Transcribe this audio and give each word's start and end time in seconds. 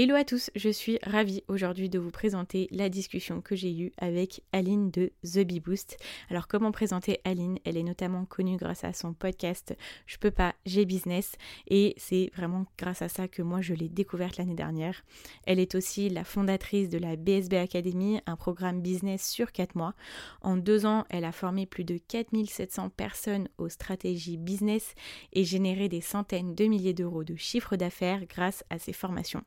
Hello 0.00 0.14
à 0.14 0.22
tous, 0.22 0.52
je 0.54 0.68
suis 0.68 1.00
ravie 1.02 1.42
aujourd'hui 1.48 1.88
de 1.88 1.98
vous 1.98 2.12
présenter 2.12 2.68
la 2.70 2.88
discussion 2.88 3.40
que 3.40 3.56
j'ai 3.56 3.76
eue 3.76 3.92
avec 3.98 4.44
Aline 4.52 4.92
de 4.92 5.10
The 5.24 5.40
Bee 5.40 5.58
Boost. 5.58 5.96
Alors 6.30 6.46
comment 6.46 6.70
présenter 6.70 7.18
Aline? 7.24 7.58
Elle 7.64 7.76
est 7.76 7.82
notamment 7.82 8.24
connue 8.24 8.56
grâce 8.56 8.84
à 8.84 8.92
son 8.92 9.12
podcast 9.12 9.76
Je 10.06 10.16
peux 10.18 10.30
pas, 10.30 10.54
j'ai 10.64 10.84
business 10.84 11.32
et 11.66 11.94
c'est 11.96 12.30
vraiment 12.36 12.66
grâce 12.78 13.02
à 13.02 13.08
ça 13.08 13.26
que 13.26 13.42
moi 13.42 13.60
je 13.60 13.74
l'ai 13.74 13.88
découverte 13.88 14.36
l'année 14.36 14.54
dernière. 14.54 15.02
Elle 15.46 15.58
est 15.58 15.74
aussi 15.74 16.08
la 16.08 16.22
fondatrice 16.22 16.88
de 16.90 16.98
la 16.98 17.16
BSB 17.16 17.54
Academy, 17.54 18.20
un 18.26 18.36
programme 18.36 18.80
business 18.80 19.28
sur 19.28 19.50
4 19.50 19.74
mois. 19.74 19.94
En 20.42 20.56
deux 20.56 20.86
ans, 20.86 21.06
elle 21.10 21.24
a 21.24 21.32
formé 21.32 21.66
plus 21.66 21.82
de 21.82 21.98
4700 21.98 22.90
personnes 22.90 23.48
aux 23.58 23.68
stratégies 23.68 24.36
business 24.36 24.94
et 25.32 25.42
généré 25.42 25.88
des 25.88 26.02
centaines 26.02 26.54
de 26.54 26.66
milliers 26.66 26.94
d'euros 26.94 27.24
de 27.24 27.34
chiffre 27.34 27.74
d'affaires 27.74 28.26
grâce 28.26 28.62
à 28.70 28.78
ses 28.78 28.92
formations. 28.92 29.42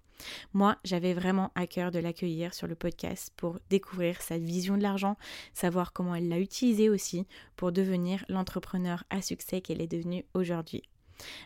Moi, 0.54 0.78
j'avais 0.84 1.14
vraiment 1.14 1.52
à 1.56 1.68
cœur 1.68 1.92
de 1.92 2.00
l'accueillir 2.00 2.54
sur 2.54 2.68
le 2.68 2.76
podcast 2.76 3.34
pour 3.36 3.60
découvrir 3.70 4.22
sa 4.22 4.38
vision 4.38 4.78
de 4.78 4.84
l'argent, 4.84 5.18
savoir 5.54 5.94
comment 5.94 6.16
elle 6.16 6.30
l'a 6.30 6.40
utilisé 6.40 6.90
aussi 6.90 7.28
pour 7.56 7.72
devenir 7.72 8.26
l'entrepreneur 8.30 9.04
à 9.10 9.22
succès 9.22 9.62
qu'elle 9.62 9.82
est 9.82 9.92
devenue 9.92 10.26
aujourd'hui. 10.34 10.84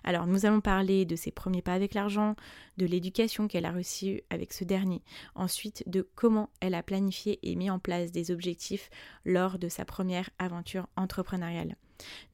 Alors, 0.04 0.28
nous 0.28 0.46
allons 0.46 0.62
parler 0.62 1.06
de 1.06 1.16
ses 1.16 1.32
premiers 1.32 1.62
pas 1.62 1.74
avec 1.74 1.94
l'argent, 1.94 2.36
de 2.78 2.86
l'éducation 2.86 3.48
qu'elle 3.48 3.66
a 3.66 3.72
reçue 3.72 4.22
avec 4.30 4.54
ce 4.54 4.64
dernier, 4.64 5.04
ensuite 5.36 5.84
de 5.88 6.08
comment 6.16 6.50
elle 6.62 6.76
a 6.76 6.84
planifié 6.84 7.40
et 7.44 7.56
mis 7.56 7.70
en 7.70 7.80
place 7.80 8.12
des 8.12 8.32
objectifs 8.32 8.90
lors 9.26 9.59
de 9.59 9.70
sa 9.70 9.86
première 9.86 10.30
aventure 10.40 10.88
entrepreneuriale. 10.96 11.76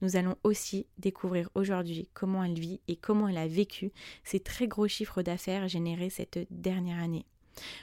Nous 0.00 0.16
allons 0.16 0.36
aussi 0.44 0.86
découvrir 0.98 1.48
aujourd'hui 1.54 2.08
comment 2.14 2.44
elle 2.44 2.58
vit 2.58 2.80
et 2.88 2.96
comment 2.96 3.28
elle 3.28 3.38
a 3.38 3.46
vécu 3.46 3.92
ces 4.24 4.40
très 4.40 4.66
gros 4.66 4.88
chiffres 4.88 5.22
d'affaires 5.22 5.68
générés 5.68 6.10
cette 6.10 6.46
dernière 6.50 7.02
année. 7.02 7.26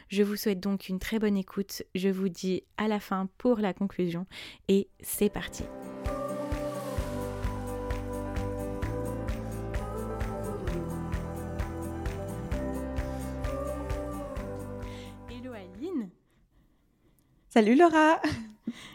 Je 0.08 0.24
vous 0.24 0.36
souhaite 0.36 0.60
donc 0.60 0.90
une 0.90 1.00
très 1.00 1.20
bonne 1.20 1.38
écoute, 1.38 1.84
je 1.96 2.10
vous 2.10 2.30
dis 2.30 2.64
à 2.78 2.88
la 2.88 3.00
fin 3.00 3.30
pour 3.38 3.60
la 3.60 3.74
conclusion 3.74 4.26
et 4.68 4.90
c'est 5.00 5.30
parti. 5.30 5.64
Hello 15.30 15.54
Aline 15.54 16.10
Salut 17.50 17.76
Laura 17.76 18.20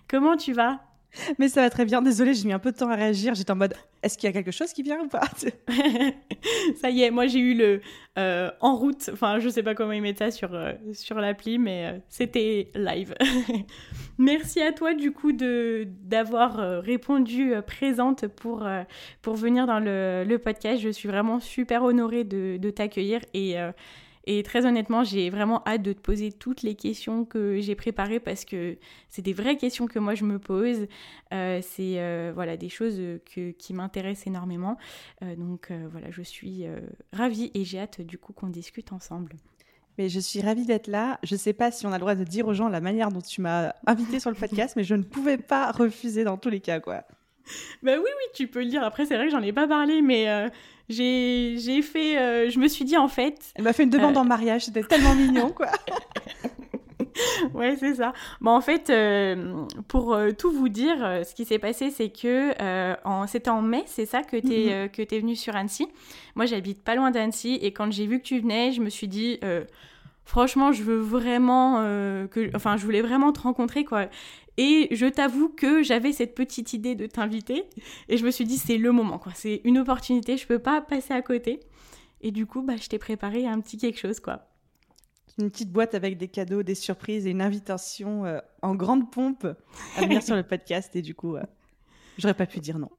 Comment 0.09 0.37
tu 0.37 0.53
vas? 0.53 0.94
mais 1.39 1.49
ça 1.49 1.63
va 1.63 1.71
très 1.71 1.85
bien. 1.85 2.03
Désolée, 2.03 2.35
j'ai 2.35 2.47
mis 2.47 2.53
un 2.53 2.59
peu 2.59 2.73
de 2.73 2.77
temps 2.77 2.89
à 2.89 2.97
réagir. 2.97 3.35
J'étais 3.35 3.51
en 3.51 3.57
mode, 3.57 3.75
est-ce 4.03 4.19
qu'il 4.19 4.27
y 4.27 4.31
a 4.31 4.33
quelque 4.33 4.51
chose 4.51 4.73
qui 4.73 4.83
vient 4.83 5.01
ou 5.01 5.09
pas 5.09 5.23
Ça 6.81 6.91
y 6.91 7.03
est, 7.03 7.11
moi 7.11 7.27
j'ai 7.27 7.39
eu 7.39 7.55
le 7.55 7.81
euh, 8.19 8.51
en 8.61 8.77
route. 8.77 9.11
Enfin, 9.13 9.39
je 9.39 9.49
sais 9.49 9.63
pas 9.63 9.75
comment 9.75 9.93
ils 9.93 10.03
mettent 10.03 10.19
ça 10.19 10.31
sur, 10.31 10.55
euh, 10.55 10.73
sur 10.93 11.17
l'appli, 11.21 11.59
mais 11.59 11.87
euh, 11.87 11.99
c'était 12.09 12.71
live. 12.75 13.15
Merci 14.19 14.61
à 14.61 14.73
toi 14.73 14.95
du 14.95 15.11
coup 15.11 15.33
de 15.33 15.89
d'avoir 16.03 16.83
répondu 16.83 17.53
présente 17.67 18.29
pour, 18.29 18.65
pour 19.23 19.35
venir 19.35 19.67
dans 19.67 19.81
le, 19.81 20.25
le, 20.25 20.39
podcast. 20.39 20.81
Je 20.81 20.91
suis 20.91 21.09
vraiment 21.09 21.41
super 21.41 21.83
honorée 21.83 22.23
de, 22.23 22.57
de 22.57 22.71
t'accueillir 22.71 23.21
et 23.35 23.57
et 24.27 24.43
très 24.43 24.65
honnêtement, 24.65 25.05
j'ai 25.05 25.29
vraiment 25.29 25.63
hâte 25.67 25.83
de 25.83 25.93
te 25.93 26.01
poser 26.01 26.33
toutes 26.33 26.63
les 26.63 26.75
questions 26.75 27.25
que 27.25 27.61
j'ai 27.61 27.75
préparées 27.75 28.21
parce 28.21 28.45
que 28.45 28.79
c'est 29.09 29.23
des 29.23 29.35
vraies 29.35 29.57
questions 29.57 29.87
que 29.87 29.99
moi 29.99 30.15
je 30.15 30.25
me 30.25 30.39
pose. 30.39 30.87
Euh, 31.33 31.61
c'est 31.63 32.01
euh, 32.01 32.33
voilà 32.35 32.57
des 32.57 32.71
choses 32.71 33.01
qui 33.25 33.75
m'intéressent 33.75 34.27
énormément. 34.27 34.79
Euh, 35.23 35.37
donc 35.37 35.71
voilà, 35.91 36.11
je 36.11 36.23
suis 36.23 36.65
ravie 37.13 37.51
et 37.55 37.65
j'ai 37.65 37.81
hâte 37.81 38.01
du 38.01 38.17
coup 38.17 38.33
qu'on 38.33 38.49
discute 38.49 38.93
ensemble. 38.93 39.35
Mais 39.99 40.09
je 40.09 40.19
suis 40.19 40.41
ravie 40.41 40.65
d'être 40.65 40.89
là. 40.89 41.19
Je 41.23 41.35
ne 41.35 41.39
sais 41.39 41.53
pas 41.53 41.71
si 41.71 41.87
on 41.87 41.91
a 41.91 41.97
le 41.97 42.01
droit 42.01 42.15
de 42.15 42.25
dire 42.25 42.49
aux 42.49 42.55
gens 42.55 42.69
la 42.69 42.81
manière 42.81 43.11
dont 43.11 43.21
tu 43.21 43.43
m'as 43.43 43.75
invité 43.87 44.19
sur 44.21 44.31
le 44.31 44.37
podcast, 44.37 44.75
mais 44.75 44.85
je 44.85 44.95
ne 44.95 45.03
pouvais 45.03 45.39
pas 45.39 45.71
refuser 45.71 46.25
dans 46.25 46.37
tous 46.37 46.51
les 46.51 46.61
cas, 46.61 46.81
quoi. 46.81 47.05
Ben 47.83 47.99
oui, 47.99 48.09
oui, 48.09 48.31
tu 48.35 48.49
peux 48.49 48.61
le 48.61 48.71
dire. 48.71 48.83
Après, 48.83 49.05
c'est 49.05 49.17
vrai 49.17 49.27
que 49.27 49.31
j'en 49.31 49.43
ai 49.43 49.53
pas 49.53 49.69
parlé, 49.69 50.01
mais 50.01 50.51
j'ai 50.89 51.83
fait. 51.83 52.19
Euh, 52.19 52.51
je 52.51 52.59
me 52.59 52.69
suis 52.69 52.85
dit 52.85 52.97
en 52.97 53.09
fait. 53.09 53.53
Elle 53.55 53.65
m'a 53.65 53.73
fait 53.73 53.85
une 53.85 53.91
demande 53.91 54.17
euh, 54.17 54.21
en 54.21 54.25
mariage, 54.25 54.67
c'était 54.67 54.83
tellement 54.83 55.15
mignon 55.15 55.51
quoi. 55.51 55.69
ouais, 57.55 57.77
c'est 57.79 57.95
ça. 57.95 58.13
Bon, 58.41 58.51
en 58.51 58.61
fait, 58.61 58.91
euh, 58.91 59.65
pour 59.87 60.19
tout 60.37 60.51
vous 60.51 60.69
dire, 60.69 61.23
ce 61.25 61.33
qui 61.33 61.45
s'est 61.45 61.61
passé, 61.61 61.91
c'est 61.91 62.09
que 62.09 62.53
c'était 63.29 63.51
en 63.51 63.63
mai, 63.63 63.85
c'est 63.87 64.07
ça, 64.07 64.23
que 64.23 64.37
tu 64.37 64.53
es, 64.53 64.87
mm-hmm. 64.89 65.15
es 65.15 65.21
venu 65.21 65.37
sur 65.37 65.55
Annecy. 65.55 65.87
Moi, 66.35 66.47
j'habite 66.47 66.83
pas 66.83 66.97
loin 66.97 67.13
d'Annecy 67.13 67.59
et 67.63 67.73
quand 67.73 67.93
j'ai 67.93 68.09
vu 68.09 68.19
que 68.19 68.25
tu 68.25 68.41
venais, 68.41 68.73
je 68.73 68.81
me 68.81 68.91
suis 68.91 69.07
dit, 69.07 69.39
franchement, 70.25 70.73
je 70.73 70.83
veux 70.83 70.99
vraiment 70.99 71.77
que, 72.31 72.51
enfin, 72.57 72.77
je 72.77 72.85
voulais 72.85 73.03
vraiment 73.03 73.33
te 73.33 73.41
rencontrer, 73.41 73.85
quoi. 73.85 74.07
Et 74.57 74.89
je 74.93 75.07
t'avoue 75.07 75.49
que 75.49 75.83
j'avais 75.83 76.13
cette 76.13 76.35
petite 76.35 76.73
idée 76.73 76.95
de 76.95 77.07
t'inviter 77.07 77.65
et 78.09 78.17
je 78.17 78.25
me 78.25 78.31
suis 78.31 78.45
dit 78.45 78.57
c'est 78.57 78.79
le 78.79 78.93
moment 78.93 79.19
quoi, 79.19 79.33
c'est 79.35 79.61
une 79.65 79.79
opportunité, 79.79 80.37
je 80.37 80.47
peux 80.47 80.61
pas 80.61 80.81
passer 80.81 81.13
à 81.13 81.23
côté. 81.23 81.61
Et 82.21 82.31
du 82.31 82.47
coup, 82.47 82.63
bah, 82.63 82.77
je 82.81 82.89
t'ai 82.89 82.99
préparé 82.99 83.47
un 83.47 83.61
petit 83.61 83.77
quelque 83.77 83.99
chose 83.99 84.21
quoi. 84.21 84.49
Une 85.39 85.51
petite 85.51 85.73
boîte 85.73 85.95
avec 85.95 86.17
des 86.17 86.29
cadeaux, 86.29 86.63
des 86.63 86.77
surprises 86.77 87.27
et 87.27 87.31
une 87.31 87.43
invitation 87.43 88.25
euh, 88.25 88.39
en 88.63 88.77
grande 88.77 89.11
pompe 89.11 89.47
à 89.97 90.01
venir 90.03 90.23
sur 90.23 90.37
le 90.37 90.45
podcast 90.45 90.95
et 90.95 91.03
du 91.03 91.17
coup, 91.17 91.37
euh, 91.37 91.43
j'aurais 92.19 92.35
pas 92.35 92.47
pu 92.47 92.61
dire 92.61 92.79
non. 92.79 92.91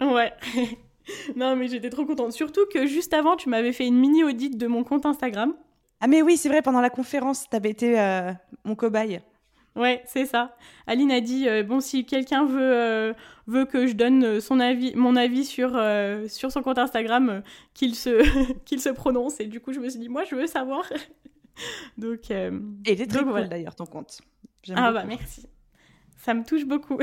Ouais. 0.00 0.32
non 1.36 1.54
mais 1.54 1.68
j'étais 1.68 1.90
trop 1.90 2.04
contente, 2.04 2.32
surtout 2.32 2.66
que 2.72 2.86
juste 2.86 3.14
avant, 3.14 3.36
tu 3.36 3.48
m'avais 3.48 3.72
fait 3.72 3.86
une 3.86 3.98
mini 3.98 4.24
audit 4.24 4.58
de 4.58 4.66
mon 4.66 4.82
compte 4.82 5.06
Instagram. 5.06 5.54
Ah 6.00 6.08
mais 6.08 6.22
oui, 6.22 6.36
c'est 6.36 6.48
vrai, 6.48 6.60
pendant 6.60 6.80
la 6.80 6.90
conférence, 6.90 7.48
tu 7.48 7.56
avais 7.56 7.70
été 7.70 7.98
euh, 8.00 8.32
mon 8.64 8.74
cobaye. 8.74 9.22
Ouais, 9.76 10.02
c'est 10.06 10.26
ça. 10.26 10.56
Aline 10.86 11.10
a 11.10 11.20
dit 11.20 11.48
euh, 11.48 11.64
bon 11.64 11.80
si 11.80 12.06
quelqu'un 12.06 12.46
veut 12.46 12.60
euh, 12.60 13.12
veut 13.48 13.64
que 13.64 13.88
je 13.88 13.94
donne 13.94 14.24
euh, 14.24 14.40
son 14.40 14.60
avis 14.60 14.94
mon 14.94 15.16
avis 15.16 15.44
sur 15.44 15.70
sur 16.28 16.52
son 16.52 16.62
compte 16.62 16.78
Instagram 16.78 17.42
qu'il 17.74 17.96
se 17.96 18.22
qu'il 18.64 18.80
se 18.80 18.90
prononce 18.90 19.40
et 19.40 19.46
du 19.46 19.60
coup 19.60 19.72
je 19.72 19.80
me 19.80 19.88
suis 19.88 19.98
dit 19.98 20.08
moi 20.08 20.24
je 20.24 20.36
veux 20.36 20.46
savoir. 20.46 20.84
donc 21.98 22.30
et 22.30 22.52
il 22.86 23.00
est 23.00 23.06
très 23.06 23.24
cool 23.24 23.48
d'ailleurs 23.48 23.74
ton 23.74 23.86
compte. 23.86 24.20
Ah 24.74 24.92
bah 24.92 25.04
merci. 25.04 25.48
Ça 26.16 26.32
me 26.32 26.42
touche 26.42 26.64
beaucoup. 26.64 26.98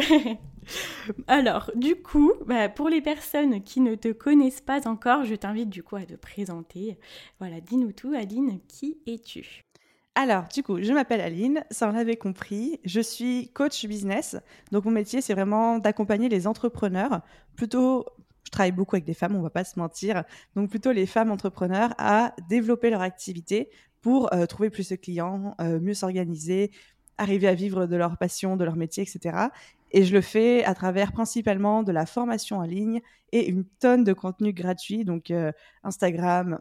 Alors, 1.28 1.70
du 1.76 1.96
coup, 1.96 2.34
bah, 2.48 2.70
pour 2.70 2.90
les 2.90 3.02
personnes 3.02 3.62
qui 3.62 3.80
ne 3.80 3.94
te 3.94 4.12
connaissent 4.12 4.62
pas 4.62 4.88
encore, 4.88 5.26
je 5.26 5.36
t'invite 5.36 5.70
du 5.70 5.84
coup 5.84 5.96
à 5.96 6.06
te 6.06 6.16
présenter. 6.16 6.98
Voilà, 7.38 7.62
dis-nous 7.62 7.92
tout, 7.92 8.14
Aline, 8.16 8.60
qui 8.68 8.98
es-tu? 9.06 9.64
Alors, 10.14 10.50
du 10.54 10.62
coup, 10.62 10.82
je 10.82 10.92
m'appelle 10.92 11.22
Aline, 11.22 11.64
ça 11.72 11.88
on 11.88 11.94
l'avait 11.94 12.18
compris. 12.18 12.82
Je 12.84 13.00
suis 13.00 13.50
coach 13.54 13.86
business. 13.86 14.36
Donc, 14.72 14.84
mon 14.84 14.92
métier, 14.92 15.22
c'est 15.22 15.34
vraiment 15.34 15.80
d'accompagner 15.80 16.28
les 16.28 16.48
entrepreneurs. 16.48 17.22
Plutôt, 17.56 18.06
je 18.44 18.52
travaille 18.52 18.74
beaucoup 18.74 18.98
avec 18.98 19.06
des 19.06 19.14
femmes, 19.14 19.36
on 19.36 19.42
va 19.42 19.50
pas 19.50 19.64
se 19.64 19.80
mentir. 19.80 20.26
Donc, 20.56 20.70
plutôt 20.70 20.92
les 20.92 21.06
femmes 21.06 21.32
entrepreneurs 21.32 21.94
à 21.98 22.36
développer 22.50 22.90
leur 22.90 23.02
activité 23.02 23.70
pour 24.02 24.34
euh, 24.34 24.46
trouver 24.48 24.70
plus 24.70 24.90
de 24.90 24.98
clients, 24.98 25.56
euh, 25.62 25.80
mieux 25.80 25.94
s'organiser, 25.94 26.72
arriver 27.18 27.48
à 27.48 27.54
vivre 27.54 27.86
de 27.86 27.96
leur 27.96 28.18
passion, 28.18 28.58
de 28.58 28.66
leur 28.66 28.76
métier, 28.76 29.04
etc. 29.04 29.48
Et 29.92 30.04
je 30.04 30.14
le 30.14 30.22
fais 30.22 30.66
à 30.66 30.76
travers 30.76 31.14
principalement 31.14 31.84
de 31.84 31.92
la 31.94 32.06
formation 32.06 32.58
en 32.58 32.64
ligne 32.64 33.02
et 33.32 33.48
une 33.48 33.64
tonne 33.80 34.04
de 34.04 34.14
contenu 34.14 34.52
gratuit, 34.52 35.06
donc 35.06 35.32
euh, 35.32 35.54
Instagram, 35.84 36.60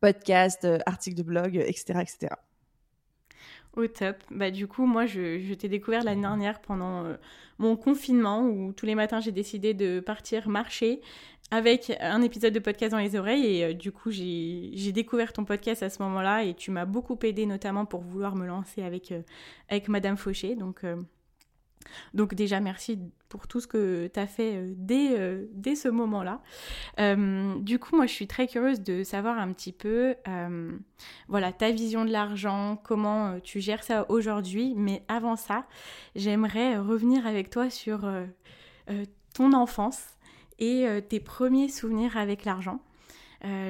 podcast, 0.00 0.68
articles 0.86 1.16
de 1.16 1.24
blog, 1.24 1.56
etc., 1.56 2.00
etc. 2.02 2.34
Au 3.76 3.86
top. 3.86 4.16
Bah, 4.30 4.50
du 4.50 4.66
coup, 4.66 4.84
moi, 4.84 5.06
je, 5.06 5.54
t'ai 5.54 5.68
découvert 5.68 6.02
l'année 6.02 6.22
dernière 6.22 6.60
pendant 6.60 7.04
euh, 7.04 7.16
mon 7.58 7.76
confinement 7.76 8.42
où 8.42 8.72
tous 8.72 8.84
les 8.84 8.96
matins, 8.96 9.20
j'ai 9.20 9.30
décidé 9.30 9.74
de 9.74 10.00
partir 10.00 10.48
marcher 10.48 11.00
avec 11.52 11.92
un 12.00 12.22
épisode 12.22 12.52
de 12.52 12.58
podcast 12.58 12.92
dans 12.92 12.98
les 12.98 13.14
oreilles. 13.16 13.46
Et 13.46 13.64
euh, 13.64 13.72
du 13.72 13.92
coup, 13.92 14.10
j'ai 14.10 14.92
découvert 14.92 15.32
ton 15.32 15.44
podcast 15.44 15.84
à 15.84 15.90
ce 15.90 16.02
moment-là 16.02 16.44
et 16.44 16.54
tu 16.54 16.72
m'as 16.72 16.84
beaucoup 16.84 17.18
aidé, 17.22 17.46
notamment 17.46 17.84
pour 17.84 18.00
vouloir 18.00 18.34
me 18.34 18.46
lancer 18.46 18.82
avec, 18.82 19.12
euh, 19.12 19.22
avec 19.68 19.88
Madame 19.88 20.16
Fauché. 20.16 20.56
Donc, 20.56 20.84
Donc 22.14 22.34
déjà, 22.34 22.60
merci 22.60 22.98
pour 23.28 23.46
tout 23.46 23.60
ce 23.60 23.66
que 23.66 24.10
tu 24.12 24.20
as 24.20 24.26
fait 24.26 24.56
euh, 24.56 24.74
dès, 24.76 25.18
euh, 25.18 25.46
dès 25.52 25.74
ce 25.74 25.88
moment-là. 25.88 26.42
Euh, 26.98 27.54
du 27.60 27.78
coup, 27.78 27.96
moi, 27.96 28.06
je 28.06 28.12
suis 28.12 28.26
très 28.26 28.46
curieuse 28.46 28.80
de 28.80 29.04
savoir 29.04 29.38
un 29.38 29.52
petit 29.52 29.72
peu, 29.72 30.14
voilà, 31.28 31.52
ta 31.52 31.70
vision 31.70 32.04
de 32.04 32.10
l'argent, 32.10 32.78
comment 32.82 33.38
tu 33.40 33.60
gères 33.60 33.84
ça 33.84 34.06
aujourd'hui. 34.10 34.74
Mais 34.76 35.02
avant 35.08 35.36
ça, 35.36 35.66
j'aimerais 36.16 36.78
revenir 36.78 37.26
avec 37.26 37.50
toi 37.50 37.70
sur 37.70 38.08
ton 39.34 39.52
enfance 39.52 40.02
et 40.58 40.86
tes 41.08 41.20
premiers 41.20 41.68
souvenirs 41.68 42.16
avec 42.16 42.44
l'argent. 42.44 42.80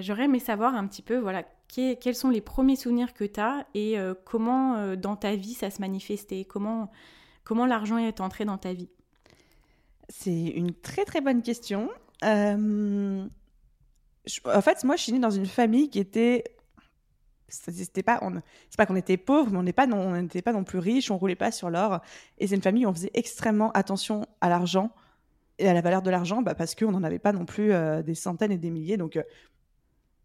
J'aurais 0.00 0.24
aimé 0.24 0.38
savoir 0.38 0.74
un 0.74 0.86
petit 0.86 1.02
peu, 1.02 1.18
voilà, 1.18 1.44
quels 1.68 2.14
sont 2.14 2.30
les 2.30 2.40
premiers 2.40 2.76
souvenirs 2.76 3.12
que 3.12 3.24
tu 3.24 3.40
as 3.40 3.66
et 3.74 3.96
comment 4.24 4.96
dans 4.96 5.16
ta 5.16 5.36
vie 5.36 5.54
ça 5.54 5.70
se 5.70 5.80
manifestait, 5.80 6.44
comment 6.44 6.90
Comment 7.50 7.66
l'argent 7.66 7.98
est 7.98 8.20
entré 8.20 8.44
dans 8.44 8.58
ta 8.58 8.72
vie 8.72 8.88
C'est 10.08 10.30
une 10.30 10.72
très 10.72 11.04
très 11.04 11.20
bonne 11.20 11.42
question. 11.42 11.90
Euh, 12.22 13.26
en 14.44 14.60
fait, 14.60 14.84
moi, 14.84 14.94
je 14.94 15.02
suis 15.02 15.12
née 15.12 15.18
dans 15.18 15.32
une 15.32 15.46
famille 15.46 15.90
qui 15.90 15.98
était 15.98 16.44
c'était 17.48 18.04
pas 18.04 18.20
c'est 18.70 18.76
pas 18.76 18.86
qu'on 18.86 18.94
était 18.94 19.16
pauvre 19.16 19.50
mais 19.50 19.58
on 19.58 20.12
n'était 20.22 20.42
pas 20.42 20.52
non 20.52 20.62
plus 20.62 20.78
riche 20.78 21.10
on 21.10 21.18
roulait 21.18 21.34
pas 21.34 21.50
sur 21.50 21.68
l'or 21.68 21.98
et 22.38 22.46
c'est 22.46 22.54
une 22.54 22.62
famille 22.62 22.86
où 22.86 22.88
on 22.88 22.94
faisait 22.94 23.10
extrêmement 23.14 23.72
attention 23.72 24.24
à 24.40 24.48
l'argent 24.48 24.92
et 25.58 25.68
à 25.68 25.74
la 25.74 25.80
valeur 25.80 26.02
de 26.02 26.10
l'argent 26.10 26.42
bah, 26.42 26.54
parce 26.54 26.76
qu'on 26.76 26.92
n'en 26.92 27.02
avait 27.02 27.18
pas 27.18 27.32
non 27.32 27.46
plus 27.46 27.72
euh, 27.72 28.02
des 28.02 28.14
centaines 28.14 28.52
et 28.52 28.58
des 28.58 28.70
milliers 28.70 28.96
donc 28.96 29.16
euh, 29.16 29.24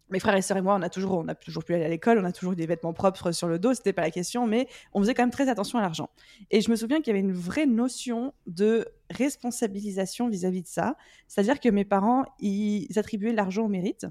mes 0.09 0.19
frères 0.19 0.35
et 0.35 0.41
sœurs 0.41 0.57
et 0.57 0.61
moi, 0.61 0.75
on 0.75 0.81
a 0.81 0.89
toujours, 0.89 1.17
on 1.17 1.27
a 1.27 1.35
toujours 1.35 1.63
pu 1.63 1.73
aller 1.73 1.85
à 1.85 1.89
l'école, 1.89 2.19
on 2.19 2.25
a 2.25 2.31
toujours 2.31 2.53
eu 2.53 2.55
des 2.55 2.67
vêtements 2.67 2.93
propres 2.93 3.31
sur 3.31 3.47
le 3.47 3.57
dos, 3.57 3.73
c'était 3.73 3.93
pas 3.93 4.03
la 4.03 4.11
question, 4.11 4.45
mais 4.45 4.67
on 4.93 5.01
faisait 5.01 5.13
quand 5.13 5.23
même 5.23 5.31
très 5.31 5.49
attention 5.49 5.79
à 5.79 5.81
l'argent. 5.81 6.09
Et 6.51 6.61
je 6.61 6.69
me 6.69 6.75
souviens 6.75 6.97
qu'il 6.97 7.07
y 7.07 7.09
avait 7.11 7.27
une 7.27 7.33
vraie 7.33 7.65
notion 7.65 8.33
de 8.45 8.87
responsabilisation 9.09 10.29
vis-à-vis 10.29 10.61
de 10.61 10.67
ça. 10.67 10.95
C'est-à-dire 11.27 11.59
que 11.59 11.69
mes 11.69 11.85
parents, 11.85 12.25
ils 12.39 12.87
attribuaient 12.97 13.33
l'argent 13.33 13.65
au 13.65 13.67
mérite. 13.67 14.05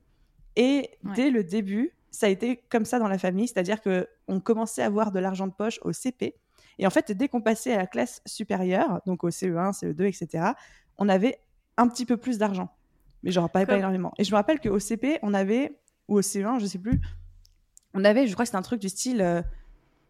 Et 0.56 0.90
dès 1.16 1.30
le 1.30 1.44
début, 1.44 1.92
ça 2.10 2.26
a 2.26 2.28
été 2.28 2.62
comme 2.68 2.84
ça 2.84 2.98
dans 2.98 3.08
la 3.08 3.18
famille, 3.18 3.48
c'est-à-dire 3.48 3.80
que 3.80 4.08
on 4.28 4.40
commençait 4.40 4.82
à 4.82 4.86
avoir 4.86 5.10
de 5.10 5.18
l'argent 5.18 5.46
de 5.46 5.52
poche 5.52 5.80
au 5.82 5.92
CP. 5.92 6.36
Et 6.78 6.86
en 6.86 6.90
fait, 6.90 7.12
dès 7.12 7.28
qu'on 7.28 7.40
passait 7.40 7.72
à 7.72 7.76
la 7.76 7.86
classe 7.86 8.20
supérieure, 8.24 9.00
donc 9.06 9.24
au 9.24 9.30
CE1, 9.30 9.72
CE2, 9.72 10.04
etc., 10.04 10.52
on 10.98 11.08
avait 11.08 11.38
un 11.76 11.88
petit 11.88 12.06
peu 12.06 12.16
plus 12.16 12.38
d'argent. 12.38 12.68
Mais 13.22 13.30
genre 13.30 13.50
pas, 13.50 13.64
pas 13.66 13.78
énormément. 13.78 14.12
Et 14.18 14.24
je 14.24 14.30
me 14.30 14.36
rappelle 14.36 14.60
qu'au 14.60 14.78
CP, 14.78 15.18
on 15.22 15.34
avait 15.34 15.78
ou 16.08 16.18
au 16.18 16.20
CE1, 16.20 16.60
je 16.60 16.66
sais 16.66 16.78
plus. 16.78 17.00
On 17.94 18.04
avait, 18.04 18.26
je 18.26 18.32
crois 18.32 18.44
que 18.44 18.48
c'était 18.48 18.58
un 18.58 18.62
truc 18.62 18.80
du 18.80 18.88
style 18.88 19.44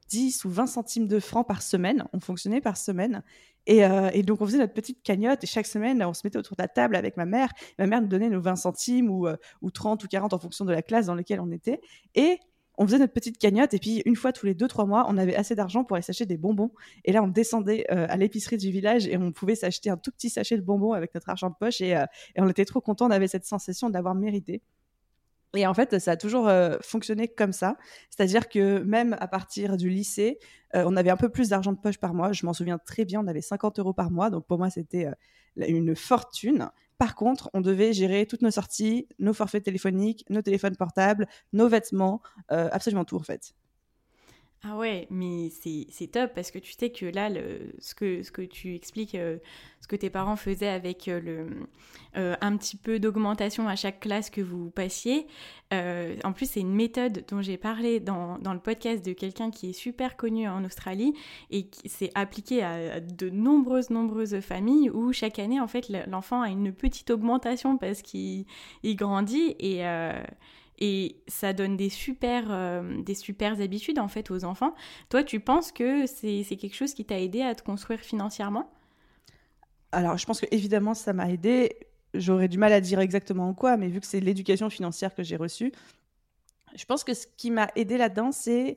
10 0.09 0.45
euh, 0.45 0.49
ou 0.49 0.51
20 0.51 0.67
centimes 0.67 1.07
de 1.07 1.21
francs 1.21 1.47
par 1.47 1.63
semaine. 1.63 2.05
On 2.13 2.21
fonctionnait 2.21 2.63
par 2.63 2.77
semaine. 2.77 3.23
Euh, 3.69 4.11
et, 4.13 4.23
donc, 4.23 4.41
on 4.41 4.47
faisait 4.47 4.59
notre 4.59 4.73
petite 4.73 5.03
cagnotte 5.03 5.45
et 5.45 5.47
chaque 5.47 5.67
semaine, 5.67 6.03
on 6.03 6.15
se 6.15 6.23
mettait 6.25 6.39
autour 6.39 6.57
de 6.57 6.63
la 6.63 6.69
table 6.69 6.97
avec 6.97 7.17
ma 7.17 7.27
mère. 7.27 7.51
Ma 7.79 7.87
mère 7.87 8.01
nous 8.01 8.09
donnait 8.09 8.31
nos 8.31 8.41
20 8.41 8.57
centimes 8.57 9.11
ou, 9.11 9.27
euh, 9.27 9.37
ou 9.63 9.71
30 9.71 10.03
ou 10.03 10.09
40 10.09 10.33
en 10.33 10.39
fonction 10.39 10.65
de 10.65 10.73
la 10.73 10.83
classe 10.83 11.07
dans 11.07 11.15
laquelle 11.15 11.41
on 11.41 11.51
était. 11.51 11.81
Et 12.15 12.39
on 12.77 12.87
faisait 12.87 12.99
notre 12.99 13.13
petite 13.13 13.39
cagnotte 13.39 13.73
et 13.73 13.79
puis 13.79 14.03
une 14.05 14.17
fois 14.17 14.33
tous 14.33 14.47
les 14.47 14.55
2-3 14.55 14.89
mois, 14.89 15.07
on 15.09 15.17
avait 15.17 15.37
assez 15.37 15.55
d'argent 15.55 15.85
pour 15.85 15.95
aller 15.95 16.03
s'acheter 16.03 16.27
des 16.27 16.37
bonbons. 16.37 16.73
Et 17.05 17.13
là, 17.13 17.23
on 17.23 17.29
descendait 17.29 17.89
à 17.89 18.17
l'épicerie 18.17 18.57
du 18.57 18.73
village 18.73 19.07
et 19.07 19.17
on 19.17 19.31
pouvait 19.31 19.55
s'acheter 19.55 19.91
un 19.91 19.97
tout 19.97 20.11
petit 20.11 20.29
sachet 20.29 20.57
de 20.57 20.63
bonbons 20.63 20.93
avec 20.93 21.15
notre 21.15 21.29
argent 21.29 21.51
de 21.51 21.55
poche 21.55 21.81
et, 21.81 21.91
et 21.91 22.41
on 22.41 22.49
était 22.49 22.65
trop 22.65 22.81
content. 22.81 23.07
On 23.07 23.13
avait 23.13 23.29
cette 23.29 23.45
sensation 23.45 23.91
d'avoir 23.91 24.17
mérité. 24.17 24.61
Et 25.55 25.67
en 25.67 25.75
fait, 25.75 25.99
ça 25.99 26.13
a 26.13 26.17
toujours 26.17 26.49
euh, 26.49 26.77
fonctionné 26.83 27.29
comme 27.29 27.53
ça. 27.53 27.77
C'est-à-dire 28.11 28.49
que 28.49 28.81
même 28.81 29.17
à 29.21 29.29
partir 29.29 29.77
du 29.77 29.89
lycée, 29.89 30.39
euh, 30.75 30.85
on 30.87 30.97
avait 30.97 31.11
un 31.11 31.17
peu 31.17 31.29
plus 31.29 31.51
d'argent 31.51 31.73
de 31.73 31.79
poche 31.79 31.99
par 31.99 32.15
mois. 32.15 32.33
Je 32.33 32.45
m'en 32.47 32.53
souviens 32.53 32.79
très 32.79 33.05
bien, 33.05 33.21
on 33.21 33.27
avait 33.27 33.41
50 33.41 33.79
euros 33.79 33.93
par 33.93 34.11
mois. 34.11 34.31
Donc 34.31 34.47
pour 34.47 34.59
moi, 34.59 34.71
c'était 34.71 35.07
euh, 35.07 35.67
une 35.69 35.95
fortune. 35.95 36.71
Par 36.99 37.15
contre, 37.15 37.51
on 37.55 37.61
devait 37.61 37.93
gérer 37.93 38.27
toutes 38.27 38.43
nos 38.43 38.51
sorties, 38.51 39.09
nos 39.19 39.35
forfaits 39.35 39.65
téléphoniques, 39.65 40.25
nos 40.31 40.43
téléphones 40.43 40.77
portables, 40.77 41.27
nos 41.53 41.69
vêtements, 41.69 42.23
absolument 42.49 43.05
tout 43.05 43.17
en 43.17 43.23
fait. 43.23 43.53
Ah 44.67 44.77
ouais, 44.79 45.07
mais 45.11 45.51
c'est 45.51 46.07
top 46.07 46.33
parce 46.35 46.51
que 46.51 46.59
tu 46.59 46.73
sais 46.73 46.89
que 46.89 47.05
là, 47.05 47.29
ce, 47.81 47.95
que, 47.95 48.23
ce 48.23 48.31
que 48.31 48.41
tu 48.41 48.75
expliques, 48.75 49.15
euh, 49.15 49.37
ce 49.83 49.89
que 49.89 49.95
tes 49.95 50.09
parents 50.09 50.37
faisaient 50.37 50.69
avec 50.69 51.07
euh, 51.07 51.21
le, 51.21 51.47
euh, 52.17 52.35
un 52.41 52.57
petit 52.57 52.79
peu 52.79 52.99
d'augmentation 52.99 53.69
à 53.69 53.77
chaque 53.77 54.01
classe 54.01 54.31
que 54.31 54.41
vous 54.41 54.71
passiez, 54.71 55.27
en 55.71 56.33
plus 56.33 56.49
c'est 56.49 56.61
une 56.61 56.75
méthode 56.75 57.25
dont 57.29 57.43
j'ai 57.43 57.59
parlé 57.59 57.99
dans, 57.99 58.39
dans, 58.39 58.55
le 58.55 58.61
podcast 58.61 59.05
de 59.05 59.13
quelqu'un 59.13 59.51
qui 59.51 59.71
est 59.71 59.73
super 59.73 60.17
connu 60.17 60.49
en 60.49 60.65
Australie 60.65 61.15
et 61.51 61.67
qui 61.67 61.89
s'est 61.89 62.13
appliqué 62.15 62.63
à 62.63 63.01
de 63.01 63.29
nombreuses, 63.29 63.91
nombreuses 63.91 64.39
familles 64.39 64.89
où 64.91 65.13
chaque 65.13 65.41
année, 65.41 65.61
en 65.61 65.67
fait, 65.67 65.93
l'enfant 66.07 66.41
a 66.43 66.49
une 66.49 66.73
petite 66.73 67.11
augmentation 67.11 67.77
parce 67.77 68.03
qu'il 68.03 68.47
grandit 68.85 69.57
et 69.59 69.83
et 70.79 71.17
ça 71.29 71.53
donne 71.53 71.77
des 71.77 71.89
super, 71.89 72.47
euh, 72.51 73.03
des 73.03 73.15
super 73.15 73.61
habitudes 73.61 73.99
en 73.99 74.09
fait 74.09 74.31
aux 74.31 74.45
enfants. 74.45 74.75
Toi, 75.09 75.23
tu 75.23 75.41
penses 75.41 75.73
que 75.73 76.07
c'est 76.07 76.45
quelque 76.57 76.75
chose 76.75 76.95
qui 76.95 77.05
t'a 77.05 77.19
aidé 77.19 77.43
à 77.43 77.55
te 77.55 77.63
construire 77.63 78.01
financièrement? 78.01 78.71
Alors, 79.93 80.19
je 80.19 80.27
pense 80.27 80.41
que 80.41 80.47
évidemment 80.51 80.95
ça 80.95 81.13
m'a 81.13 81.31
aidé. 81.31 81.77
J'aurais 82.15 82.49
du 82.49 82.59
mal 82.59 82.73
à 82.73 82.81
dire 82.81 83.01
exactement 83.01 83.49
en 83.49 83.55
quoi, 83.55 83.77
mais 83.77 83.89
vu 83.89 84.01
que 84.01 84.07
c'est 84.07 84.21
l'éducation 84.21 84.71
financière 84.71 85.15
que 85.15 85.23
j'ai 85.23 85.37
reçue, 85.37 85.73
je 86.77 86.85
pense 86.85 87.05
que 87.05 87.15
ce 87.15 87.27
qui 87.37 87.51
m'a 87.51 87.69
aidé 87.77 87.97
là-dedans, 87.97 88.33
c'est 88.33 88.77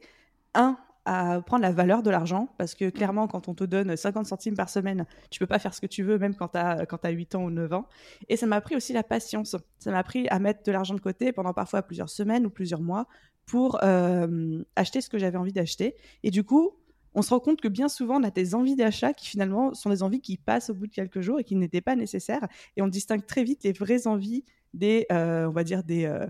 un, 0.54 0.78
à 1.08 1.42
prendre 1.42 1.64
la 1.64 1.72
valeur 1.72 2.04
de 2.04 2.10
l'argent. 2.10 2.50
Parce 2.58 2.76
que 2.76 2.90
clairement 2.90 3.28
quand 3.28 3.48
on 3.48 3.56
te 3.56 3.64
donne 3.64 3.96
50 3.96 4.26
centimes 4.28 4.56
par 4.56 4.70
semaine 4.70 5.06
tu 5.32 5.40
peux 5.40 5.48
pas 5.48 5.60
faire 5.60 5.74
ce 5.74 5.82
que 5.82 5.88
tu 5.88 6.04
veux 6.04 6.20
même 6.20 6.36
quand 6.36 6.50
tu 6.50 6.58
as 6.58 6.86
quand 6.86 7.04
as 7.04 7.10
8 7.10 7.36
ans 7.36 7.44
ou 7.46 7.50
9 7.50 7.74
ans. 7.74 7.88
Et 8.30 8.38
ça 8.38 8.46
m'a 8.46 8.58
appris 8.58 8.76
aussi 8.76 8.94
la 8.94 9.04
patience. 9.04 9.56
Ça 9.80 9.92
m'a 9.92 10.00
appris 10.00 10.28
à 10.28 10.40
mettre 10.40 10.64
de 10.64 10.72
l'argent 10.72 10.94
de 10.94 11.00
côté 11.00 11.32
pendant 11.32 11.54
parfois 11.54 11.82
plusieurs 11.82 12.10
semaines 12.10 12.46
ou 12.46 12.50
plusieurs 12.50 12.82
mois 12.82 13.08
pour 13.46 13.80
euh, 13.84 14.62
acheter 14.76 15.02
ce 15.02 15.10
que 15.10 15.18
j'avais 15.18 15.38
envie 15.38 15.54
d'acheter. 15.54 15.96
Et 16.24 16.32
du 16.32 16.44
coup 16.44 16.74
on 17.14 17.22
se 17.22 17.30
rend 17.32 17.40
compte 17.40 17.62
que 17.62 17.68
bien 17.68 17.88
souvent 17.88 18.20
on 18.20 18.24
a 18.24 18.30
des 18.30 18.54
envies 18.54 18.76
d'achat 18.76 19.14
qui 19.14 19.28
finalement 19.28 19.74
sont 19.74 19.90
des 19.90 20.04
envies 20.04 20.22
qui 20.22 20.38
passent 20.38 20.70
au 20.70 20.76
bout 20.76 20.88
de 20.88 20.94
quelques 20.94 21.22
jours 21.22 21.40
et 21.40 21.44
qui 21.44 21.56
n'étaient 21.56 21.82
pas 21.82 21.96
nécessaires. 21.96 22.48
Et 22.76 22.82
on 22.82 22.88
distingue 22.88 23.26
très 23.26 23.44
vite 23.44 23.64
les 23.64 23.72
vraies 23.72 24.06
envies 24.08 24.44
des 24.74 25.06
euh, 25.12 25.48
on 25.48 25.52
va 25.52 25.64
dire 25.64 25.84
des 25.84 26.06
euh, 26.06 26.28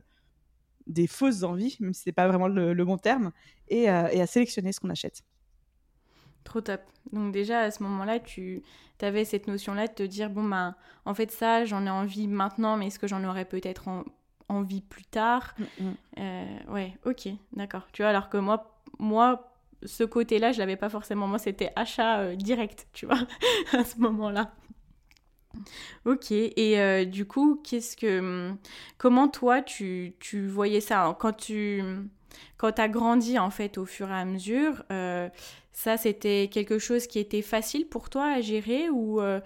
des 0.87 1.07
fausses 1.07 1.43
envies, 1.43 1.77
même 1.79 1.93
si 1.93 2.03
c'est 2.03 2.11
pas 2.11 2.27
vraiment 2.27 2.47
le, 2.47 2.85
bon 2.85 2.97
terme, 2.97 3.31
et, 3.67 3.89
euh, 3.89 4.07
et, 4.11 4.21
à 4.21 4.27
sélectionner 4.27 4.71
ce 4.71 4.79
qu'on 4.79 4.89
achète. 4.89 5.23
Trop 6.43 6.61
top. 6.61 6.81
Donc 7.11 7.33
déjà 7.33 7.61
à 7.61 7.71
ce 7.71 7.83
moment-là, 7.83 8.19
tu 8.19 8.63
avais 9.01 9.25
cette 9.25 9.47
notion-là 9.47 9.87
de 9.87 9.93
te 9.93 10.03
dire 10.03 10.29
bon 10.29 10.43
ben 10.43 10.75
en 11.05 11.13
fait 11.13 11.31
ça 11.31 11.65
j'en 11.65 11.85
ai 11.85 11.89
envie 11.89 12.27
maintenant, 12.27 12.77
mais 12.77 12.87
est-ce 12.87 12.99
que 12.99 13.07
j'en 13.07 13.23
aurais 13.23 13.45
peut-être 13.45 13.89
envie 14.49 14.81
plus 14.81 15.05
tard? 15.05 15.53
Mm, 15.57 15.63
mm. 15.83 15.93
Euh, 16.19 16.57
Ouais, 16.69 16.97
ok, 17.05 17.29
d'accord. 17.53 17.87
Tu 17.91 18.01
vois 18.01 18.09
alors 18.09 18.29
que 18.29 18.37
moi 18.37 18.81
moi 18.97 19.51
ce 19.83 20.03
côté-là 20.03 20.51
je 20.53 20.59
l'avais 20.59 20.77
pas 20.77 20.89
forcément. 20.89 21.27
Moi 21.27 21.37
c'était 21.37 21.71
achat 21.75 22.19
euh, 22.19 22.35
direct, 22.35 22.87
tu 22.93 23.05
vois, 23.05 23.19
à 23.73 23.83
ce 23.83 23.99
moment-là. 23.99 24.53
Ok, 26.05 26.31
et 26.31 26.79
euh, 26.79 27.05
du 27.05 27.25
coup, 27.25 27.61
qu'est-ce 27.63 27.95
que, 27.97 28.19
hum, 28.19 28.57
comment 28.97 29.27
toi 29.27 29.61
tu, 29.61 30.15
tu 30.19 30.47
voyais 30.47 30.81
ça? 30.81 31.15
Quand 31.19 31.33
tu, 31.33 31.83
quand 32.57 32.79
as 32.79 32.87
grandi 32.89 33.39
en 33.39 33.49
fait 33.49 33.77
au 33.77 33.85
fur 33.85 34.09
et 34.09 34.13
à 34.13 34.25
mesure 34.25 34.83
euh, 34.91 35.29
Ça, 35.73 35.97
c'était 35.97 36.49
quelque 36.51 36.79
chose 36.79 37.07
qui 37.07 37.19
était 37.19 37.41
facile 37.43 37.87
pour 37.87 38.09
toi 38.09 38.25
à 38.33 38.41
gérer 38.41 38.89
ou, 38.89 39.21
euh, 39.21 39.39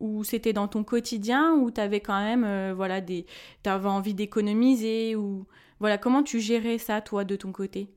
ou 0.00 0.24
c'était 0.24 0.52
dans 0.52 0.68
ton 0.68 0.84
quotidien 0.84 1.54
ou 1.54 1.70
t'avais 1.70 2.00
quand 2.00 2.20
même, 2.20 2.72
voilà, 2.72 3.00
des, 3.00 3.26
t'avais 3.62 3.88
envie 3.88 4.14
d'économiser 4.14 5.16
ou 5.16 5.46
voilà, 5.80 5.98
comment 5.98 6.22
tu 6.22 6.40
gérais 6.40 6.78
ça 6.78 7.00
toi 7.00 7.24
de 7.24 7.36
ton 7.36 7.52
côté? 7.52 7.88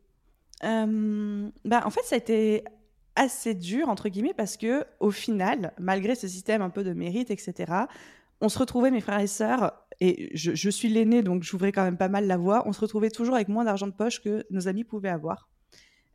Bah, 1.65 1.81
en 1.85 1.89
fait, 1.89 2.01
ça 2.03 2.15
a 2.15 2.17
été 2.17 2.63
assez 3.19 3.53
dur, 3.53 3.89
entre 3.89 4.07
guillemets, 4.07 4.33
parce 4.33 4.55
que 4.55 4.85
au 5.01 5.11
final, 5.11 5.73
malgré 5.77 6.15
ce 6.15 6.27
système 6.27 6.61
un 6.61 6.69
peu 6.69 6.85
de 6.85 6.93
mérite, 6.93 7.29
etc., 7.31 7.73
on 8.39 8.47
se 8.47 8.57
retrouvait, 8.57 8.91
mes 8.91 9.01
frères 9.01 9.19
et 9.19 9.27
sœurs, 9.27 9.73
et 9.99 10.29
je, 10.33 10.69
suis 10.69 10.87
l'aîné, 10.87 11.21
donc 11.21 11.43
j'ouvrais 11.43 11.73
quand 11.73 11.83
même 11.83 11.97
pas 11.97 12.07
mal 12.07 12.25
la 12.27 12.37
voie, 12.37 12.63
on 12.65 12.71
se 12.71 12.79
retrouvait 12.79 13.09
toujours 13.09 13.35
avec 13.35 13.49
moins 13.49 13.65
d'argent 13.65 13.87
de 13.87 13.91
poche 13.91 14.21
que 14.21 14.45
nos 14.49 14.69
amis 14.69 14.85
pouvaient 14.85 15.09
avoir. 15.09 15.49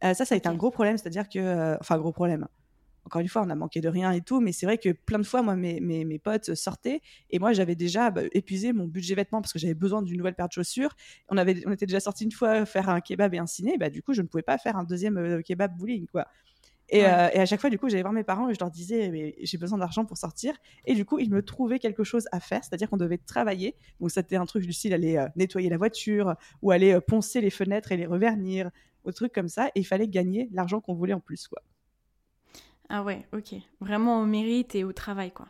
Euh, 0.03 0.15
ça, 0.15 0.25
ça 0.25 0.35
a 0.35 0.39
été 0.39 0.49
un 0.49 0.55
gros 0.55 0.71
problème, 0.71 0.97
c'est-à-dire 0.97 1.29
que... 1.29 1.39
Euh, 1.39 1.77
enfin, 1.79 1.99
gros 1.99 2.11
problème. 2.11 2.49
Encore 3.05 3.21
une 3.21 3.29
fois, 3.29 3.43
on 3.43 3.51
a 3.51 3.55
manqué 3.55 3.83
de 3.83 3.89
rien 3.91 4.11
et 4.13 4.23
tout, 4.23 4.41
mais 4.41 4.53
c'est 4.53 4.65
vrai 4.65 4.79
que 4.79 4.89
plein 4.89 5.19
de 5.19 5.25
fois, 5.25 5.43
moi, 5.43 5.57
mes, 5.57 5.81
mes, 5.81 6.07
mes 6.07 6.19
potes 6.19 6.55
sortaient 6.55 7.03
et 7.29 7.39
moi, 7.39 7.53
j'avais 7.53 7.75
déjà 7.75 8.11
bah, 8.11 8.23
épuisé 8.33 8.73
mon 8.73 8.87
budget 8.87 9.15
vêtements 9.15 9.43
parce 9.43 9.53
que 9.53 9.59
j'avais 9.59 9.75
besoin 9.75 10.01
d'une 10.01 10.17
nouvelle 10.17 10.35
paire 10.35 10.49
de 10.49 10.55
chaussures. 10.55 10.97
On, 11.29 11.37
avait, 11.37 11.63
on 11.67 11.73
était 11.73 11.85
déjà 11.85 12.01
sorti 12.01 12.25
une 12.25 12.33
fois 12.33 12.65
faire 12.65 12.89
un 12.89 13.03
kebab 13.03 13.35
et 13.35 13.39
un 13.39 13.47
ciné, 13.47 13.77
bah, 13.77 13.91
du 13.91 14.03
coup, 14.03 14.15
je 14.15 14.23
ne 14.23 14.27
pouvais 14.27 14.43
pas 14.43 14.57
faire 14.57 14.79
un 14.79 14.85
deuxième 14.85 15.19
euh, 15.19 15.43
kebab 15.43 15.77
bowling, 15.77 16.07
quoi. 16.07 16.27
Euh, 16.93 17.31
et, 17.33 17.39
à 17.39 17.47
chaque 17.47 17.61
fois, 17.61 17.71
du 17.71 17.79
coup, 17.79 17.89
j'allais 17.89 18.03
voir 18.03 18.13
mes 18.13 18.25
parents 18.25 18.49
et 18.49 18.55
je 18.55 18.61
leur 18.61 18.71
disais, 18.71 19.35
j'ai 19.41 19.59
besoin 19.59 19.79
d'argent 19.79 20.05
pour 20.05 20.17
sortir. 20.17 20.55
Et 20.85 20.95
du 20.95 21.05
coup, 21.05 21.19
ils 21.19 21.31
me 21.31 21.43
trouvaient 21.43 21.79
quelque 21.79 22.05
chose 22.05 22.27
à 22.33 22.41
faire, 22.41 22.63
c'est-à-dire 22.63 22.91
qu'on 22.91 22.97
devait 22.97 23.19
travailler. 23.19 23.77
Donc, 24.01 24.11
c'était 24.11 24.37
un 24.37 24.47
truc 24.47 24.65
du 24.65 24.73
style 24.73 24.93
aller 24.93 25.17
euh, 25.17 25.27
nettoyer 25.37 25.69
la 25.71 25.79
voiture 25.79 26.35
ou 26.63 26.71
aller 26.71 26.93
euh, 26.93 27.01
poncer 27.01 27.41
les 27.41 27.51
fenêtres 27.51 27.93
et 27.93 27.97
les 27.97 28.07
revernir, 28.07 28.71
ou 29.05 29.13
trucs 29.13 29.33
comme 29.33 29.49
ça. 29.49 29.69
Et 29.69 29.81
il 29.81 29.85
fallait 29.85 30.09
gagner 30.09 30.49
l'argent 30.53 30.81
qu'on 30.81 30.95
voulait 30.95 31.15
en 31.15 31.21
plus, 31.21 31.49
quoi. 31.49 31.63
Ah 32.91 33.03
ouais, 33.03 33.27
ok. 33.33 33.55
Vraiment 33.81 34.21
au 34.21 34.27
mérite 34.27 34.75
et 34.75 34.85
au 34.85 34.93
travail, 34.93 35.33
quoi. 35.33 35.47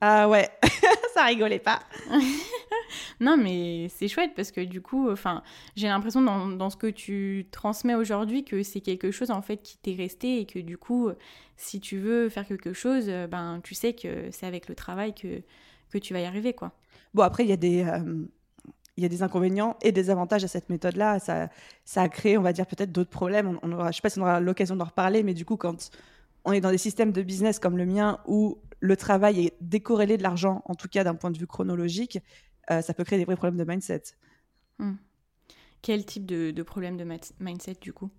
Ah 0.00 0.28
ouais, 0.28 0.48
ça 1.14 1.24
rigolait 1.24 1.58
pas. 1.58 1.80
non, 3.20 3.36
mais 3.36 3.88
c'est 3.88 4.08
chouette 4.08 4.32
parce 4.36 4.52
que 4.52 4.60
du 4.60 4.80
coup, 4.80 5.10
enfin, 5.10 5.42
j'ai 5.74 5.88
l'impression 5.88 6.22
dans, 6.22 6.46
dans, 6.46 6.70
ce 6.70 6.76
que 6.76 6.86
tu 6.86 7.46
transmets 7.50 7.96
aujourd'hui 7.96 8.44
que 8.44 8.62
c'est 8.62 8.80
quelque 8.80 9.10
chose 9.10 9.30
en 9.30 9.42
fait 9.42 9.56
qui 9.56 9.76
t'est 9.78 9.94
resté 9.94 10.40
et 10.40 10.46
que 10.46 10.60
du 10.60 10.78
coup, 10.78 11.10
si 11.56 11.80
tu 11.80 11.98
veux 11.98 12.28
faire 12.28 12.46
quelque 12.46 12.72
chose, 12.72 13.10
ben 13.28 13.60
tu 13.64 13.74
sais 13.74 13.92
que 13.92 14.28
c'est 14.30 14.46
avec 14.46 14.68
le 14.68 14.76
travail 14.76 15.14
que, 15.14 15.42
que 15.90 15.98
tu 15.98 16.14
vas 16.14 16.20
y 16.20 16.24
arriver, 16.24 16.52
quoi. 16.52 16.72
Bon, 17.14 17.22
après, 17.22 17.44
il 17.44 17.50
y 17.50 17.52
a 17.52 17.56
des. 17.56 17.84
Euh, 17.84 18.26
il 18.96 19.02
y 19.02 19.04
a 19.04 19.08
des 19.08 19.22
inconvénients 19.22 19.76
et 19.80 19.92
des 19.92 20.10
avantages 20.10 20.42
à 20.42 20.48
cette 20.48 20.70
méthode-là. 20.70 21.20
Ça, 21.20 21.50
ça 21.84 22.02
a 22.02 22.08
créé, 22.08 22.36
on 22.36 22.42
va 22.42 22.52
dire, 22.52 22.66
peut-être 22.66 22.90
d'autres 22.90 23.10
problèmes. 23.10 23.56
On, 23.62 23.70
aura, 23.70 23.84
je 23.84 23.88
ne 23.90 23.92
sais 23.92 24.02
pas 24.02 24.10
si 24.10 24.18
on 24.18 24.22
aura 24.22 24.40
l'occasion 24.40 24.74
d'en 24.74 24.86
reparler, 24.86 25.22
mais 25.22 25.34
du 25.34 25.44
coup, 25.44 25.56
quand 25.56 25.92
on 26.44 26.52
est 26.52 26.60
dans 26.60 26.70
des 26.70 26.78
systèmes 26.78 27.12
de 27.12 27.22
business 27.22 27.58
comme 27.58 27.76
le 27.76 27.86
mien 27.86 28.18
où 28.26 28.58
le 28.80 28.96
travail 28.96 29.46
est 29.46 29.56
décorrélé 29.60 30.16
de 30.16 30.22
l'argent, 30.22 30.62
en 30.64 30.74
tout 30.74 30.88
cas 30.88 31.04
d'un 31.04 31.14
point 31.14 31.30
de 31.30 31.38
vue 31.38 31.46
chronologique, 31.46 32.18
euh, 32.70 32.80
ça 32.80 32.94
peut 32.94 33.04
créer 33.04 33.18
des 33.18 33.24
vrais 33.24 33.36
problèmes 33.36 33.58
de 33.58 33.68
mindset. 33.68 34.02
Hmm. 34.78 34.94
Quel 35.82 36.04
type 36.04 36.26
de, 36.26 36.50
de 36.50 36.62
problème 36.62 36.96
de 36.96 37.04
mindset 37.40 37.76
du 37.80 37.92
coup? 37.92 38.10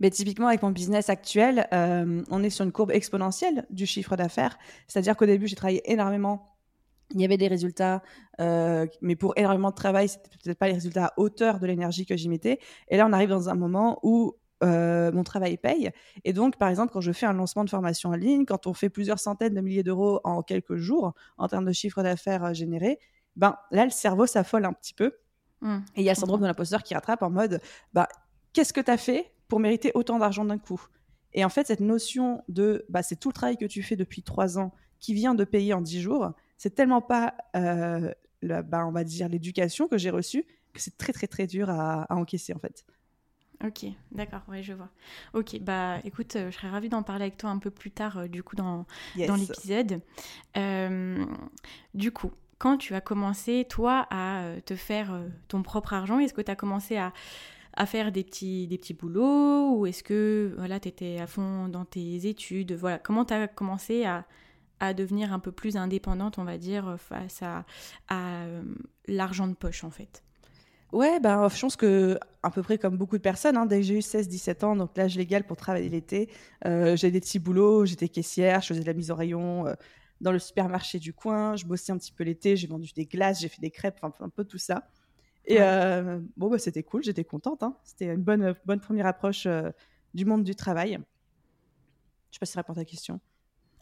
Mais 0.00 0.10
typiquement, 0.10 0.46
avec 0.48 0.62
mon 0.62 0.70
business 0.70 1.08
actuel, 1.08 1.66
euh, 1.72 2.22
on 2.30 2.42
est 2.42 2.50
sur 2.50 2.64
une 2.64 2.72
courbe 2.72 2.92
exponentielle 2.92 3.66
du 3.70 3.86
chiffre 3.86 4.16
d'affaires. 4.16 4.58
C'est-à-dire 4.86 5.16
qu'au 5.16 5.26
début, 5.26 5.46
j'ai 5.48 5.56
travaillé 5.56 5.82
énormément. 5.90 6.54
Il 7.14 7.20
y 7.20 7.24
avait 7.24 7.38
des 7.38 7.48
résultats, 7.48 8.02
euh, 8.40 8.86
mais 9.00 9.16
pour 9.16 9.32
énormément 9.36 9.70
de 9.70 9.74
travail, 9.74 10.08
c'était 10.08 10.30
peut-être 10.42 10.58
pas 10.58 10.68
les 10.68 10.74
résultats 10.74 11.06
à 11.06 11.12
hauteur 11.16 11.58
de 11.58 11.66
l'énergie 11.66 12.06
que 12.06 12.16
j'y 12.16 12.28
mettais. 12.28 12.60
Et 12.88 12.96
là, 12.96 13.06
on 13.06 13.12
arrive 13.12 13.30
dans 13.30 13.48
un 13.48 13.54
moment 13.54 13.98
où 14.02 14.34
euh, 14.64 15.12
mon 15.12 15.22
travail 15.24 15.56
paye. 15.56 15.90
Et 16.24 16.32
donc, 16.32 16.56
par 16.56 16.68
exemple, 16.68 16.92
quand 16.92 17.00
je 17.00 17.12
fais 17.12 17.26
un 17.26 17.32
lancement 17.32 17.64
de 17.64 17.70
formation 17.70 18.10
en 18.10 18.14
ligne, 18.14 18.44
quand 18.44 18.66
on 18.66 18.74
fait 18.74 18.88
plusieurs 18.88 19.20
centaines 19.20 19.54
de 19.54 19.60
milliers 19.60 19.82
d'euros 19.82 20.20
en 20.24 20.42
quelques 20.42 20.76
jours 20.76 21.14
en 21.36 21.48
termes 21.48 21.64
de 21.64 21.72
chiffre 21.72 22.02
d'affaires 22.02 22.44
euh, 22.44 22.52
généré, 22.52 22.98
ben 23.36 23.56
là, 23.70 23.84
le 23.84 23.90
cerveau 23.90 24.26
s'affole 24.26 24.64
un 24.64 24.72
petit 24.72 24.94
peu. 24.94 25.12
Mmh. 25.60 25.78
et 25.96 26.02
il 26.02 26.04
y 26.04 26.08
a 26.08 26.12
le 26.12 26.18
syndrome 26.18 26.40
de 26.40 26.46
l'imposteur 26.46 26.84
qui 26.84 26.94
rattrape 26.94 27.20
en 27.20 27.30
mode 27.30 27.60
ben, 27.92 28.06
qu'est-ce 28.52 28.72
que 28.72 28.80
tu 28.80 28.92
as 28.92 28.96
fait 28.96 29.32
pour 29.48 29.58
mériter 29.58 29.90
autant 29.94 30.18
d'argent 30.18 30.44
d'un 30.44 30.58
coup? 30.58 30.80
Et 31.32 31.44
en 31.44 31.48
fait, 31.48 31.66
cette 31.66 31.80
notion 31.80 32.42
de 32.48 32.84
bah, 32.88 33.02
c'est 33.02 33.16
tout 33.16 33.30
le 33.30 33.34
travail 33.34 33.56
que 33.56 33.64
tu 33.64 33.82
fais 33.82 33.96
depuis 33.96 34.22
trois 34.22 34.58
ans 34.58 34.72
qui 35.00 35.14
vient 35.14 35.34
de 35.34 35.44
payer 35.44 35.74
en 35.74 35.80
dix 35.80 36.00
jours, 36.00 36.32
c'est 36.56 36.74
tellement 36.74 37.00
pas, 37.00 37.34
euh, 37.56 38.12
bah, 38.42 38.86
on 38.86 38.92
va 38.92 39.04
dire, 39.04 39.28
l'éducation 39.28 39.88
que 39.88 39.98
j'ai 39.98 40.10
reçue 40.10 40.44
que 40.72 40.80
c'est 40.80 40.96
très, 40.96 41.12
très, 41.12 41.26
très 41.26 41.46
dur 41.46 41.70
à, 41.70 42.02
à 42.02 42.14
encaisser 42.16 42.52
en 42.54 42.58
fait. 42.58 42.84
Ok, 43.64 43.86
d'accord, 44.12 44.42
ouais, 44.48 44.62
je 44.62 44.72
vois. 44.72 44.88
Ok, 45.34 45.58
bah 45.60 45.98
écoute, 46.04 46.36
euh, 46.36 46.50
je 46.50 46.56
serais 46.56 46.68
ravie 46.68 46.88
d'en 46.88 47.02
parler 47.02 47.24
avec 47.24 47.36
toi 47.36 47.50
un 47.50 47.58
peu 47.58 47.70
plus 47.70 47.90
tard, 47.90 48.18
euh, 48.18 48.28
du 48.28 48.44
coup, 48.44 48.54
dans, 48.54 48.86
dans 49.26 49.34
l'épisode. 49.34 50.00
Euh, 50.56 51.24
du 51.94 52.12
coup, 52.12 52.30
quand 52.58 52.76
tu 52.76 52.94
as 52.94 53.00
commencé, 53.00 53.66
toi, 53.68 54.06
à 54.10 54.44
te 54.64 54.76
faire 54.76 55.20
ton 55.48 55.62
propre 55.62 55.92
argent, 55.92 56.20
est-ce 56.20 56.34
que 56.34 56.40
tu 56.40 56.50
as 56.52 56.56
commencé 56.56 56.96
à, 56.96 57.12
à, 57.74 57.86
faire 57.86 58.12
des 58.12 58.22
petits, 58.22 58.68
des 58.68 58.78
petits 58.78 58.94
boulots 58.94 59.76
ou 59.76 59.86
est-ce 59.86 60.04
que 60.04 60.54
voilà, 60.56 60.78
tu 60.78 60.88
étais 60.88 61.18
à 61.18 61.26
fond 61.26 61.68
dans 61.68 61.84
tes 61.84 62.26
études? 62.26 62.72
Voilà, 62.72 62.98
Comment 62.98 63.24
tu 63.24 63.34
as 63.34 63.48
commencé 63.48 64.04
à, 64.04 64.24
à 64.78 64.94
devenir 64.94 65.32
un 65.32 65.40
peu 65.40 65.50
plus 65.52 65.76
indépendante, 65.76 66.38
on 66.38 66.44
va 66.44 66.58
dire, 66.58 66.96
face 66.98 67.42
à, 67.42 67.64
à 68.08 68.44
l'argent 69.08 69.48
de 69.48 69.54
poche, 69.54 69.82
en 69.82 69.90
fait? 69.90 70.22
Ouais, 70.92 71.20
ben, 71.20 71.48
je 71.48 71.60
pense 71.60 71.76
que 71.76 72.18
à 72.42 72.50
peu 72.50 72.62
près 72.62 72.78
comme 72.78 72.96
beaucoup 72.96 73.18
de 73.18 73.22
personnes, 73.22 73.56
hein, 73.58 73.66
dès 73.66 73.80
que 73.80 73.82
j'ai 73.82 73.96
eu 73.96 74.02
16-17 74.02 74.64
ans, 74.64 74.76
donc 74.76 74.96
l'âge 74.96 75.16
légal 75.16 75.44
pour 75.44 75.56
travailler 75.56 75.88
l'été, 75.90 76.30
euh, 76.64 76.96
j'ai 76.96 77.10
des 77.10 77.20
petits 77.20 77.38
boulots, 77.38 77.84
j'étais 77.84 78.08
caissière, 78.08 78.62
je 78.62 78.68
faisais 78.68 78.80
de 78.80 78.86
la 78.86 78.94
mise 78.94 79.10
au 79.10 79.14
rayon 79.14 79.66
euh, 79.66 79.74
dans 80.22 80.32
le 80.32 80.38
supermarché 80.38 80.98
du 80.98 81.12
coin, 81.12 81.56
je 81.56 81.66
bossais 81.66 81.92
un 81.92 81.98
petit 81.98 82.12
peu 82.12 82.24
l'été, 82.24 82.56
j'ai 82.56 82.66
vendu 82.66 82.90
des 82.94 83.04
glaces, 83.04 83.40
j'ai 83.40 83.48
fait 83.48 83.60
des 83.60 83.70
crêpes, 83.70 83.98
enfin 84.02 84.24
un 84.24 84.30
peu 84.30 84.44
tout 84.44 84.58
ça. 84.58 84.88
Et 85.44 85.58
euh, 85.60 86.20
bon, 86.36 86.48
bah, 86.48 86.58
c'était 86.58 86.82
cool, 86.82 87.02
j'étais 87.02 87.24
contente. 87.24 87.62
Hein. 87.62 87.76
C'était 87.84 88.06
une 88.06 88.22
bonne, 88.22 88.54
bonne 88.64 88.80
première 88.80 89.06
approche 89.06 89.46
du 90.12 90.24
monde 90.26 90.44
du 90.44 90.54
travail. 90.54 90.98
Je 92.30 92.36
sais 92.36 92.40
pas 92.40 92.46
si 92.46 92.52
ça 92.52 92.60
répond 92.60 92.72
à 92.74 92.76
ta 92.76 92.84
question. 92.84 93.20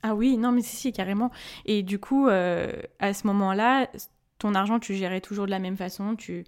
Ah 0.02 0.14
oui, 0.14 0.36
non, 0.36 0.52
mais 0.52 0.62
si, 0.62 0.76
si, 0.76 0.92
carrément. 0.92 1.32
Et 1.64 1.82
du 1.82 1.98
coup, 1.98 2.28
à 2.28 3.14
ce 3.14 3.26
moment-là, 3.26 3.90
ton 4.38 4.54
argent, 4.54 4.78
tu 4.78 4.94
gérais 4.94 5.20
toujours 5.20 5.46
de 5.46 5.50
la 5.50 5.58
même 5.58 5.76
façon, 5.76 6.14
tu 6.14 6.44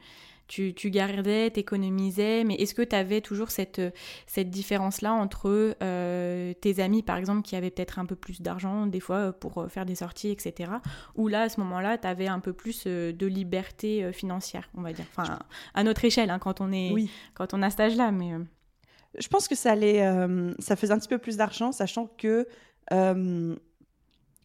tu, 0.49 0.75
tu 0.75 0.91
gardais, 0.91 1.51
t'économisais, 1.51 2.43
mais 2.43 2.55
est-ce 2.55 2.75
que 2.75 2.83
tu 2.83 2.97
avais 2.97 3.21
toujours 3.21 3.51
cette, 3.51 3.83
cette 4.27 4.51
différence-là 4.51 5.13
entre 5.13 5.77
euh, 5.83 6.55
tes 6.55 6.81
amis, 6.81 7.03
par 7.03 7.17
exemple, 7.17 7.43
qui 7.43 7.55
avaient 7.55 7.71
peut-être 7.71 7.99
un 7.99 8.07
peu 8.07 8.17
plus 8.17 8.41
d'argent, 8.41 8.87
des 8.87 9.01
fois, 9.01 9.17
euh, 9.17 9.33
pour 9.33 9.59
euh, 9.59 9.69
faire 9.69 9.85
des 9.85 9.95
sorties, 9.95 10.31
etc. 10.31 10.73
Ou 11.17 11.29
là, 11.29 11.43
à 11.43 11.49
ce 11.51 11.61
moment-là, 11.61 11.99
tu 11.99 12.07
avais 12.07 12.29
un 12.29 12.41
peu 12.41 12.55
plus 12.55 12.87
de 12.87 13.27
liberté 13.27 14.11
financière, 14.13 14.71
on 14.75 14.83
va 14.83 14.93
dire? 14.93 15.05
Enfin, 15.15 15.39
à 15.75 15.85
notre 15.85 16.05
échelle, 16.05 16.31
hein, 16.31 16.39
quand, 16.39 16.61
on 16.61 16.73
est, 16.73 16.93
oui. 16.93 17.11
quand 17.35 17.53
on 17.55 17.63
a 17.63 17.71
cet 17.71 17.81
âge-là, 17.81 18.11
mais... 18.11 18.33
Je 19.19 19.29
pense 19.29 19.49
que 19.49 19.55
ça, 19.55 19.73
allait, 19.73 20.05
ça 20.59 20.77
faisait 20.77 20.93
un 20.93 20.99
petit 20.99 21.09
peu 21.09 21.19
plus 21.19 21.37
d'argent, 21.37 21.73
sachant 21.73 22.07
que 22.19 22.47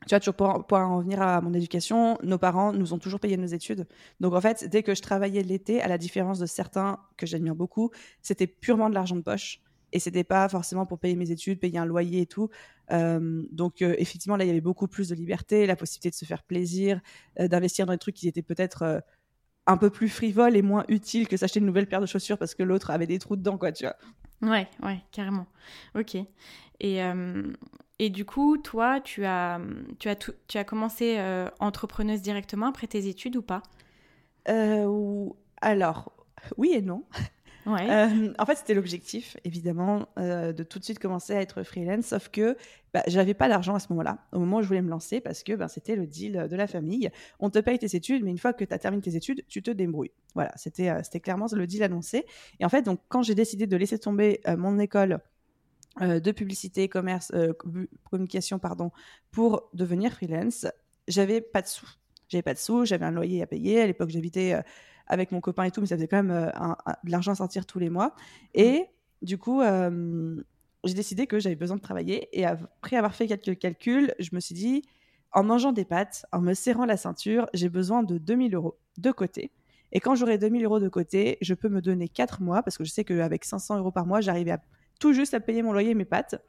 tu 0.06 0.10
vois, 0.10 0.20
toujours 0.20 0.36
pour, 0.36 0.66
pour, 0.66 0.78
en 0.78 0.98
revenir 0.98 1.22
à 1.22 1.42
mon 1.42 1.54
éducation, 1.54 2.18
nos 2.24 2.38
parents 2.38 2.74
nous 2.74 2.94
ont 2.94 3.00
toujours 3.00 3.20
payé 3.20 3.38
nos 3.38 3.48
études. 3.48 3.88
Donc 4.20 4.34
en 4.34 4.42
fait, 4.42 4.70
dès 4.70 4.84
que 4.84 4.96
je 4.96 5.02
travaillais 5.02 5.44
l'été, 5.44 5.82
à 5.82 5.88
la 5.88 5.98
différence 5.98 6.40
de 6.40 6.46
certains 6.46 7.00
que 7.18 7.26
j'admire 7.26 7.56
beaucoup, 7.56 7.92
c'était 8.22 8.48
purement 8.48 8.90
de 8.90 8.96
l'argent 8.96 9.16
de 9.16 9.22
poche. 9.22 9.62
Et 9.94 10.00
c'était 10.00 10.24
pas 10.24 10.50
forcément 10.50 10.88
pour 10.88 10.98
payer 10.98 11.16
mes 11.16 11.30
études, 11.30 11.60
payer 11.60 11.78
un 11.78 11.86
loyer 11.86 12.22
et 12.22 12.26
tout. 12.26 12.50
Euh, 12.92 13.44
donc 13.52 13.82
euh, 13.82 13.96
effectivement, 14.00 14.36
là, 14.36 14.44
il 14.44 14.48
y 14.48 14.50
avait 14.50 14.60
beaucoup 14.60 14.88
plus 14.88 15.08
de 15.08 15.16
liberté, 15.16 15.68
la 15.68 15.76
possibilité 15.76 16.10
de 16.10 16.16
se 16.16 16.26
faire 16.26 16.42
plaisir, 16.44 17.00
euh, 17.40 17.48
d'investir 17.48 17.86
dans 17.86 17.94
des 17.94 18.00
trucs 18.00 18.16
qui 18.16 18.28
étaient 18.28 18.42
peut-être 18.42 19.04
un 19.68 19.78
peu 19.78 19.92
plus 19.92 20.10
frivoles 20.10 20.58
et 20.58 20.64
moins 20.64 20.84
utiles 20.90 21.28
que 21.28 21.38
s'acheter 21.38 21.60
une 21.60 21.68
nouvelle 21.68 21.88
paire 21.88 22.02
de 22.02 22.08
chaussures 22.08 22.40
parce 22.40 22.56
que 22.56 22.64
l'autre 22.64 22.90
avait 22.90 23.08
des 23.08 23.20
trous 23.20 23.36
dedans, 23.36 23.58
quoi, 23.58 23.72
tu 23.72 23.86
vois. 23.86 23.96
Ouais, 24.42 24.68
ouais, 24.82 25.00
carrément. 25.12 25.46
Ok. 25.96 26.18
Et, 26.80 27.02
et 28.00 28.10
du 28.10 28.26
coup, 28.26 28.58
toi, 28.58 29.00
tu 29.02 29.26
as, 29.26 29.62
tu 30.00 30.10
as, 30.10 30.16
tu 30.16 30.58
as 30.58 30.64
commencé 30.64 31.18
euh, 31.18 31.48
entrepreneuse 31.60 32.22
directement 32.22 32.68
après 32.68 32.88
tes 32.88 33.08
études 33.08 33.36
ou 33.36 33.42
pas? 33.42 33.64
Euh, 34.50 35.30
Alors, 35.62 36.12
oui 36.58 36.72
et 36.74 36.82
non. 36.82 37.06
Ouais. 37.66 37.90
Euh, 37.90 38.34
en 38.38 38.46
fait, 38.46 38.56
c'était 38.56 38.74
l'objectif, 38.74 39.38
évidemment, 39.46 40.08
de 40.18 40.64
tout 40.64 40.80
de 40.80 40.84
suite 40.84 41.00
commencer 41.00 41.34
à 41.34 41.40
être 41.40 41.64
freelance, 41.64 42.08
sauf 42.08 42.28
que 42.28 42.58
bah, 42.94 43.04
j'avais 43.08 43.34
pas 43.34 43.48
d'argent 43.48 43.74
à 43.74 43.80
ce 43.80 43.88
moment-là, 43.92 44.18
au 44.34 44.40
moment 44.40 44.58
où 44.58 44.62
je 44.62 44.68
voulais 44.68 44.82
me 44.82 44.90
lancer, 44.90 45.22
parce 45.22 45.44
que 45.44 45.54
ben, 45.54 45.70
c'était 45.70 45.96
le 45.96 46.06
deal 46.06 46.48
de 46.50 46.56
la 46.58 46.68
famille. 46.68 47.10
On 47.40 47.50
te 47.50 47.60
paye 47.60 47.80
tes 47.80 47.96
études, 47.96 48.22
mais 48.24 48.32
une 48.32 48.38
fois 48.38 48.52
que 48.52 48.66
tu 48.66 48.74
as 48.74 48.80
terminé 48.80 49.02
tes 49.02 49.16
études, 49.16 49.46
tu 49.48 49.64
te 49.64 49.72
débrouilles. 49.72 50.12
Voilà, 50.36 50.52
c'était 50.58 50.92
c'était 51.04 51.22
clairement 51.22 51.46
le 51.54 51.66
deal 51.66 51.84
annoncé. 51.84 52.26
Et 52.60 52.66
en 52.66 52.70
fait, 52.70 52.82
donc, 52.82 53.00
quand 53.08 53.24
j'ai 53.24 53.36
décidé 53.36 53.66
de 53.66 53.78
laisser 53.78 53.98
tomber 53.98 54.42
mon 54.58 54.78
école 54.78 55.22
euh, 56.02 56.20
de 56.20 56.32
publicité, 56.32 56.90
commerce, 56.90 57.32
euh, 57.36 57.54
communication, 58.10 58.58
pardon, 58.58 58.92
pour 59.32 59.70
devenir 59.74 60.14
freelance, 60.14 60.66
j'avais 61.08 61.40
pas 61.40 61.62
de 61.62 61.68
sous. 61.68 61.88
J'avais 62.30 62.42
pas 62.42 62.56
de 62.56 62.60
sous, 62.60 62.86
j'avais 62.86 63.06
un 63.06 63.12
loyer 63.12 63.44
à 63.44 63.48
payer. 63.48 63.82
À 63.82 63.86
l'époque, 63.86 64.10
j'habitais 64.10 64.54
euh, 64.54 64.62
avec 65.06 65.32
mon 65.32 65.40
copain 65.40 65.66
et 65.66 65.72
tout, 65.72 65.82
mais 65.82 65.88
ça 65.88 65.96
faisait 65.96 66.08
quand 66.08 66.24
même 66.24 66.52
de 67.04 67.12
l'argent 67.12 67.34
à 67.34 67.36
sortir 67.36 67.66
tous 67.68 67.78
les 67.78 67.90
mois. 67.90 68.16
Et 68.56 68.80
mmh. 68.80 69.26
du 69.26 69.38
coup, 69.38 69.62
j'ai 69.62 70.94
décidé 70.94 71.28
que 71.28 71.40
j'avais 71.40 71.56
besoin 71.56 71.76
de 71.76 71.82
travailler. 71.82 72.30
Et 72.32 72.46
après 72.46 72.96
avoir 72.96 73.14
fait 73.14 73.28
quelques 73.28 73.60
calculs, 73.60 74.16
je 74.18 74.30
me 74.34 74.40
suis 74.40 74.56
dit, 74.56 74.82
en 75.32 75.44
mangeant 75.44 75.74
des 75.74 75.86
pâtes, 75.86 76.26
en 76.32 76.40
me 76.40 76.54
serrant 76.54 76.86
la 76.86 76.98
ceinture, 76.98 77.48
j'ai 77.54 77.70
besoin 77.70 78.02
de 78.02 78.18
2000 78.18 78.56
euros 78.56 78.78
de 78.98 79.12
côté. 79.12 79.52
Et 79.92 80.00
quand 80.00 80.16
j'aurai 80.16 80.38
2000 80.38 80.66
euros 80.66 80.80
de 80.80 80.90
côté, 80.90 81.38
je 81.42 81.54
peux 81.54 81.70
me 81.70 81.82
donner 81.82 82.08
4 82.08 82.42
mois, 82.42 82.64
parce 82.64 82.78
que 82.78 82.84
je 82.84 82.92
sais 82.92 83.04
qu'avec 83.04 83.44
500 83.44 83.78
euros 83.78 83.92
par 83.92 84.08
mois, 84.08 84.22
j'arrivais 84.22 84.52
à 84.52 84.62
tout 85.04 85.12
juste 85.12 85.34
à 85.34 85.42
payer 85.42 85.62
mon 85.64 85.74
loyer 85.74 85.90
et 85.90 85.96
mes 85.96 86.06
pâtes. 86.06 86.42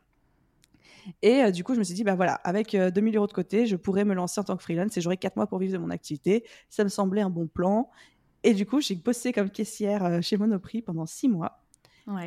Et 1.23 1.43
euh, 1.43 1.51
du 1.51 1.65
coup, 1.65 1.75
je 1.75 1.81
me 1.81 1.85
suis 1.85 1.95
dit, 1.95 2.05
bah 2.05 2.15
voilà, 2.15 2.35
avec 2.35 2.77
2000 2.77 3.15
euh, 3.15 3.19
euros 3.19 3.27
de 3.27 3.33
côté, 3.33 3.67
je 3.67 3.75
pourrais 3.75 4.05
me 4.05 4.15
lancer 4.15 4.41
en 4.41 4.45
tant 4.45 4.57
que 4.57 4.63
freelance 4.63 4.97
et 4.97 5.01
j'aurais 5.01 5.17
4 5.17 5.35
mois 5.35 5.49
pour 5.49 5.59
vivre 5.59 5.73
de 5.73 5.79
mon 5.79 5.91
activité. 5.91 6.45
Ça 6.71 6.85
me 6.85 6.89
semblait 6.89 7.21
un 7.21 7.31
bon 7.31 7.49
plan. 7.49 7.91
Et 8.45 8.55
du 8.55 8.65
coup, 8.65 8.81
j'ai 8.81 8.95
bossé 8.95 9.33
comme 9.33 9.51
caissière 9.51 10.05
euh, 10.05 10.21
chez 10.21 10.37
Monoprix 10.37 10.83
pendant 10.83 11.05
6 11.05 11.29
mois 11.29 11.65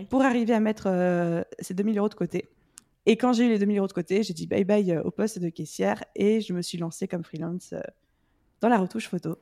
pour 0.10 0.24
arriver 0.24 0.54
à 0.54 0.60
mettre 0.60 1.46
ces 1.60 1.76
2000 1.76 1.98
euros 1.98 2.10
de 2.10 2.16
côté. 2.16 2.50
Et 3.06 3.16
quand 3.16 3.32
j'ai 3.32 3.46
eu 3.46 3.50
les 3.50 3.60
2000 3.60 3.78
euros 3.78 3.88
de 3.88 3.94
côté, 3.94 4.24
j'ai 4.24 4.34
dit 4.34 4.48
bye 4.48 4.66
bye 4.66 4.98
au 4.98 5.12
poste 5.12 5.38
de 5.38 5.50
caissière 5.50 6.04
et 6.16 6.42
je 6.42 6.52
me 6.52 6.64
suis 6.64 6.80
lancée 6.80 7.08
comme 7.08 7.24
freelance 7.24 7.76
dans 8.60 8.70
la 8.70 8.80
retouche 8.80 9.08
photo. 9.08 9.38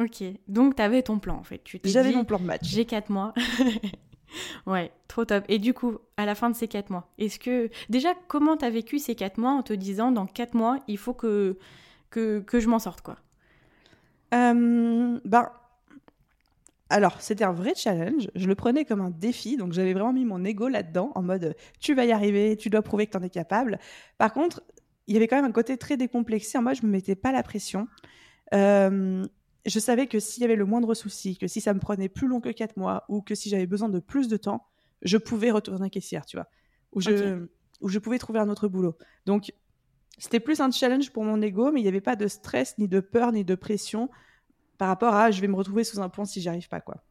Ok, 0.00 0.24
donc 0.48 0.74
tu 0.74 0.82
avais 0.82 1.02
ton 1.02 1.20
plan 1.20 1.36
en 1.36 1.44
fait. 1.44 1.62
J'avais 1.84 2.10
mon 2.10 2.24
plan 2.24 2.40
de 2.40 2.44
match. 2.46 2.62
J'ai 2.64 2.84
4 2.84 3.10
mois. 3.10 3.32
Ouais, 4.66 4.92
trop 5.08 5.24
top. 5.24 5.44
Et 5.48 5.58
du 5.58 5.74
coup, 5.74 5.98
à 6.16 6.26
la 6.26 6.34
fin 6.34 6.50
de 6.50 6.56
ces 6.56 6.68
quatre 6.68 6.90
mois, 6.90 7.08
est-ce 7.18 7.38
que 7.38 7.70
déjà 7.88 8.14
comment 8.28 8.56
t'as 8.56 8.70
vécu 8.70 8.98
ces 8.98 9.14
quatre 9.14 9.38
mois 9.38 9.52
en 9.52 9.62
te 9.62 9.72
disant 9.72 10.12
dans 10.12 10.26
quatre 10.26 10.54
mois 10.54 10.78
il 10.88 10.98
faut 10.98 11.14
que 11.14 11.58
que, 12.10 12.40
que 12.40 12.60
je 12.60 12.68
m'en 12.68 12.78
sorte 12.78 13.00
quoi? 13.02 13.16
Euh, 14.34 15.18
Ben 15.24 15.50
alors, 16.90 17.20
c'était 17.20 17.44
un 17.44 17.52
vrai 17.52 17.72
challenge. 17.74 18.30
Je 18.34 18.46
le 18.46 18.54
prenais 18.54 18.84
comme 18.84 19.00
un 19.00 19.10
défi. 19.10 19.56
Donc, 19.56 19.72
j'avais 19.72 19.94
vraiment 19.94 20.12
mis 20.12 20.24
mon 20.24 20.44
ego 20.44 20.68
là-dedans, 20.68 21.12
en 21.14 21.22
mode 21.22 21.56
tu 21.80 21.94
vas 21.94 22.04
y 22.04 22.12
arriver, 22.12 22.56
tu 22.56 22.70
dois 22.70 22.82
prouver 22.82 23.06
que 23.06 23.12
tu 23.12 23.16
en 23.18 23.22
es 23.22 23.30
capable. 23.30 23.78
Par 24.18 24.32
contre, 24.32 24.62
il 25.06 25.14
y 25.14 25.16
avait 25.16 25.26
quand 25.26 25.36
même 25.36 25.44
un 25.46 25.52
côté 25.52 25.76
très 25.76 25.96
décomplexé. 25.96 26.58
En 26.58 26.62
mode, 26.62 26.76
je 26.76 26.86
me 26.86 26.90
mettais 26.90 27.16
pas 27.16 27.32
la 27.32 27.42
pression. 27.42 27.88
Euh, 28.54 29.24
je 29.66 29.78
savais 29.78 30.06
que 30.06 30.18
s'il 30.20 30.42
y 30.42 30.44
avait 30.44 30.56
le 30.56 30.64
moindre 30.64 30.94
souci, 30.94 31.36
que 31.36 31.46
si 31.46 31.60
ça 31.60 31.74
me 31.74 31.80
prenait 31.80 32.08
plus 32.08 32.28
long 32.28 32.40
que 32.40 32.50
quatre 32.50 32.76
mois, 32.76 33.04
ou 33.08 33.22
que 33.22 33.34
si 33.34 33.48
j'avais 33.48 33.66
besoin 33.66 33.88
de 33.88 33.98
plus 33.98 34.28
de 34.28 34.36
temps, 34.36 34.66
je 35.02 35.16
pouvais 35.16 35.50
retourner 35.50 35.90
caissière, 35.90 36.26
tu 36.26 36.36
vois. 36.36 36.46
Ou 36.92 37.00
je, 37.00 37.46
ou 37.80 37.88
je 37.88 37.98
pouvais 37.98 38.18
trouver 38.18 38.40
un 38.40 38.48
autre 38.48 38.68
boulot. 38.68 38.96
Donc, 39.26 39.52
c'était 40.18 40.40
plus 40.40 40.60
un 40.60 40.70
challenge 40.70 41.10
pour 41.10 41.24
mon 41.24 41.40
ego, 41.42 41.72
mais 41.72 41.80
il 41.80 41.82
n'y 41.82 41.88
avait 41.88 42.00
pas 42.00 42.16
de 42.16 42.28
stress, 42.28 42.78
ni 42.78 42.88
de 42.88 43.00
peur, 43.00 43.32
ni 43.32 43.44
de 43.44 43.54
pression 43.54 44.10
par 44.78 44.88
rapport 44.88 45.14
à 45.14 45.30
je 45.30 45.40
vais 45.40 45.48
me 45.48 45.56
retrouver 45.56 45.84
sous 45.84 46.00
un 46.00 46.08
pont 46.08 46.24
si 46.24 46.40
j'y 46.40 46.48
arrive 46.48 46.68
pas, 46.68 46.80
quoi. 46.80 47.02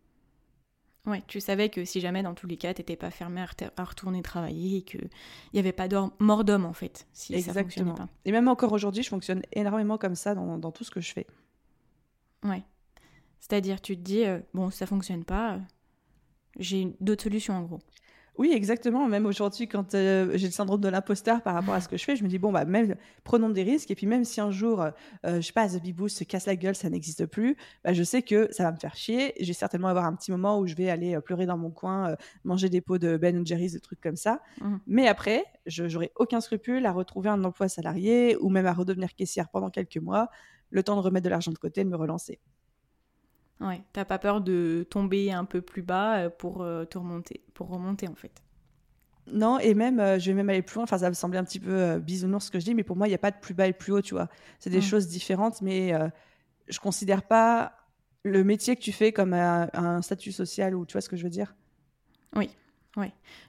Ouais, 1.06 1.22
tu 1.28 1.42
savais 1.42 1.68
que 1.68 1.84
si 1.84 2.00
jamais 2.00 2.24
dans 2.24 2.34
tous 2.34 2.48
les 2.48 2.56
cas, 2.56 2.74
t'étais 2.74 2.96
pas 2.96 3.12
fermé 3.12 3.42
à, 3.76 3.84
retourner 3.84 4.22
travailler 4.22 4.78
et 4.78 4.82
qu'il 4.84 5.10
n'y 5.54 5.60
avait 5.60 5.74
pas 5.74 5.90
de 5.90 5.98
mort 6.20 6.46
d'homme 6.46 6.66
en 6.66 6.72
fait, 6.72 7.08
si 7.12 7.36
Exactement. 7.36 7.98
ça 7.98 8.04
pas. 8.04 8.10
Et 8.24 8.32
même 8.32 8.48
encore 8.48 8.72
aujourd'hui, 8.72 9.04
je 9.04 9.10
fonctionne 9.10 9.42
énormément 9.52 9.98
comme 9.98 10.16
ça 10.16 10.34
dans, 10.34 10.58
dans, 10.58 10.72
tout 10.72 10.86
ce 10.86 10.92
que 10.92 11.02
je 11.02 11.12
fais. 11.12 11.28
Ouais. 12.44 12.64
C'est-à-dire, 13.40 13.82
tu 13.82 13.96
te 13.96 14.02
dis, 14.02 14.26
euh, 14.26 14.40
bon, 14.54 14.70
ça 14.70 14.86
fonctionne 14.86 15.24
pas, 15.24 15.56
euh, 15.56 15.60
j'ai 16.60 16.96
d'autres 17.00 17.24
solutions 17.24 17.56
en 17.56 17.62
gros. 17.64 17.80
Oui, 18.38 18.52
exactement. 18.52 19.08
Même 19.08 19.28
aujourd'hui, 19.28 19.68
quand 19.68 19.94
euh, 19.94 20.32
j'ai 20.34 20.48
le 20.48 20.54
syndrome 20.54 20.82
de 20.82 20.90
l'imposteur 20.90 21.44
par 21.44 21.54
rapport 21.54 21.76
à 21.76 21.82
ce 21.82 21.88
que 21.88 21.98
je 21.98 22.04
fais, 22.04 22.16
je 22.16 22.24
me 22.24 22.30
dis, 22.30 22.40
bon, 22.40 22.52
bah, 22.52 22.66
même, 22.66 22.96
prenons 23.24 23.50
des 23.50 23.62
risques. 23.62 23.92
Et 23.92 23.96
puis, 23.96 24.08
même 24.08 24.26
si 24.26 24.42
un 24.42 24.50
jour, 24.50 24.82
euh, 24.82 24.92
je 25.24 25.42
sais 25.42 25.54
pas, 25.54 25.68
The 25.68 26.08
se 26.08 26.24
casse 26.24 26.48
la 26.48 26.56
gueule, 26.56 26.76
ça 26.76 26.90
n'existe 26.90 27.28
plus, 27.28 27.56
bah, 27.84 27.94
je 27.94 28.02
sais 28.02 28.24
que 28.24 28.52
ça 28.52 28.64
va 28.64 28.72
me 28.72 28.78
faire 28.78 28.96
chier. 28.96 29.34
Je 29.40 29.46
vais 29.46 29.54
certainement 29.54 29.88
avoir 29.88 30.06
un 30.06 30.16
petit 30.16 30.32
moment 30.32 30.58
où 30.58 30.66
je 30.66 30.74
vais 30.74 30.90
aller 30.90 31.16
euh, 31.16 31.22
pleurer 31.22 31.46
dans 31.46 31.58
mon 31.58 31.70
coin, 31.70 32.16
manger 32.44 32.70
des 32.70 32.82
pots 32.82 32.98
de 32.98 33.18
Ben 33.18 33.46
Jerry's, 33.46 33.74
des 33.74 33.80
trucs 33.80 34.02
comme 34.02 34.16
ça. 34.16 34.42
Mmh. 34.62 34.78
Mais 34.88 35.08
après, 35.08 35.46
je 35.68 35.84
n'aurai 35.84 36.12
aucun 36.16 36.42
scrupule 36.42 36.88
à 36.88 36.92
retrouver 36.92 37.30
un 37.30 37.44
emploi 37.44 37.70
salarié 37.70 38.36
ou 38.38 38.50
même 38.50 38.66
à 38.66 38.74
redevenir 38.74 39.14
caissière 39.14 39.50
pendant 39.50 39.70
quelques 39.70 39.98
mois, 39.98 40.30
le 40.74 40.84
temps 40.84 40.96
de 40.96 41.02
remettre 41.02 41.24
de 41.24 41.30
l'argent 41.30 41.52
de 41.52 41.58
côté 41.58 41.82
et 41.82 41.84
de 41.86 41.90
me 41.90 41.96
relancer. 41.96 42.40
Ouais, 43.62 43.82
t'as 43.94 44.04
pas 44.04 44.18
peur 44.18 44.42
de 44.42 44.86
tomber 44.90 45.32
un 45.32 45.46
peu 45.46 45.62
plus 45.62 45.84
bas 45.84 46.18
euh, 46.18 46.30
pour 46.30 46.64
euh, 46.64 46.84
te 46.84 46.98
remonter, 46.98 47.42
pour 47.54 47.70
remonter 47.70 48.10
en 48.10 48.16
fait. 48.16 48.44
Non, 49.32 49.60
et 49.60 49.74
même, 49.74 50.00
euh, 50.02 50.20
je 50.20 50.32
vais 50.32 50.34
même 50.34 50.50
aller 50.50 50.64
plus 50.64 50.76
loin. 50.76 50.84
Enfin, 50.84 50.98
ça 50.98 51.08
me 51.08 51.14
semblait 51.14 51.38
un 51.38 51.46
petit 51.46 51.60
peu 51.60 52.00
bisounours 52.00 52.48
ce 52.48 52.52
que 52.52 52.60
je 52.60 52.66
dis, 52.66 52.76
mais 52.76 52.84
pour 52.84 52.98
moi, 52.98 53.08
il 53.08 53.12
n'y 53.12 53.16
a 53.16 53.20
pas 53.20 53.32
de 53.32 53.38
plus 53.40 53.54
bas 53.54 53.68
et 53.68 53.74
plus 53.74 53.94
haut, 53.94 54.02
tu 54.02 54.16
vois. 54.16 54.28
C'est 54.60 54.72
des 54.72 54.80
mm. 54.80 54.82
choses 54.82 55.08
différentes, 55.08 55.62
mais 55.62 55.94
je 56.68 56.80
considère 56.80 57.24
pas 57.24 57.74
le 58.24 58.44
métier 58.44 58.76
que 58.76 58.82
tu 58.82 58.92
fais 58.92 59.14
comme 59.14 59.34
un, 59.34 60.02
statut 60.02 60.34
social 60.34 60.76
ou 60.76 60.86
tu 60.86 60.94
vois 60.94 61.02
ce 61.02 61.08
que 61.08 61.16
je 61.16 61.24
veux 61.24 61.30
dire? 61.30 61.56
Oui, 62.36 62.50
oui. 62.98 63.08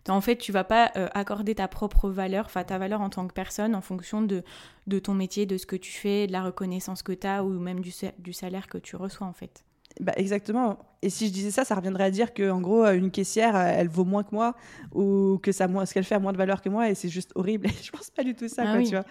En 0.08 0.20
fait, 0.20 0.36
tu 0.36 0.52
vas 0.52 0.64
pas 0.64 0.86
accorder 1.12 1.54
ta 1.54 1.68
propre 1.68 2.08
valeur, 2.08 2.46
enfin 2.46 2.64
ta 2.64 2.78
valeur 2.78 3.00
en 3.00 3.10
tant 3.10 3.26
que 3.26 3.32
personne 3.32 3.74
en 3.74 3.80
fonction 3.80 4.22
de, 4.22 4.42
de 4.86 4.98
ton 4.98 5.14
métier, 5.14 5.46
de 5.46 5.58
ce 5.58 5.66
que 5.66 5.76
tu 5.76 5.92
fais, 5.92 6.26
de 6.26 6.32
la 6.32 6.42
reconnaissance 6.42 7.02
que 7.02 7.12
tu 7.12 7.26
as 7.26 7.44
ou 7.44 7.50
même 7.58 7.80
du, 7.80 7.92
du 8.18 8.32
salaire 8.32 8.68
que 8.68 8.78
tu 8.78 8.96
reçois 8.96 9.26
en 9.26 9.32
fait. 9.32 9.64
Bah, 10.00 10.12
exactement. 10.16 10.78
Et 11.02 11.10
si 11.10 11.28
je 11.28 11.32
disais 11.32 11.50
ça, 11.50 11.64
ça 11.64 11.74
reviendrait 11.74 12.04
à 12.04 12.10
dire 12.10 12.34
que 12.34 12.50
en 12.50 12.60
gros, 12.60 12.84
une 12.86 13.10
caissière, 13.10 13.56
elle 13.56 13.88
vaut 13.88 14.04
moins 14.04 14.24
que 14.24 14.34
moi 14.34 14.56
ou 14.92 15.38
que 15.42 15.52
ça, 15.52 15.68
ce 15.68 15.94
qu'elle 15.94 16.04
fait 16.04 16.16
a 16.16 16.18
moins 16.18 16.32
de 16.32 16.38
valeur 16.38 16.62
que 16.62 16.68
moi 16.68 16.88
et 16.88 16.94
c'est 16.94 17.08
juste 17.08 17.32
horrible. 17.34 17.68
je 17.82 17.90
pense 17.90 18.10
pas 18.10 18.24
du 18.24 18.34
tout 18.34 18.48
ça, 18.48 18.64
ah 18.66 18.82
tu 18.82 18.90
vois. 18.90 19.04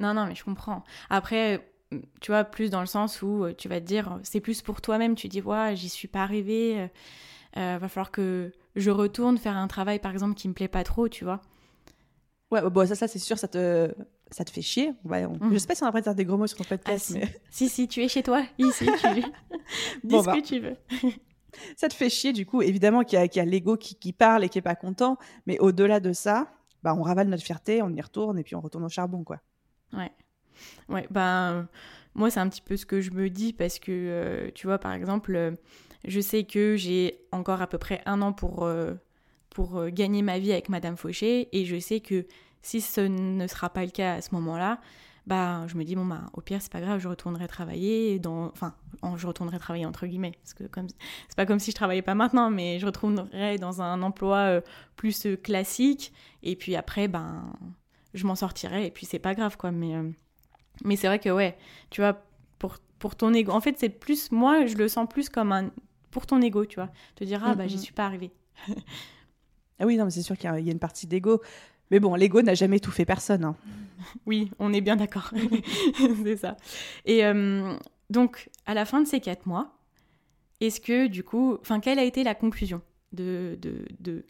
Non, 0.00 0.14
non, 0.14 0.26
mais 0.26 0.34
je 0.34 0.42
comprends. 0.42 0.82
Après, 1.10 1.70
tu 2.20 2.32
vois, 2.32 2.44
plus 2.44 2.70
dans 2.70 2.80
le 2.80 2.86
sens 2.86 3.22
où 3.22 3.44
euh, 3.44 3.54
tu 3.56 3.68
vas 3.68 3.80
te 3.80 3.86
dire, 3.86 4.18
c'est 4.22 4.40
plus 4.40 4.62
pour 4.62 4.80
toi-même. 4.80 5.14
Tu 5.14 5.28
dis, 5.28 5.40
ouais, 5.40 5.76
j'y 5.76 5.88
suis 5.88 6.08
pas 6.08 6.22
arrivée. 6.22 6.90
Euh, 7.56 7.78
va 7.80 7.88
falloir 7.88 8.10
que 8.10 8.52
je 8.74 8.90
retourne 8.90 9.38
faire 9.38 9.56
un 9.56 9.68
travail, 9.68 9.98
par 10.00 10.12
exemple, 10.12 10.34
qui 10.34 10.48
me 10.48 10.54
plaît 10.54 10.68
pas 10.68 10.82
trop, 10.82 11.08
tu 11.08 11.24
vois. 11.24 11.40
Ouais, 12.50 12.68
bon, 12.68 12.86
ça, 12.86 12.94
ça 12.94 13.08
c'est 13.08 13.18
sûr, 13.18 13.38
ça 13.38 13.48
te, 13.48 13.92
ça 14.30 14.44
te 14.44 14.50
fait 14.50 14.62
chier. 14.62 14.92
Ouais, 15.04 15.24
on... 15.24 15.52
Je 15.52 15.58
sais 15.58 15.66
pas 15.66 15.74
si 15.74 15.84
on 15.84 15.86
a 15.86 16.00
dire 16.00 16.14
des 16.14 16.24
gros 16.24 16.36
mots 16.36 16.46
sur 16.46 16.58
ton 16.58 16.64
podcast. 16.64 17.12
Ah, 17.14 17.18
mais... 17.20 17.40
si. 17.50 17.68
si, 17.68 17.86
tu 17.88 18.02
es 18.02 18.08
chez 18.08 18.22
toi, 18.22 18.44
ici, 18.58 18.86
tu 18.86 19.08
dis 20.04 20.18
ce 20.18 20.24
bah. 20.24 20.34
que 20.34 20.40
tu 20.40 20.58
veux. 20.58 20.76
ça 21.76 21.88
te 21.88 21.94
fait 21.94 22.10
chier, 22.10 22.32
du 22.32 22.44
coup, 22.44 22.62
évidemment 22.62 23.02
qu'il 23.02 23.18
y 23.18 23.38
a, 23.38 23.44
l'ego 23.44 23.76
qui, 23.76 23.94
qui, 23.94 24.12
parle 24.12 24.44
et 24.44 24.48
qui 24.48 24.58
est 24.58 24.62
pas 24.62 24.74
content, 24.74 25.16
mais 25.46 25.58
au-delà 25.60 26.00
de 26.00 26.12
ça, 26.12 26.48
bah, 26.82 26.94
on 26.94 27.02
ravale 27.02 27.28
notre 27.28 27.44
fierté, 27.44 27.82
on 27.82 27.90
y 27.90 28.00
retourne 28.00 28.38
et 28.38 28.42
puis 28.42 28.56
on 28.56 28.60
retourne 28.60 28.84
au 28.84 28.88
charbon, 28.88 29.22
quoi. 29.22 29.40
Ouais. 29.92 30.12
Ouais, 30.88 31.06
ben, 31.10 31.68
moi, 32.14 32.30
c'est 32.30 32.40
un 32.40 32.48
petit 32.48 32.62
peu 32.62 32.76
ce 32.76 32.86
que 32.86 33.00
je 33.00 33.10
me 33.10 33.30
dis 33.30 33.52
parce 33.52 33.78
que, 33.78 33.90
euh, 33.90 34.50
tu 34.54 34.66
vois, 34.66 34.78
par 34.78 34.92
exemple, 34.92 35.34
euh, 35.34 35.52
je 36.06 36.20
sais 36.20 36.44
que 36.44 36.76
j'ai 36.76 37.20
encore 37.32 37.62
à 37.62 37.66
peu 37.66 37.78
près 37.78 38.02
un 38.06 38.22
an 38.22 38.32
pour, 38.32 38.64
euh, 38.64 38.94
pour 39.50 39.86
gagner 39.88 40.22
ma 40.22 40.38
vie 40.38 40.52
avec 40.52 40.68
Madame 40.68 40.96
Fauché 40.96 41.48
et 41.52 41.64
je 41.64 41.78
sais 41.78 42.00
que 42.00 42.26
si 42.62 42.80
ce 42.80 43.00
ne 43.00 43.46
sera 43.46 43.70
pas 43.70 43.84
le 43.84 43.90
cas 43.90 44.14
à 44.14 44.20
ce 44.20 44.34
moment-là, 44.34 44.80
bah, 45.26 45.66
je 45.68 45.76
me 45.76 45.84
dis, 45.84 45.96
bon, 45.96 46.04
bah, 46.04 46.22
au 46.34 46.42
pire, 46.42 46.60
c'est 46.60 46.70
pas 46.72 46.80
grave, 46.80 47.00
je 47.00 47.08
retournerai 47.08 47.48
travailler 47.48 48.18
dans. 48.18 48.46
Enfin, 48.46 48.74
je 49.16 49.26
retournerai 49.26 49.58
travailler 49.58 49.86
entre 49.86 50.06
guillemets, 50.06 50.32
parce 50.42 50.54
que 50.54 50.64
comme... 50.64 50.88
c'est 50.88 51.36
pas 51.36 51.46
comme 51.46 51.58
si 51.58 51.70
je 51.70 51.76
travaillais 51.76 52.02
pas 52.02 52.14
maintenant, 52.14 52.50
mais 52.50 52.78
je 52.78 52.86
retournerai 52.86 53.58
dans 53.58 53.80
un 53.80 54.02
emploi 54.02 54.38
euh, 54.38 54.60
plus 54.96 55.26
euh, 55.26 55.36
classique, 55.36 56.12
et 56.42 56.56
puis 56.56 56.76
après, 56.76 57.08
ben, 57.08 57.52
je 58.12 58.26
m'en 58.26 58.34
sortirai, 58.34 58.86
et 58.86 58.90
puis 58.90 59.06
c'est 59.06 59.18
pas 59.18 59.34
grave, 59.34 59.56
quoi. 59.56 59.70
Mais, 59.70 59.94
euh, 59.94 60.10
mais 60.84 60.96
c'est 60.96 61.06
vrai 61.06 61.18
que, 61.18 61.30
ouais, 61.30 61.56
tu 61.88 62.02
vois, 62.02 62.22
pour, 62.58 62.76
pour 62.98 63.16
ton 63.16 63.32
ego, 63.32 63.52
en 63.52 63.60
fait, 63.60 63.78
c'est 63.78 63.88
plus. 63.88 64.30
Moi, 64.30 64.66
je 64.66 64.76
le 64.76 64.88
sens 64.88 65.08
plus 65.08 65.30
comme 65.30 65.52
un. 65.52 65.70
Pour 66.14 66.26
ton 66.26 66.40
ego, 66.40 66.64
tu 66.64 66.76
vois. 66.76 66.90
Te 67.16 67.24
dire, 67.24 67.42
ah, 67.44 67.56
bah, 67.56 67.66
j'y 67.66 67.74
mm-hmm. 67.74 67.80
suis 67.80 67.92
pas 67.92 68.06
arrivée. 68.06 68.30
ah 68.68 69.84
oui, 69.84 69.96
non, 69.96 70.04
mais 70.04 70.12
c'est 70.12 70.22
sûr 70.22 70.38
qu'il 70.38 70.48
y, 70.48 70.68
a 70.68 70.72
une 70.72 70.78
partie 70.78 71.08
d'ego. 71.08 71.42
Mais 71.90 71.98
bon, 71.98 72.14
l'ego 72.14 72.40
n'a 72.40 72.54
jamais 72.54 72.78
tout 72.78 72.92
fait 72.92 73.04
personne. 73.04 73.44
Hein. 73.44 73.56
Oui, 74.26 74.52
on 74.60 74.72
est 74.72 74.80
bien 74.80 74.94
d'accord. 74.94 75.32
c'est 76.22 76.36
ça. 76.36 76.56
Et 77.04 77.24
euh, 77.24 77.74
donc, 78.10 78.48
à 78.64 78.74
la 78.74 78.84
fin 78.84 79.00
de 79.00 79.08
ces 79.08 79.18
quatre 79.18 79.46
mois, 79.46 79.76
est-ce 80.60 80.80
que 80.80 81.08
du 81.08 81.24
coup, 81.24 81.58
enfin, 81.60 81.80
quelle 81.80 81.98
a 81.98 82.04
été 82.04 82.22
la 82.22 82.36
conclusion 82.36 82.80
de, 83.12 83.58
de, 83.60 84.24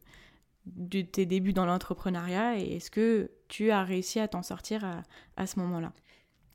de, 0.67 1.03
tes 1.03 1.27
débuts 1.27 1.53
dans 1.53 1.67
l'entrepreneuriat 1.67 2.59
et 2.59 2.77
est-ce 2.77 2.91
que 2.91 3.31
tu 3.49 3.71
as 3.71 3.85
réussi 3.85 4.21
à 4.21 4.29
t'en 4.29 4.43
sortir 4.43 4.85
à, 4.85 5.03
à 5.37 5.47
ce 5.47 5.59
moment-là? 5.59 5.93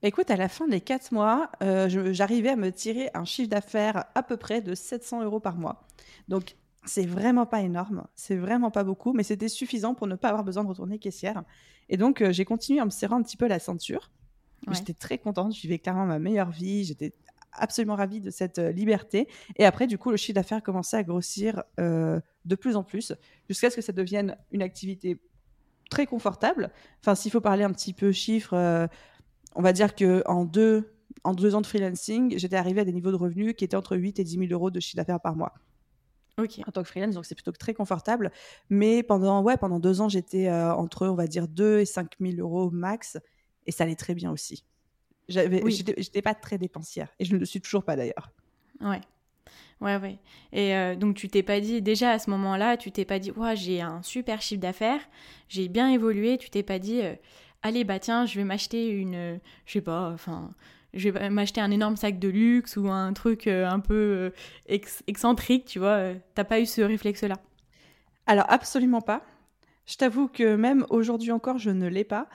Écoute, 0.02 0.32
à 0.32 0.38
la 0.38 0.48
fin 0.48 0.68
des 0.68 0.80
quatre 0.80 1.12
mois, 1.12 1.52
euh, 1.62 1.90
j'arrivais 2.14 2.50
à 2.50 2.56
me 2.56 2.72
tirer 2.72 3.10
un 3.14 3.26
chiffre 3.26 3.50
d'affaires 3.50 4.06
à 4.16 4.24
peu 4.24 4.38
près 4.38 4.62
de 4.62 4.74
700 4.74 5.24
euros 5.24 5.40
par 5.40 5.58
mois. 5.58 5.86
Donc, 6.30 6.56
c'est 6.86 7.06
vraiment 7.06 7.46
pas 7.46 7.62
énorme, 7.62 8.06
c'est 8.16 8.36
vraiment 8.36 8.72
pas 8.72 8.84
beaucoup, 8.84 9.14
mais 9.14 9.24
c'était 9.24 9.50
suffisant 9.50 9.94
pour 9.94 10.08
ne 10.08 10.16
pas 10.16 10.30
avoir 10.30 10.44
besoin 10.44 10.64
de 10.64 10.70
retourner 10.70 11.00
caissière. 11.00 11.44
Et 11.90 11.98
donc, 11.98 12.22
euh, 12.22 12.32
j'ai 12.32 12.46
continué 12.46 12.82
en 12.82 12.86
me 12.86 12.90
serrant 12.90 13.18
un 13.18 13.24
petit 13.24 13.38
peu 13.38 13.48
la 13.48 13.60
ceinture. 13.60 14.12
J'étais 14.72 14.94
très 14.94 15.18
contente, 15.18 15.56
je 15.56 15.62
vivais 15.62 15.80
clairement 15.80 16.06
ma 16.06 16.20
meilleure 16.20 16.52
vie, 16.52 16.84
j'étais 16.84 17.14
absolument 17.54 17.96
ravie 17.96 18.22
de 18.22 18.30
cette 18.30 18.60
euh, 18.60 18.72
liberté. 18.72 19.28
Et 19.56 19.66
après, 19.66 19.88
du 19.88 19.98
coup, 19.98 20.12
le 20.12 20.18
chiffre 20.18 20.36
d'affaires 20.36 20.62
commençait 20.62 20.98
à 20.98 21.04
grossir 21.04 21.64
euh, 21.80 22.20
de 22.46 22.56
plus 22.56 22.76
en 22.76 22.84
plus, 22.84 23.14
jusqu'à 23.48 23.70
ce 23.70 23.78
que 23.78 23.82
ça 23.82 23.94
devienne 23.94 24.38
une 24.52 24.62
activité 24.62 25.20
très 25.90 26.06
confortable. 26.06 26.72
Enfin, 27.02 27.16
s'il 27.16 27.32
faut 27.32 27.42
parler 27.42 27.64
un 27.64 27.72
petit 27.72 27.94
peu 27.94 28.12
chiffres, 28.12 28.90
on 29.56 29.62
va 29.62 29.74
dire 29.74 29.96
qu'en 29.96 30.46
deux, 30.46 30.94
en 31.24 31.34
deux 31.34 31.56
ans 31.56 31.62
de 31.62 31.68
freelancing, 31.68 32.38
j'étais 32.38 32.56
arrivée 32.56 32.82
à 32.82 32.86
des 32.86 32.94
niveaux 32.94 33.12
de 33.12 33.18
revenus 33.18 33.56
qui 33.58 33.66
étaient 33.66 33.78
entre 33.78 33.98
8 33.98 34.20
et 34.20 34.24
10 34.24 34.40
000 34.40 34.46
euros 34.52 34.72
de 34.72 34.80
chiffre 34.80 34.98
d'affaires 34.98 35.20
par 35.20 35.36
mois 35.36 35.54
en 36.66 36.72
tant 36.72 36.84
que 36.84 36.90
freelance, 36.90 37.16
donc 37.16 37.26
c'est 37.26 37.36
plutôt 37.36 37.52
très 37.52 37.74
confortable. 37.74 38.32
Mais 38.70 39.04
pendant, 39.04 39.42
ouais, 39.42 39.58
pendant 39.58 39.80
deux 39.80 40.02
ans, 40.02 40.10
j'étais 40.10 40.48
euh, 40.48 40.74
entre, 40.74 41.08
on 41.08 41.16
va 41.16 41.28
dire, 41.28 41.48
2 41.48 41.80
et 41.80 41.86
5 41.86 42.16
000 42.20 42.36
euros 42.40 42.70
max, 42.70 43.18
et 43.66 43.72
ça 43.72 43.84
allait 43.84 43.96
très 43.96 44.16
bien 44.16 44.32
aussi. 44.32 44.64
J'avais, 45.28 45.62
oui. 45.62 45.84
j'étais, 45.98 46.22
pas 46.22 46.34
très 46.34 46.58
dépensière, 46.58 47.10
et 47.20 47.26
je 47.26 47.34
ne 47.34 47.40
le 47.40 47.46
suis 47.46 47.62
toujours 47.62 47.84
pas 47.84 47.96
d'ailleurs. 47.96 48.32
Ouais. 48.82 49.02
Ouais, 49.82 49.96
ouais. 49.96 50.20
Et 50.52 50.76
euh, 50.76 50.96
donc, 50.96 51.16
tu 51.16 51.30
t'es 51.30 51.44
pas 51.44 51.62
dit, 51.62 51.82
déjà 51.82 52.12
à 52.12 52.20
ce 52.20 52.30
moment-là, 52.32 52.76
tu 52.76 52.92
t'es 52.92 53.06
pas 53.06 53.18
dit, 53.18 53.32
ouais, 53.32 53.56
j'ai 53.56 53.80
un 53.82 54.02
super 54.02 54.42
chiffre 54.42 54.60
d'affaires, 54.60 55.02
j'ai 55.48 55.70
bien 55.70 55.90
évolué, 55.90 56.38
tu 56.38 56.50
t'es 56.50 56.64
pas 56.64 56.80
dit, 56.80 57.02
euh, 57.02 57.16
allez, 57.62 57.84
bah 57.84 58.00
tiens, 58.00 58.26
je 58.26 58.36
vais 58.36 58.44
m'acheter 58.44 58.90
une, 58.90 59.40
je 59.66 59.72
sais 59.72 59.82
pas, 59.82 60.12
enfin, 60.12 60.54
je 60.94 61.10
vais 61.10 61.30
m'acheter 61.30 61.62
un 61.62 61.72
énorme 61.72 61.96
sac 61.96 62.20
de 62.20 62.28
luxe 62.28 62.78
ou 62.78 62.90
un 62.90 63.14
truc 63.14 63.48
euh, 63.48 63.68
un 63.68 63.80
peu 63.80 63.94
euh, 63.94 64.80
excentrique, 65.08 65.66
tu 65.66 65.80
vois. 65.80 65.90
Euh, 65.90 66.16
t'as 66.36 66.44
pas 66.44 66.60
eu 66.60 66.66
ce 66.66 66.82
réflexe-là? 66.82 67.36
Alors, 68.26 68.46
absolument 68.50 69.02
pas. 69.02 69.24
Je 69.86 69.98
t'avoue 69.98 70.28
que 70.28 70.56
même 70.56 70.86
aujourd'hui 70.90 71.32
encore, 71.32 71.58
je 71.58 71.70
ne 71.70 71.88
l'ai 71.88 72.04
pas. 72.04 72.28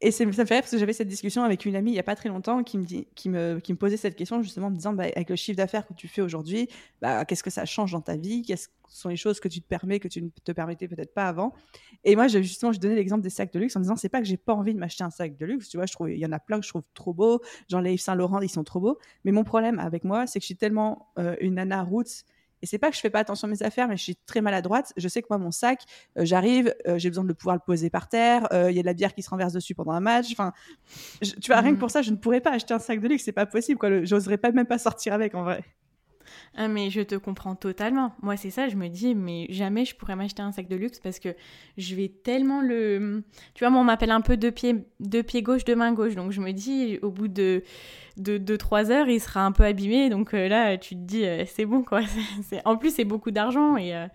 Et 0.00 0.12
ça 0.12 0.24
me 0.24 0.30
fait 0.30 0.42
rire 0.42 0.60
parce 0.60 0.70
que 0.70 0.78
j'avais 0.78 0.92
cette 0.92 1.08
discussion 1.08 1.42
avec 1.42 1.64
une 1.64 1.74
amie 1.74 1.90
il 1.90 1.94
n'y 1.94 1.98
a 1.98 2.04
pas 2.04 2.14
très 2.14 2.28
longtemps 2.28 2.62
qui 2.62 2.78
me, 2.78 2.84
dit, 2.84 3.08
qui 3.16 3.28
me, 3.28 3.58
qui 3.58 3.72
me 3.72 3.78
posait 3.78 3.96
cette 3.96 4.14
question 4.14 4.42
justement 4.42 4.68
en 4.68 4.70
me 4.70 4.76
disant 4.76 4.92
bah, 4.92 5.04
avec 5.04 5.28
le 5.28 5.34
chiffre 5.34 5.56
d'affaires 5.56 5.86
que 5.86 5.92
tu 5.92 6.06
fais 6.06 6.22
aujourd'hui, 6.22 6.68
bah, 7.02 7.24
qu'est-ce 7.24 7.42
que 7.42 7.50
ça 7.50 7.64
change 7.64 7.90
dans 7.92 8.00
ta 8.00 8.16
vie? 8.16 8.42
Quelles 8.42 8.58
sont 8.88 9.08
les 9.08 9.16
choses 9.16 9.40
que 9.40 9.48
tu 9.48 9.60
te 9.60 9.66
permets 9.66 9.98
que 9.98 10.06
tu 10.06 10.22
ne 10.22 10.28
te 10.44 10.52
permettais 10.52 10.86
peut-être 10.86 11.12
pas 11.12 11.26
avant? 11.26 11.52
Et 12.04 12.14
moi, 12.14 12.28
justement, 12.28 12.70
je 12.72 12.78
donnais 12.78 12.94
l'exemple 12.94 13.22
des 13.22 13.30
sacs 13.30 13.52
de 13.52 13.58
luxe 13.58 13.74
en 13.74 13.80
disant 13.80 13.96
c'est 13.96 14.08
pas 14.08 14.20
que 14.20 14.26
j'ai 14.26 14.36
pas 14.36 14.54
envie 14.54 14.72
de 14.72 14.78
m'acheter 14.78 15.02
un 15.02 15.10
sac 15.10 15.36
de 15.36 15.46
luxe, 15.46 15.68
tu 15.68 15.78
vois, 15.78 15.86
je 15.86 15.92
trouve 15.92 16.10
il 16.10 16.18
y 16.18 16.26
en 16.26 16.32
a 16.32 16.38
plein 16.38 16.60
que 16.60 16.64
je 16.64 16.70
trouve 16.70 16.84
trop 16.94 17.12
beaux, 17.12 17.40
genre 17.68 17.80
les 17.80 17.94
Yves 17.94 18.00
Saint 18.00 18.14
Laurent, 18.14 18.40
ils 18.40 18.48
sont 18.48 18.64
trop 18.64 18.78
beaux. 18.78 18.98
Mais 19.24 19.32
mon 19.32 19.42
problème 19.42 19.80
avec 19.80 20.04
moi, 20.04 20.28
c'est 20.28 20.38
que 20.38 20.44
je 20.44 20.46
suis 20.46 20.56
tellement 20.56 21.08
euh, 21.18 21.34
une 21.40 21.54
nana 21.54 21.82
roots 21.82 22.24
Et 22.62 22.66
c'est 22.66 22.78
pas 22.78 22.90
que 22.90 22.96
je 22.96 23.00
fais 23.00 23.10
pas 23.10 23.20
attention 23.20 23.46
à 23.46 23.50
mes 23.50 23.62
affaires, 23.62 23.88
mais 23.88 23.96
je 23.96 24.02
suis 24.02 24.16
très 24.26 24.40
maladroite. 24.40 24.92
Je 24.96 25.08
sais 25.08 25.22
que 25.22 25.26
moi, 25.30 25.38
mon 25.38 25.50
sac, 25.50 25.82
euh, 26.16 26.24
j'arrive, 26.24 26.74
euh, 26.86 26.98
j'ai 26.98 27.08
besoin 27.08 27.24
de 27.24 27.32
pouvoir 27.32 27.56
le 27.56 27.62
poser 27.64 27.90
par 27.90 28.08
terre. 28.08 28.48
Il 28.52 28.74
y 28.74 28.78
a 28.78 28.82
de 28.82 28.86
la 28.86 28.94
bière 28.94 29.14
qui 29.14 29.22
se 29.22 29.30
renverse 29.30 29.52
dessus 29.52 29.74
pendant 29.74 29.92
un 29.92 30.00
match. 30.00 30.26
Enfin, 30.32 30.52
tu 31.20 31.48
vois, 31.48 31.60
rien 31.60 31.70
que 31.70 31.76
mmh. 31.76 31.78
pour 31.78 31.90
ça, 31.90 32.02
je 32.02 32.10
ne 32.10 32.16
pourrais 32.16 32.40
pas 32.40 32.52
acheter 32.52 32.74
un 32.74 32.78
sac 32.78 33.00
de 33.00 33.08
luxe. 33.08 33.24
C'est 33.24 33.32
pas 33.32 33.46
possible. 33.46 33.78
Quoi. 33.78 34.04
J'oserais 34.04 34.38
pas 34.38 34.52
même 34.52 34.66
pas 34.66 34.78
sortir 34.78 35.12
avec 35.12 35.34
en 35.34 35.42
vrai. 35.42 35.64
Ah, 36.56 36.68
mais 36.68 36.90
je 36.90 37.00
te 37.00 37.14
comprends 37.14 37.54
totalement. 37.54 38.12
Moi, 38.22 38.36
c'est 38.36 38.50
ça, 38.50 38.68
je 38.68 38.76
me 38.76 38.88
dis, 38.88 39.14
mais 39.14 39.46
jamais 39.50 39.84
je 39.84 39.94
pourrais 39.94 40.16
m'acheter 40.16 40.42
un 40.42 40.52
sac 40.52 40.68
de 40.68 40.76
luxe 40.76 40.98
parce 40.98 41.18
que 41.18 41.30
je 41.76 41.94
vais 41.94 42.08
tellement 42.08 42.60
le. 42.60 43.22
Tu 43.54 43.64
vois, 43.64 43.70
moi, 43.70 43.80
on 43.80 43.84
m'appelle 43.84 44.10
un 44.10 44.20
peu 44.20 44.36
de 44.36 44.50
pied, 44.50 44.84
de 45.00 45.22
pied 45.22 45.42
gauche, 45.42 45.64
de 45.64 45.74
main 45.74 45.92
gauche. 45.92 46.14
Donc, 46.14 46.32
je 46.32 46.40
me 46.40 46.52
dis, 46.52 46.98
au 47.02 47.10
bout 47.10 47.28
de 47.28 47.62
2-3 48.18 48.86
de, 48.86 48.90
heures, 48.92 49.08
il 49.08 49.20
sera 49.20 49.44
un 49.44 49.52
peu 49.52 49.64
abîmé. 49.64 50.10
Donc 50.10 50.34
euh, 50.34 50.48
là, 50.48 50.76
tu 50.76 50.94
te 50.94 51.00
dis, 51.00 51.24
euh, 51.24 51.44
c'est 51.46 51.64
bon, 51.64 51.82
quoi. 51.82 52.00
En 52.64 52.76
plus, 52.76 52.94
c'est 52.94 53.04
beaucoup 53.04 53.30
d'argent 53.30 53.76
et, 53.76 53.94
euh, 53.94 54.06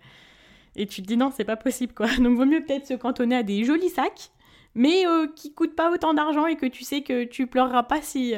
et 0.76 0.86
tu 0.86 1.02
te 1.02 1.06
dis, 1.06 1.16
non, 1.16 1.30
c'est 1.34 1.44
pas 1.44 1.56
possible, 1.56 1.94
quoi. 1.94 2.08
Donc, 2.18 2.36
vaut 2.36 2.46
mieux 2.46 2.62
peut-être 2.64 2.86
se 2.86 2.94
cantonner 2.94 3.36
à 3.36 3.42
des 3.42 3.64
jolis 3.64 3.90
sacs, 3.90 4.30
mais 4.74 5.04
qui 5.36 5.54
coûtent 5.54 5.76
pas 5.76 5.90
autant 5.92 6.14
d'argent 6.14 6.46
et 6.46 6.56
que 6.56 6.66
tu 6.66 6.84
sais 6.84 7.02
que 7.02 7.24
tu 7.24 7.46
pleureras 7.46 7.84
pas 7.84 8.02
si, 8.02 8.34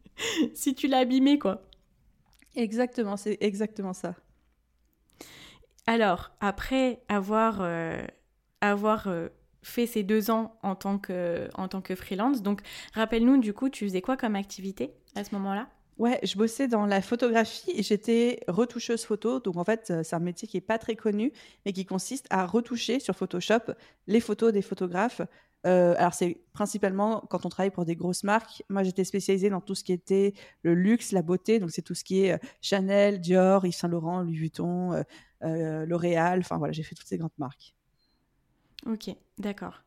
si 0.54 0.74
tu 0.74 0.88
l'as 0.88 0.98
abîmé, 0.98 1.38
quoi. 1.38 1.62
Exactement, 2.56 3.16
c'est 3.16 3.38
exactement 3.40 3.92
ça. 3.92 4.16
Alors, 5.86 6.32
après 6.40 7.02
avoir, 7.08 7.58
euh, 7.60 8.04
avoir 8.60 9.08
euh, 9.08 9.28
fait 9.62 9.86
ces 9.86 10.02
deux 10.02 10.30
ans 10.30 10.58
en 10.62 10.74
tant 10.74 10.98
que, 10.98 11.48
en 11.54 11.68
tant 11.68 11.80
que 11.80 11.94
freelance, 11.94 12.42
donc 12.42 12.62
rappelle-nous 12.94 13.38
du 13.38 13.52
coup, 13.52 13.68
tu 13.68 13.84
faisais 13.86 14.02
quoi 14.02 14.16
comme 14.16 14.36
activité 14.36 14.94
à 15.14 15.24
ce 15.24 15.34
moment-là? 15.36 15.68
Ouais, 15.98 16.20
je 16.22 16.36
bossais 16.36 16.68
dans 16.68 16.84
la 16.84 17.00
photographie 17.00 17.70
et 17.74 17.82
j'étais 17.82 18.40
retoucheuse 18.48 19.04
photo. 19.06 19.40
Donc 19.40 19.56
en 19.56 19.64
fait, 19.64 19.90
euh, 19.90 20.02
c'est 20.02 20.14
un 20.14 20.18
métier 20.20 20.46
qui 20.46 20.58
est 20.58 20.60
pas 20.60 20.78
très 20.78 20.94
connu, 20.94 21.32
mais 21.64 21.72
qui 21.72 21.86
consiste 21.86 22.26
à 22.28 22.44
retoucher 22.44 23.00
sur 23.00 23.16
Photoshop 23.16 23.72
les 24.06 24.20
photos 24.20 24.52
des 24.52 24.60
photographes 24.60 25.22
euh, 25.66 25.94
alors, 25.98 26.14
c'est 26.14 26.38
principalement 26.52 27.24
quand 27.28 27.44
on 27.44 27.48
travaille 27.48 27.70
pour 27.70 27.84
des 27.84 27.96
grosses 27.96 28.24
marques. 28.24 28.62
Moi, 28.68 28.84
j'étais 28.84 29.04
spécialisée 29.04 29.50
dans 29.50 29.60
tout 29.60 29.74
ce 29.74 29.82
qui 29.82 29.92
était 29.92 30.34
le 30.62 30.74
luxe, 30.74 31.12
la 31.12 31.22
beauté. 31.22 31.58
Donc, 31.58 31.70
c'est 31.70 31.82
tout 31.82 31.94
ce 31.94 32.04
qui 32.04 32.24
est 32.24 32.32
euh, 32.32 32.38
Chanel, 32.62 33.20
Dior, 33.20 33.66
Yves 33.66 33.74
Saint 33.74 33.88
Laurent, 33.88 34.22
Louis 34.22 34.36
Vuitton, 34.36 35.04
euh, 35.42 35.86
L'Oréal. 35.86 36.40
Enfin, 36.40 36.58
voilà, 36.58 36.72
j'ai 36.72 36.84
fait 36.84 36.94
toutes 36.94 37.08
ces 37.08 37.18
grandes 37.18 37.30
marques. 37.38 37.74
Ok, 38.86 39.10
d'accord. 39.38 39.82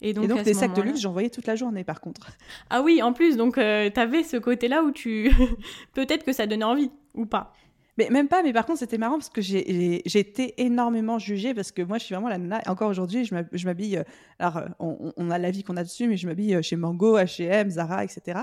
Et 0.00 0.12
donc, 0.12 0.30
Et 0.30 0.42
des 0.42 0.54
sacs 0.54 0.76
de 0.76 0.82
luxe, 0.82 1.00
j'en 1.00 1.12
voyais 1.12 1.30
toute 1.30 1.46
la 1.46 1.56
journée, 1.56 1.82
par 1.82 2.00
contre. 2.00 2.30
Ah 2.70 2.82
oui, 2.82 3.02
en 3.02 3.12
plus, 3.12 3.36
donc, 3.36 3.54
tu 3.54 3.60
avais 3.60 4.22
ce 4.22 4.36
côté-là 4.36 4.84
où 4.84 4.92
tu. 4.92 5.32
Peut-être 5.94 6.24
que 6.24 6.32
ça 6.32 6.46
donnait 6.46 6.64
envie, 6.64 6.90
ou 7.14 7.26
pas? 7.26 7.52
Mais 7.96 8.10
même 8.10 8.28
pas, 8.28 8.42
mais 8.42 8.52
par 8.52 8.66
contre, 8.66 8.80
c'était 8.80 8.98
marrant 8.98 9.18
parce 9.18 9.30
que 9.30 9.40
j'ai 9.40 10.18
été 10.18 10.60
énormément 10.62 11.18
jugée 11.18 11.54
parce 11.54 11.70
que 11.70 11.82
moi, 11.82 11.98
je 11.98 12.04
suis 12.04 12.14
vraiment 12.14 12.28
la 12.28 12.38
nana. 12.38 12.60
Encore 12.66 12.90
aujourd'hui, 12.90 13.24
je 13.24 13.64
m'habille. 13.66 13.98
Euh, 13.98 14.04
alors, 14.38 14.56
euh, 14.56 14.66
on, 14.80 15.12
on, 15.16 15.30
a 15.30 15.38
la 15.38 15.50
vie 15.50 15.62
qu'on 15.62 15.76
a 15.76 15.84
dessus, 15.84 16.08
mais 16.08 16.16
je 16.16 16.26
m'habille 16.26 16.56
euh, 16.56 16.62
chez 16.62 16.74
Mango, 16.74 17.16
HM, 17.16 17.70
Zara, 17.70 18.02
etc. 18.04 18.40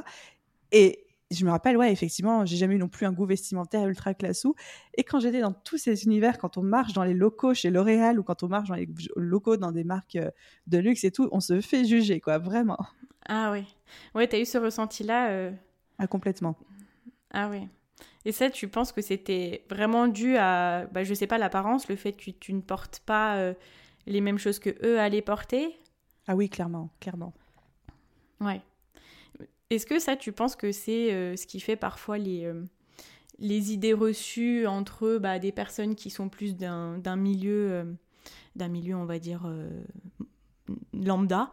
Et 0.71 1.05
je 1.31 1.45
me 1.45 1.51
rappelle, 1.51 1.75
ouais, 1.75 1.91
effectivement, 1.91 2.45
j'ai 2.45 2.55
jamais 2.55 2.75
eu 2.75 2.77
non 2.77 2.87
plus 2.87 3.05
un 3.05 3.11
goût 3.11 3.25
vestimentaire 3.25 3.87
ultra 3.87 4.13
classou. 4.13 4.55
Et 4.95 5.03
quand 5.03 5.19
j'étais 5.19 5.41
dans 5.41 5.53
tous 5.53 5.77
ces 5.77 6.05
univers, 6.05 6.37
quand 6.37 6.57
on 6.57 6.63
marche 6.63 6.93
dans 6.93 7.03
les 7.03 7.13
locaux 7.13 7.53
chez 7.53 7.69
L'Oréal 7.69 8.19
ou 8.19 8.23
quand 8.23 8.43
on 8.43 8.47
marche 8.47 8.69
dans 8.69 8.75
les 8.75 8.87
locaux 9.17 9.57
dans 9.57 9.73
des 9.73 9.83
marques 9.83 10.17
de 10.67 10.77
luxe 10.77 11.03
et 11.03 11.11
tout, 11.11 11.27
on 11.33 11.41
se 11.41 11.59
fait 11.59 11.83
juger, 11.83 12.21
quoi, 12.21 12.37
vraiment. 12.37 12.79
Ah 13.27 13.51
oui. 13.51 13.65
Ouais, 14.15 14.27
t'as 14.27 14.39
eu 14.39 14.45
ce 14.45 14.57
ressenti-là 14.57 15.51
Ah, 15.99 16.07
complètement. 16.07 16.57
Ah 17.33 17.49
oui. 17.49 17.67
Et 18.25 18.31
ça, 18.31 18.49
tu 18.49 18.67
penses 18.67 18.91
que 18.91 19.01
c'était 19.01 19.65
vraiment 19.69 20.07
dû 20.07 20.37
à, 20.37 20.85
bah, 20.91 21.03
je 21.03 21.13
sais 21.13 21.27
pas, 21.27 21.37
l'apparence, 21.37 21.87
le 21.87 21.95
fait 21.95 22.13
que 22.13 22.31
tu 22.31 22.53
ne 22.53 22.61
portes 22.61 23.01
pas 23.05 23.37
euh, 23.37 23.53
les 24.05 24.21
mêmes 24.21 24.37
choses 24.37 24.59
que 24.59 24.69
eux 24.85 24.99
allaient 24.99 25.21
porter? 25.21 25.79
Ah 26.27 26.35
oui, 26.35 26.49
clairement, 26.49 26.89
clairement. 26.99 27.33
Ouais. 28.39 28.61
Est-ce 29.69 29.85
que 29.85 29.99
ça, 29.99 30.15
tu 30.15 30.31
penses 30.31 30.55
que 30.55 30.71
c'est 30.71 31.13
euh, 31.13 31.35
ce 31.35 31.47
qui 31.47 31.59
fait 31.59 31.75
parfois 31.75 32.19
les, 32.19 32.45
euh, 32.45 32.63
les 33.39 33.73
idées 33.73 33.93
reçues 33.93 34.67
entre 34.67 35.17
bah, 35.17 35.39
des 35.39 35.51
personnes 35.51 35.95
qui 35.95 36.11
sont 36.11 36.29
plus 36.29 36.55
d'un 36.55 37.15
milieu, 37.15 37.97
d'un 38.55 38.67
milieu, 38.67 38.95
on 38.95 39.05
va 39.05 39.17
dire, 39.17 39.51
lambda, 40.93 41.51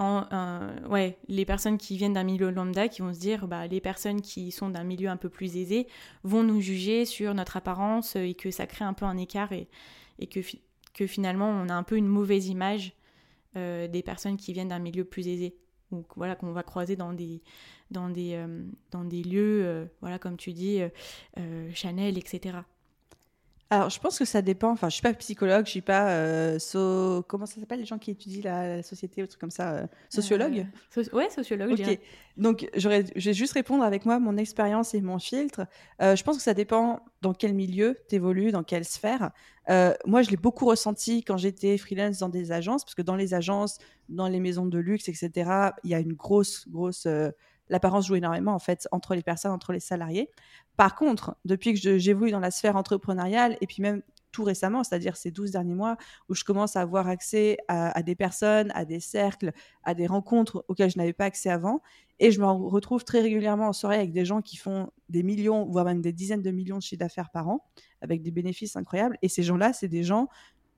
ouais, 0.00 1.18
les 1.28 1.44
personnes 1.44 1.78
qui 1.78 1.96
viennent 1.96 2.14
d'un 2.14 2.24
milieu 2.24 2.50
lambda 2.50 2.88
qui 2.88 3.02
vont 3.02 3.14
se 3.14 3.20
dire 3.20 3.46
bah, 3.46 3.66
les 3.66 3.80
personnes 3.80 4.20
qui 4.20 4.50
sont 4.50 4.70
d'un 4.70 4.84
milieu 4.84 5.08
un 5.08 5.16
peu 5.16 5.28
plus 5.28 5.56
aisé 5.56 5.86
vont 6.22 6.42
nous 6.42 6.60
juger 6.60 7.04
sur 7.04 7.34
notre 7.34 7.56
apparence 7.56 8.16
et 8.16 8.34
que 8.34 8.50
ça 8.50 8.66
crée 8.66 8.84
un 8.84 8.92
peu 8.92 9.04
un 9.04 9.16
écart 9.16 9.52
et, 9.52 9.68
que, 10.26 11.06
finalement 11.06 11.48
on 11.48 11.68
a 11.68 11.74
un 11.74 11.82
peu 11.82 11.96
une 11.96 12.08
mauvaise 12.08 12.48
image 12.48 12.92
euh, 13.56 13.88
des 13.88 14.02
personnes 14.02 14.36
qui 14.36 14.52
viennent 14.52 14.68
d'un 14.68 14.78
milieu 14.78 15.04
plus 15.04 15.28
aisé. 15.28 15.56
Ou 15.92 16.04
voilà 16.16 16.34
qu'on 16.34 16.52
va 16.52 16.62
croiser 16.62 16.96
dans 16.96 17.12
des 17.12 17.42
dans 17.90 18.08
des 18.08 18.34
euh, 18.34 19.22
lieux 19.24 19.62
euh, 19.64 19.84
voilà 20.00 20.18
comme 20.18 20.36
tu 20.36 20.52
dis 20.52 20.80
Chanel 21.74 22.18
etc 22.18 22.58
alors, 23.70 23.88
je 23.90 23.98
pense 23.98 24.18
que 24.18 24.24
ça 24.24 24.42
dépend. 24.42 24.70
Enfin, 24.70 24.88
je 24.88 24.94
suis 24.94 25.02
pas 25.02 25.14
psychologue, 25.14 25.64
je 25.64 25.70
suis 25.70 25.80
pas 25.80 26.10
euh, 26.10 26.58
so... 26.58 27.24
comment 27.26 27.46
ça 27.46 27.60
s'appelle 27.60 27.80
les 27.80 27.86
gens 27.86 27.98
qui 27.98 28.10
étudient 28.10 28.42
la, 28.44 28.82
société 28.82 29.22
ou 29.22 29.26
truc 29.26 29.40
comme 29.40 29.50
ça, 29.50 29.72
euh, 29.72 29.86
sociologue? 30.10 30.66
Euh, 30.96 31.04
ouais, 31.12 31.30
sociologue. 31.30 31.72
Ok. 31.72 31.98
Donc, 32.36 32.68
j'aurais, 32.76 33.04
je 33.16 33.30
vais 33.30 33.34
juste 33.34 33.54
répondre 33.54 33.82
avec 33.82 34.04
moi 34.04 34.18
mon 34.18 34.36
expérience 34.36 34.94
et 34.94 35.00
mon 35.00 35.18
filtre. 35.18 35.66
je 36.00 36.22
pense 36.22 36.36
que 36.36 36.42
ça 36.42 36.54
dépend 36.54 37.00
dans 37.22 37.32
quel 37.32 37.54
milieu 37.54 37.96
tu 38.08 38.16
évolues, 38.16 38.52
dans 38.52 38.64
quelle 38.64 38.84
sphère. 38.84 39.30
moi, 40.04 40.22
je 40.22 40.30
l'ai 40.30 40.36
beaucoup 40.36 40.66
ressenti 40.66 41.24
quand 41.24 41.36
j'étais 41.36 41.78
freelance 41.78 42.18
dans 42.18 42.28
des 42.28 42.52
agences, 42.52 42.84
parce 42.84 42.94
que 42.94 43.02
dans 43.02 43.16
les 43.16 43.34
agences, 43.34 43.78
dans 44.08 44.28
les 44.28 44.40
maisons 44.40 44.66
de 44.66 44.78
luxe, 44.78 45.08
etc., 45.08 45.50
il 45.84 45.90
y 45.90 45.94
a 45.94 46.00
une 46.00 46.12
grosse, 46.12 46.68
grosse 46.68 47.06
l'apparence 47.68 48.06
joue 48.06 48.16
énormément 48.16 48.54
en 48.54 48.58
fait 48.58 48.88
entre 48.92 49.14
les 49.14 49.22
personnes, 49.22 49.52
entre 49.52 49.72
les 49.72 49.80
salariés. 49.80 50.30
Par 50.76 50.94
contre, 50.94 51.36
depuis 51.44 51.74
que 51.74 51.98
j'évolue 51.98 52.30
dans 52.30 52.40
la 52.40 52.50
sphère 52.50 52.76
entrepreneuriale 52.76 53.56
et 53.60 53.66
puis 53.66 53.82
même 53.82 54.02
tout 54.34 54.42
récemment, 54.42 54.82
c'est-à-dire 54.82 55.16
ces 55.16 55.30
12 55.30 55.52
derniers 55.52 55.74
mois, 55.74 55.96
où 56.28 56.34
je 56.34 56.42
commence 56.42 56.74
à 56.74 56.80
avoir 56.80 57.06
accès 57.06 57.56
à, 57.68 58.02
des 58.02 58.16
personnes, 58.16 58.72
à 58.74 58.84
des 58.84 58.98
cercles, 58.98 59.52
à 59.84 59.94
des 59.94 60.08
rencontres 60.08 60.64
auxquelles 60.66 60.90
je 60.90 60.98
n'avais 60.98 61.12
pas 61.12 61.26
accès 61.26 61.50
avant. 61.50 61.80
Et 62.18 62.32
je 62.32 62.40
me 62.40 62.46
retrouve 62.46 63.04
très 63.04 63.20
régulièrement 63.20 63.68
en 63.68 63.72
soirée 63.72 63.96
avec 63.96 64.12
des 64.12 64.24
gens 64.24 64.42
qui 64.42 64.56
font 64.56 64.90
des 65.08 65.22
millions, 65.22 65.66
voire 65.66 65.84
même 65.84 66.00
des 66.00 66.12
dizaines 66.12 66.42
de 66.42 66.50
millions 66.50 66.78
de 66.78 66.82
chiffres 66.82 66.98
d'affaires 66.98 67.30
par 67.30 67.48
an, 67.48 67.64
avec 68.00 68.22
des 68.22 68.32
bénéfices 68.32 68.74
incroyables. 68.74 69.16
Et 69.22 69.28
ces 69.28 69.44
gens-là, 69.44 69.72
c'est 69.72 69.88
des 69.88 70.02
gens 70.02 70.28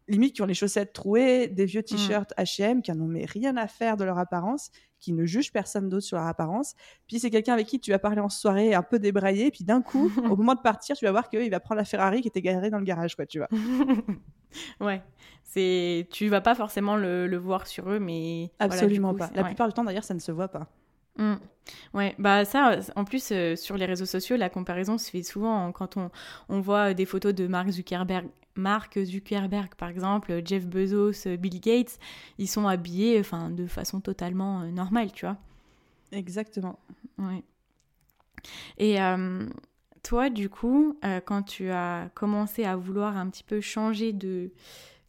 limite 0.09 0.35
qui 0.35 0.43
ont 0.43 0.47
les 0.47 0.55
chaussettes 0.55 0.93
trouées, 0.93 1.49
des 1.49 1.65
vieux 1.65 1.81
mmh. 1.81 1.85
t-shirts 1.85 2.33
H&M, 2.39 2.83
qui 2.83 2.93
n'en 2.93 3.07
ont 3.07 3.27
rien 3.27 3.57
à 3.57 3.67
faire 3.67 3.97
de 3.97 4.05
leur 4.05 4.19
apparence, 4.19 4.71
qui 5.01 5.13
ne 5.13 5.25
jugent 5.25 5.53
personne 5.53 5.89
d'autre 5.89 6.07
sur 6.07 6.17
leur 6.17 6.27
apparence. 6.27 6.75
Puis 7.07 7.19
c'est 7.19 7.31
quelqu'un 7.31 7.55
avec 7.55 7.67
qui 7.67 7.81
tu 7.81 7.91
vas 7.91 7.99
parler 7.99 8.21
en 8.21 8.29
soirée 8.29 8.75
un 8.75 8.83
peu 8.83 8.99
débraillé, 8.99 9.51
puis 9.51 9.65
d'un 9.65 9.83
coup, 9.83 10.11
au 10.31 10.37
moment 10.37 10.55
de 10.55 10.61
partir, 10.61 10.97
tu 10.97 11.05
vas 11.05 11.13
voir 11.13 11.29
qu'il 11.29 11.51
va 11.51 11.61
prendre 11.61 11.79
la 11.79 11.85
Ferrari 11.85 12.23
qui 12.23 12.29
était 12.29 12.43
garée 12.43 12.71
dans 12.71 12.79
le 12.79 12.85
garage, 12.85 13.17
quoi, 13.17 13.27
tu 13.27 13.39
vois. 13.39 13.49
ouais, 14.81 15.03
c'est, 15.43 16.09
tu 16.11 16.29
vas 16.29 16.41
pas 16.41 16.55
forcément 16.55 16.97
le, 16.97 17.37
voir 17.37 17.67
sur 17.67 17.91
eux, 17.91 17.99
mais 17.99 18.51
absolument 18.59 19.15
pas. 19.15 19.31
La 19.35 19.45
plupart 19.45 19.69
du 19.69 19.75
temps, 19.75 19.85
d'ailleurs, 19.85 20.05
ça 20.05 20.15
ne 20.15 20.21
se 20.21 20.33
voit 20.33 20.49
pas. 20.49 20.69
Mmh. 21.19 21.35
Ouais, 21.95 22.15
bah 22.19 22.45
ça, 22.45 22.79
en 22.95 23.05
plus, 23.05 23.31
euh, 23.33 23.57
sur 23.57 23.77
les 23.77 23.87
réseaux 23.87 24.05
sociaux, 24.05 24.37
la 24.37 24.51
comparaison 24.51 24.99
se 24.99 25.11
fait 25.11 25.23
souvent 25.23 25.73
quand 25.73 25.97
on, 25.97 26.11
on 26.51 26.61
voit 26.61 26.93
des 26.93 27.07
photos 27.07 27.35
de 27.35 27.47
Mark 27.47 27.71
Zuckerberg, 27.71 28.27
Mark 28.57 28.99
Zuckerberg, 29.03 29.75
par 29.75 29.89
exemple, 29.89 30.41
Jeff 30.45 30.67
Bezos, 30.67 31.37
Bill 31.39 31.61
Gates, 31.61 31.99
ils 32.39 32.49
sont 32.49 32.67
habillés 32.67 33.19
enfin, 33.21 33.51
de 33.51 33.67
façon 33.67 34.01
totalement 34.01 34.63
euh, 34.63 34.71
normale, 34.71 35.13
tu 35.13 35.27
vois. 35.27 35.37
Exactement. 36.13 36.79
Ouais. 37.19 37.43
Et 38.79 39.01
euh, 39.01 39.49
toi, 40.03 40.31
du 40.31 40.49
coup, 40.49 40.99
quand 41.25 41.43
tu 41.43 41.71
as 41.71 42.11
commencé 42.15 42.65
à 42.65 42.77
vouloir 42.77 43.17
un 43.17 43.29
petit 43.29 43.43
peu 43.43 43.61
changer 43.61 44.13
de, 44.13 44.53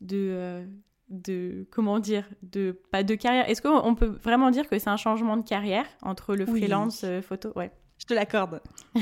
de, 0.02 0.66
de 1.10 1.66
comment 1.72 2.00
dire 2.00 2.28
de 2.42 2.80
pas 2.92 3.04
de 3.04 3.16
carrière 3.16 3.50
est-ce 3.50 3.62
qu'on 3.62 3.96
peut 3.96 4.06
vraiment 4.24 4.52
dire 4.52 4.68
que 4.68 4.78
c'est 4.78 4.90
un 4.90 4.98
changement 4.98 5.38
de 5.38 5.48
carrière 5.48 5.86
entre 6.02 6.36
le 6.36 6.46
freelance 6.46 7.04
euh, 7.04 7.22
photo? 7.22 7.52
Ouais 7.56 7.72
je 7.98 8.06
te 8.06 8.14
l'accorde. 8.14 8.62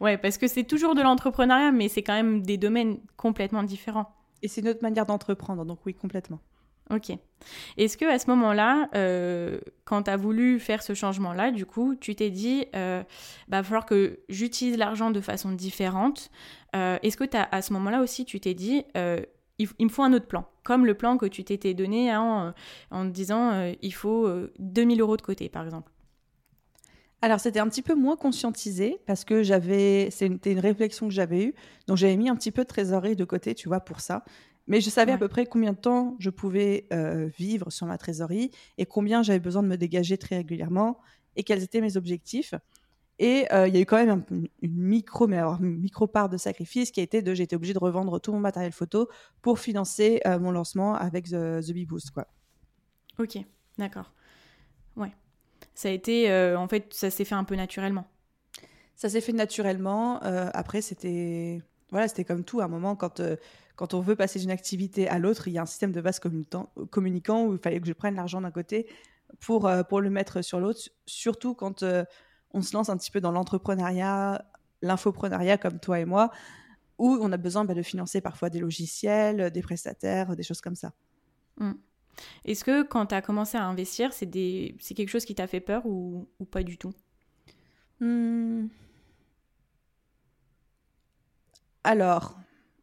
Ouais 0.00 0.18
parce 0.18 0.38
que 0.38 0.46
c'est 0.46 0.64
toujours 0.64 0.94
de 0.94 1.02
l'entrepreneuriat 1.02 1.72
mais 1.72 1.88
c'est 1.88 2.02
quand 2.02 2.14
même 2.14 2.42
des 2.42 2.56
domaines 2.56 2.98
complètement 3.16 3.62
différents. 3.62 4.12
Et 4.42 4.48
c'est 4.48 4.60
une 4.60 4.68
autre 4.68 4.82
manière 4.82 5.06
d'entreprendre 5.06 5.64
donc 5.64 5.80
oui 5.86 5.94
complètement. 5.94 6.40
Ok. 6.90 7.10
Est-ce 7.76 7.96
que 7.96 8.04
à 8.04 8.18
ce 8.18 8.30
moment-là 8.30 8.88
euh, 8.94 9.58
quand 9.84 10.04
tu 10.04 10.10
as 10.10 10.16
voulu 10.16 10.60
faire 10.60 10.82
ce 10.82 10.94
changement-là 10.94 11.50
du 11.50 11.66
coup 11.66 11.96
tu 11.96 12.14
t'es 12.14 12.30
dit 12.30 12.66
euh, 12.76 13.02
bah, 13.48 13.58
va 13.58 13.62
falloir 13.64 13.86
que 13.86 14.20
j'utilise 14.28 14.76
l'argent 14.76 15.10
de 15.10 15.20
façon 15.20 15.50
différente 15.50 16.30
euh, 16.76 16.98
est-ce 17.02 17.16
que 17.16 17.36
as, 17.36 17.48
à 17.50 17.62
ce 17.62 17.72
moment-là 17.72 18.02
aussi 18.02 18.24
tu 18.24 18.38
t'es 18.38 18.54
dit 18.54 18.84
il, 19.58 19.86
me 19.86 19.88
faut 19.88 20.02
un 20.02 20.12
autre 20.12 20.26
plan, 20.26 20.46
comme 20.64 20.86
le 20.86 20.94
plan 20.94 21.16
que 21.16 21.26
tu 21.26 21.44
t'étais 21.44 21.74
donné 21.74 22.10
hein, 22.10 22.54
en, 22.90 22.98
en, 22.98 23.06
te 23.06 23.12
disant 23.12 23.50
euh, 23.52 23.72
il 23.82 23.94
faut 23.94 24.28
2000 24.58 25.00
euh, 25.00 25.04
euros 25.04 25.16
de 25.16 25.22
côté, 25.22 25.48
par 25.48 25.64
exemple. 25.64 25.92
Alors, 27.22 27.40
c'était 27.40 27.60
un 27.60 27.68
petit 27.68 27.82
peu 27.82 27.94
moins 27.94 28.16
conscientisé 28.16 29.00
parce 29.06 29.24
que 29.24 29.42
j'avais, 29.42 30.10
c'était 30.10 30.52
une 30.52 30.60
réflexion 30.60 31.08
que 31.08 31.14
j'avais 31.14 31.44
eue. 31.44 31.54
Donc, 31.86 31.96
j'avais 31.96 32.16
mis 32.16 32.28
un 32.28 32.36
petit 32.36 32.52
peu 32.52 32.62
de 32.62 32.68
trésorerie 32.68 33.16
de 33.16 33.24
côté, 33.24 33.54
tu 33.54 33.68
vois, 33.68 33.80
pour 33.80 34.00
ça. 34.00 34.24
Mais 34.66 34.80
je 34.80 34.90
savais 34.90 35.12
à 35.12 35.18
peu 35.18 35.28
près 35.28 35.46
combien 35.46 35.72
de 35.72 35.78
temps 35.78 36.16
je 36.18 36.28
pouvais 36.28 36.88
euh, 36.92 37.28
vivre 37.38 37.70
sur 37.70 37.86
ma 37.86 37.98
trésorerie 37.98 38.50
et 38.78 38.86
combien 38.86 39.22
j'avais 39.22 39.38
besoin 39.38 39.62
de 39.62 39.68
me 39.68 39.76
dégager 39.76 40.18
très 40.18 40.36
régulièrement 40.36 40.98
et 41.36 41.44
quels 41.44 41.62
étaient 41.62 41.80
mes 41.80 41.96
objectifs. 41.96 42.54
Et 43.18 43.46
euh, 43.52 43.68
il 43.68 43.74
y 43.74 43.78
a 43.78 43.80
eu 43.80 43.86
quand 43.86 44.04
même 44.04 44.24
une 44.60 44.74
micro, 44.74 45.26
mais 45.26 45.38
alors 45.38 45.62
une 45.62 45.78
micro 45.78 46.06
part 46.06 46.28
de 46.28 46.36
sacrifice 46.36 46.90
qui 46.90 47.00
a 47.00 47.02
été 47.02 47.22
de 47.22 47.32
été 47.32 47.56
obligée 47.56 47.72
de 47.72 47.78
revendre 47.78 48.20
tout 48.20 48.32
mon 48.32 48.40
matériel 48.40 48.72
photo 48.72 49.08
pour 49.40 49.58
financer 49.58 50.20
euh, 50.26 50.38
mon 50.38 50.50
lancement 50.50 50.94
avec 50.94 51.26
The, 51.26 51.64
The 51.64 51.86
Boost, 51.86 52.10
quoi. 52.10 52.26
Ok, 53.18 53.38
d'accord. 53.78 54.12
Ouais. 54.96 55.12
Ça 55.76 55.88
a 55.88 55.92
été, 55.92 56.28
euh, 56.30 56.58
en 56.58 56.66
fait, 56.66 56.92
ça 56.92 57.10
s'est 57.10 57.24
fait 57.24 57.36
un 57.36 57.44
peu 57.44 57.54
naturellement. 57.54 58.08
Ça 58.96 59.08
s'est 59.08 59.20
fait 59.20 59.32
naturellement. 59.32 60.18
après, 60.20 60.80
c'était, 60.80 61.60
voilà, 61.90 62.08
c'était 62.08 62.24
comme 62.24 62.44
tout. 62.44 62.60
À 62.60 62.64
un 62.64 62.68
moment, 62.68 62.96
quand 62.96 63.20
quand 63.76 63.92
on 63.92 64.00
veut 64.00 64.16
passer 64.16 64.38
d'une 64.38 64.50
activité 64.50 65.06
à 65.06 65.18
l'autre, 65.18 65.48
il 65.48 65.52
y 65.52 65.58
a 65.58 65.62
un 65.62 65.66
système 65.66 65.92
de 65.92 66.00
vase 66.00 66.18
communicant 66.18 67.44
où 67.44 67.52
il 67.52 67.58
fallait 67.58 67.78
que 67.78 67.86
je 67.86 67.92
prenne 67.92 68.14
l'argent 68.14 68.40
d'un 68.40 68.50
côté 68.50 68.88
pour, 69.38 69.70
pour 69.90 70.00
le 70.00 70.08
mettre 70.08 70.40
sur 70.40 70.60
l'autre, 70.60 70.80
surtout 71.04 71.54
quand 71.54 71.84
on 72.54 72.62
se 72.62 72.74
lance 72.74 72.88
un 72.88 72.96
petit 72.96 73.10
peu 73.10 73.20
dans 73.20 73.32
l'entrepreneuriat, 73.32 74.46
l'infoprenariat 74.80 75.58
comme 75.58 75.78
toi 75.78 76.00
et 76.00 76.06
moi, 76.06 76.30
où 76.98 77.18
on 77.20 77.30
a 77.32 77.36
besoin 77.36 77.64
bah, 77.64 77.74
de 77.74 77.82
financer 77.82 78.20
parfois 78.20 78.50
des 78.50 78.60
logiciels, 78.60 79.50
des 79.50 79.62
prestataires, 79.62 80.34
des 80.34 80.42
choses 80.42 80.60
comme 80.60 80.76
ça. 80.76 80.92
Hmm. 81.58 81.72
Est-ce 82.44 82.64
que 82.64 82.82
quand 82.82 83.06
tu 83.06 83.14
as 83.14 83.22
commencé 83.22 83.56
à 83.56 83.64
investir, 83.64 84.12
c'est 84.12 84.26
des... 84.26 84.76
quelque 84.94 85.08
chose 85.08 85.24
qui 85.24 85.34
t'a 85.34 85.46
fait 85.46 85.60
peur 85.60 85.86
ou, 85.86 86.28
pas 86.50 86.62
du 86.62 86.78
tout? 86.78 86.92
Hmm. 88.00 88.66
Alors, 91.84 92.38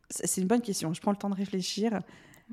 c'est 0.10 0.42
une 0.42 0.48
bonne 0.48 0.62
question. 0.62 0.94
Je 0.94 1.02
prends 1.02 1.12
le 1.12 1.18
temps 1.18 1.30
de 1.30 1.36
réfléchir. 1.36 2.02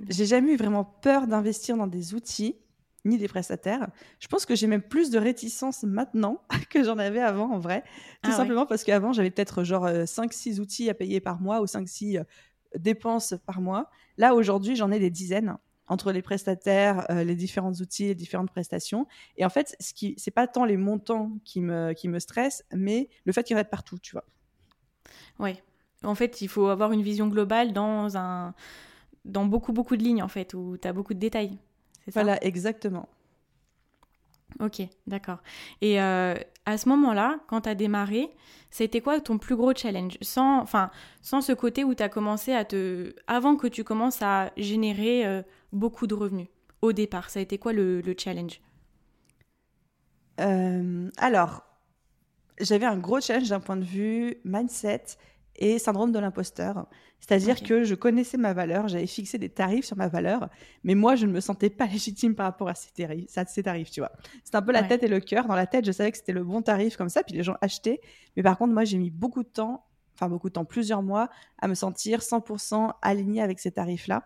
J'ai 0.08 0.26
jamais 0.26 0.52
eu 0.52 0.56
vraiment 0.56 0.84
peur 0.84 1.26
d'investir 1.26 1.76
dans 1.76 1.86
des 1.86 2.14
outils 2.14 2.56
ni 3.04 3.18
des 3.18 3.28
prestataires. 3.28 3.88
Je 4.18 4.28
pense 4.28 4.44
que 4.44 4.54
j'ai 4.54 4.66
même 4.66 4.82
plus 4.82 5.10
de 5.10 5.18
réticence 5.18 5.84
maintenant 5.84 6.42
que 6.70 6.84
j'en 6.84 6.98
avais 6.98 7.20
avant 7.20 7.50
en 7.50 7.58
vrai. 7.58 7.82
Tout 8.22 8.30
ah 8.32 8.36
simplement 8.36 8.66
parce 8.66 8.84
qu'avant, 8.84 9.12
j'avais 9.12 9.30
peut-être 9.30 9.64
genre 9.64 9.86
5-6 9.86 10.58
euh, 10.58 10.62
outils 10.62 10.90
à 10.90 10.94
payer 10.94 11.20
par 11.20 11.40
mois 11.40 11.60
ou 11.60 11.64
5-6 11.64 12.18
euh, 12.18 12.24
dépenses 12.78 13.34
par 13.46 13.60
mois. 13.60 13.90
Là, 14.18 14.34
aujourd'hui, 14.34 14.76
j'en 14.76 14.90
ai 14.90 14.98
des 14.98 15.10
dizaines 15.10 15.56
entre 15.90 16.12
les 16.12 16.22
prestataires, 16.22 17.04
euh, 17.10 17.24
les 17.24 17.34
différents 17.34 17.72
outils, 17.72 18.06
les 18.06 18.14
différentes 18.14 18.50
prestations. 18.50 19.06
Et 19.36 19.44
en 19.44 19.50
fait, 19.50 19.76
ce 19.80 19.92
qui, 19.92 20.14
c'est 20.16 20.30
pas 20.30 20.46
tant 20.46 20.64
les 20.64 20.76
montants 20.76 21.32
qui 21.44 21.60
me, 21.60 21.92
qui 21.92 22.08
me 22.08 22.20
stressent, 22.20 22.64
mais 22.72 23.08
le 23.24 23.32
fait 23.32 23.42
qu'il 23.42 23.54
y 23.54 23.58
en 23.58 23.60
ait 23.60 23.64
partout, 23.64 23.98
tu 23.98 24.12
vois. 24.12 24.24
Oui. 25.40 25.60
En 26.04 26.14
fait, 26.14 26.40
il 26.40 26.48
faut 26.48 26.68
avoir 26.68 26.92
une 26.92 27.02
vision 27.02 27.26
globale 27.26 27.72
dans 27.72 28.16
un 28.16 28.54
dans 29.26 29.44
beaucoup 29.44 29.74
beaucoup 29.74 29.98
de 29.98 30.02
lignes 30.02 30.22
en 30.22 30.28
fait 30.28 30.54
où 30.54 30.78
tu 30.80 30.88
as 30.88 30.94
beaucoup 30.94 31.12
de 31.12 31.18
détails. 31.18 31.58
Voilà, 32.06 32.42
exactement. 32.42 33.06
Ok, 34.58 34.82
d'accord. 35.06 35.38
Et 35.80 36.00
euh, 36.00 36.34
à 36.66 36.78
ce 36.78 36.88
moment-là, 36.88 37.38
quand 37.48 37.62
tu 37.62 37.68
as 37.68 37.74
démarré, 37.74 38.30
c'était 38.70 39.00
quoi 39.00 39.20
ton 39.20 39.38
plus 39.38 39.56
gros 39.56 39.74
challenge? 39.74 40.18
Sans, 40.20 40.64
sans 41.22 41.40
ce 41.40 41.52
côté 41.52 41.84
où 41.84 41.94
tu 41.94 42.02
as 42.02 42.08
commencé 42.08 42.52
à 42.52 42.64
te... 42.64 43.14
Avant 43.26 43.56
que 43.56 43.66
tu 43.66 43.84
commences 43.84 44.22
à 44.22 44.50
générer 44.56 45.26
euh, 45.26 45.42
beaucoup 45.72 46.06
de 46.06 46.14
revenus, 46.14 46.48
au 46.82 46.92
départ, 46.92 47.30
ça 47.30 47.40
a 47.40 47.42
été 47.42 47.58
quoi 47.58 47.72
le, 47.72 48.02
challenge? 48.18 48.60
Euh, 50.40 51.10
Alors, 51.16 51.62
j'avais 52.60 52.86
un 52.86 52.96
gros 52.96 53.20
challenge 53.20 53.48
d'un 53.48 53.60
point 53.60 53.76
de 53.76 53.84
vue 53.84 54.36
mindset 54.44 55.04
et 55.56 55.78
syndrome 55.78 56.12
de 56.12 56.18
l'imposteur. 56.18 56.86
C'est-à-dire 57.20 57.62
que 57.62 57.84
je 57.84 57.94
connaissais 57.94 58.38
ma 58.38 58.52
valeur, 58.52 58.88
j'avais 58.88 59.06
fixé 59.06 59.36
des 59.36 59.50
tarifs 59.50 59.84
sur 59.84 59.96
ma 59.96 60.08
valeur, 60.08 60.48
mais 60.84 60.94
moi, 60.94 61.16
je 61.16 61.26
ne 61.26 61.32
me 61.32 61.40
sentais 61.40 61.70
pas 61.70 61.86
légitime 61.92 62.34
par 62.34 62.46
rapport 62.46 62.68
à 62.68 62.74
ces 62.74 62.90
tarifs, 62.90 63.28
ces 63.28 63.62
tarifs 63.62 63.90
tu 63.90 64.00
vois. 64.00 64.12
C'est 64.44 64.54
un 64.54 64.62
peu 64.62 64.72
la 64.72 64.82
tête 64.82 65.02
et 65.02 65.08
le 65.08 65.20
cœur. 65.20 65.46
Dans 65.46 65.54
la 65.54 65.66
tête, 65.66 65.84
je 65.84 65.92
savais 65.92 66.10
que 66.10 66.16
c'était 66.16 66.32
le 66.32 66.44
bon 66.44 66.62
tarif 66.62 66.96
comme 66.96 67.08
ça, 67.08 67.22
puis 67.22 67.34
les 67.34 67.42
gens 67.42 67.56
achetaient. 67.60 68.00
Mais 68.36 68.42
par 68.42 68.56
contre, 68.56 68.72
moi, 68.72 68.84
j'ai 68.84 68.98
mis 68.98 69.10
beaucoup 69.10 69.42
de 69.42 69.48
temps, 69.48 69.84
enfin 70.14 70.28
beaucoup 70.28 70.48
de 70.48 70.54
temps, 70.54 70.64
plusieurs 70.64 71.02
mois, 71.02 71.28
à 71.58 71.68
me 71.68 71.74
sentir 71.74 72.20
100% 72.20 72.92
alignée 73.02 73.42
avec 73.42 73.58
ces 73.58 73.72
tarifs-là. 73.72 74.24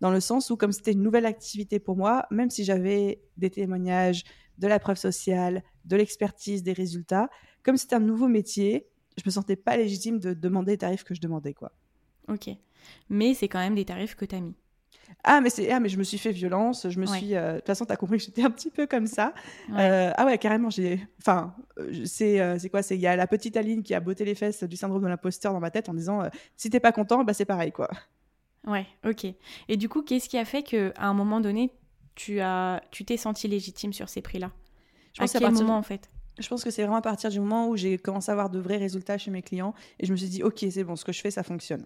Dans 0.00 0.10
le 0.10 0.18
sens 0.18 0.50
où, 0.50 0.56
comme 0.56 0.72
c'était 0.72 0.92
une 0.92 1.02
nouvelle 1.02 1.26
activité 1.26 1.78
pour 1.78 1.96
moi, 1.96 2.26
même 2.32 2.50
si 2.50 2.64
j'avais 2.64 3.22
des 3.36 3.50
témoignages, 3.50 4.24
de 4.58 4.66
la 4.66 4.78
preuve 4.78 4.96
sociale, 4.96 5.62
de 5.84 5.96
l'expertise, 5.96 6.62
des 6.62 6.72
résultats, 6.72 7.28
comme 7.62 7.76
c'était 7.76 7.96
un 7.96 8.00
nouveau 8.00 8.28
métier, 8.28 8.88
je 9.16 9.22
me 9.26 9.30
sentais 9.30 9.56
pas 9.56 9.76
légitime 9.76 10.18
de 10.18 10.34
demander 10.34 10.72
les 10.72 10.78
tarifs 10.78 11.04
que 11.04 11.14
je 11.14 11.20
demandais, 11.20 11.54
quoi. 11.54 11.72
Ok. 12.28 12.50
Mais 13.08 13.34
c'est 13.34 13.48
quand 13.48 13.58
même 13.58 13.74
des 13.74 13.84
tarifs 13.84 14.14
que 14.14 14.24
tu 14.24 14.34
as 14.34 14.40
mis. 14.40 14.54
Ah 15.24 15.40
mais, 15.40 15.50
c'est... 15.50 15.70
ah, 15.70 15.78
mais 15.78 15.88
je 15.88 15.98
me 15.98 16.04
suis 16.04 16.18
fait 16.18 16.32
violence, 16.32 16.88
je 16.88 16.98
me 16.98 17.06
suis... 17.06 17.34
Euh, 17.34 17.54
de 17.54 17.56
toute 17.58 17.66
façon, 17.66 17.84
tu 17.84 17.92
as 17.92 17.96
compris 17.96 18.18
que 18.18 18.24
j'étais 18.24 18.42
un 18.42 18.50
petit 18.50 18.70
peu 18.70 18.86
comme 18.86 19.06
ça. 19.06 19.34
Euh, 19.70 20.10
ah 20.16 20.24
ouais, 20.24 20.38
carrément, 20.38 20.70
j'ai... 20.70 21.06
Enfin, 21.18 21.54
euh, 21.78 22.04
c'est, 22.04 22.58
c'est 22.58 22.70
quoi 22.70 22.82
C'est 22.82 22.96
Il 22.96 23.00
y 23.00 23.06
a 23.06 23.14
la 23.14 23.26
petite 23.26 23.56
Aline 23.56 23.82
qui 23.82 23.94
a 23.94 24.00
botté 24.00 24.24
les 24.24 24.34
fesses 24.34 24.64
du 24.64 24.76
syndrome 24.76 25.02
de 25.02 25.08
l'imposteur 25.08 25.52
dans 25.52 25.60
ma 25.60 25.70
tête 25.70 25.88
en 25.88 25.94
disant 25.94 26.22
si 26.56 26.70
t'es 26.70 26.80
pas 26.80 26.92
content, 26.92 27.24
bah 27.24 27.34
c'est 27.34 27.44
pareil, 27.44 27.72
quoi. 27.72 27.90
Ouais, 28.66 28.86
ok. 29.04 29.26
Et 29.68 29.76
du 29.76 29.88
coup, 29.88 30.02
qu'est-ce 30.02 30.28
qui 30.28 30.38
a 30.38 30.44
fait 30.44 30.62
qu'à 30.62 30.92
un 30.96 31.14
moment 31.14 31.40
donné, 31.40 31.72
tu, 32.14 32.40
as... 32.40 32.82
tu 32.90 33.04
t'es 33.04 33.16
senti 33.16 33.48
légitime 33.48 33.92
sur 33.92 34.08
ces 34.08 34.22
prix-là? 34.22 34.50
Je 35.12 35.20
pense 35.20 35.36
à 35.36 35.38
quel 35.38 35.52
moment, 35.52 35.76
en 35.76 35.82
fait? 35.82 36.10
Je 36.38 36.48
pense 36.48 36.64
que 36.64 36.70
c'est 36.70 36.82
vraiment 36.82 36.96
à 36.96 37.02
partir 37.02 37.30
du 37.30 37.40
moment 37.40 37.68
où 37.68 37.76
j'ai 37.76 37.98
commencé 37.98 38.30
à 38.30 38.32
avoir 38.32 38.50
de 38.50 38.58
vrais 38.58 38.78
résultats 38.78 39.18
chez 39.18 39.30
mes 39.30 39.42
clients 39.42 39.74
et 39.98 40.06
je 40.06 40.12
me 40.12 40.16
suis 40.16 40.28
dit, 40.28 40.42
ok, 40.42 40.64
c'est 40.70 40.84
bon, 40.84 40.96
ce 40.96 41.04
que 41.04 41.12
je 41.12 41.20
fais, 41.20 41.30
ça 41.30 41.42
fonctionne. 41.42 41.84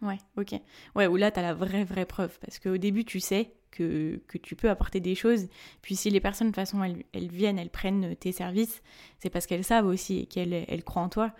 Ouais, 0.00 0.18
ok. 0.36 0.54
Ouais, 0.94 1.06
où 1.06 1.16
là, 1.16 1.30
tu 1.30 1.40
as 1.40 1.42
la 1.42 1.54
vraie, 1.54 1.84
vraie 1.84 2.06
preuve. 2.06 2.38
Parce 2.40 2.58
qu'au 2.58 2.76
début, 2.76 3.04
tu 3.04 3.18
sais 3.20 3.52
que, 3.70 4.20
que, 4.28 4.38
tu 4.38 4.54
peux 4.54 4.70
apporter 4.70 5.00
des 5.00 5.14
choses. 5.14 5.48
Puis 5.82 5.96
si 5.96 6.10
les 6.10 6.20
personnes, 6.20 6.48
de 6.48 6.52
toute 6.52 6.56
façon, 6.56 6.82
elles, 6.84 7.04
elles 7.12 7.28
viennent, 7.28 7.58
elles 7.58 7.70
prennent 7.70 8.14
tes 8.16 8.32
services, 8.32 8.82
c'est 9.18 9.30
parce 9.30 9.46
qu'elles 9.46 9.64
savent 9.64 9.86
aussi 9.86 10.20
et 10.20 10.26
qu'elles 10.26 10.64
elles 10.68 10.84
croient 10.84 11.02
en 11.02 11.08
toi. 11.08 11.32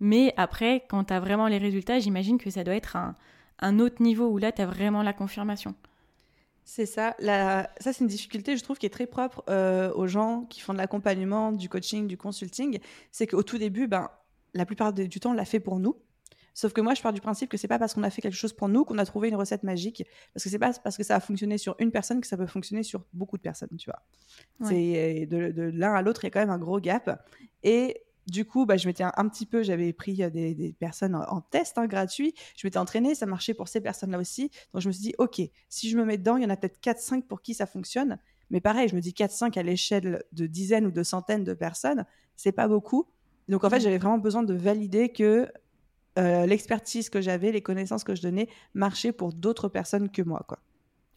Mais 0.00 0.34
après, 0.36 0.84
quand 0.88 1.04
tu 1.04 1.14
as 1.14 1.20
vraiment 1.20 1.46
les 1.46 1.58
résultats, 1.58 2.00
j'imagine 2.00 2.38
que 2.38 2.50
ça 2.50 2.64
doit 2.64 2.74
être 2.74 2.96
un, 2.96 3.14
un 3.60 3.78
autre 3.78 4.02
niveau 4.02 4.26
où 4.26 4.38
là, 4.38 4.50
tu 4.50 4.62
as 4.62 4.66
vraiment 4.66 5.02
la 5.02 5.12
confirmation. 5.12 5.74
C'est 6.74 6.86
ça. 6.86 7.14
La... 7.18 7.70
Ça, 7.80 7.92
c'est 7.92 8.00
une 8.00 8.06
difficulté, 8.06 8.56
je 8.56 8.64
trouve, 8.64 8.78
qui 8.78 8.86
est 8.86 8.88
très 8.88 9.06
propre 9.06 9.44
euh, 9.50 9.92
aux 9.92 10.06
gens 10.06 10.46
qui 10.48 10.60
font 10.60 10.72
de 10.72 10.78
l'accompagnement, 10.78 11.52
du 11.52 11.68
coaching, 11.68 12.06
du 12.06 12.16
consulting. 12.16 12.78
C'est 13.10 13.26
qu'au 13.26 13.42
tout 13.42 13.58
début, 13.58 13.88
ben, 13.88 14.08
la 14.54 14.64
plupart 14.64 14.94
du 14.94 15.20
temps, 15.20 15.32
on 15.32 15.34
l'a 15.34 15.44
fait 15.44 15.60
pour 15.60 15.80
nous. 15.80 15.96
Sauf 16.54 16.72
que 16.72 16.80
moi, 16.80 16.94
je 16.94 17.02
pars 17.02 17.12
du 17.12 17.20
principe 17.20 17.50
que 17.50 17.58
c'est 17.58 17.68
pas 17.68 17.78
parce 17.78 17.92
qu'on 17.92 18.02
a 18.04 18.08
fait 18.08 18.22
quelque 18.22 18.38
chose 18.38 18.54
pour 18.54 18.70
nous 18.70 18.86
qu'on 18.86 18.96
a 18.96 19.04
trouvé 19.04 19.28
une 19.28 19.36
recette 19.36 19.64
magique. 19.64 20.06
Parce 20.32 20.44
que 20.44 20.48
c'est 20.48 20.58
pas 20.58 20.72
parce 20.82 20.96
que 20.96 21.02
ça 21.02 21.16
a 21.16 21.20
fonctionné 21.20 21.58
sur 21.58 21.76
une 21.78 21.90
personne 21.90 22.22
que 22.22 22.26
ça 22.26 22.38
peut 22.38 22.46
fonctionner 22.46 22.84
sur 22.84 23.04
beaucoup 23.12 23.36
de 23.36 23.42
personnes, 23.42 23.76
tu 23.78 23.90
vois. 23.90 24.02
C'est 24.66 25.26
de, 25.26 25.50
de 25.50 25.62
l'un 25.64 25.92
à 25.92 26.00
l'autre, 26.00 26.24
il 26.24 26.28
y 26.28 26.28
a 26.28 26.30
quand 26.30 26.40
même 26.40 26.48
un 26.48 26.58
gros 26.58 26.80
gap. 26.80 27.22
Et 27.62 28.02
du 28.26 28.44
coup, 28.44 28.66
bah, 28.66 28.76
je 28.76 28.86
m'étais 28.86 29.04
un, 29.04 29.28
petit 29.28 29.46
peu, 29.46 29.62
j'avais 29.62 29.92
pris 29.92 30.14
des, 30.14 30.74
personnes 30.78 31.14
en, 31.14 31.40
test 31.40 31.78
hein, 31.78 31.86
gratuit, 31.86 32.34
je 32.56 32.66
m'étais 32.66 32.78
entraînée, 32.78 33.14
ça 33.14 33.26
marchait 33.26 33.54
pour 33.54 33.68
ces 33.68 33.80
personnes-là 33.80 34.18
aussi. 34.18 34.50
Donc 34.72 34.82
je 34.82 34.88
me 34.88 34.92
suis 34.92 35.02
dit, 35.02 35.14
ok, 35.18 35.40
si 35.68 35.90
je 35.90 35.96
me 35.96 36.04
mets 36.04 36.18
dedans, 36.18 36.36
il 36.36 36.42
y 36.42 36.46
en 36.46 36.50
a 36.50 36.56
peut-être 36.56 36.80
4-5 36.82 37.22
pour 37.22 37.42
qui 37.42 37.54
ça 37.54 37.66
fonctionne. 37.66 38.18
Mais 38.50 38.60
pareil, 38.60 38.88
je 38.88 38.94
me 38.94 39.00
dis 39.00 39.12
4-5 39.12 39.58
à 39.58 39.62
l'échelle 39.62 40.22
de 40.32 40.46
dizaines 40.46 40.86
ou 40.86 40.90
de 40.90 41.02
centaines 41.02 41.44
de 41.44 41.54
personnes, 41.54 42.04
c'est 42.36 42.52
pas 42.52 42.68
beaucoup. 42.68 43.06
Donc 43.48 43.64
en 43.64 43.70
fait, 43.70 43.80
j'avais 43.80 43.98
vraiment 43.98 44.18
besoin 44.18 44.42
de 44.42 44.54
valider 44.54 45.08
que 45.08 45.50
euh, 46.18 46.46
l'expertise 46.46 47.08
que 47.08 47.20
j'avais, 47.20 47.52
les 47.52 47.62
connaissances 47.62 48.04
que 48.04 48.14
je 48.14 48.22
donnais 48.22 48.48
marchaient 48.74 49.12
pour 49.12 49.32
d'autres 49.32 49.68
personnes 49.68 50.10
que 50.10 50.22
moi. 50.22 50.44
Quoi. 50.46 50.58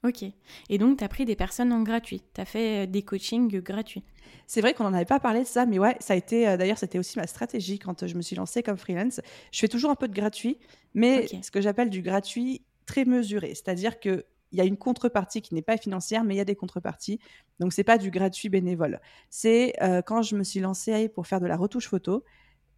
Ok. 0.06 0.24
Et 0.70 0.78
donc, 0.78 1.00
tu 1.00 1.04
as 1.04 1.08
pris 1.08 1.26
des 1.26 1.36
personnes 1.36 1.74
en 1.74 1.82
gratuit. 1.82 2.22
Tu 2.36 2.42
as 2.42 2.46
fait 2.46 2.84
euh, 2.84 2.86
des 2.86 3.02
coachings 3.02 3.60
gratuits. 3.60 4.04
C'est 4.46 4.62
vrai 4.62 4.76
qu'on 4.76 4.84
n'en 4.84 4.94
avait 4.94 5.06
pas 5.06 5.20
parlé 5.20 5.42
de 5.42 5.48
ça, 5.48 5.66
mais 5.66 5.80
ouais, 5.80 5.96
ça 6.00 6.14
a 6.14 6.16
été. 6.16 6.48
Euh, 6.48 6.58
d'ailleurs, 6.58 6.78
c'était 6.78 7.00
aussi 7.00 7.18
ma 7.18 7.26
stratégie 7.26 7.80
quand 7.80 8.06
je 8.06 8.16
me 8.16 8.22
suis 8.22 8.36
lancée 8.36 8.62
comme 8.62 8.78
freelance. 8.78 9.20
Je 9.52 9.60
fais 9.60 9.68
toujours 9.68 9.90
un 9.90 9.96
peu 9.96 10.08
de 10.08 10.14
gratuit, 10.14 10.60
mais 10.94 11.28
ce 11.42 11.50
que 11.50 11.60
j'appelle 11.60 11.90
du 11.90 12.04
gratuit 12.04 12.62
très 12.86 13.04
mesuré. 13.04 13.50
C'est-à-dire 13.56 14.00
qu'il 14.00 14.24
y 14.52 14.62
a 14.62 14.64
une 14.64 14.78
contrepartie 14.78 15.42
qui 15.42 15.56
n'est 15.56 15.64
pas 15.64 15.78
financière, 15.78 16.24
mais 16.24 16.36
il 16.36 16.38
y 16.38 16.42
a 16.42 16.46
des 16.46 16.56
contreparties. 16.56 17.20
Donc, 17.60 17.74
c'est 17.74 17.84
pas 17.84 17.98
du 17.98 18.12
gratuit 18.12 18.50
bénévole. 18.50 19.02
C'est 19.32 19.74
quand 20.06 20.22
je 20.22 20.36
me 20.36 20.44
suis 20.44 20.60
lancée 20.60 21.10
pour 21.10 21.26
faire 21.26 21.40
de 21.40 21.48
la 21.48 21.58
retouche 21.58 21.88
photo 21.88 22.24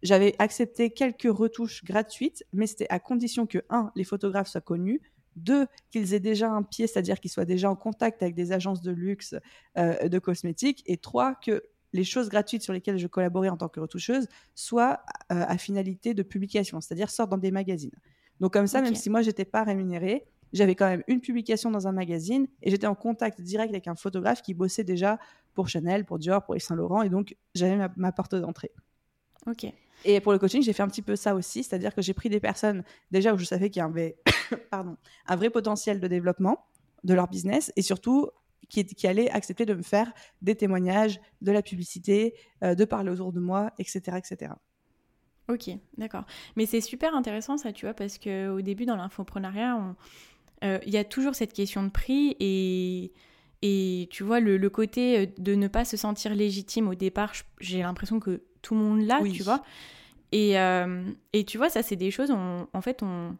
j'avais 0.02 0.34
accepté 0.38 0.90
quelques 0.90 1.28
retouches 1.28 1.84
gratuites, 1.84 2.44
mais 2.52 2.66
c'était 2.66 2.86
à 2.88 3.00
condition 3.00 3.46
que, 3.46 3.58
un, 3.68 3.90
les 3.96 4.04
photographes 4.04 4.48
soient 4.48 4.60
connus, 4.60 5.00
deux, 5.38 5.66
qu'ils 5.90 6.14
aient 6.14 6.20
déjà 6.20 6.50
un 6.50 6.62
pied, 6.62 6.86
c'est-à-dire 6.86 7.20
qu'ils 7.20 7.30
soient 7.30 7.44
déjà 7.44 7.70
en 7.70 7.76
contact 7.76 8.22
avec 8.22 8.34
des 8.34 8.52
agences 8.52 8.82
de 8.82 8.90
luxe, 8.90 9.34
euh, 9.76 10.08
de 10.08 10.18
cosmétiques, 10.18 10.82
et 10.86 10.96
trois, 10.96 11.34
que 11.34 11.62
les 11.92 12.04
choses 12.04 12.28
gratuites 12.28 12.62
sur 12.62 12.72
lesquelles 12.72 12.98
je 12.98 13.06
collaborais 13.06 13.48
en 13.48 13.56
tant 13.56 13.68
que 13.68 13.80
retoucheuse 13.80 14.28
soient 14.54 15.00
euh, 15.32 15.44
à 15.46 15.58
finalité 15.58 16.14
de 16.14 16.22
publication, 16.22 16.80
c'est-à-dire 16.80 17.10
sortent 17.10 17.30
dans 17.30 17.38
des 17.38 17.50
magazines. 17.50 17.94
Donc 18.40 18.52
comme 18.52 18.66
ça, 18.66 18.82
même 18.82 18.94
si 18.94 19.10
moi 19.10 19.22
j'étais 19.22 19.44
pas 19.44 19.64
rémunérée, 19.64 20.26
j'avais 20.52 20.74
quand 20.74 20.86
même 20.86 21.02
une 21.08 21.20
publication 21.20 21.70
dans 21.70 21.88
un 21.88 21.92
magazine 21.92 22.46
et 22.62 22.70
j'étais 22.70 22.86
en 22.86 22.94
contact 22.94 23.40
direct 23.40 23.70
avec 23.70 23.88
un 23.88 23.96
photographe 23.96 24.42
qui 24.42 24.54
bossait 24.54 24.84
déjà 24.84 25.18
pour 25.54 25.68
Chanel, 25.68 26.04
pour 26.04 26.18
Dior, 26.18 26.44
pour 26.44 26.54
Yves 26.54 26.62
Saint 26.62 26.76
Laurent, 26.76 27.02
et 27.02 27.08
donc 27.08 27.36
j'avais 27.54 27.76
ma, 27.76 27.90
ma 27.96 28.12
porte 28.12 28.34
d'entrée. 28.34 28.70
Ok. 29.46 29.66
Et 30.04 30.20
pour 30.20 30.32
le 30.32 30.38
coaching, 30.38 30.62
j'ai 30.62 30.72
fait 30.72 30.82
un 30.82 30.88
petit 30.88 31.02
peu 31.02 31.16
ça 31.16 31.34
aussi, 31.34 31.62
c'est-à-dire 31.62 31.94
que 31.94 32.02
j'ai 32.02 32.14
pris 32.14 32.28
des 32.28 32.40
personnes 32.40 32.84
déjà 33.10 33.34
où 33.34 33.38
je 33.38 33.44
savais 33.44 33.70
qu'il 33.70 33.80
y 33.80 33.84
avait 33.84 34.16
pardon, 34.70 34.96
un 35.26 35.36
vrai 35.36 35.50
potentiel 35.50 36.00
de 36.00 36.06
développement 36.06 36.66
de 37.04 37.14
leur 37.14 37.28
business 37.28 37.72
et 37.76 37.82
surtout 37.82 38.30
qui, 38.68 38.84
qui 38.84 39.06
allaient 39.06 39.30
accepter 39.30 39.66
de 39.66 39.74
me 39.74 39.82
faire 39.82 40.12
des 40.42 40.54
témoignages, 40.54 41.20
de 41.40 41.52
la 41.52 41.62
publicité, 41.62 42.34
euh, 42.62 42.74
de 42.74 42.84
parler 42.84 43.10
autour 43.10 43.32
de 43.32 43.40
moi, 43.40 43.72
etc. 43.78 44.18
etc. 44.18 44.52
Ok, 45.48 45.70
d'accord. 45.96 46.24
Mais 46.56 46.66
c'est 46.66 46.82
super 46.82 47.14
intéressant 47.14 47.56
ça, 47.56 47.72
tu 47.72 47.86
vois, 47.86 47.94
parce 47.94 48.18
qu'au 48.18 48.60
début 48.60 48.84
dans 48.84 48.96
l'infoprenariat, 48.96 49.96
euh, 50.64 50.78
il 50.86 50.92
y 50.92 50.98
a 50.98 51.04
toujours 51.04 51.34
cette 51.34 51.54
question 51.54 51.82
de 51.82 51.88
prix 51.88 52.36
et, 52.38 53.12
et 53.62 54.08
tu 54.10 54.24
vois, 54.24 54.40
le, 54.40 54.68
côté 54.68 55.18
euh, 55.18 55.26
de 55.38 55.54
ne 55.54 55.68
pas 55.68 55.84
se 55.84 55.96
sentir 55.96 56.34
légitime 56.34 56.88
au 56.88 56.94
départ, 56.94 57.32
j'ai 57.60 57.80
l'impression 57.80 58.20
que 58.20 58.42
tout 58.62 58.74
le 58.74 58.80
monde 58.80 59.00
l'a, 59.02 59.20
tu 59.22 59.42
vois. 59.42 59.62
Et, 60.32 60.56
et, 61.32 61.44
tu 61.44 61.58
vois, 61.58 61.70
ça, 61.70 61.82
c'est 61.82 61.96
des 61.96 62.10
choses, 62.10 62.30
en 62.30 62.80
fait, 62.80 63.02
on, 63.02 63.36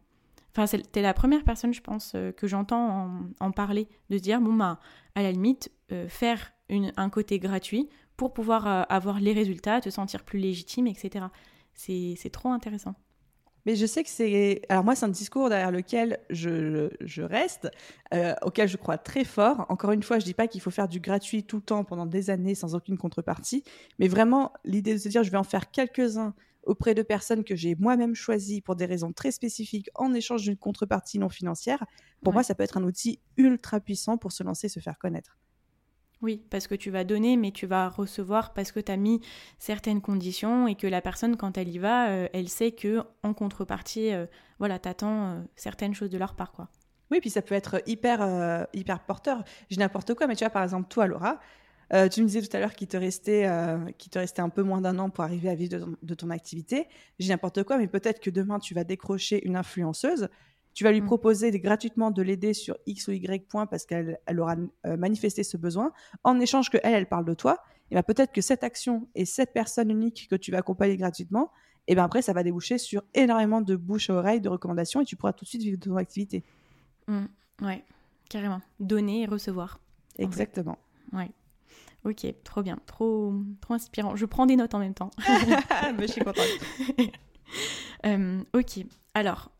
Enfin, 0.57 0.79
t'es 0.91 1.03
la 1.03 1.15
première 1.15 1.45
personne, 1.45 1.73
je 1.73 1.81
pense, 1.81 2.13
euh, 2.15 2.33
que 2.33 2.47
j'entends 2.47 3.11
en, 3.39 3.51
parler, 3.53 3.89
de 4.11 4.17
se 4.17 4.23
dire, 4.23 4.41
bon, 4.41 4.55
bah, 4.55 4.81
à 5.15 5.23
la 5.23 5.31
limite, 5.31 5.71
euh, 5.93 6.09
faire 6.09 6.53
une, 6.69 6.93
un 6.97 7.11
côté 7.11 7.39
gratuit 7.39 7.89
pour 8.17 8.33
pouvoir 8.33 8.67
euh, 8.67 8.83
avoir 8.89 9.21
les 9.21 9.33
résultats, 9.33 9.81
te 9.81 9.91
sentir 9.91 10.25
plus 10.25 10.39
légitime, 10.39 10.87
etc. 10.87 11.27
C'est 11.75 12.31
trop 12.33 12.49
intéressant. 12.49 12.95
Mais 13.69 13.77
je 13.77 13.85
sais 13.85 14.03
que 14.03 14.09
c'est. 14.09 14.63
Alors, 14.71 14.83
moi, 14.83 14.95
c'est 14.95 15.05
un 15.05 15.11
discours 15.11 15.51
derrière 15.51 15.71
lequel 15.71 16.21
je, 16.31 16.89
je 17.03 17.21
reste, 17.21 17.69
auquel 18.41 18.67
je 18.67 18.79
crois 18.79 18.97
très 18.97 19.25
fort. 19.25 19.67
Encore 19.69 19.93
une 19.93 20.03
fois, 20.03 20.19
je 20.19 20.25
dis 20.25 20.33
pas 20.33 20.49
qu'il 20.49 20.63
faut 20.63 20.71
faire 20.71 20.89
du 20.89 21.01
gratuit 21.01 21.45
tout 21.45 21.57
le 21.57 21.63
temps 21.63 21.85
pendant 21.85 22.07
des 22.07 22.31
années 22.31 22.55
sans 22.55 22.75
aucune 22.75 22.97
contrepartie, 22.97 23.65
mais 23.99 24.09
vraiment, 24.09 24.55
l'idée 24.65 24.95
de 24.95 24.99
se 24.99 25.11
dire, 25.11 25.23
je 25.23 25.31
vais 25.31 25.37
en 25.37 25.45
faire 25.45 25.71
quelques-uns 25.71 26.33
auprès 26.63 26.95
de 26.95 27.03
personnes 27.03 27.45
que 27.45 27.57
j'ai 27.57 27.75
moi-même 27.75 28.15
choisies 28.15 28.63
pour 28.63 28.75
des 28.75 28.87
raisons 28.87 29.13
très 29.13 29.33
spécifiques 29.33 29.91
en 29.95 30.15
échange 30.15 30.45
d'une 30.45 30.57
contrepartie 30.57 31.19
non 31.19 31.29
financière, 31.29 31.85
pour 32.25 32.33
moi, 32.33 32.43
ça 32.43 32.55
peut 32.55 32.63
être 32.63 32.79
un 32.79 32.85
outil 32.85 33.21
ultra 33.37 33.81
puissant 33.81 34.17
pour 34.17 34.33
se 34.33 34.43
lancer, 34.43 34.71
se 34.71 34.81
faire 34.81 34.97
connaître. 34.97 35.37
Oui, 36.21 36.43
parce 36.51 36.67
que 36.67 36.75
tu 36.75 36.91
vas 36.91 37.05
donner, 37.05 37.37
mais 37.37 37.53
tu 37.53 37.67
vas 37.67 37.89
recevoir 37.89 38.53
parce 38.53 38.73
que 38.73 38.81
tu 38.81 38.91
as 38.91 38.97
mis 38.97 39.21
certaines 39.59 40.01
conditions 40.01 40.67
et 40.67 40.75
que 40.75 40.87
la 40.87 41.01
personne, 41.01 41.37
quand 41.37 41.57
elle 41.57 41.69
y 41.69 41.79
va, 41.79 42.09
euh, 42.09 42.29
elle 42.33 42.49
sait 42.49 42.73
que 42.73 43.03
en 43.23 43.35
contrepartie, 43.35 44.13
euh, 44.13 44.27
voilà, 44.59 44.79
t'attends 44.81 45.27
euh, 45.27 45.41
certaines 45.55 45.95
choses 45.95 46.11
de 46.11 46.19
leur 46.19 46.35
part, 46.35 46.53
quoi. 46.53 46.69
Oui, 47.11 47.21
puis 47.21 47.31
ça 47.31 47.41
peut 47.41 47.55
être 47.55 47.81
hyper, 47.87 48.67
hyper 48.75 49.01
porteur. 49.01 49.43
J'ai 49.71 49.79
n'importe 49.79 50.13
quoi, 50.13 50.27
mais 50.27 50.37
tu 50.37 50.45
vois, 50.45 50.51
par 50.51 50.63
exemple, 50.63 50.89
toi, 50.89 51.07
Laura, 51.07 51.41
euh, 51.93 52.09
tu 52.09 52.21
me 52.21 52.27
disais 52.27 52.43
tout 52.43 52.55
à 52.55 52.61
l'heure 52.61 52.75
qu'il 52.75 52.89
te 52.89 52.97
restait, 52.97 53.47
euh, 53.47 53.79
te 54.11 54.19
restait 54.19 54.43
un 54.43 54.51
peu 54.51 54.63
moins 54.63 54.81
d'un 54.81 54.99
an 54.99 55.09
pour 55.11 55.25
arriver 55.25 55.49
à 55.49 55.55
vivre 55.55 55.97
de 56.03 56.15
ton, 56.15 56.31
activité. 56.31 56.87
J'ai 57.19 57.31
n'importe 57.31 57.63
quoi, 57.63 57.79
mais 57.79 57.87
peut-être 57.87 58.21
que 58.21 58.31
demain 58.31 58.59
tu 58.59 58.75
vas 58.75 58.85
décrocher 58.85 59.47
une 59.47 59.57
influenceuse. 59.57 60.29
Tu 60.79 60.85
vas 60.85 60.93
lui 60.93 61.01
mm. 61.01 61.07
proposer 61.07 61.51
gratuitement 61.59 62.13
de 62.13 62.23
l'aider 62.23 62.55
sur 62.55 62.77
X 62.87 63.09
ou 63.09 63.11
Y 63.11 63.49
point 63.49 63.67
parce 63.67 63.85
qu'elle 63.85 64.17
aura 64.39 64.55
euh, 64.87 64.97
manifesté 64.97 65.43
ce 65.43 65.57
besoin. 65.57 65.93
En 66.23 66.39
échange 66.39 66.71
que 66.71 66.79
elle, 66.85 66.95
elle 66.95 67.09
parle 67.09 67.25
de 67.25 67.35
toi, 67.35 67.59
et 67.91 67.97
ben 67.97 68.05
peut-être 68.05 68.31
que 68.31 68.41
cette 68.41 68.63
action 68.63 69.09
et 69.17 69.25
cette 69.25 69.53
personne 69.53 69.91
unique 69.91 70.29
que 70.31 70.37
tu 70.37 70.53
vas 70.53 70.59
accompagner 70.59 70.97
gratuitement, 70.97 71.51
et 71.89 71.97
ben 71.97 72.05
après 72.05 72.23
ça 72.23 72.33
va 72.33 72.45
déboucher 72.45 72.79
sur 72.79 73.03
énormément 73.13 73.61
de 73.61 73.75
bouche 73.75 74.09
à 74.09 74.15
oreille, 74.15 74.41
de 74.41 74.49
recommandations, 74.49 75.01
et 75.01 75.05
tu 75.05 75.17
pourras 75.17 75.33
tout 75.33 75.45
de 75.45 75.49
suite 75.49 75.63
vivre 75.63 75.79
de 75.79 75.85
ton 75.85 75.97
activité. 75.97 76.45
Mm. 77.09 77.25
Ouais, 77.63 77.85
carrément. 78.31 78.61
Donner 78.79 79.23
et 79.23 79.27
recevoir. 79.27 79.81
Exactement. 80.17 80.79
Ouais. 81.13 81.33
Ok, 82.05 82.25
trop 82.45 82.63
bien, 82.63 82.79
trop, 82.87 83.35
trop 83.61 83.75
inspirant. 83.75 84.15
Je 84.15 84.27
prends 84.27 84.47
des 84.47 84.55
notes 84.55 84.75
en 84.75 84.79
même 84.79 84.95
temps. 84.95 85.11
Mais 85.99 86.07
je 86.07 86.13
suis 86.13 86.23
contente. 86.23 86.47
Euh, 88.07 88.45
ok, 88.55 88.85
alors, 89.15 89.51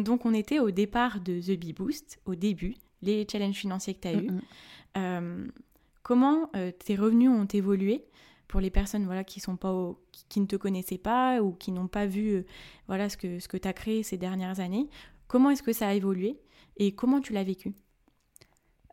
donc 0.00 0.26
on 0.26 0.34
était 0.34 0.58
au 0.58 0.70
départ 0.70 1.20
de 1.20 1.40
The 1.40 1.58
Bee 1.58 1.72
Boost, 1.72 2.20
au 2.26 2.34
début, 2.34 2.74
les 3.02 3.26
challenges 3.30 3.56
financiers 3.56 3.94
que 3.94 4.00
tu 4.00 4.08
as 4.08 4.14
eus. 4.14 4.30
Euh, 4.96 5.46
comment 6.02 6.50
euh, 6.56 6.72
tes 6.72 6.96
revenus 6.96 7.30
ont 7.30 7.46
évolué 7.46 8.04
pour 8.48 8.60
les 8.60 8.70
personnes 8.70 9.04
voilà, 9.04 9.24
qui, 9.24 9.40
sont 9.40 9.56
pas 9.56 9.94
qui, 10.28 10.40
ne 10.40 10.46
te 10.46 10.56
connaissaient 10.56 10.98
pas 10.98 11.42
ou 11.42 11.52
qui 11.52 11.72
n'ont 11.72 11.88
pas 11.88 12.06
vu 12.06 12.44
voilà, 12.86 13.08
ce 13.08 13.16
que, 13.16 13.38
ce 13.38 13.48
que 13.48 13.56
tu 13.56 13.68
as 13.68 13.72
créé 13.72 14.02
ces 14.02 14.16
dernières 14.16 14.60
années? 14.60 14.88
Comment 15.28 15.50
est-ce 15.50 15.62
que 15.62 15.72
ça 15.72 15.88
a 15.88 15.94
évolué 15.94 16.38
et 16.76 16.94
comment 16.94 17.20
tu 17.20 17.32
l'as 17.32 17.44
vécu? 17.44 17.74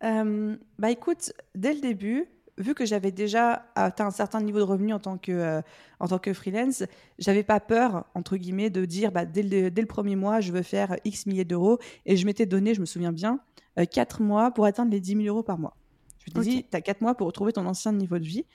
Bah 0.02 0.92
écoute, 0.92 1.32
dès 1.56 1.74
le 1.74 1.80
début, 1.80 2.26
vu 2.58 2.74
que 2.74 2.86
j'avais 2.86 3.12
déjà 3.12 3.66
atteint 3.76 4.08
un 4.08 4.12
certain 4.12 4.42
niveau 4.42 4.60
de 4.60 4.64
revenu 4.64 4.94
en 4.94 5.00
tant 5.00 5.18
que, 5.18 5.32
euh, 5.32 5.62
en 6.00 6.08
tant 6.08 6.20
que 6.20 6.34
freelance, 6.34 6.84
j'avais 7.20 7.44
pas 7.44 7.60
peur, 7.60 8.06
entre 8.14 8.38
guillemets, 8.38 8.70
de 8.70 8.86
dire 8.86 9.12
bah, 9.12 9.26
dès, 9.26 9.44
le, 9.44 9.72
dès 9.72 9.82
le 9.82 9.88
premier 9.88 10.16
mois, 10.16 10.40
je 10.42 10.52
veux 10.52 10.62
faire 10.62 10.96
X 11.04 11.26
milliers 11.26 11.46
d'euros. 11.46 11.80
Et 12.06 12.18
je 12.18 12.26
m'étais 12.26 12.46
donné, 12.46 12.74
je 12.74 12.82
me 12.82 12.86
souviens 12.86 13.12
bien, 13.12 13.40
euh, 13.80 13.86
4 13.86 14.22
mois 14.22 14.52
pour 14.52 14.66
atteindre 14.66 14.92
les 14.92 15.00
10 15.00 15.24
000 15.24 15.26
euros 15.26 15.44
par 15.44 15.58
mois. 15.58 15.76
Je 16.26 16.38
me 16.38 16.44
dis, 16.44 16.66
tu 16.70 16.78
as 16.78 16.82
4 16.82 17.02
mois 17.02 17.16
pour 17.16 17.28
retrouver 17.28 17.52
ton 17.54 17.66
ancien 17.66 17.92
niveau 17.92 18.18
de 18.18 18.24
vie. 18.24 18.46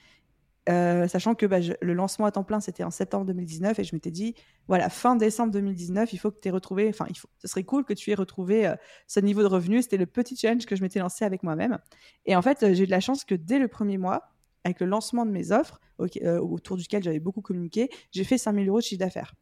Euh, 0.69 1.07
sachant 1.07 1.35
que 1.35 1.45
bah, 1.45 1.57
le 1.81 1.93
lancement 1.93 2.25
à 2.25 2.31
temps 2.31 2.43
plein, 2.43 2.59
c'était 2.59 2.83
en 2.83 2.91
septembre 2.91 3.25
2019, 3.25 3.79
et 3.79 3.83
je 3.83 3.95
m'étais 3.95 4.11
dit, 4.11 4.35
voilà, 4.67 4.89
fin 4.89 5.15
décembre 5.15 5.51
2019, 5.53 6.13
il 6.13 6.17
faut 6.17 6.31
que 6.31 6.39
tu 6.39 6.47
aies 6.47 6.51
retrouvé, 6.51 6.87
enfin, 6.89 7.05
il 7.09 7.17
faut, 7.17 7.29
ce 7.39 7.47
serait 7.47 7.63
cool 7.63 7.85
que 7.85 7.93
tu 7.93 8.11
aies 8.11 8.15
retrouvé 8.15 8.67
euh, 8.67 8.75
ce 9.07 9.19
niveau 9.19 9.41
de 9.41 9.47
revenu. 9.47 9.81
C'était 9.81 9.97
le 9.97 10.05
petit 10.05 10.35
challenge 10.35 10.65
que 10.65 10.75
je 10.75 10.81
m'étais 10.81 10.99
lancé 10.99 11.25
avec 11.25 11.43
moi-même. 11.43 11.79
Et 12.25 12.35
en 12.35 12.41
fait, 12.41 12.63
euh, 12.63 12.73
j'ai 12.73 12.83
eu 12.83 12.85
de 12.85 12.91
la 12.91 12.99
chance 12.99 13.25
que 13.25 13.35
dès 13.35 13.59
le 13.59 13.67
premier 13.67 13.97
mois, 13.97 14.35
avec 14.63 14.79
le 14.81 14.87
lancement 14.87 15.25
de 15.25 15.31
mes 15.31 15.51
offres, 15.51 15.79
autour 15.97 16.77
duquel 16.77 17.01
j'avais 17.01 17.19
beaucoup 17.19 17.41
communiqué, 17.41 17.89
j'ai 18.11 18.23
fait 18.23 18.37
5000 18.37 18.67
euros 18.67 18.79
de 18.79 18.83
chiffre 18.83 18.99
d'affaires. 18.99 19.33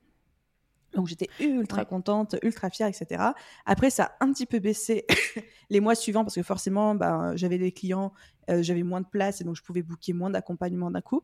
Donc 0.94 1.08
j'étais 1.08 1.30
ultra 1.40 1.86
contente, 1.86 2.36
ultra 2.44 2.70
fière, 2.70 2.88
etc. 2.88 3.22
Après, 3.66 3.90
ça 3.90 4.16
a 4.20 4.26
un 4.26 4.32
petit 4.32 4.46
peu 4.46 4.60
baissé 4.60 5.06
les 5.70 5.80
mois 5.80 5.96
suivants 5.96 6.24
parce 6.24 6.36
que 6.36 6.44
forcément, 6.44 6.96
ben, 6.96 7.36
j'avais 7.36 7.58
des 7.58 7.72
clients, 7.72 8.14
euh, 8.50 8.62
j'avais 8.62 8.84
moins 8.84 9.02
de 9.02 9.08
place 9.08 9.42
et 9.42 9.44
donc 9.44 9.56
je 9.56 9.64
pouvais 9.64 9.82
booker 9.82 10.14
moins 10.14 10.30
d'accompagnement 10.30 10.90
d'un 10.90 11.02
coup. 11.02 11.24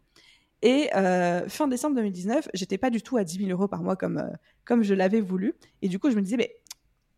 Et 0.62 0.90
euh, 0.96 1.48
fin 1.50 1.68
décembre 1.68 1.96
2019, 1.96 2.50
j'étais 2.54 2.78
pas 2.78 2.90
du 2.90 3.02
tout 3.02 3.18
à 3.18 3.24
10 3.24 3.40
000 3.40 3.50
euros 3.50 3.68
par 3.68 3.84
mois 3.84 3.96
comme, 3.96 4.18
euh, 4.18 4.30
comme 4.66 4.84
je 4.84 4.94
l'avais 4.94 5.22
voulu. 5.22 5.56
Et 5.82 5.90
du 5.90 6.00
coup, 6.00 6.10
je 6.10 6.16
me 6.16 6.22
disais, 6.22 6.38
mais 6.38 6.56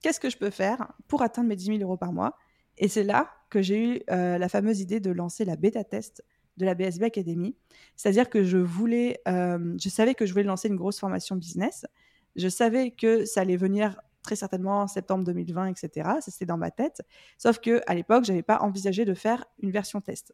qu'est-ce 0.02 0.20
que 0.20 0.30
je 0.30 0.38
peux 0.38 0.50
faire 0.50 0.94
pour 1.08 1.22
atteindre 1.22 1.50
mes 1.50 1.56
10 1.56 1.66
000 1.66 1.80
euros 1.80 1.98
par 1.98 2.14
mois? 2.14 2.38
Et 2.78 2.88
c'est 2.88 3.04
là 3.04 3.30
que 3.50 3.62
j'ai 3.62 3.96
eu 3.96 4.02
la 4.10 4.50
fameuse 4.50 4.82
idée 4.82 5.00
de 5.00 5.10
lancer 5.10 5.46
la 5.46 5.56
bêta 5.56 5.86
test 5.86 6.26
de 6.58 6.66
la 6.66 6.76
BSB 6.76 7.04
Academy. 7.04 7.56
C'est-à-dire 7.96 8.30
que 8.30 8.44
je 8.44 8.58
voulais, 8.58 9.22
je 9.26 9.90
savais 9.90 10.14
que 10.14 10.26
je 10.26 10.34
voulais 10.34 10.44
lancer 10.44 10.68
une 10.68 10.76
grosse 10.76 11.00
formation 11.00 11.38
business. 11.38 11.86
Je 12.36 12.48
savais 12.48 12.92
que 12.92 13.26
ça 13.26 13.42
allait 13.42 13.58
venir 13.58 13.96
très 14.26 14.36
certainement 14.36 14.82
en 14.82 14.88
septembre 14.88 15.24
2020, 15.24 15.68
etc. 15.68 15.90
Ça, 16.20 16.32
c'était 16.32 16.46
dans 16.46 16.58
ma 16.58 16.72
tête. 16.72 17.02
Sauf 17.38 17.60
que 17.60 17.82
à 17.88 17.96
l'époque, 17.96 18.26
j'avais 18.26 18.44
pas 18.44 18.58
envisagé 18.60 19.06
de 19.06 19.14
faire 19.14 19.46
une 19.60 19.72
version 19.72 20.02
test. 20.02 20.34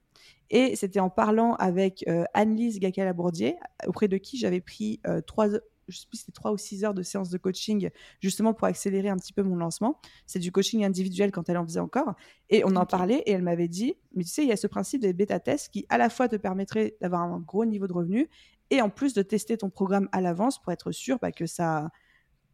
Et 0.49 0.75
c'était 0.75 1.01
en 1.01 1.09
parlant 1.09 1.55
avec 1.55 2.05
euh, 2.07 2.23
Anne-Lise 2.33 2.79
Gacala-Bourdier, 2.79 3.57
auprès 3.85 4.07
de 4.07 4.17
qui 4.17 4.37
j'avais 4.37 4.61
pris 4.61 5.01
euh, 5.07 5.21
trois, 5.21 5.49
je 5.87 5.97
sais 5.97 6.07
plus 6.07 6.19
c'était 6.19 6.31
trois 6.31 6.53
ou 6.53 6.57
six 6.57 6.85
heures 6.85 6.93
de 6.93 7.03
séance 7.03 7.29
de 7.29 7.37
coaching, 7.37 7.89
justement 8.21 8.53
pour 8.53 8.67
accélérer 8.67 9.09
un 9.09 9.17
petit 9.17 9.33
peu 9.33 9.43
mon 9.43 9.57
lancement. 9.57 9.99
C'est 10.25 10.39
du 10.39 10.51
coaching 10.53 10.85
individuel 10.85 11.31
quand 11.31 11.49
elle 11.49 11.57
en 11.57 11.65
faisait 11.65 11.81
encore. 11.81 12.15
Et 12.49 12.63
on 12.65 12.75
en 12.77 12.85
parlait 12.85 13.23
et 13.25 13.31
elle 13.31 13.43
m'avait 13.43 13.67
dit, 13.67 13.95
mais 14.15 14.23
tu 14.23 14.29
sais, 14.29 14.43
il 14.43 14.47
y 14.47 14.53
a 14.53 14.57
ce 14.57 14.67
principe 14.67 15.01
des 15.01 15.13
bêta-tests 15.13 15.69
qui 15.69 15.85
à 15.89 15.97
la 15.97 16.09
fois 16.09 16.29
te 16.29 16.37
permettrait 16.37 16.95
d'avoir 17.01 17.21
un 17.23 17.39
gros 17.39 17.65
niveau 17.65 17.87
de 17.87 17.93
revenu 17.93 18.29
et 18.71 18.81
en 18.81 18.89
plus 18.89 19.13
de 19.13 19.21
tester 19.21 19.57
ton 19.57 19.69
programme 19.69 20.09
à 20.11 20.21
l'avance 20.21 20.59
pour 20.59 20.71
être 20.71 20.91
sûr 20.91 21.19
bah, 21.21 21.31
que 21.31 21.45
ça 21.45 21.91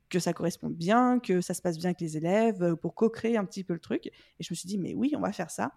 que 0.09 0.19
ça 0.19 0.33
corresponde 0.33 0.73
bien, 0.73 1.19
que 1.19 1.41
ça 1.41 1.53
se 1.53 1.61
passe 1.61 1.77
bien 1.77 1.89
avec 1.89 1.99
les 1.99 2.15
élèves, 2.15 2.63
euh, 2.63 2.75
pour 2.77 2.95
co-créer 2.95 3.35
un 3.35 3.43
petit 3.43 3.65
peu 3.65 3.73
le 3.73 3.79
truc. 3.79 4.05
Et 4.05 4.11
je 4.39 4.47
me 4.51 4.55
suis 4.55 4.65
dit, 4.65 4.77
mais 4.77 4.93
oui, 4.93 5.11
on 5.17 5.19
va 5.19 5.33
faire 5.33 5.51
ça. 5.51 5.73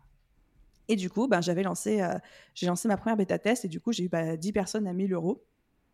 Et 0.87 0.94
du 0.94 1.11
coup, 1.11 1.26
ben, 1.26 1.40
j'avais 1.40 1.64
lancé, 1.64 2.00
euh, 2.00 2.14
j'ai 2.55 2.66
lancé 2.66 2.87
ma 2.87 2.96
première 2.96 3.16
bêta 3.16 3.40
test 3.40 3.65
et 3.65 3.69
du 3.69 3.81
coup, 3.81 3.90
j'ai 3.90 4.04
eu 4.04 4.08
10 4.08 4.08
bah, 4.08 4.37
personnes 4.52 4.87
à 4.87 4.92
1000 4.92 5.12
euros 5.12 5.44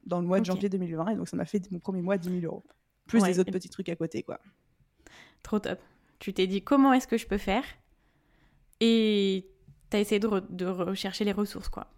dans 0.04 0.20
le 0.20 0.26
mois 0.26 0.40
de 0.40 0.44
janvier 0.44 0.68
2020. 0.68 1.08
Et 1.08 1.16
donc, 1.16 1.28
ça 1.28 1.36
m'a 1.38 1.46
fait 1.46 1.70
mon 1.70 1.78
premier 1.78 2.02
mois 2.02 2.14
à 2.16 2.18
10 2.18 2.40
000 2.40 2.44
euros. 2.44 2.62
Plus 3.06 3.22
des 3.22 3.38
autres 3.38 3.52
petits 3.52 3.70
trucs 3.70 3.88
à 3.88 3.96
côté, 3.96 4.22
quoi. 4.22 4.38
Trop 5.42 5.58
top. 5.58 5.80
Tu 6.18 6.34
t'es 6.34 6.46
dit, 6.46 6.62
comment 6.62 6.92
est-ce 6.92 7.06
que 7.06 7.16
je 7.16 7.26
peux 7.26 7.38
faire? 7.38 7.64
Et 8.80 9.48
tu 9.90 9.96
as 9.96 10.00
essayé 10.00 10.18
de, 10.18 10.28
de 10.50 10.66
rechercher 10.66 11.24
les 11.24 11.32
ressources, 11.32 11.70
quoi 11.70 11.95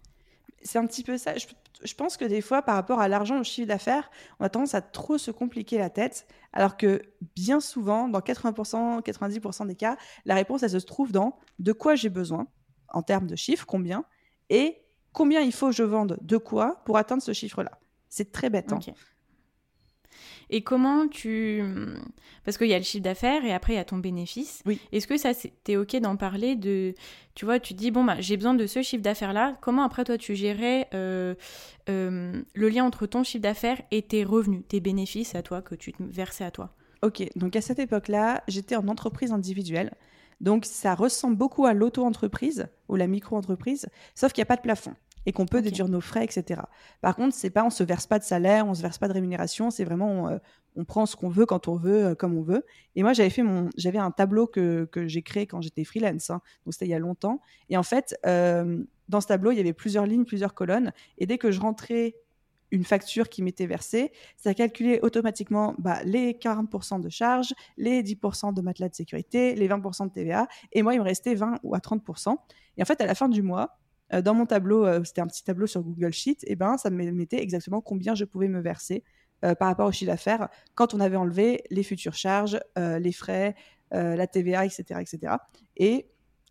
c'est 0.61 0.77
un 0.77 0.85
petit 0.85 1.03
peu 1.03 1.17
ça. 1.17 1.33
Je, 1.37 1.93
pense 1.95 2.17
que 2.17 2.25
des 2.25 2.41
fois, 2.41 2.61
par 2.61 2.75
rapport 2.75 2.99
à 2.99 3.07
l'argent, 3.07 3.39
au 3.39 3.43
chiffre 3.43 3.67
d'affaires, 3.67 4.09
on 4.39 4.45
a 4.45 4.49
tendance 4.49 4.75
à 4.75 4.81
trop 4.81 5.17
se 5.17 5.31
compliquer 5.31 5.77
la 5.77 5.89
tête, 5.89 6.27
alors 6.53 6.77
que 6.77 7.01
bien 7.35 7.59
souvent, 7.59 8.07
dans 8.07 8.19
80%, 8.19 9.01
90% 9.01 9.67
des 9.67 9.75
cas, 9.75 9.97
la 10.25 10.35
réponse, 10.35 10.63
elle 10.63 10.69
se 10.69 10.77
trouve 10.77 11.11
dans 11.11 11.37
de 11.59 11.71
quoi 11.71 11.95
j'ai 11.95 12.09
besoin, 12.09 12.47
en 12.89 13.01
termes 13.01 13.27
de 13.27 13.35
chiffres, 13.35 13.65
combien, 13.65 14.03
et 14.49 14.77
combien 15.13 15.41
il 15.41 15.53
faut 15.53 15.67
que 15.67 15.75
je 15.75 15.83
vende 15.83 16.17
de 16.21 16.37
quoi 16.37 16.81
pour 16.85 16.97
atteindre 16.97 17.23
ce 17.23 17.33
chiffre-là. 17.33 17.79
C'est 18.09 18.31
très 18.31 18.49
bête. 18.49 18.73
Hein. 18.73 18.79
Et 20.49 20.61
comment 20.61 21.07
tu... 21.07 21.63
Parce 22.43 22.57
qu'il 22.57 22.67
y 22.67 22.73
a 22.73 22.77
le 22.77 22.83
chiffre 22.83 23.03
d'affaires 23.03 23.45
et 23.45 23.53
après 23.53 23.73
il 23.73 23.75
y 23.75 23.79
a 23.79 23.85
ton 23.85 23.97
bénéfice. 23.97 24.63
Oui. 24.65 24.79
Est-ce 24.91 25.07
que 25.07 25.17
ça, 25.17 25.31
t'es 25.63 25.75
OK 25.75 25.95
d'en 25.97 26.15
parler 26.15 26.55
de... 26.55 26.95
Tu 27.35 27.45
vois, 27.45 27.59
tu 27.59 27.73
dis, 27.73 27.91
bon, 27.91 28.03
bah, 28.03 28.19
j'ai 28.19 28.35
besoin 28.35 28.53
de 28.53 28.65
ce 28.65 28.81
chiffre 28.81 29.03
d'affaires-là. 29.03 29.57
Comment 29.61 29.83
après 29.83 30.03
toi 30.03 30.17
tu 30.17 30.35
gérais 30.35 30.87
euh, 30.93 31.35
euh, 31.89 32.41
le 32.53 32.69
lien 32.69 32.83
entre 32.83 33.05
ton 33.05 33.23
chiffre 33.23 33.43
d'affaires 33.43 33.81
et 33.91 34.01
tes 34.01 34.23
revenus, 34.23 34.63
tes 34.67 34.79
bénéfices 34.79 35.35
à 35.35 35.43
toi, 35.43 35.61
que 35.61 35.75
tu 35.75 35.93
te 35.93 36.03
versais 36.03 36.43
à 36.43 36.51
toi? 36.51 36.75
Ok, 37.01 37.23
donc 37.37 37.55
à 37.55 37.61
cette 37.61 37.79
époque-là, 37.79 38.43
j'étais 38.47 38.75
en 38.75 38.87
entreprise 38.87 39.31
individuelle. 39.31 39.93
Donc 40.41 40.65
ça 40.65 40.95
ressemble 40.95 41.35
beaucoup 41.35 41.65
à 41.65 41.73
l'auto-entreprise 41.73 42.67
ou 42.87 42.95
la 42.95 43.07
micro-entreprise, 43.07 43.87
sauf 44.15 44.33
qu'il 44.33 44.41
n'y 44.41 44.43
a 44.43 44.47
pas 44.47 44.55
de 44.55 44.61
plafond 44.61 44.93
et 45.29 45.31
qu'on 45.31 45.45
peut 45.45 45.61
déduire 45.61 45.87
nos 45.87 46.01
frais, 46.01 46.23
etc. 46.23 46.61
Par 47.01 47.15
contre, 47.15 47.35
c'est 47.35 47.51
pas, 47.51 47.63
on 47.63 47.69
se 47.69 47.83
verse 47.83 48.07
pas 48.07 48.17
de 48.17 48.23
salaire, 48.23 48.65
on 48.65 48.73
se 48.73 48.81
verse 48.81 48.97
pas 48.97 49.07
de 49.07 49.13
rémunération, 49.13 49.69
c'est 49.69 49.83
vraiment, 49.83 50.23
on, 50.23 50.27
euh, 50.29 50.83
prend 50.87 51.05
ce 51.05 51.15
qu'on 51.15 51.29
veut 51.29 51.45
quand 51.45 51.67
on 51.67 51.75
veut, 51.75 52.03
euh, 52.03 52.15
comme 52.15 52.35
on 52.35 52.41
veut. 52.41 52.65
Et 52.95 53.03
moi, 53.03 53.13
j'avais 53.13 53.29
fait 53.29 53.43
mon, 53.43 53.69
j'avais 53.77 53.99
un 53.99 54.09
tableau 54.09 54.47
que, 54.47 54.85
que 54.85 55.07
j'ai 55.07 55.21
créé 55.21 55.45
quand 55.45 55.61
j'étais 55.61 55.83
freelance, 55.83 56.31
hein. 56.31 56.41
donc 56.65 56.73
c'était 56.73 56.87
il 56.87 56.89
y 56.89 56.95
a 56.95 56.99
longtemps. 56.99 57.41
Et 57.69 57.77
en 57.77 57.83
fait, 57.83 58.17
euh, 58.25 58.83
dans 59.07 59.21
ce 59.21 59.27
tableau, 59.27 59.51
il 59.51 59.57
y 59.57 59.59
avait 59.59 59.71
plusieurs 59.71 60.07
lignes, 60.07 60.25
plusieurs 60.25 60.55
colonnes, 60.55 60.93
et 61.19 61.27
dès 61.27 61.37
que 61.37 61.51
je 61.51 61.59
rentrais 61.59 62.15
une 62.71 62.83
facture 62.83 63.29
qui 63.29 63.43
m'était 63.43 63.67
versée, 63.67 64.11
ça 64.35 64.55
calculait 64.55 64.99
automatiquement 65.01 65.75
bah, 65.77 66.01
les 66.05 66.33
40% 66.33 67.01
de 67.01 67.09
charges, 67.09 67.53
les 67.77 68.01
10% 68.01 68.51
de 68.51 68.61
matelas 68.61 68.89
de 68.89 68.95
sécurité, 68.95 69.53
les 69.53 69.67
20% 69.67 70.07
de 70.07 70.11
TVA, 70.11 70.47
et 70.71 70.81
moi, 70.81 70.95
il 70.95 70.99
me 70.99 71.05
restait 71.05 71.35
20 71.35 71.59
ou 71.61 71.75
à 71.75 71.79
30%. 71.79 72.35
Et 72.77 72.81
en 72.81 72.85
fait, 72.85 72.99
à 72.99 73.05
la 73.05 73.13
fin 73.13 73.29
du 73.29 73.43
mois, 73.43 73.77
euh, 74.13 74.21
dans 74.21 74.33
mon 74.33 74.45
tableau, 74.45 74.85
euh, 74.85 75.03
c'était 75.03 75.21
un 75.21 75.27
petit 75.27 75.43
tableau 75.43 75.67
sur 75.67 75.81
Google 75.81 76.11
Sheet, 76.11 76.37
et 76.43 76.55
ben 76.55 76.77
ça 76.77 76.89
me 76.89 77.11
mettait 77.11 77.41
exactement 77.41 77.81
combien 77.81 78.15
je 78.15 78.25
pouvais 78.25 78.47
me 78.47 78.59
verser 78.59 79.03
euh, 79.45 79.55
par 79.55 79.67
rapport 79.67 79.87
au 79.87 79.91
chiffre 79.91 80.11
d'affaires 80.11 80.49
quand 80.75 80.93
on 80.93 80.99
avait 80.99 81.15
enlevé 81.15 81.63
les 81.69 81.83
futures 81.83 82.15
charges, 82.15 82.59
les 82.75 83.11
frais, 83.11 83.55
la 83.91 84.27
TVA, 84.27 84.65
etc., 84.65 84.83
etc. 84.99 85.35
Et 85.77 86.07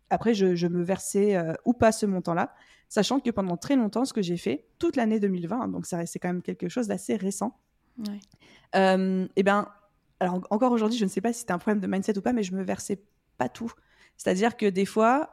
après, 0.09 0.33
je, 0.33 0.67
me 0.67 0.83
versais 0.83 1.37
ou 1.65 1.73
pas 1.73 1.91
ce 1.91 2.05
montant-là, 2.05 2.53
sachant 2.89 3.19
que 3.19 3.29
pendant 3.29 3.57
très 3.57 3.75
longtemps, 3.75 4.05
ce 4.05 4.13
que 4.13 4.21
j'ai 4.21 4.37
fait 4.37 4.67
toute 4.79 4.95
l'année 4.95 5.19
2020, 5.19 5.69
donc 5.69 5.85
ça 5.85 6.05
c'est 6.05 6.19
quand 6.19 6.29
même 6.29 6.41
quelque 6.41 6.67
chose 6.67 6.87
d'assez 6.87 7.15
récent. 7.15 7.57
et 8.75 9.43
ben, 9.43 9.67
alors 10.19 10.41
encore 10.49 10.71
aujourd'hui, 10.71 10.97
je 10.97 11.05
ne 11.05 11.09
sais 11.09 11.21
pas 11.21 11.31
si 11.31 11.41
c'était 11.41 11.53
un 11.53 11.59
problème 11.59 11.79
de 11.79 11.87
mindset 11.87 12.17
ou 12.17 12.21
pas, 12.21 12.33
mais 12.33 12.43
je 12.43 12.53
me 12.53 12.63
versais 12.63 13.01
pas 13.37 13.49
tout. 13.49 13.71
C'est-à-dire 14.17 14.57
que 14.57 14.65
des 14.65 14.85
fois, 14.85 15.29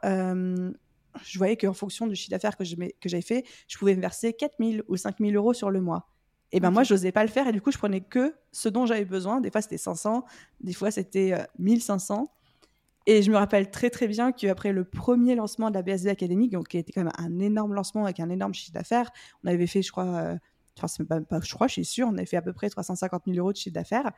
je 1.23 1.37
voyais 1.37 1.57
qu'en 1.57 1.73
fonction 1.73 2.07
du 2.07 2.15
chiffre 2.15 2.31
d'affaires 2.31 2.57
que 2.57 2.63
j'avais 2.63 3.21
fait, 3.21 3.45
je 3.67 3.77
pouvais 3.77 3.95
me 3.95 4.01
verser 4.01 4.33
4 4.33 4.55
000 4.59 4.83
ou 4.87 4.97
5 4.97 5.17
000 5.19 5.31
euros 5.31 5.53
sur 5.53 5.69
le 5.71 5.81
mois. 5.81 6.09
Et 6.51 6.59
ben 6.59 6.71
moi, 6.71 6.83
je 6.83 6.93
n'osais 6.93 7.11
pas 7.11 7.23
le 7.23 7.29
faire 7.29 7.47
et 7.47 7.51
du 7.51 7.61
coup, 7.61 7.71
je 7.71 7.77
prenais 7.77 8.01
que 8.01 8.33
ce 8.51 8.69
dont 8.69 8.85
j'avais 8.85 9.05
besoin. 9.05 9.41
Des 9.41 9.51
fois, 9.51 9.61
c'était 9.61 9.77
500, 9.77 10.23
des 10.61 10.73
fois, 10.73 10.91
c'était 10.91 11.33
1500. 11.59 12.21
Euh, 12.21 12.25
et 13.05 13.21
je 13.21 13.31
me 13.31 13.37
rappelle 13.37 13.69
très 13.71 13.89
très 13.89 14.07
bien 14.07 14.31
qu'après 14.31 14.71
le 14.71 14.83
premier 14.83 15.35
lancement 15.35 15.69
de 15.69 15.75
la 15.75 15.81
BSD 15.81 16.09
Academy, 16.09 16.49
donc, 16.49 16.69
qui 16.69 16.77
était 16.77 16.91
quand 16.91 17.03
même 17.03 17.13
un 17.17 17.39
énorme 17.39 17.73
lancement 17.73 18.05
avec 18.05 18.19
un 18.19 18.29
énorme 18.29 18.53
chiffre 18.53 18.73
d'affaires, 18.73 19.11
on 19.43 19.47
avait 19.47 19.67
fait, 19.67 19.81
je 19.81 19.91
crois, 19.91 20.05
euh, 20.05 20.37
enfin, 20.81 21.03
pas, 21.05 21.21
pas, 21.21 21.39
je 21.41 21.53
crois, 21.53 21.67
je 21.67 21.73
suis 21.73 21.85
sûre, 21.85 22.07
on 22.09 22.13
avait 22.17 22.25
fait 22.25 22.37
à 22.37 22.41
peu 22.41 22.53
près 22.53 22.69
350 22.69 23.23
000 23.25 23.37
euros 23.37 23.51
de 23.51 23.57
chiffre 23.57 23.73
d'affaires. 23.73 24.11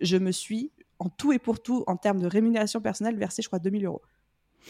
Je 0.00 0.16
me 0.16 0.32
suis, 0.32 0.72
en 0.98 1.08
tout 1.08 1.32
et 1.32 1.38
pour 1.38 1.60
tout, 1.60 1.84
en 1.86 1.96
termes 1.96 2.20
de 2.20 2.26
rémunération 2.26 2.80
personnelle, 2.80 3.16
versé, 3.16 3.42
je 3.42 3.48
crois, 3.48 3.58
2 3.58 3.70
000 3.70 3.84
euros. 3.84 4.02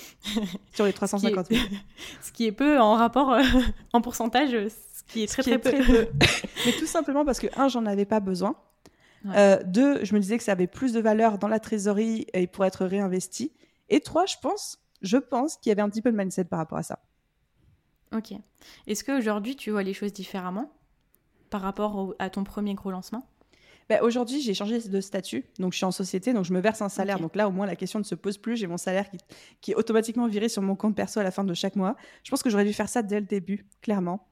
sur 0.75 0.85
les 0.85 0.93
350 0.93 1.47
000. 1.47 1.61
Ce 2.23 2.33
qui 2.33 2.47
est 2.47 2.53
peu 2.53 2.79
en 2.79 2.95
rapport, 2.95 3.33
euh, 3.33 3.43
en 3.93 4.01
pourcentage, 4.01 4.51
ce 4.51 5.03
qui 5.09 5.23
est 5.23 5.27
très 5.27 5.43
très, 5.43 5.59
peu. 5.59 6.09
Mais 6.65 6.73
tout 6.73 6.87
simplement 6.87 7.25
parce 7.25 7.39
que, 7.39 7.47
un, 7.57 7.69
j'en 7.69 7.87
avais 7.87 8.05
pas 8.07 8.21
besoin. 8.21 8.57
Euh, 9.35 9.61
deux, 9.65 10.05
je 10.05 10.15
me 10.15 10.21
disais 10.21 10.39
que 10.39 10.45
ça 10.45 10.53
avait 10.53 10.69
plus 10.69 10.93
de 10.93 11.01
valeur 11.01 11.39
dans 11.39 11.49
la 11.49 11.59
trésorerie 11.59 12.27
et 12.33 12.47
pour 12.47 12.65
être 12.65 12.85
réinvesti. 12.85 13.53
Et 13.89 14.01
trois, 14.01 14.25
je 14.27 14.37
pense, 14.41 14.79
je 15.03 15.17
pense 15.17 15.57
qu'il 15.57 15.71
y 15.71 15.73
avait 15.73 15.83
un 15.83 15.89
petit 15.89 16.03
peu 16.03 16.13
de 16.13 16.17
mindset 16.17 16.45
par 16.45 16.61
rapport 16.61 16.79
à 16.79 16.85
ça. 16.85 17.01
Ok. 18.15 18.33
Est-ce 18.87 19.03
qu'aujourd'hui, 19.03 19.57
tu 19.57 19.73
vois 19.73 19.83
les 19.83 19.95
choses 19.95 20.13
différemment 20.13 20.71
par 21.51 21.61
rapport 21.61 22.15
à 22.21 22.31
ton 22.31 22.45
premier 22.45 22.75
gros 22.75 22.93
lancement? 22.93 23.27
Bah, 23.89 24.03
aujourd'hui, 24.03 24.41
j'ai 24.41 24.55
changé 24.55 24.81
de 24.81 25.01
statut. 25.01 25.45
Donc, 25.59 25.73
je 25.73 25.77
suis 25.77 25.85
en 25.85 25.93
société, 25.93 26.33
donc 26.33 26.45
je 26.45 26.53
me 26.53 26.61
verse 26.61 26.83
un 26.83 26.89
salaire. 26.89 27.21
Donc 27.21 27.37
là, 27.37 27.49
au 27.49 27.53
moins, 27.53 27.67
la 27.67 27.77
question 27.77 27.99
ne 27.99 28.05
se 28.05 28.17
pose 28.17 28.37
plus. 28.37 28.57
J'ai 28.57 28.67
mon 28.67 28.79
salaire 28.79 29.09
qui, 29.11 29.19
qui, 29.61 29.73
est 29.73 29.75
automatiquement 29.77 30.27
viré 30.27 30.49
sur 30.49 30.63
mon 30.63 30.75
compte 30.75 30.97
perso 30.97 31.21
à 31.21 31.23
la 31.23 31.31
fin 31.31 31.45
de 31.45 31.55
chaque 31.55 31.77
mois. 31.77 31.97
Je 32.25 32.31
pense 32.31 32.43
que 32.43 32.51
j'aurais 32.51 32.65
dû 32.65 32.73
faire 32.73 32.89
ça 32.89 33.03
dès 33.03 33.21
le 33.21 33.27
début, 33.27 33.67
clairement. 33.83 34.27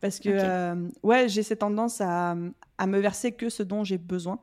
Parce 0.00 0.20
que, 0.20 0.28
euh, 0.30 0.88
ouais, 1.02 1.28
j'ai 1.28 1.42
cette 1.42 1.60
tendance 1.60 2.00
à, 2.00 2.36
à, 2.78 2.86
me 2.86 2.98
verser 2.98 3.32
que 3.32 3.48
ce 3.48 3.62
dont 3.62 3.84
j'ai 3.84 3.98
besoin. 3.98 4.40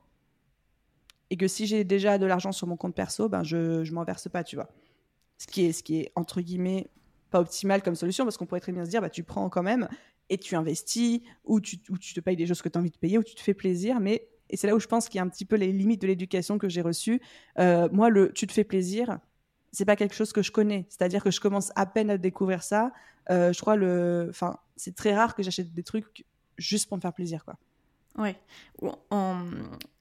Et 1.29 1.37
que 1.37 1.47
si 1.47 1.67
j'ai 1.67 1.83
déjà 1.83 2.17
de 2.17 2.25
l'argent 2.25 2.51
sur 2.51 2.67
mon 2.67 2.75
compte 2.75 2.95
perso, 2.95 3.29
ben 3.29 3.43
je 3.43 3.83
ne 3.83 3.91
m'en 3.91 4.03
verse 4.03 4.27
pas, 4.29 4.43
tu 4.43 4.55
vois. 4.55 4.69
Ce 5.37 5.47
qui, 5.47 5.65
est, 5.65 5.71
ce 5.71 5.83
qui 5.83 5.99
est, 5.99 6.11
entre 6.15 6.41
guillemets, 6.41 6.89
pas 7.29 7.39
optimal 7.39 7.81
comme 7.81 7.95
solution, 7.95 8.23
parce 8.23 8.37
qu'on 8.37 8.45
pourrait 8.45 8.61
très 8.61 8.71
bien 8.71 8.85
se 8.85 8.89
dire, 8.89 9.01
bah, 9.01 9.09
tu 9.09 9.23
prends 9.23 9.49
quand 9.49 9.63
même 9.63 9.87
et 10.29 10.37
tu 10.37 10.55
investis, 10.55 11.21
ou 11.43 11.59
tu, 11.59 11.79
tu 11.79 12.13
te 12.13 12.19
payes 12.19 12.35
des 12.35 12.45
choses 12.45 12.61
que 12.61 12.69
tu 12.69 12.77
as 12.77 12.81
envie 12.81 12.91
de 12.91 12.97
payer, 12.97 13.17
ou 13.17 13.23
tu 13.23 13.35
te 13.35 13.41
fais 13.41 13.53
plaisir, 13.55 13.99
mais 13.99 14.27
et 14.49 14.57
c'est 14.57 14.67
là 14.67 14.75
où 14.75 14.79
je 14.79 14.87
pense 14.87 15.07
qu'il 15.09 15.17
y 15.17 15.21
a 15.21 15.23
un 15.23 15.29
petit 15.29 15.45
peu 15.45 15.55
les 15.55 15.71
limites 15.71 16.01
de 16.01 16.07
l'éducation 16.07 16.57
que 16.57 16.69
j'ai 16.69 16.81
reçue. 16.81 17.21
Euh, 17.59 17.87
moi, 17.91 18.09
le 18.09 18.31
tu 18.33 18.47
te 18.47 18.51
fais 18.51 18.63
plaisir, 18.63 19.19
c'est 19.71 19.85
pas 19.85 19.95
quelque 19.95 20.15
chose 20.15 20.33
que 20.33 20.41
je 20.41 20.51
connais. 20.51 20.87
C'est-à-dire 20.89 21.23
que 21.23 21.31
je 21.31 21.39
commence 21.39 21.71
à 21.75 21.85
peine 21.85 22.09
à 22.09 22.17
découvrir 22.17 22.63
ça. 22.63 22.91
Euh, 23.29 23.53
je 23.53 23.61
crois 23.61 23.75
le, 23.75 24.27
enfin, 24.29 24.57
c'est 24.75 24.95
très 24.95 25.13
rare 25.13 25.35
que 25.35 25.43
j'achète 25.43 25.71
des 25.73 25.83
trucs 25.83 26.25
juste 26.57 26.89
pour 26.89 26.97
me 26.97 27.01
faire 27.01 27.13
plaisir, 27.13 27.45
quoi. 27.45 27.57
Ouais. 28.17 28.35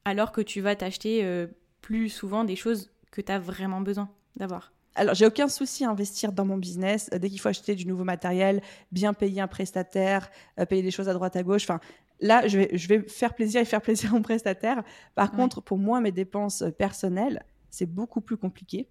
Alors 0.03 0.31
que 0.31 0.41
tu 0.41 0.61
vas 0.61 0.75
t'acheter 0.75 1.23
euh, 1.23 1.47
plus 1.81 2.09
souvent 2.09 2.43
des 2.43 2.55
choses 2.55 2.91
que 3.11 3.21
tu 3.21 3.31
as 3.31 3.39
vraiment 3.39 3.81
besoin 3.81 4.09
d'avoir 4.35 4.73
alors, 4.99 5.15
j'ai 5.15 5.25
aucun 5.25 5.47
souci 5.47 5.85
à 5.85 5.89
investir 5.89 6.33
dans 6.33 6.43
mon 6.43 6.57
business. 6.57 7.09
Euh, 7.13 7.19
dès 7.19 7.29
qu'il 7.29 7.39
faut 7.39 7.47
acheter 7.47 7.73
du 7.73 7.85
nouveau 7.85 8.03
matériel, 8.03 8.61
bien 8.91 9.13
payer 9.13 9.39
un 9.39 9.47
prestataire, 9.47 10.29
euh, 10.59 10.65
payer 10.65 10.83
des 10.83 10.91
choses 10.91 11.07
à 11.07 11.13
droite 11.13 11.37
à 11.37 11.43
gauche. 11.43 11.63
Enfin, 11.63 11.79
là, 12.19 12.45
je 12.47 12.57
vais, 12.57 12.69
je 12.73 12.87
vais 12.89 13.07
faire 13.07 13.33
plaisir 13.33 13.61
et 13.61 13.65
faire 13.65 13.81
plaisir 13.81 14.11
à 14.11 14.13
mon 14.13 14.21
prestataire. 14.21 14.83
Par 15.15 15.31
contre, 15.31 15.61
pour 15.61 15.77
moi, 15.77 16.01
mes 16.01 16.11
dépenses 16.11 16.63
euh, 16.63 16.71
personnelles, 16.71 17.45
c'est 17.69 17.85
beaucoup 17.85 18.19
plus 18.19 18.35
compliqué. 18.35 18.89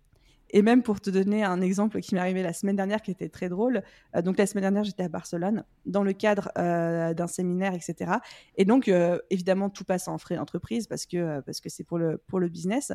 Et 0.50 0.62
même 0.62 0.82
pour 0.82 0.98
te 0.98 1.10
donner 1.10 1.44
un 1.44 1.60
exemple 1.60 2.00
qui 2.00 2.14
m'est 2.14 2.22
arrivé 2.22 2.42
la 2.42 2.54
semaine 2.54 2.76
dernière, 2.76 3.02
qui 3.02 3.10
était 3.10 3.28
très 3.28 3.50
drôle. 3.50 3.82
donc 4.24 4.38
la 4.38 4.46
semaine 4.46 4.62
dernière, 4.62 4.82
j'étais 4.82 5.02
à 5.02 5.08
Barcelone 5.10 5.62
dans 5.84 6.02
le 6.02 6.14
cadre 6.14 6.50
d'un 6.56 7.26
séminaire, 7.26 7.74
etc. 7.74 8.12
Et 8.56 8.64
donc 8.64 8.90
évidemment, 9.28 9.68
tout 9.68 9.84
passe 9.84 10.08
en 10.08 10.16
frais 10.16 10.36
d'entreprise 10.36 10.86
parce 10.86 11.04
que 11.04 11.40
parce 11.40 11.60
que 11.60 11.68
c'est 11.68 11.84
pour 11.84 11.98
le 11.98 12.16
pour 12.16 12.40
le 12.40 12.48
business. 12.48 12.94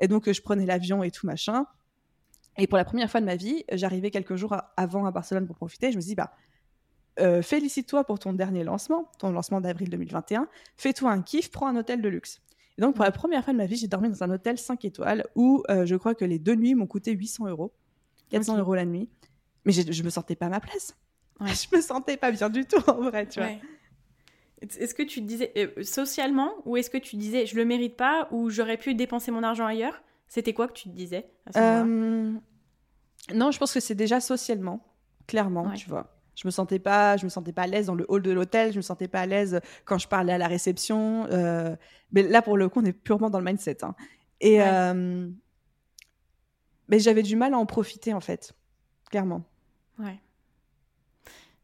Et 0.00 0.08
donc 0.08 0.32
je 0.32 0.40
prenais 0.40 0.64
l'avion 0.64 1.02
et 1.02 1.10
tout 1.10 1.26
machin. 1.26 1.66
Et 2.56 2.66
pour 2.66 2.78
la 2.78 2.84
première 2.84 3.10
fois 3.10 3.20
de 3.20 3.26
ma 3.26 3.36
vie, 3.36 3.64
j'arrivais 3.72 4.10
quelques 4.10 4.36
jours 4.36 4.56
avant 4.76 5.06
à 5.06 5.10
Barcelone 5.10 5.46
pour 5.46 5.56
profiter. 5.56 5.90
Je 5.90 5.96
me 5.96 6.00
suis 6.00 6.10
dit, 6.10 6.14
bah, 6.14 6.32
euh, 7.20 7.42
félicite-toi 7.42 8.04
pour 8.04 8.18
ton 8.18 8.32
dernier 8.32 8.64
lancement, 8.64 9.10
ton 9.18 9.30
lancement 9.30 9.60
d'avril 9.60 9.90
2021. 9.90 10.48
Fais-toi 10.76 11.10
un 11.10 11.22
kiff, 11.22 11.50
prends 11.50 11.66
un 11.66 11.76
hôtel 11.76 12.00
de 12.00 12.08
luxe. 12.08 12.40
Et 12.78 12.82
donc, 12.82 12.96
pour 12.96 13.04
la 13.04 13.12
première 13.12 13.44
fois 13.44 13.52
de 13.52 13.58
ma 13.58 13.66
vie, 13.66 13.76
j'ai 13.76 13.86
dormi 13.86 14.08
dans 14.08 14.22
un 14.24 14.30
hôtel 14.30 14.58
5 14.58 14.84
étoiles 14.84 15.24
où 15.36 15.62
euh, 15.70 15.86
je 15.86 15.94
crois 15.94 16.14
que 16.14 16.24
les 16.24 16.38
deux 16.38 16.56
nuits 16.56 16.74
m'ont 16.74 16.86
coûté 16.86 17.12
800 17.12 17.48
euros. 17.48 17.72
400 18.30 18.58
euros 18.58 18.74
la 18.74 18.84
nuit. 18.84 19.08
Mais 19.64 19.72
je 19.72 20.02
me 20.02 20.10
sentais 20.10 20.34
pas 20.34 20.46
à 20.46 20.50
ma 20.50 20.60
place. 20.60 20.96
Ouais. 21.40 21.48
Je 21.70 21.76
me 21.76 21.80
sentais 21.80 22.16
pas 22.16 22.30
bien 22.30 22.48
du 22.48 22.64
tout, 22.64 22.82
en 22.88 23.02
vrai, 23.02 23.26
tu 23.26 23.40
vois. 23.40 23.50
Est-ce 24.60 24.94
que 24.94 25.02
tu 25.02 25.20
disais 25.20 25.52
euh, 25.56 25.82
socialement 25.82 26.52
ou 26.64 26.76
est-ce 26.76 26.90
que 26.90 26.96
tu 26.96 27.16
disais 27.16 27.44
je 27.44 27.56
le 27.56 27.64
mérite 27.64 27.96
pas 27.96 28.28
ou 28.30 28.50
j'aurais 28.50 28.78
pu 28.78 28.94
dépenser 28.94 29.30
mon 29.30 29.42
argent 29.42 29.66
ailleurs? 29.66 30.02
C'était 30.34 30.52
quoi 30.52 30.66
que 30.66 30.72
tu 30.72 30.88
te 30.88 30.94
disais 30.96 31.30
euh, 31.56 32.32
Non, 33.32 33.50
je 33.52 33.58
pense 33.60 33.72
que 33.72 33.78
c'est 33.78 33.94
déjà 33.94 34.18
socialement, 34.18 34.84
clairement, 35.28 35.70
tu 35.74 35.88
vois. 35.88 36.12
Je 36.34 36.48
me 36.48 36.50
sentais 36.50 36.80
pas, 36.80 37.16
je 37.16 37.24
me 37.24 37.28
sentais 37.28 37.52
pas 37.52 37.62
à 37.62 37.66
l'aise 37.68 37.86
dans 37.86 37.94
le 37.94 38.04
hall 38.08 38.20
de 38.20 38.32
l'hôtel. 38.32 38.72
Je 38.72 38.78
me 38.78 38.82
sentais 38.82 39.06
pas 39.06 39.20
à 39.20 39.26
l'aise 39.26 39.60
quand 39.84 39.96
je 39.96 40.08
parlais 40.08 40.32
à 40.32 40.38
la 40.38 40.48
réception. 40.48 41.28
Euh, 41.30 41.76
mais 42.10 42.24
là, 42.24 42.42
pour 42.42 42.56
le 42.56 42.68
coup, 42.68 42.80
on 42.80 42.84
est 42.84 42.92
purement 42.92 43.30
dans 43.30 43.38
le 43.38 43.44
mindset. 43.44 43.84
Hein. 43.84 43.94
Et 44.40 44.60
euh, 44.60 45.28
mais 46.88 46.98
j'avais 46.98 47.22
du 47.22 47.36
mal 47.36 47.54
à 47.54 47.58
en 47.58 47.66
profiter 47.66 48.12
en 48.12 48.18
fait, 48.18 48.54
clairement. 49.10 49.44
Ouais. 50.00 50.18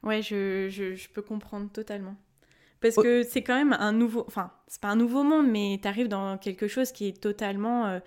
Ouais, 0.05 0.23
je, 0.23 0.69
je, 0.71 1.09
peux 1.09 1.23
comprendre 1.23 1.73
totalement. 1.73 2.15
Parce 2.81 2.95
que 2.95 3.25
c'est 3.25 3.43
quand 3.43 3.57
même 3.57 3.73
un 3.73 3.91
nouveau. 3.91 4.23
Enfin, 4.29 4.53
c'est 4.69 4.81
pas 4.81 4.91
un 4.91 4.97
nouveau 4.97 5.25
monde, 5.25 5.49
mais 5.49 5.81
tu 5.83 5.89
arrives 5.89 6.09
dans 6.09 6.39
quelque 6.39 6.69
chose 6.69 6.93
qui 6.93 7.09
est 7.09 7.21
totalement 7.21 8.01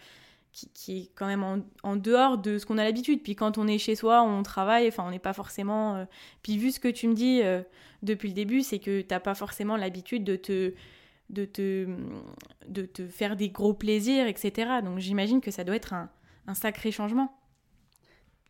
qui, 0.53 0.97
est 0.97 1.11
quand 1.15 1.25
même 1.25 1.63
en, 1.83 1.95
dehors 1.95 2.37
de 2.37 2.57
ce 2.57 2.65
qu'on 2.65 2.77
a 2.77 2.83
l'habitude. 2.83 3.23
Puis 3.23 3.35
quand 3.35 3.57
on 3.57 3.67
est 3.67 3.79
chez 3.79 3.95
soi, 3.95 4.21
on 4.21 4.43
travaille, 4.43 4.87
enfin 4.87 5.03
on 5.05 5.11
n'est 5.11 5.19
pas 5.19 5.33
forcément... 5.33 5.95
Euh, 5.95 6.05
puis 6.43 6.57
vu 6.57 6.71
ce 6.71 6.79
que 6.79 6.87
tu 6.87 7.07
me 7.07 7.13
dis 7.13 7.41
euh, 7.43 7.63
depuis 8.03 8.29
le 8.29 8.35
début, 8.35 8.61
c'est 8.61 8.79
que 8.79 9.01
tu 9.01 9.07
n'as 9.09 9.19
pas 9.19 9.33
forcément 9.33 9.75
l'habitude 9.75 10.23
de 10.23 10.35
te, 10.35 10.73
de, 11.29 11.45
te, 11.45 11.87
de 12.67 12.85
te 12.85 13.07
faire 13.07 13.35
des 13.35 13.49
gros 13.49 13.73
plaisirs, 13.73 14.27
etc. 14.27 14.79
Donc 14.83 14.99
j'imagine 14.99 15.41
que 15.41 15.51
ça 15.51 15.63
doit 15.63 15.75
être 15.75 15.93
un, 15.93 16.09
un 16.47 16.53
sacré 16.53 16.91
changement. 16.91 17.35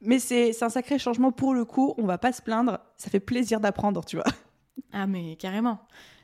Mais 0.01 0.19
c'est 0.19 0.61
un 0.61 0.69
sacré 0.69 0.99
changement 0.99 1.31
pour 1.31 1.53
le 1.53 1.63
coup, 1.63 1.93
on 1.97 2.05
va 2.05 2.17
pas 2.17 2.33
se 2.33 2.41
plaindre, 2.41 2.79
ça 2.97 3.09
fait 3.09 3.21
plaisir 3.21 3.61
d'apprendre, 3.61 4.03
tu 4.03 4.17
vois. 4.17 4.25
Ah 4.91 5.07
mais 5.07 5.37
carrément. 5.37 5.79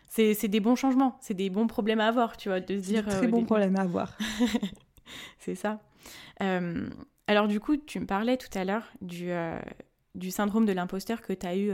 c'est 0.09 0.47
des 0.47 0.59
bons 0.59 0.75
changements, 0.75 1.17
c'est 1.21 1.34
des 1.34 1.49
bons 1.49 1.67
problèmes 1.67 2.01
à 2.01 2.07
avoir, 2.07 2.36
tu 2.36 2.49
vois, 2.49 2.59
de 2.59 2.75
dire. 2.75 3.05
Très 3.07 3.27
bons 3.27 3.45
problèmes 3.45 3.77
à 3.77 3.84
avoir. 3.84 4.17
c'est 5.39 5.55
ça. 5.55 5.82
alors 6.39 7.47
du 7.47 7.60
coup, 7.60 7.78
tu 7.78 7.99
me 7.99 8.05
parlais 8.05 8.38
tout 8.38 8.57
à 8.57 8.64
l'heure 8.64 8.91
du, 9.01 9.30
du 10.16 10.32
syndrome 10.32 10.66
de 10.66 10.72
l'imposteur 10.72 11.22
que 11.22 11.34
tu 11.34 11.45
as 11.45 11.55
eu 11.55 11.72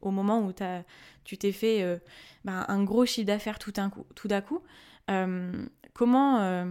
au, 0.00 0.10
moment, 0.10 0.40
où 0.40 0.52
tu 1.24 1.38
t'es 1.38 1.52
fait 1.52 2.00
bah, 2.44 2.64
un 2.68 2.82
gros 2.82 3.06
chiffre 3.06 3.26
d'affaires 3.26 3.58
tout, 3.58 3.72
tout 4.14 4.28
d'un 4.28 4.40
coup. 4.40 4.62
comment 5.92 6.66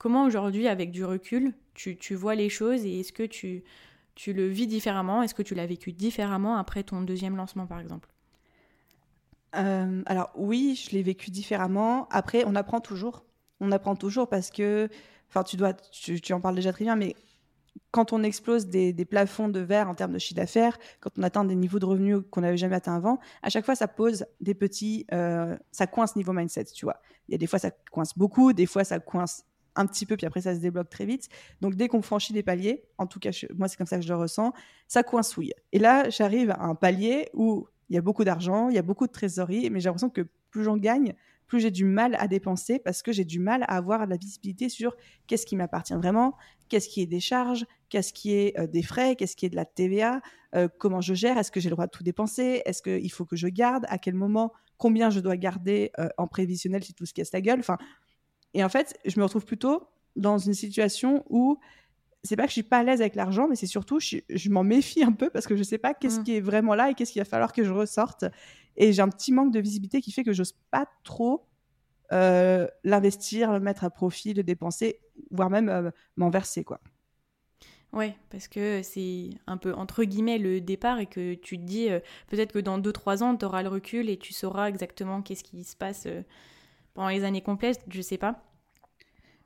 comment 0.00 0.24
aujourd'hui, 0.24 0.66
avec 0.66 0.90
du 0.90 1.04
recul, 1.04 1.52
tu, 1.74 1.96
tu, 1.96 2.14
vois 2.14 2.34
les 2.34 2.48
choses 2.48 2.86
et 2.86 3.00
est-ce 3.00 3.12
que 3.12 3.22
tu, 3.22 3.62
tu 4.14 4.32
le 4.32 4.48
vis 4.48 4.66
différemment? 4.66 5.22
Est-ce 5.22 5.34
que 5.34 5.42
tu 5.42 5.54
l'as 5.54 5.66
vécu 5.66 5.92
différemment 5.92 6.56
après 6.56 6.82
ton 6.82 7.02
deuxième 7.02 7.36
lancement, 7.36 7.66
par 7.66 7.78
exemple? 7.78 8.08
Euh, 9.56 10.02
Alors 10.06 10.30
oui, 10.34 10.74
je 10.82 10.96
l'ai 10.96 11.02
vécu 11.02 11.30
différemment. 11.30 12.08
Après, 12.10 12.44
on 12.46 12.56
apprend 12.56 12.80
toujours. 12.80 13.24
On 13.60 13.70
apprend 13.72 13.94
toujours 13.94 14.26
parce 14.28 14.50
que, 14.50 14.88
enfin, 15.30 15.42
tu 15.42 15.56
dois, 15.56 15.72
tu, 15.72 16.32
en 16.32 16.40
parles 16.40 16.56
déjà 16.56 16.72
très 16.72 16.84
bien, 16.84 16.96
mais 16.96 17.16
quand 17.90 18.12
on 18.12 18.22
explose 18.22 18.66
des, 18.66 18.92
plafonds 19.04 19.48
de 19.48 19.60
verre 19.60 19.88
en 19.88 19.94
termes 19.94 20.12
de 20.12 20.18
chiffre 20.18 20.36
d'affaires, 20.36 20.78
quand 21.00 21.10
on 21.18 21.22
atteint 21.22 21.44
des 21.44 21.54
niveaux 21.54 21.78
de 21.78 21.86
revenus 21.86 22.18
qu'on 22.30 22.42
n'avait 22.42 22.56
jamais 22.56 22.76
atteints 22.76 22.96
avant, 22.96 23.18
à 23.42 23.48
chaque 23.48 23.64
fois, 23.64 23.74
ça 23.74 23.88
pose 23.88 24.26
des 24.40 24.54
petits, 24.54 25.06
euh, 25.12 25.56
ça 25.72 25.86
coince 25.86 26.16
niveau 26.16 26.32
mindset, 26.32 26.64
tu 26.66 26.84
vois. 26.84 27.00
Il 27.28 27.32
y 27.32 27.34
a 27.34 27.38
des 27.38 27.46
fois, 27.46 27.58
ça 27.58 27.70
coince 27.90 28.16
beaucoup, 28.16 28.52
des 28.52 28.66
fois, 28.66 28.84
ça 28.84 28.98
coince 28.98 29.44
un 29.76 29.86
petit 29.86 30.06
peu, 30.06 30.16
puis 30.16 30.26
après 30.26 30.40
ça 30.40 30.54
se 30.54 30.60
débloque 30.60 30.90
très 30.90 31.06
vite. 31.06 31.28
Donc 31.60 31.74
dès 31.74 31.88
qu'on 31.88 32.02
franchit 32.02 32.32
des 32.32 32.42
paliers, 32.42 32.84
en 32.98 33.06
tout 33.06 33.20
cas 33.20 33.30
moi 33.56 33.68
c'est 33.68 33.76
comme 33.76 33.86
ça 33.86 33.96
que 33.96 34.02
je 34.02 34.08
le 34.08 34.16
ressens, 34.16 34.52
ça 34.88 35.02
coincouille. 35.02 35.52
Et 35.72 35.78
là 35.78 36.10
j'arrive 36.10 36.50
à 36.50 36.62
un 36.62 36.74
palier 36.74 37.28
où 37.34 37.68
il 37.88 37.94
y 37.94 37.98
a 37.98 38.02
beaucoup 38.02 38.24
d'argent, 38.24 38.68
il 38.68 38.74
y 38.74 38.78
a 38.78 38.82
beaucoup 38.82 39.06
de 39.06 39.12
trésorerie, 39.12 39.70
mais 39.70 39.80
j'ai 39.80 39.88
l'impression 39.88 40.10
que 40.10 40.26
plus 40.50 40.64
j'en 40.64 40.76
gagne, 40.76 41.14
plus 41.50 41.60
j'ai 41.60 41.72
du 41.72 41.84
mal 41.84 42.14
à 42.18 42.28
dépenser 42.28 42.78
parce 42.78 43.02
que 43.02 43.10
j'ai 43.10 43.24
du 43.24 43.40
mal 43.40 43.64
à 43.64 43.76
avoir 43.76 44.06
la 44.06 44.16
visibilité 44.16 44.68
sur 44.68 44.96
qu'est-ce 45.26 45.44
qui 45.44 45.56
m'appartient 45.56 45.94
vraiment, 45.94 46.36
qu'est-ce 46.68 46.88
qui 46.88 47.02
est 47.02 47.06
des 47.06 47.18
charges, 47.18 47.66
qu'est-ce 47.88 48.12
qui 48.12 48.32
est 48.32 48.58
euh, 48.58 48.68
des 48.68 48.82
frais, 48.82 49.16
qu'est-ce 49.16 49.34
qui 49.34 49.46
est 49.46 49.50
de 49.50 49.56
la 49.56 49.64
TVA, 49.64 50.22
euh, 50.54 50.68
comment 50.78 51.00
je 51.00 51.12
gère, 51.12 51.36
est-ce 51.38 51.50
que 51.50 51.58
j'ai 51.58 51.68
le 51.68 51.74
droit 51.74 51.86
de 51.86 51.90
tout 51.90 52.04
dépenser, 52.04 52.62
est-ce 52.64 52.82
qu'il 52.82 53.10
faut 53.10 53.26
que 53.26 53.34
je 53.34 53.48
garde, 53.48 53.84
à 53.88 53.98
quel 53.98 54.14
moment, 54.14 54.52
combien 54.78 55.10
je 55.10 55.18
dois 55.18 55.36
garder 55.36 55.90
euh, 55.98 56.08
en 56.18 56.28
prévisionnel 56.28 56.84
si 56.84 56.94
tout 56.94 57.04
se 57.04 57.12
casse 57.12 57.32
la 57.32 57.40
gueule. 57.40 57.58
Enfin, 57.58 57.78
et 58.54 58.62
en 58.62 58.68
fait, 58.68 58.96
je 59.04 59.18
me 59.18 59.24
retrouve 59.24 59.44
plutôt 59.44 59.88
dans 60.14 60.38
une 60.38 60.54
situation 60.54 61.24
où 61.28 61.58
c'est 62.22 62.36
pas 62.36 62.42
que 62.44 62.48
je 62.48 62.54
suis 62.54 62.62
pas 62.62 62.78
à 62.78 62.82
l'aise 62.82 63.00
avec 63.00 63.14
l'argent, 63.14 63.48
mais 63.48 63.56
c'est 63.56 63.66
surtout 63.66 63.98
je, 63.98 64.18
je 64.28 64.50
m'en 64.50 64.62
méfie 64.62 65.02
un 65.02 65.12
peu 65.12 65.30
parce 65.30 65.46
que 65.46 65.56
je 65.56 65.62
sais 65.62 65.78
pas 65.78 65.94
qu'est-ce 65.94 66.20
mm. 66.20 66.24
qui 66.24 66.36
est 66.36 66.40
vraiment 66.40 66.74
là 66.74 66.90
et 66.90 66.94
qu'est-ce 66.94 67.12
qu'il 67.12 67.20
va 67.20 67.26
falloir 67.28 67.52
que 67.52 67.64
je 67.64 67.72
ressorte. 67.72 68.24
Et 68.76 68.92
j'ai 68.92 69.02
un 69.02 69.08
petit 69.08 69.32
manque 69.32 69.52
de 69.52 69.60
visibilité 69.60 70.00
qui 70.00 70.12
fait 70.12 70.24
que 70.24 70.32
j'ose 70.32 70.54
pas 70.70 70.86
trop 71.02 71.46
euh, 72.12 72.66
l'investir, 72.84 73.52
le 73.52 73.60
mettre 73.60 73.84
à 73.84 73.90
profit, 73.90 74.34
le 74.34 74.42
dépenser, 74.42 75.00
voire 75.30 75.50
même 75.50 75.68
euh, 75.68 75.90
m'en 76.16 76.30
verser 76.30 76.64
quoi. 76.64 76.80
Ouais, 77.92 78.16
parce 78.30 78.46
que 78.46 78.82
c'est 78.84 79.30
un 79.48 79.56
peu 79.56 79.74
entre 79.74 80.04
guillemets 80.04 80.38
le 80.38 80.60
départ 80.60 81.00
et 81.00 81.06
que 81.06 81.34
tu 81.34 81.58
te 81.58 81.64
dis 81.64 81.90
euh, 81.90 81.98
peut-être 82.28 82.52
que 82.52 82.58
dans 82.60 82.78
2-3 82.78 83.22
ans 83.22 83.36
tu 83.36 83.44
auras 83.44 83.62
le 83.62 83.68
recul 83.68 84.08
et 84.08 84.16
tu 84.16 84.32
sauras 84.32 84.68
exactement 84.68 85.22
qu'est-ce 85.22 85.42
qui 85.42 85.64
se 85.64 85.74
passe 85.74 86.06
pendant 86.94 87.08
les 87.08 87.24
années 87.24 87.42
complètes, 87.42 87.80
je 87.88 88.02
sais 88.02 88.18
pas. 88.18 88.49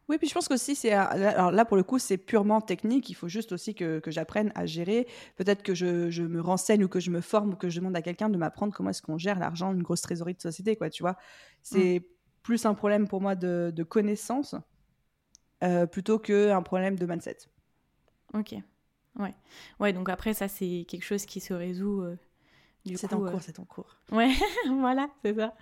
Oui, 0.08 0.18
puis 0.18 0.28
je 0.28 0.34
pense 0.34 0.48
qu'aussi, 0.48 0.74
c'est. 0.74 0.92
Alors 0.92 1.50
là, 1.50 1.64
pour 1.64 1.76
le 1.76 1.82
coup, 1.82 1.98
c'est 1.98 2.18
purement 2.18 2.60
technique. 2.60 3.08
Il 3.08 3.14
faut 3.14 3.28
juste 3.28 3.52
aussi 3.52 3.74
que, 3.74 4.00
que 4.00 4.10
j'apprenne 4.10 4.52
à 4.54 4.66
gérer. 4.66 5.06
Peut-être 5.36 5.62
que 5.62 5.74
je, 5.74 6.10
je, 6.10 6.22
me 6.22 6.40
renseigne 6.40 6.84
ou 6.84 6.88
que 6.88 7.00
je 7.00 7.10
me 7.10 7.20
forme 7.20 7.54
ou 7.54 7.56
que 7.56 7.68
je 7.70 7.80
demande 7.80 7.96
à 7.96 8.02
quelqu'un 8.02 8.28
de 8.28 8.36
m'apprendre 8.36 8.74
comment 8.74 8.90
est-ce 8.90 9.02
qu'on 9.02 9.18
gère 9.18 9.38
l'argent, 9.38 9.72
une 9.72 9.82
grosse 9.82 10.02
trésorerie 10.02 10.34
de 10.34 10.42
société, 10.42 10.76
quoi, 10.76 10.90
tu 10.90 11.02
vois. 11.02 11.16
C'est 11.62 12.00
mm. 12.00 12.04
plus 12.42 12.66
un 12.66 12.74
problème 12.74 13.08
pour 13.08 13.20
moi 13.20 13.34
de, 13.34 13.72
de 13.74 13.82
connaissance 13.82 14.54
euh, 15.62 15.86
plutôt 15.86 16.18
qu'un 16.18 16.62
problème 16.62 16.98
de 16.98 17.06
mindset. 17.06 17.38
Ok. 18.34 18.54
Ouais. 19.18 19.34
Ouais, 19.80 19.92
donc 19.92 20.08
après, 20.08 20.34
ça, 20.34 20.48
c'est 20.48 20.84
quelque 20.88 21.04
chose 21.04 21.24
qui 21.24 21.40
se 21.40 21.54
résout. 21.54 22.02
Euh, 22.02 22.16
c'est 22.94 23.12
en 23.14 23.18
cours, 23.18 23.28
euh, 23.28 23.38
c'est 23.40 23.58
en 23.58 23.64
cours. 23.64 23.96
Ouais, 24.12 24.32
voilà, 24.68 25.08
c'est 25.22 25.34
ça. 25.34 25.54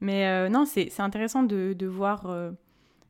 Mais 0.00 0.26
euh, 0.26 0.48
non, 0.48 0.64
c'est 0.64 1.00
intéressant 1.00 1.42
de, 1.42 1.74
de 1.78 1.86
voir 1.86 2.26
euh, 2.26 2.50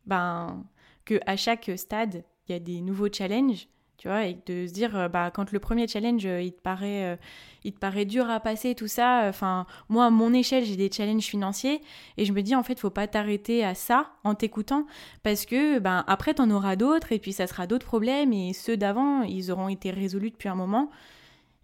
ben, 0.06 0.64
qu'à 1.04 1.36
chaque 1.36 1.70
stade, 1.76 2.24
il 2.48 2.52
y 2.52 2.54
a 2.54 2.58
des 2.58 2.80
nouveaux 2.80 3.12
challenges, 3.12 3.68
tu 3.98 4.08
vois, 4.08 4.26
et 4.26 4.36
de 4.46 4.66
se 4.66 4.72
dire, 4.72 5.08
bah, 5.10 5.30
quand 5.30 5.52
le 5.52 5.60
premier 5.60 5.86
challenge, 5.86 6.24
il 6.24 6.52
te 6.52 6.60
paraît, 6.60 7.18
il 7.62 7.72
te 7.72 7.78
paraît 7.78 8.04
dur 8.04 8.28
à 8.28 8.40
passer, 8.40 8.74
tout 8.74 8.88
ça, 8.88 9.26
enfin, 9.28 9.64
moi, 9.88 10.06
à 10.06 10.10
mon 10.10 10.32
échelle, 10.32 10.64
j'ai 10.64 10.74
des 10.76 10.90
challenges 10.90 11.26
financiers, 11.26 11.80
et 12.16 12.24
je 12.24 12.32
me 12.32 12.42
dis, 12.42 12.56
en 12.56 12.64
fait, 12.64 12.80
faut 12.80 12.90
pas 12.90 13.06
t'arrêter 13.06 13.64
à 13.64 13.74
ça 13.74 14.10
en 14.24 14.34
t'écoutant, 14.34 14.86
parce 15.22 15.46
que, 15.46 15.78
ben, 15.78 16.02
après, 16.08 16.34
t'en 16.34 16.50
auras 16.50 16.74
d'autres, 16.74 17.12
et 17.12 17.20
puis 17.20 17.32
ça 17.32 17.46
sera 17.46 17.68
d'autres 17.68 17.86
problèmes, 17.86 18.32
et 18.32 18.52
ceux 18.52 18.76
d'avant, 18.76 19.22
ils 19.22 19.52
auront 19.52 19.68
été 19.68 19.92
résolus 19.92 20.30
depuis 20.30 20.48
un 20.48 20.56
moment 20.56 20.90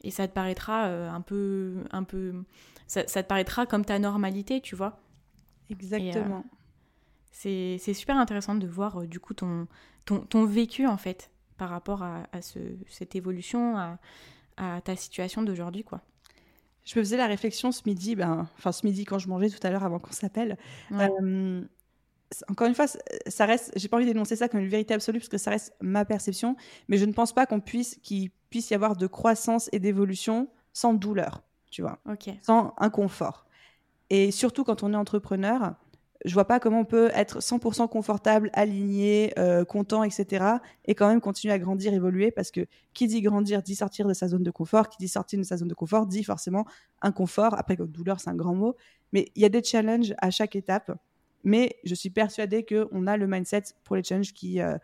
et 0.02 0.10
ça 0.10 0.28
te 0.28 0.32
paraîtra 0.32 0.86
euh, 0.86 1.10
un 1.10 1.20
peu 1.20 1.84
un 1.90 2.04
peu 2.04 2.44
ça, 2.86 3.04
te 3.04 3.20
paraîtra 3.22 3.66
comme 3.66 3.84
ta 3.84 3.98
normalité 3.98 4.60
tu 4.60 4.76
vois. 4.76 5.00
Exactement 5.70 6.44
euh, 6.46 6.56
c'est 7.30 7.78
super 7.94 8.16
intéressant 8.16 8.54
de 8.54 8.66
voir 8.66 9.00
euh, 9.00 9.06
du 9.06 9.20
coup 9.20 9.34
ton, 9.34 9.66
ton, 10.04 10.20
ton 10.20 10.44
vécu 10.44 10.86
en 10.86 10.96
fait 10.96 11.30
par 11.56 11.70
rapport 11.70 12.02
à, 12.02 12.26
ce, 12.40 12.58
cette 12.88 13.16
évolution 13.16 13.76
à, 13.76 13.98
à 14.56 14.80
ta 14.80 14.96
situation 14.96 15.42
d'aujourd'hui 15.42 15.82
quoi 15.82 16.02
je 16.84 16.98
me 16.98 17.04
faisais 17.04 17.16
la 17.16 17.26
réflexion 17.26 17.72
ce 17.72 17.82
midi 17.84 18.14
ben 18.14 18.48
enfin 18.56 18.72
ce 18.72 18.86
midi 18.86 19.04
quand 19.04 19.18
je 19.18 19.28
mangeais 19.28 19.50
tout 19.50 19.64
à 19.66 19.70
l'heure 19.70 19.84
avant 19.84 19.98
qu'on 19.98 20.12
s'appelle 20.12 20.56
encore 22.48 22.66
une 22.66 22.74
fois, 22.74 22.86
ça 23.26 23.46
reste. 23.46 23.72
J'ai 23.76 23.88
pas 23.88 23.96
envie 23.96 24.06
d'énoncer 24.06 24.36
ça 24.36 24.48
comme 24.48 24.60
une 24.60 24.68
vérité 24.68 24.94
absolue 24.94 25.18
parce 25.18 25.28
que 25.28 25.38
ça 25.38 25.50
reste 25.50 25.74
ma 25.80 26.04
perception, 26.04 26.56
mais 26.88 26.98
je 26.98 27.04
ne 27.04 27.12
pense 27.12 27.32
pas 27.32 27.46
qu'on 27.46 27.60
puisse 27.60 27.98
qu'il 28.02 28.30
puisse 28.50 28.70
y 28.70 28.74
avoir 28.74 28.96
de 28.96 29.06
croissance 29.06 29.68
et 29.72 29.78
d'évolution 29.78 30.48
sans 30.72 30.94
douleur, 30.94 31.42
tu 31.70 31.82
vois, 31.82 31.98
sans 32.42 32.74
inconfort. 32.78 33.46
Et 34.10 34.30
surtout 34.30 34.64
quand 34.64 34.82
on 34.82 34.92
est 34.92 34.96
entrepreneur, 34.96 35.74
je 36.24 36.34
vois 36.34 36.46
pas 36.46 36.58
comment 36.58 36.80
on 36.80 36.84
peut 36.84 37.10
être 37.14 37.40
100% 37.40 37.88
confortable, 37.88 38.50
aligné, 38.52 39.32
euh, 39.38 39.64
content, 39.64 40.02
etc. 40.02 40.44
et 40.84 40.94
quand 40.94 41.08
même 41.08 41.20
continuer 41.20 41.54
à 41.54 41.58
grandir, 41.58 41.94
évoluer 41.94 42.30
parce 42.30 42.50
que 42.50 42.66
qui 42.92 43.06
dit 43.06 43.22
grandir 43.22 43.62
dit 43.62 43.76
sortir 43.76 44.08
de 44.08 44.14
sa 44.14 44.28
zone 44.28 44.42
de 44.42 44.50
confort, 44.50 44.88
qui 44.88 44.98
dit 44.98 45.08
sortir 45.08 45.38
de 45.38 45.44
sa 45.44 45.56
zone 45.56 45.68
de 45.68 45.74
confort 45.74 46.06
dit 46.06 46.24
forcément 46.24 46.66
inconfort. 47.02 47.54
Après, 47.58 47.76
douleur, 47.76 48.20
c'est 48.20 48.30
un 48.30 48.34
grand 48.34 48.54
mot, 48.54 48.74
mais 49.12 49.30
il 49.36 49.42
y 49.42 49.44
a 49.44 49.48
des 49.48 49.62
challenges 49.62 50.14
à 50.18 50.30
chaque 50.30 50.56
étape 50.56 50.90
mais 51.44 51.76
je 51.84 51.94
suis 51.94 52.10
persuadée 52.10 52.64
qu'on 52.64 53.06
a 53.06 53.16
le 53.16 53.26
mindset 53.26 53.64
pour 53.84 53.96
les 53.96 54.02
challenges 54.02 54.32
qui, 54.32 54.60
euh, 54.60 54.76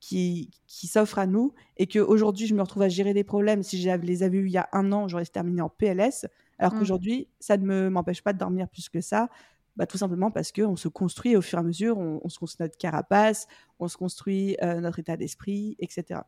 qui, 0.00 0.50
qui 0.66 0.86
s'offrent 0.86 1.18
à 1.18 1.26
nous 1.26 1.54
et 1.76 1.86
qu'aujourd'hui, 1.86 2.46
je 2.46 2.54
me 2.54 2.62
retrouve 2.62 2.82
à 2.82 2.88
gérer 2.88 3.14
des 3.14 3.24
problèmes. 3.24 3.62
Si 3.62 3.80
je 3.80 3.90
les 3.90 4.22
avais 4.22 4.38
eu 4.38 4.46
il 4.46 4.52
y 4.52 4.58
a 4.58 4.68
un 4.72 4.92
an, 4.92 5.08
j'aurais 5.08 5.24
terminé 5.26 5.62
en 5.62 5.68
PLS. 5.68 6.26
Alors 6.58 6.74
mm. 6.74 6.78
qu'aujourd'hui, 6.78 7.28
ça 7.40 7.56
ne 7.56 7.88
m'empêche 7.88 8.22
pas 8.22 8.32
de 8.32 8.38
dormir 8.38 8.68
plus 8.68 8.88
que 8.88 9.00
ça. 9.00 9.28
Bah, 9.76 9.86
tout 9.86 9.98
simplement 9.98 10.30
parce 10.30 10.52
qu'on 10.52 10.76
se 10.76 10.88
construit 10.88 11.36
au 11.36 11.42
fur 11.42 11.58
et 11.58 11.60
à 11.60 11.64
mesure, 11.64 11.98
on, 11.98 12.28
se 12.28 12.38
construit 12.38 12.64
notre 12.64 12.78
carapace, 12.78 13.48
on 13.80 13.88
se 13.88 13.96
construit 13.96 14.56
euh, 14.62 14.80
notre 14.80 15.00
état 15.00 15.16
d'esprit, 15.16 15.76
etc. 15.80 16.20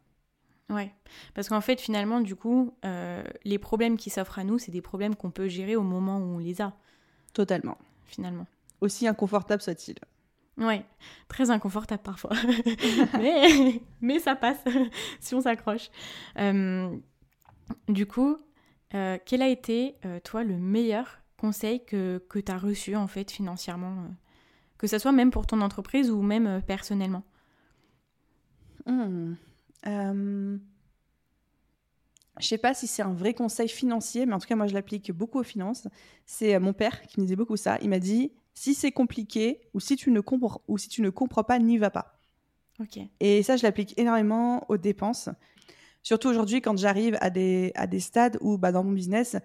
Ouais, 0.68 0.92
parce 1.34 1.48
qu'en 1.48 1.60
fait, 1.60 1.80
finalement, 1.80 2.20
du 2.20 2.34
coup, 2.34 2.74
euh, 2.84 3.22
les 3.44 3.58
problèmes 3.58 3.96
qui 3.96 4.10
s'offrent 4.10 4.40
à 4.40 4.44
nous, 4.44 4.58
c'est 4.58 4.72
des 4.72 4.82
problèmes 4.82 5.14
qu'on 5.14 5.30
peut 5.30 5.46
gérer 5.46 5.76
au 5.76 5.82
moment 5.82 6.18
où 6.18 6.36
on 6.36 6.38
les 6.38 6.60
a. 6.60 6.74
Totalement. 7.32 7.78
Finalement 8.04 8.46
aussi 8.80 9.06
inconfortable 9.06 9.62
soit-il. 9.62 9.96
Oui, 10.58 10.82
très 11.28 11.50
inconfortable 11.50 12.02
parfois. 12.02 12.32
mais, 13.18 13.82
mais 14.00 14.18
ça 14.18 14.34
passe 14.34 14.62
si 15.20 15.34
on 15.34 15.40
s'accroche. 15.40 15.90
Euh, 16.38 16.96
du 17.88 18.06
coup, 18.06 18.38
euh, 18.94 19.18
quel 19.24 19.42
a 19.42 19.48
été, 19.48 19.96
toi, 20.24 20.44
le 20.44 20.56
meilleur 20.56 21.18
conseil 21.36 21.84
que, 21.84 22.18
que 22.28 22.38
tu 22.38 22.52
as 22.52 22.58
reçu, 22.58 22.96
en 22.96 23.06
fait, 23.06 23.30
financièrement 23.30 24.08
Que 24.78 24.86
ce 24.86 24.98
soit 24.98 25.12
même 25.12 25.30
pour 25.30 25.46
ton 25.46 25.60
entreprise 25.60 26.10
ou 26.10 26.22
même 26.22 26.62
personnellement 26.66 27.24
hmm, 28.86 29.34
je 32.38 32.46
sais 32.46 32.58
pas 32.58 32.74
si 32.74 32.86
c'est 32.86 33.02
un 33.02 33.12
vrai 33.12 33.34
conseil 33.34 33.68
financier, 33.68 34.26
mais 34.26 34.34
en 34.34 34.38
tout 34.38 34.46
cas, 34.46 34.56
moi, 34.56 34.66
je 34.66 34.74
l'applique 34.74 35.10
beaucoup 35.12 35.38
aux 35.38 35.44
finances. 35.44 35.88
C'est 36.26 36.58
mon 36.58 36.72
père 36.72 37.00
qui 37.02 37.20
me 37.20 37.24
disait 37.24 37.36
beaucoup 37.36 37.56
ça. 37.56 37.78
Il 37.80 37.88
m'a 37.88 37.98
dit 37.98 38.32
si 38.54 38.74
c'est 38.74 38.92
compliqué 38.92 39.60
ou 39.74 39.80
si 39.80 39.96
tu 39.96 40.10
ne 40.10 40.20
comprends 40.20 40.60
ou 40.68 40.76
si 40.78 40.88
tu 40.88 41.02
ne 41.02 41.10
comprends 41.10 41.44
pas, 41.44 41.58
n'y 41.58 41.78
va 41.78 41.90
pas. 41.90 42.18
Et 43.20 43.42
ça, 43.42 43.56
je 43.56 43.62
l'applique 43.62 43.98
énormément 43.98 44.66
aux 44.70 44.76
dépenses. 44.76 45.30
Surtout 46.02 46.28
aujourd'hui, 46.28 46.60
quand 46.60 46.76
j'arrive 46.76 47.16
à 47.20 47.30
des, 47.30 47.72
à 47.74 47.86
des 47.86 48.00
stades 48.00 48.36
où, 48.40 48.58
bah, 48.58 48.70
dans 48.70 48.84
mon 48.84 48.92
business, 48.92 49.36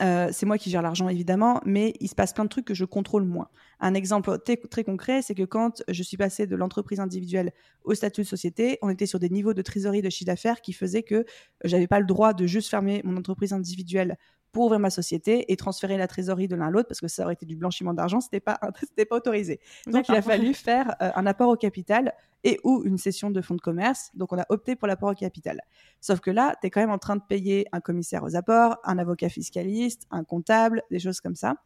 euh, 0.00 0.28
c'est 0.32 0.46
moi 0.46 0.58
qui 0.58 0.70
gère 0.70 0.82
l'argent 0.82 1.08
évidemment, 1.08 1.60
mais 1.64 1.94
il 2.00 2.08
se 2.08 2.14
passe 2.14 2.32
plein 2.32 2.44
de 2.44 2.48
trucs 2.48 2.64
que 2.64 2.74
je 2.74 2.84
contrôle 2.84 3.24
moins. 3.24 3.48
Un 3.80 3.94
exemple 3.94 4.38
très, 4.38 4.84
concret, 4.84 5.22
c'est 5.22 5.34
que 5.34 5.42
quand 5.42 5.82
je 5.88 6.02
suis 6.02 6.16
passée 6.16 6.46
de 6.46 6.54
l'entreprise 6.54 7.00
individuelle 7.00 7.52
au 7.84 7.94
statut 7.94 8.22
de 8.22 8.26
société, 8.26 8.78
on 8.82 8.90
était 8.90 9.06
sur 9.06 9.18
des 9.18 9.28
niveaux 9.28 9.54
de 9.54 9.62
trésorerie 9.62 10.02
de 10.02 10.10
chiffre 10.10 10.26
d'affaires 10.26 10.60
qui 10.60 10.72
faisaient 10.72 11.02
que 11.02 11.24
j'avais 11.64 11.88
pas 11.88 11.98
le 11.98 12.06
droit 12.06 12.32
de 12.32 12.46
juste 12.46 12.70
fermer 12.70 13.00
mon 13.04 13.16
entreprise 13.16 13.52
individuelle 13.52 14.16
pour 14.52 14.66
ouvrir 14.66 14.80
ma 14.80 14.90
société 14.90 15.50
et 15.52 15.56
transférer 15.56 15.96
la 15.96 16.06
trésorerie 16.06 16.48
de 16.48 16.56
l'un 16.56 16.68
à 16.68 16.70
l'autre 16.70 16.88
parce 16.88 17.00
que 17.00 17.08
ça 17.08 17.24
aurait 17.24 17.34
été 17.34 17.46
du 17.46 17.56
blanchiment 17.56 17.94
d'argent, 17.94 18.20
c'était 18.20 18.40
pas 18.40 18.58
c'était 18.80 19.04
pas 19.04 19.16
autorisé. 19.16 19.60
Donc 19.86 20.08
il 20.08 20.14
a 20.14 20.22
fallu 20.22 20.54
faire 20.54 20.94
euh, 21.02 21.10
un 21.14 21.26
apport 21.26 21.48
au 21.48 21.56
capital 21.56 22.14
et 22.44 22.58
ou 22.64 22.82
une 22.84 22.98
cession 22.98 23.30
de 23.30 23.40
fonds 23.40 23.54
de 23.54 23.60
commerce. 23.60 24.10
Donc 24.14 24.32
on 24.32 24.38
a 24.38 24.46
opté 24.48 24.76
pour 24.76 24.88
l'apport 24.88 25.10
au 25.10 25.14
capital. 25.14 25.60
Sauf 26.00 26.20
que 26.20 26.30
là, 26.30 26.54
tu 26.60 26.66
es 26.66 26.70
quand 26.70 26.80
même 26.80 26.90
en 26.90 26.98
train 26.98 27.16
de 27.16 27.22
payer 27.28 27.66
un 27.72 27.80
commissaire 27.80 28.22
aux 28.24 28.36
apports, 28.36 28.78
un 28.84 28.98
avocat 28.98 29.28
fiscaliste, 29.28 30.06
un 30.10 30.24
comptable, 30.24 30.82
des 30.90 30.98
choses 30.98 31.20
comme 31.20 31.34
ça. 31.34 31.56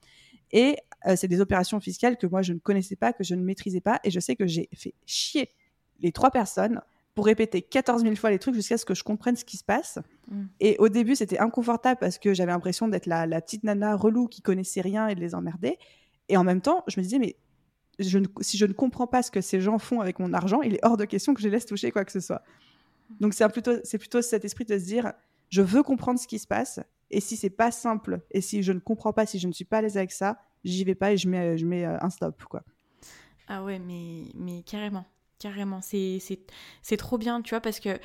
Et 0.51 0.76
euh, 1.07 1.16
c'est 1.16 1.28
des 1.28 1.41
opérations 1.41 1.80
fiscales 1.80 2.16
que 2.16 2.26
moi 2.26 2.43
je 2.43 2.53
ne 2.53 2.59
connaissais 2.59 2.97
pas, 2.97 3.12
que 3.12 3.24
je 3.24 3.35
ne 3.35 3.43
maîtrisais 3.43 3.80
pas 3.80 4.01
et 4.05 4.11
je 4.11 4.20
sais 4.20 4.37
que 4.37 4.47
j'ai 4.47 4.68
fait 4.74 4.95
chier 5.07 5.49
les 6.01 6.12
trois 6.12 6.30
personnes 6.30 6.80
pour 7.15 7.27
répéter 7.27 7.61
14 7.63 8.03
000 8.03 8.15
fois 8.17 8.31
les 8.31 8.39
trucs 8.39 8.55
jusqu'à 8.55 8.79
ce 8.79 8.85
que 8.85 8.95
je 8.95 9.05
comprenne 9.05 9.37
ce 9.37 9.45
qui 9.45 9.57
se 9.57 9.65
passe. 9.65 9.99
Mm. 10.29 10.45
Et 10.61 10.77
au 10.79 10.89
début, 10.89 11.15
c'était 11.15 11.39
inconfortable 11.39 11.99
parce 12.01 12.19
que 12.19 12.33
j'avais 12.33 12.53
l'impression 12.53 12.89
d'être 12.89 13.07
la, 13.07 13.27
petite 13.41 13.65
nana 13.65 13.97
relou 13.97 14.29
qui 14.29 14.41
connaissait 14.41 14.81
rien 14.81 15.09
et 15.09 15.15
de 15.15 15.21
les 15.21 15.35
emmerder. 15.35 15.79
Et 16.29 16.37
en 16.37 16.45
même 16.45 16.61
temps, 16.61 16.85
je 16.89 16.99
me 16.99 17.03
disais, 17.03 17.19
mais 17.19 17.37
je 17.99 18.19
si 18.41 18.57
je 18.57 18.65
ne 18.65 18.73
comprends 18.73 19.07
pas 19.07 19.23
ce 19.23 19.31
que 19.31 19.41
ces 19.41 19.61
gens 19.61 19.79
font 19.79 20.01
avec 20.01 20.19
mon 20.19 20.33
argent, 20.33 20.63
il 20.63 20.75
est 20.75 20.85
hors 20.85 20.97
de 20.97 21.05
question 21.05 21.35
que 21.35 21.41
je 21.41 21.47
les 21.47 21.53
laisse 21.53 21.67
toucher 21.67 21.91
quoi 21.91 22.05
que 22.05 22.13
ce 22.13 22.21
soit. 22.21 22.43
Donc 23.21 23.35
c'est 23.35 23.47
plutôt, 23.51 23.73
plutôt 23.99 24.23
cet 24.23 24.45
esprit 24.47 24.65
de 24.65 24.79
se 24.79 24.85
dire, 24.85 25.13
je 25.51 25.61
veux 25.61 25.83
comprendre 25.83 26.19
ce 26.19 26.27
qui 26.27 26.39
se 26.39 26.47
passe. 26.47 26.81
Et 27.11 27.21
si 27.21 27.37
c'est 27.37 27.51
pas 27.51 27.71
simple, 27.71 28.23
et 28.31 28.41
si 28.41 28.63
je 28.63 28.73
ne 28.73 28.79
comprends 28.79 29.13
pas, 29.13 29.27
si 29.27 29.39
je 29.39 29.47
ne 29.47 29.53
suis 29.53 29.67
pas 29.67 29.79
à 29.79 29.83
l'aise 29.83 29.99
avec 29.99 30.13
ça, 30.13 30.39
j'y 30.65 30.83
vais 30.85 30.95
pas 30.95 31.13
et 31.13 31.19
je 31.19 31.29
mets, 31.29 31.59
je 31.59 31.67
mets 31.67 31.85
euh, 31.85 31.99
un 32.01 32.09
stop. 32.09 32.43
quoi. 32.45 32.63
Ah 33.49 33.63
ouais, 33.63 33.79
mais, 33.79 34.25
mais 34.35 34.63
carrément. 34.63 35.05
Carrément, 35.43 35.80
c'est 35.82 36.97
trop 36.97 37.18
bien, 37.18 37.43
tu 37.43 37.51
vois, 37.51 37.61
parce 37.61 37.80
que 37.80 37.99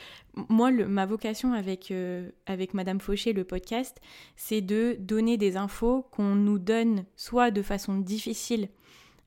moi, 0.50 0.72
ma 0.72 1.06
vocation 1.06 1.54
avec, 1.54 1.92
euh, 1.92 2.32
avec 2.48 2.74
Madame 2.74 3.00
Fauché, 3.00 3.32
le 3.32 3.44
podcast, 3.44 4.02
c'est 4.36 4.62
de 4.62 4.98
donner 5.00 5.38
des 5.38 5.56
infos 5.56 6.08
qu'on 6.10 6.34
nous 6.34 6.58
donne 6.58 7.06
soit 7.16 7.52
de 7.52 7.62
façon 7.62 8.00
difficile, 8.00 8.70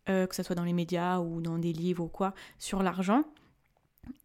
euh, 0.09 0.27
que 0.27 0.35
ce 0.35 0.43
soit 0.43 0.57
dans 0.57 0.65
les 0.65 0.73
médias 0.73 1.21
ou 1.21 1.41
dans 1.41 1.57
des 1.57 1.73
livres 1.73 2.03
ou 2.03 2.09
quoi, 2.09 2.35
sur 2.59 2.83
l'argent, 2.83 3.23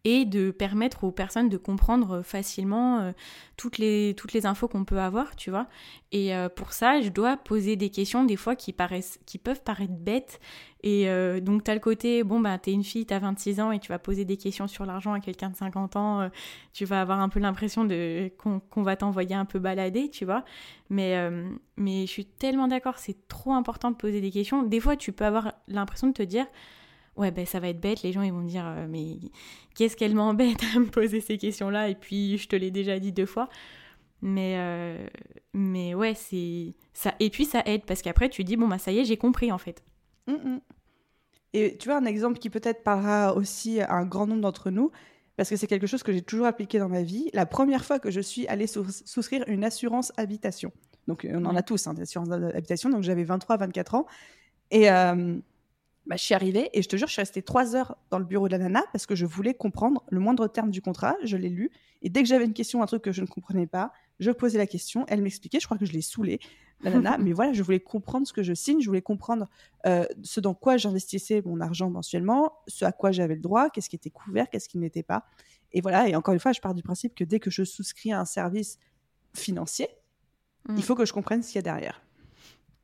et 0.04 0.24
de 0.24 0.52
permettre 0.52 1.02
aux 1.02 1.10
personnes 1.10 1.48
de 1.48 1.56
comprendre 1.56 2.22
facilement 2.22 3.00
euh, 3.00 3.12
toutes, 3.56 3.78
les, 3.78 4.14
toutes 4.16 4.32
les 4.32 4.46
infos 4.46 4.68
qu'on 4.68 4.84
peut 4.84 5.00
avoir, 5.00 5.34
tu 5.34 5.50
vois. 5.50 5.66
Et 6.12 6.32
euh, 6.32 6.48
pour 6.48 6.72
ça, 6.72 7.00
je 7.00 7.08
dois 7.08 7.36
poser 7.36 7.74
des 7.74 7.90
questions 7.90 8.22
des 8.22 8.36
fois 8.36 8.54
qui, 8.54 8.72
paraissent, 8.72 9.18
qui 9.26 9.38
peuvent 9.38 9.62
paraître 9.64 9.92
bêtes. 9.92 10.38
Et 10.84 11.08
euh, 11.08 11.40
donc, 11.40 11.64
tu 11.64 11.72
as 11.72 11.74
le 11.74 11.80
côté, 11.80 12.22
bon, 12.22 12.38
bah, 12.38 12.56
tu 12.56 12.70
es 12.70 12.72
une 12.72 12.84
fille, 12.84 13.04
tu 13.04 13.14
as 13.14 13.18
26 13.18 13.58
ans 13.58 13.72
et 13.72 13.80
tu 13.80 13.88
vas 13.88 13.98
poser 13.98 14.24
des 14.24 14.36
questions 14.36 14.68
sur 14.68 14.86
l'argent 14.86 15.12
à 15.12 15.18
quelqu'un 15.18 15.50
de 15.50 15.56
50 15.56 15.96
ans, 15.96 16.30
tu 16.72 16.84
vas 16.84 17.00
avoir 17.00 17.18
un 17.18 17.28
peu 17.28 17.40
l'impression 17.40 17.84
de 17.84 18.30
qu'on 18.38 18.82
va 18.82 18.94
t'envoyer 18.94 19.34
un 19.34 19.44
peu 19.44 19.58
balader, 19.58 20.08
tu 20.08 20.24
vois. 20.24 20.44
Mais, 20.88 21.16
mais 21.76 22.02
je 22.06 22.12
suis 22.12 22.26
tellement 22.26 22.68
d'accord, 22.68 22.98
c'est 22.98 23.26
trop 23.26 23.54
important 23.54 23.90
de 23.90 23.96
poser 23.96 24.20
des 24.20 24.30
questions. 24.30 24.62
Des 24.62 24.78
fois, 24.78 24.96
tu 24.96 25.10
peux 25.10 25.24
avoir 25.24 25.54
l'impression 25.66 26.06
de 26.06 26.12
te 26.12 26.22
dire 26.22 26.46
ouais, 27.16 27.30
ben 27.30 27.46
ça 27.46 27.60
va 27.60 27.68
être 27.68 27.80
bête, 27.80 28.02
les 28.02 28.12
gens 28.12 28.22
ils 28.22 28.32
vont 28.32 28.40
me 28.40 28.48
dire, 28.48 28.66
euh, 28.66 28.86
mais 28.88 29.18
qu'est-ce 29.74 29.96
qu'elle 29.96 30.14
m'embête 30.14 30.62
à 30.74 30.78
me 30.78 30.86
poser 30.86 31.20
ces 31.20 31.38
questions-là 31.38 31.88
Et 31.88 31.94
puis 31.94 32.38
je 32.38 32.48
te 32.48 32.56
l'ai 32.56 32.70
déjà 32.70 32.98
dit 32.98 33.12
deux 33.12 33.26
fois. 33.26 33.48
Mais, 34.22 34.54
euh, 34.56 35.06
mais 35.52 35.94
ouais, 35.94 36.14
c'est 36.14 36.74
ça. 36.94 37.14
Et 37.20 37.30
puis 37.30 37.44
ça 37.44 37.62
aide 37.66 37.84
parce 37.84 38.02
qu'après 38.02 38.28
tu 38.28 38.44
dis, 38.44 38.56
bon, 38.56 38.68
bah 38.68 38.78
ça 38.78 38.92
y 38.92 38.98
est, 38.98 39.04
j'ai 39.04 39.16
compris 39.16 39.52
en 39.52 39.58
fait. 39.58 39.84
Mm, 40.26 40.32
mm. 40.32 40.60
Et 41.52 41.76
tu 41.78 41.88
vois, 41.88 41.98
un 41.98 42.04
exemple 42.04 42.38
qui 42.38 42.50
peut-être 42.50 42.82
parlera 42.82 43.34
aussi 43.34 43.80
à 43.80 43.94
un 43.94 44.04
grand 44.04 44.26
nombre 44.26 44.42
d'entre 44.42 44.70
nous, 44.70 44.90
parce 45.36 45.48
que 45.48 45.56
c'est 45.56 45.66
quelque 45.66 45.86
chose 45.86 46.02
que 46.02 46.12
j'ai 46.12 46.22
toujours 46.22 46.46
appliqué 46.46 46.78
dans 46.78 46.88
ma 46.88 47.02
vie. 47.02 47.30
La 47.32 47.46
première 47.46 47.84
fois 47.84 47.98
que 47.98 48.10
je 48.10 48.20
suis 48.20 48.46
allée 48.46 48.66
souscrire 48.66 49.44
une 49.46 49.64
assurance 49.64 50.12
habitation. 50.16 50.72
Donc, 51.08 51.26
on 51.30 51.44
en 51.44 51.54
a 51.54 51.62
tous, 51.62 51.86
hein, 51.86 51.94
des 51.94 52.02
assurances 52.02 52.28
d'habitation. 52.28 52.90
Donc, 52.90 53.04
j'avais 53.04 53.24
23, 53.24 53.58
24 53.58 53.94
ans. 53.94 54.06
Et, 54.70 54.90
euh, 54.90 55.38
bah, 56.06 56.16
je 56.16 56.22
suis 56.22 56.34
arrivée 56.34 56.70
et 56.72 56.82
je 56.82 56.88
te 56.88 56.96
jure, 56.96 57.08
je 57.08 57.12
suis 57.12 57.22
restée 57.22 57.42
trois 57.42 57.74
heures 57.74 57.96
dans 58.10 58.18
le 58.18 58.24
bureau 58.24 58.46
de 58.48 58.52
la 58.52 58.58
nana 58.58 58.82
parce 58.92 59.06
que 59.06 59.14
je 59.14 59.26
voulais 59.26 59.54
comprendre 59.54 60.04
le 60.08 60.20
moindre 60.20 60.46
terme 60.46 60.70
du 60.70 60.80
contrat. 60.80 61.16
Je 61.24 61.36
l'ai 61.36 61.48
lu 61.48 61.70
et 62.02 62.08
dès 62.08 62.22
que 62.22 62.28
j'avais 62.28 62.44
une 62.44 62.52
question, 62.52 62.82
un 62.82 62.86
truc 62.86 63.02
que 63.02 63.12
je 63.12 63.22
ne 63.22 63.26
comprenais 63.26 63.66
pas, 63.66 63.92
je 64.20 64.30
posais 64.30 64.58
la 64.58 64.66
question. 64.66 65.04
Elle 65.08 65.22
m'expliquait. 65.22 65.58
Je 65.58 65.66
crois 65.66 65.78
que 65.78 65.86
je 65.86 65.92
l'ai 65.92 66.02
saoulée, 66.02 66.38
la 66.80 66.90
nana. 66.90 67.18
mais 67.20 67.32
voilà, 67.32 67.52
je 67.52 67.62
voulais 67.62 67.80
comprendre 67.80 68.26
ce 68.26 68.32
que 68.32 68.44
je 68.44 68.54
signe. 68.54 68.80
Je 68.80 68.86
voulais 68.86 69.02
comprendre 69.02 69.48
euh, 69.86 70.06
ce 70.22 70.38
dans 70.38 70.54
quoi 70.54 70.76
j'investissais 70.76 71.42
mon 71.44 71.60
argent 71.60 71.90
mensuellement, 71.90 72.52
ce 72.68 72.84
à 72.84 72.92
quoi 72.92 73.10
j'avais 73.10 73.34
le 73.34 73.40
droit, 73.40 73.70
qu'est-ce 73.70 73.90
qui 73.90 73.96
était 73.96 74.10
couvert, 74.10 74.48
qu'est-ce 74.48 74.68
qui 74.68 74.78
n'était 74.78 75.02
pas. 75.02 75.24
Et 75.72 75.80
voilà. 75.80 76.08
Et 76.08 76.14
encore 76.14 76.34
une 76.34 76.40
fois, 76.40 76.52
je 76.52 76.60
pars 76.60 76.74
du 76.74 76.82
principe 76.84 77.14
que 77.16 77.24
dès 77.24 77.40
que 77.40 77.50
je 77.50 77.64
souscris 77.64 78.12
à 78.12 78.20
un 78.20 78.24
service 78.24 78.78
financier, 79.34 79.88
il 80.68 80.76
mm. 80.76 80.82
faut 80.82 80.94
que 80.94 81.04
je 81.04 81.12
comprenne 81.12 81.42
ce 81.42 81.48
qu'il 81.48 81.56
y 81.56 81.58
a 81.58 81.62
derrière. 81.62 82.05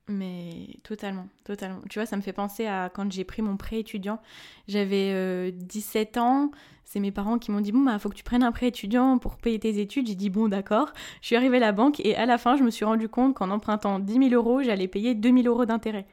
Mais 0.08 0.66
totalement, 0.82 1.28
totalement. 1.44 1.80
Tu 1.88 1.98
vois, 1.98 2.06
ça 2.06 2.16
me 2.16 2.22
fait 2.22 2.32
penser 2.32 2.66
à 2.66 2.90
quand 2.92 3.10
j'ai 3.12 3.24
pris 3.24 3.40
mon 3.40 3.56
prêt 3.56 3.78
étudiant. 3.78 4.20
J'avais 4.66 5.52
17 5.52 6.16
euh, 6.16 6.20
ans, 6.20 6.50
c'est 6.84 6.98
mes 6.98 7.12
parents 7.12 7.38
qui 7.38 7.52
m'ont 7.52 7.60
dit 7.60 7.70
Bon, 7.70 7.80
bah, 7.80 7.98
faut 7.98 8.08
que 8.08 8.14
tu 8.14 8.24
prennes 8.24 8.42
un 8.42 8.50
prêt 8.50 8.68
étudiant 8.68 9.18
pour 9.18 9.36
payer 9.36 9.60
tes 9.60 9.78
études. 9.80 10.08
J'ai 10.08 10.16
dit 10.16 10.28
Bon, 10.28 10.48
d'accord. 10.48 10.92
Je 11.20 11.28
suis 11.28 11.36
arrivée 11.36 11.58
à 11.58 11.60
la 11.60 11.72
banque 11.72 12.00
et 12.00 12.16
à 12.16 12.26
la 12.26 12.36
fin, 12.36 12.56
je 12.56 12.64
me 12.64 12.70
suis 12.70 12.84
rendu 12.84 13.08
compte 13.08 13.34
qu'en 13.34 13.50
empruntant 13.50 14.00
10 14.00 14.30
000 14.30 14.30
euros, 14.30 14.62
j'allais 14.62 14.88
payer 14.88 15.14
2 15.14 15.42
000 15.42 15.46
euros 15.46 15.66
d'intérêt. 15.66 16.06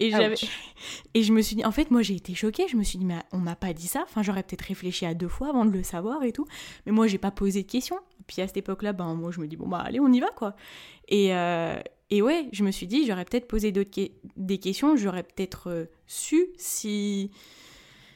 Et, 0.00 0.10
j'avais... 0.10 0.34
et 1.14 1.22
je 1.22 1.32
me 1.32 1.40
suis 1.40 1.56
dit, 1.56 1.64
en 1.64 1.72
fait, 1.72 1.90
moi 1.90 2.02
j'ai 2.02 2.16
été 2.16 2.34
choquée. 2.34 2.68
Je 2.68 2.76
me 2.76 2.82
suis 2.82 2.98
dit, 2.98 3.06
mais 3.06 3.22
on 3.32 3.38
m'a 3.38 3.56
pas 3.56 3.72
dit 3.72 3.86
ça. 3.86 4.02
Enfin, 4.02 4.22
j'aurais 4.22 4.42
peut-être 4.42 4.62
réfléchi 4.62 5.06
à 5.06 5.14
deux 5.14 5.28
fois 5.28 5.48
avant 5.48 5.64
de 5.64 5.70
le 5.70 5.82
savoir 5.82 6.22
et 6.24 6.32
tout. 6.32 6.46
Mais 6.84 6.92
moi, 6.92 7.06
j'ai 7.06 7.18
pas 7.18 7.30
posé 7.30 7.62
de 7.62 7.70
questions. 7.70 7.98
Puis 8.26 8.42
à 8.42 8.46
cette 8.46 8.58
époque-là, 8.58 8.92
ben, 8.92 9.14
moi 9.14 9.30
je 9.30 9.40
me 9.40 9.46
dis, 9.46 9.56
bon, 9.56 9.66
bah 9.66 9.82
allez, 9.84 10.00
on 10.00 10.12
y 10.12 10.20
va 10.20 10.28
quoi. 10.28 10.54
Et, 11.08 11.34
euh, 11.34 11.78
et 12.10 12.22
ouais, 12.22 12.48
je 12.52 12.64
me 12.64 12.70
suis 12.70 12.86
dit, 12.86 13.06
j'aurais 13.06 13.24
peut-être 13.24 13.48
posé 13.48 13.72
d'autres 13.72 13.90
des 14.36 14.58
questions, 14.58 14.96
j'aurais 14.96 15.22
peut-être 15.22 15.70
euh, 15.70 15.84
su 16.06 16.48
si, 16.58 17.30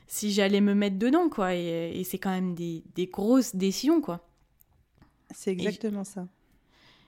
si 0.07 0.33
j'allais 0.33 0.61
me 0.61 0.75
mettre 0.75 0.99
dedans, 0.99 1.29
quoi. 1.29 1.55
Et, 1.55 2.03
c'est 2.05 2.19
quand 2.19 2.31
même 2.31 2.55
des, 2.55 2.85
des, 2.95 3.07
grosses 3.07 3.57
décisions, 3.57 4.01
quoi. 4.01 4.27
C'est 5.31 5.53
exactement 5.53 6.05
ça. 6.05 6.29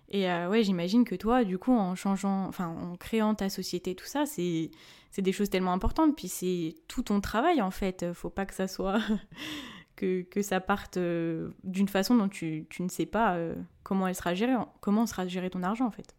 Et 0.08 0.28
euh, 0.28 0.48
ouais, 0.48 0.64
j'imagine 0.64 1.04
que 1.04 1.14
toi, 1.14 1.44
du 1.44 1.58
coup, 1.58 1.72
en 1.72 1.94
changeant, 1.94 2.46
enfin, 2.48 2.68
en 2.68 2.96
créant 2.96 3.34
ta 3.34 3.50
société, 3.50 3.94
tout 3.94 4.06
ça, 4.06 4.24
c'est 4.26 4.70
des 5.18 5.32
choses 5.32 5.50
tellement 5.50 5.72
importantes. 5.72 6.16
Puis 6.16 6.28
c'est 6.28 6.74
tout 6.88 7.02
ton 7.02 7.20
travail, 7.20 7.60
en 7.60 7.70
fait. 7.70 8.12
Faut 8.14 8.30
pas 8.30 8.46
que 8.46 8.54
ça 8.54 8.66
soit. 8.66 9.00
que, 9.96 10.22
que, 10.22 10.40
ça 10.40 10.60
parte 10.60 10.96
euh, 10.96 11.50
d'une 11.62 11.88
façon 11.88 12.16
dont 12.16 12.28
tu, 12.28 12.66
tu, 12.70 12.82
ne 12.82 12.88
sais 12.88 13.06
pas 13.06 13.38
comment 13.82 14.08
elle 14.08 14.14
sera 14.14 14.34
gérée, 14.34 14.54
comment 14.80 15.06
sera 15.06 15.26
géré 15.28 15.50
ton 15.50 15.62
argent, 15.62 15.86
en 15.86 15.90
fait 15.90 16.16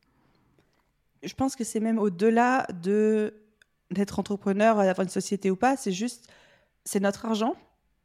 je 1.24 1.34
pense 1.34 1.56
que 1.56 1.64
c'est 1.64 1.80
même 1.80 2.00
au-delà 2.00 2.66
de 2.82 3.34
d'être 3.92 4.20
entrepreneur, 4.20 4.78
d'avoir 4.78 5.02
une 5.02 5.10
société 5.10 5.52
ou 5.52 5.58
pas. 5.58 5.76
C'est 5.76 5.92
juste, 5.92 6.30
c'est 6.86 7.02
notre 7.02 7.26
argent. 7.26 7.56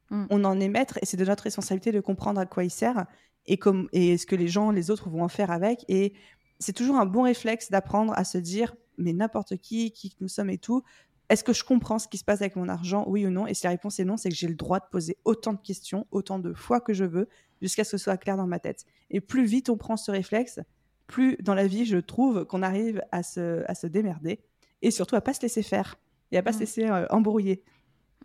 Mm. 0.09 0.25
On 0.29 0.43
en 0.43 0.59
est 0.59 0.67
maître 0.67 0.99
et 1.01 1.05
c'est 1.05 1.17
de 1.17 1.25
notre 1.25 1.43
responsabilité 1.43 1.91
de 1.91 2.01
comprendre 2.01 2.39
à 2.39 2.45
quoi 2.45 2.63
il 2.63 2.69
sert 2.69 3.05
et, 3.45 3.57
comme, 3.57 3.87
et 3.93 4.17
ce 4.17 4.25
que 4.25 4.35
les 4.35 4.49
gens, 4.49 4.71
les 4.71 4.91
autres 4.91 5.09
vont 5.09 5.23
en 5.23 5.29
faire 5.29 5.49
avec. 5.49 5.85
Et 5.87 6.13
c'est 6.59 6.73
toujours 6.73 6.97
un 6.97 7.05
bon 7.05 7.23
réflexe 7.23 7.71
d'apprendre 7.71 8.13
à 8.17 8.23
se 8.23 8.37
dire, 8.37 8.75
mais 8.97 9.13
n'importe 9.13 9.57
qui, 9.57 9.91
qui 9.91 10.15
nous 10.19 10.27
sommes 10.27 10.49
et 10.49 10.57
tout, 10.57 10.83
est-ce 11.29 11.43
que 11.43 11.53
je 11.53 11.63
comprends 11.63 11.99
ce 11.99 12.07
qui 12.07 12.17
se 12.17 12.23
passe 12.23 12.41
avec 12.41 12.55
mon 12.55 12.69
argent, 12.69 13.03
oui 13.07 13.25
ou 13.25 13.29
non? 13.29 13.47
Et 13.47 13.53
si 13.53 13.65
la 13.65 13.71
réponse 13.71 13.99
est 13.99 14.05
non, 14.05 14.17
c'est 14.17 14.29
que 14.29 14.35
j'ai 14.35 14.47
le 14.47 14.55
droit 14.55 14.79
de 14.79 14.85
poser 14.89 15.17
autant 15.25 15.53
de 15.53 15.61
questions, 15.61 16.07
autant 16.11 16.39
de 16.39 16.53
fois 16.53 16.79
que 16.79 16.93
je 16.93 17.03
veux, 17.03 17.27
jusqu'à 17.61 17.83
ce 17.83 17.91
que 17.91 17.97
ce 17.97 18.03
soit 18.03 18.17
clair 18.17 18.37
dans 18.37 18.47
ma 18.47 18.59
tête. 18.59 18.85
Et 19.09 19.19
plus 19.19 19.45
vite 19.45 19.69
on 19.69 19.77
prend 19.77 19.97
ce 19.97 20.11
réflexe, 20.11 20.59
plus 21.07 21.37
dans 21.41 21.55
la 21.55 21.67
vie, 21.67 21.85
je 21.85 21.97
trouve 21.97 22.45
qu'on 22.45 22.61
arrive 22.61 23.01
à 23.11 23.23
se, 23.23 23.63
à 23.67 23.75
se 23.75 23.87
démerder 23.87 24.39
et 24.81 24.91
surtout 24.91 25.15
à 25.15 25.21
pas 25.21 25.33
se 25.33 25.41
laisser 25.41 25.63
faire 25.63 25.97
et 26.31 26.37
à 26.37 26.43
pas 26.43 26.53
se 26.53 26.59
laisser 26.59 26.85
euh, 26.85 27.07
embrouiller. 27.09 27.63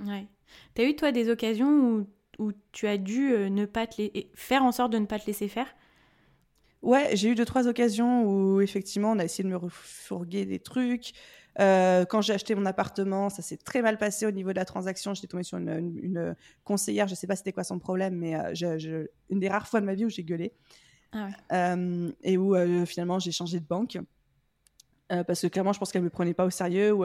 Ouais. 0.04 0.26
T'as 0.74 0.84
eu 0.84 0.96
toi 0.96 1.12
des 1.12 1.30
occasions 1.30 1.68
où, 1.70 2.06
où 2.38 2.52
tu 2.72 2.86
as 2.86 2.98
dû 2.98 3.32
euh, 3.32 3.48
ne 3.48 3.64
pas 3.64 3.86
te 3.86 4.02
faire 4.34 4.64
en 4.64 4.72
sorte 4.72 4.92
de 4.92 4.98
ne 4.98 5.06
pas 5.06 5.18
te 5.18 5.26
laisser 5.26 5.48
faire? 5.48 5.68
Ouais, 6.82 7.10
j'ai 7.14 7.28
eu 7.28 7.34
deux 7.36 7.44
trois 7.44 7.68
occasions 7.68 8.24
où 8.24 8.60
effectivement 8.60 9.12
on 9.12 9.18
a 9.20 9.24
essayé 9.24 9.44
de 9.44 9.48
me 9.48 9.56
refourguer 9.56 10.44
des 10.44 10.58
trucs. 10.58 11.12
Euh, 11.60 12.04
quand 12.04 12.22
j'ai 12.22 12.32
acheté 12.32 12.56
mon 12.56 12.66
appartement, 12.66 13.28
ça 13.28 13.42
s'est 13.42 13.58
très 13.58 13.82
mal 13.82 13.98
passé 13.98 14.26
au 14.26 14.32
niveau 14.32 14.50
de 14.50 14.56
la 14.56 14.64
transaction. 14.64 15.14
J'étais 15.14 15.28
tombée 15.28 15.44
sur 15.44 15.58
une, 15.58 15.96
une, 16.02 16.34
conseillère, 16.64 17.06
je 17.06 17.14
sais 17.14 17.28
pas 17.28 17.36
c'était 17.36 17.52
quoi 17.52 17.62
son 17.62 17.78
problème, 17.78 18.16
mais 18.16 18.34
une 19.30 19.38
des 19.38 19.48
rares 19.48 19.68
fois 19.68 19.80
de 19.80 19.86
ma 19.86 19.94
vie 19.94 20.06
où 20.06 20.08
j'ai 20.08 20.24
gueulé. 20.24 20.54
Ah 21.12 21.28
euh, 21.52 22.10
et 22.22 22.38
où 22.38 22.56
euh, 22.56 22.86
finalement 22.86 23.18
j'ai 23.18 23.32
changé 23.32 23.60
de 23.60 23.66
banque 23.66 23.98
euh, 25.12 25.22
parce 25.24 25.42
que 25.42 25.46
clairement 25.48 25.74
je 25.74 25.78
pense 25.78 25.92
qu'elle 25.92 26.02
me 26.02 26.10
prenait 26.10 26.32
pas 26.32 26.46
au 26.46 26.50
sérieux 26.50 26.92
ou 26.92 27.04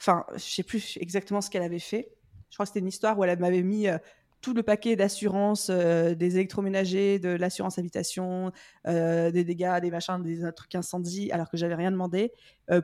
enfin 0.00 0.24
je 0.34 0.38
sais 0.42 0.62
plus 0.62 0.96
exactement 1.00 1.40
ce 1.40 1.50
qu'elle 1.50 1.62
avait 1.62 1.78
fait. 1.78 2.12
Je 2.50 2.56
crois 2.56 2.66
que 2.66 2.68
c'était 2.68 2.80
une 2.80 2.88
histoire 2.88 3.18
où 3.18 3.24
elle 3.24 3.38
m'avait 3.38 3.62
mis 3.62 3.86
tout 4.42 4.52
le 4.52 4.62
paquet 4.62 4.94
d'assurance 4.94 5.70
des 5.70 6.36
électroménagers, 6.36 7.18
de 7.18 7.30
l'assurance 7.30 7.78
habitation, 7.78 8.52
des 8.84 9.44
dégâts, 9.44 9.80
des 9.80 9.90
machins, 9.90 10.22
des 10.22 10.52
trucs 10.52 10.74
incendies, 10.74 11.32
alors 11.32 11.48
que 11.48 11.56
j'avais 11.56 11.76
rien 11.76 11.90
demandé. 11.90 12.30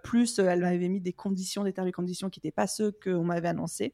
plus, 0.02 0.38
elle 0.38 0.60
m'avait 0.60 0.88
mis 0.88 1.02
des 1.02 1.12
conditions, 1.12 1.64
des 1.64 1.74
termes 1.74 1.88
et 1.88 1.92
conditions 1.92 2.30
qui 2.30 2.38
n'étaient 2.38 2.54
pas 2.54 2.66
ceux 2.66 2.92
qu'on 2.92 3.24
m'avait 3.24 3.48
annoncés. 3.48 3.92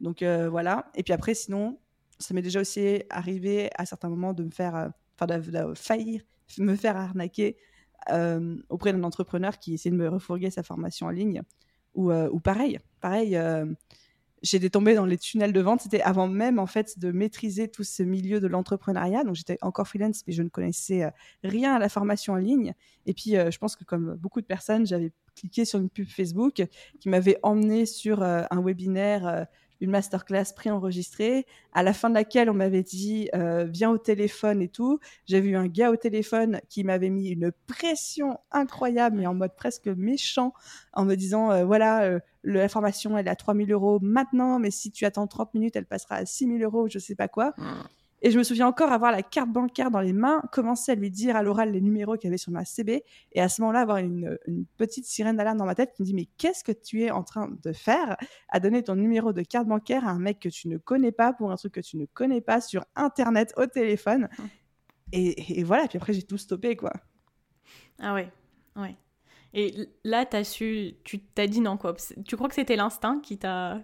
Donc 0.00 0.24
voilà. 0.24 0.90
Et 0.96 1.04
puis 1.04 1.12
après, 1.12 1.34
sinon, 1.34 1.78
ça 2.18 2.34
m'est 2.34 2.42
déjà 2.42 2.60
aussi 2.60 3.04
arrivé 3.08 3.70
à 3.76 3.86
certains 3.86 4.08
moments 4.08 4.32
de 4.32 4.42
me 4.42 4.50
faire 4.50 4.90
enfin 5.18 5.38
de, 5.38 5.74
faillir 5.74 6.22
me 6.58 6.76
faire 6.76 6.96
arnaquer 6.96 7.56
auprès 8.68 8.92
d'un 8.92 9.02
entrepreneur 9.02 9.58
qui 9.58 9.74
essaie 9.74 9.90
de 9.90 9.96
me 9.96 10.08
refourguer 10.08 10.50
sa 10.50 10.62
formation 10.62 11.06
en 11.06 11.10
ligne. 11.10 11.42
Ou, 11.94 12.12
ou 12.12 12.40
pareil, 12.40 12.78
pareil 13.00 13.38
j'étais 14.44 14.68
tombée 14.70 14.94
dans 14.94 15.06
les 15.06 15.18
tunnels 15.18 15.52
de 15.52 15.60
vente. 15.60 15.80
C'était 15.80 16.02
avant 16.02 16.28
même 16.28 16.58
en 16.58 16.66
fait 16.66 16.98
de 16.98 17.10
maîtriser 17.10 17.68
tout 17.68 17.82
ce 17.82 18.02
milieu 18.02 18.38
de 18.40 18.46
l'entrepreneuriat. 18.46 19.24
Donc 19.24 19.34
j'étais 19.34 19.58
encore 19.62 19.88
freelance, 19.88 20.22
mais 20.26 20.32
je 20.32 20.42
ne 20.42 20.48
connaissais 20.48 21.04
euh, 21.04 21.10
rien 21.42 21.74
à 21.74 21.78
la 21.78 21.88
formation 21.88 22.34
en 22.34 22.36
ligne. 22.36 22.74
Et 23.06 23.14
puis 23.14 23.36
euh, 23.36 23.50
je 23.50 23.58
pense 23.58 23.74
que 23.74 23.84
comme 23.84 24.14
beaucoup 24.16 24.40
de 24.40 24.46
personnes, 24.46 24.86
j'avais 24.86 25.12
cliqué 25.34 25.64
sur 25.64 25.80
une 25.80 25.90
pub 25.90 26.06
Facebook 26.06 26.62
qui 27.00 27.08
m'avait 27.08 27.38
emmené 27.42 27.86
sur 27.86 28.22
euh, 28.22 28.42
un 28.50 28.62
webinaire 28.62 29.46
une 29.84 29.90
masterclass 29.90 30.52
préenregistrée, 30.56 31.46
à 31.72 31.82
la 31.82 31.92
fin 31.92 32.08
de 32.08 32.14
laquelle 32.14 32.50
on 32.50 32.54
m'avait 32.54 32.82
dit 32.82 33.28
euh, 33.34 33.64
viens 33.64 33.90
au 33.90 33.98
téléphone 33.98 34.62
et 34.62 34.68
tout. 34.68 34.98
J'ai 35.26 35.40
vu 35.40 35.56
un 35.56 35.66
gars 35.66 35.90
au 35.90 35.96
téléphone 35.96 36.60
qui 36.68 36.84
m'avait 36.84 37.10
mis 37.10 37.28
une 37.28 37.52
pression 37.66 38.38
incroyable, 38.50 39.18
mais 39.18 39.26
en 39.26 39.34
mode 39.34 39.54
presque 39.54 39.88
méchant, 39.88 40.54
en 40.94 41.04
me 41.04 41.14
disant 41.14 41.50
euh, 41.50 41.64
voilà, 41.64 42.04
euh, 42.04 42.18
la 42.42 42.68
formation 42.68 43.16
elle 43.18 43.26
est 43.26 43.30
à 43.30 43.36
3000 43.36 43.70
euros 43.72 43.98
maintenant, 44.00 44.58
mais 44.58 44.70
si 44.70 44.90
tu 44.90 45.04
attends 45.04 45.26
30 45.26 45.54
minutes, 45.54 45.76
elle 45.76 45.86
passera 45.86 46.16
à 46.16 46.26
6000 46.26 46.62
euros, 46.64 46.88
je 46.88 46.98
sais 46.98 47.14
pas 47.14 47.28
quoi. 47.28 47.52
Mmh. 47.58 47.64
Et 48.24 48.30
je 48.30 48.38
me 48.38 48.42
souviens 48.42 48.66
encore 48.66 48.90
avoir 48.90 49.12
la 49.12 49.22
carte 49.22 49.50
bancaire 49.50 49.90
dans 49.90 50.00
les 50.00 50.14
mains, 50.14 50.40
commencer 50.50 50.92
à 50.92 50.94
lui 50.94 51.10
dire 51.10 51.36
à 51.36 51.42
l'oral 51.42 51.72
les 51.72 51.82
numéros 51.82 52.16
qu'il 52.16 52.24
y 52.24 52.28
avait 52.28 52.38
sur 52.38 52.52
ma 52.52 52.64
CB, 52.64 53.04
et 53.32 53.40
à 53.40 53.50
ce 53.50 53.60
moment-là 53.60 53.80
avoir 53.80 53.98
une, 53.98 54.38
petite 54.78 55.04
sirène 55.04 55.36
d'alarme 55.36 55.58
dans 55.58 55.66
ma 55.66 55.74
tête 55.74 55.92
qui 55.92 56.00
me 56.00 56.06
dit 56.06 56.14
mais 56.14 56.28
qu'est-ce 56.38 56.64
que 56.64 56.72
tu 56.72 57.02
es 57.02 57.10
en 57.10 57.22
train 57.22 57.50
de 57.62 57.72
faire? 57.74 58.16
À 58.48 58.60
donner 58.60 58.82
ton 58.82 58.96
numéro 58.96 59.34
de 59.34 59.42
carte 59.42 59.68
bancaire 59.68 60.08
à 60.08 60.10
un 60.10 60.18
mec 60.18 60.40
que 60.40 60.48
tu 60.48 60.68
ne 60.68 60.78
connais 60.78 61.12
pas 61.12 61.34
pour 61.34 61.52
un 61.52 61.56
truc 61.56 61.74
que 61.74 61.80
tu 61.80 61.98
ne 61.98 62.06
connais 62.06 62.40
pas 62.40 62.62
sur 62.62 62.86
Internet 62.96 63.52
au 63.58 63.66
téléphone. 63.66 64.30
Hum. 64.38 64.48
Et, 65.12 65.62
voilà, 65.62 65.86
puis 65.86 65.98
après 65.98 66.14
j'ai 66.14 66.22
tout 66.22 66.38
stoppé 66.38 66.76
quoi. 66.76 66.94
Ah 67.98 68.14
ouais, 68.14 68.32
ouais. 68.76 68.96
Et 69.52 69.86
là, 70.02 70.24
as 70.32 70.44
su, 70.44 70.94
tu 71.04 71.20
t'as 71.20 71.46
dit 71.46 71.60
non 71.60 71.76
quoi. 71.76 71.94
Tu 72.26 72.36
crois 72.36 72.48
que 72.48 72.54
c'était 72.54 72.76
l'instinct 72.76 73.20
qui 73.20 73.36
t'a 73.36 73.82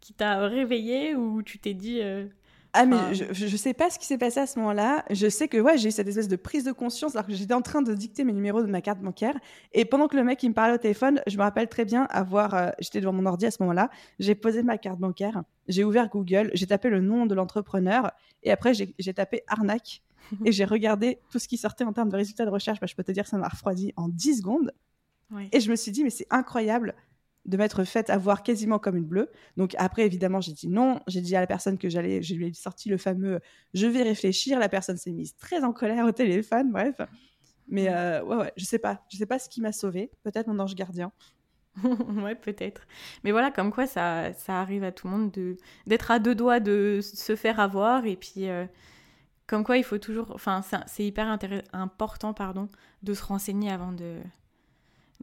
qui 0.00 0.14
t'a 0.14 0.38
réveillé 0.48 1.14
ou 1.14 1.42
tu 1.42 1.58
t'es 1.58 1.74
dit 1.74 2.00
euh, 2.00 2.26
ah, 2.74 2.86
mais 2.86 3.14
je, 3.14 3.24
je 3.32 3.56
sais 3.56 3.74
pas 3.74 3.90
ce 3.90 3.98
qui 3.98 4.06
s'est 4.06 4.16
passé 4.16 4.40
à 4.40 4.46
ce 4.46 4.58
moment-là. 4.58 5.04
Je 5.10 5.28
sais 5.28 5.46
que 5.46 5.58
ouais, 5.58 5.76
j'ai 5.76 5.88
eu 5.88 5.92
cette 5.92 6.08
espèce 6.08 6.28
de 6.28 6.36
prise 6.36 6.64
de 6.64 6.72
conscience 6.72 7.14
alors 7.14 7.26
que 7.26 7.34
j'étais 7.34 7.52
en 7.52 7.60
train 7.60 7.82
de 7.82 7.92
dicter 7.92 8.24
mes 8.24 8.32
numéros 8.32 8.62
de 8.62 8.66
ma 8.66 8.80
carte 8.80 9.00
bancaire. 9.00 9.38
Et 9.74 9.84
pendant 9.84 10.08
que 10.08 10.16
le 10.16 10.24
mec 10.24 10.42
il 10.42 10.48
me 10.48 10.54
parlait 10.54 10.74
au 10.74 10.78
téléphone, 10.78 11.20
je 11.26 11.36
me 11.36 11.42
rappelle 11.42 11.68
très 11.68 11.84
bien 11.84 12.04
avoir. 12.08 12.54
Euh, 12.54 12.70
j'étais 12.78 13.00
devant 13.00 13.12
mon 13.12 13.26
ordi 13.26 13.44
à 13.44 13.50
ce 13.50 13.62
moment-là. 13.62 13.90
J'ai 14.18 14.34
posé 14.34 14.62
ma 14.62 14.78
carte 14.78 14.98
bancaire. 14.98 15.42
J'ai 15.68 15.84
ouvert 15.84 16.08
Google. 16.08 16.50
J'ai 16.54 16.66
tapé 16.66 16.88
le 16.88 17.02
nom 17.02 17.26
de 17.26 17.34
l'entrepreneur. 17.34 18.10
Et 18.42 18.50
après, 18.50 18.72
j'ai 18.72 19.14
tapé 19.14 19.42
arnaque. 19.48 20.02
et 20.46 20.52
j'ai 20.52 20.64
regardé 20.64 21.18
tout 21.30 21.38
ce 21.38 21.48
qui 21.48 21.58
sortait 21.58 21.84
en 21.84 21.92
termes 21.92 22.08
de 22.08 22.16
résultats 22.16 22.46
de 22.46 22.50
recherche. 22.50 22.80
Bah, 22.80 22.86
je 22.86 22.94
peux 22.94 23.04
te 23.04 23.12
dire 23.12 23.24
que 23.24 23.30
ça 23.30 23.36
m'a 23.36 23.48
refroidi 23.48 23.92
en 23.96 24.08
10 24.08 24.38
secondes. 24.38 24.72
Et 25.50 25.60
je 25.60 25.70
me 25.70 25.76
suis 25.76 25.92
dit, 25.92 26.04
mais 26.04 26.10
c'est 26.10 26.26
incroyable 26.30 26.94
de 27.44 27.56
m'être 27.56 27.84
faite 27.84 28.10
avoir 28.10 28.42
quasiment 28.42 28.78
comme 28.78 28.96
une 28.96 29.04
bleue. 29.04 29.30
Donc 29.56 29.74
après, 29.78 30.06
évidemment, 30.06 30.40
j'ai 30.40 30.52
dit 30.52 30.68
non. 30.68 31.00
J'ai 31.08 31.20
dit 31.20 31.34
à 31.34 31.40
la 31.40 31.46
personne 31.46 31.78
que 31.78 31.88
j'allais, 31.88 32.22
je 32.22 32.34
lui 32.34 32.46
ai 32.46 32.54
sorti 32.54 32.88
le 32.88 32.98
fameux 32.98 33.40
je 33.74 33.86
vais 33.86 34.02
réfléchir. 34.02 34.58
La 34.58 34.68
personne 34.68 34.96
s'est 34.96 35.12
mise 35.12 35.36
très 35.36 35.64
en 35.64 35.72
colère 35.72 36.06
au 36.06 36.12
téléphone, 36.12 36.70
bref. 36.70 37.00
Mais 37.68 37.88
euh, 37.88 38.22
ouais, 38.24 38.36
ouais, 38.36 38.52
je 38.56 38.64
sais 38.64 38.78
pas. 38.78 39.02
Je 39.10 39.16
sais 39.16 39.26
pas 39.26 39.38
ce 39.38 39.48
qui 39.48 39.60
m'a 39.60 39.72
sauvé. 39.72 40.10
Peut-être 40.22 40.46
mon 40.46 40.58
ange 40.58 40.74
gardien. 40.74 41.12
ouais, 41.84 42.34
peut-être. 42.34 42.86
Mais 43.24 43.32
voilà, 43.32 43.50
comme 43.50 43.72
quoi 43.72 43.86
ça, 43.86 44.32
ça 44.34 44.60
arrive 44.60 44.84
à 44.84 44.92
tout 44.92 45.06
le 45.06 45.12
monde 45.12 45.30
de 45.30 45.56
d'être 45.86 46.10
à 46.10 46.18
deux 46.18 46.34
doigts 46.34 46.60
de 46.60 47.00
se 47.02 47.34
faire 47.34 47.60
avoir. 47.60 48.04
Et 48.04 48.16
puis, 48.16 48.48
euh, 48.48 48.66
comme 49.46 49.64
quoi 49.64 49.78
il 49.78 49.84
faut 49.84 49.98
toujours. 49.98 50.30
Enfin, 50.34 50.62
c'est 50.86 51.04
hyper 51.04 51.26
important 51.72 52.34
pardon, 52.34 52.68
de 53.02 53.14
se 53.14 53.24
renseigner 53.24 53.70
avant 53.70 53.92
de, 53.92 54.18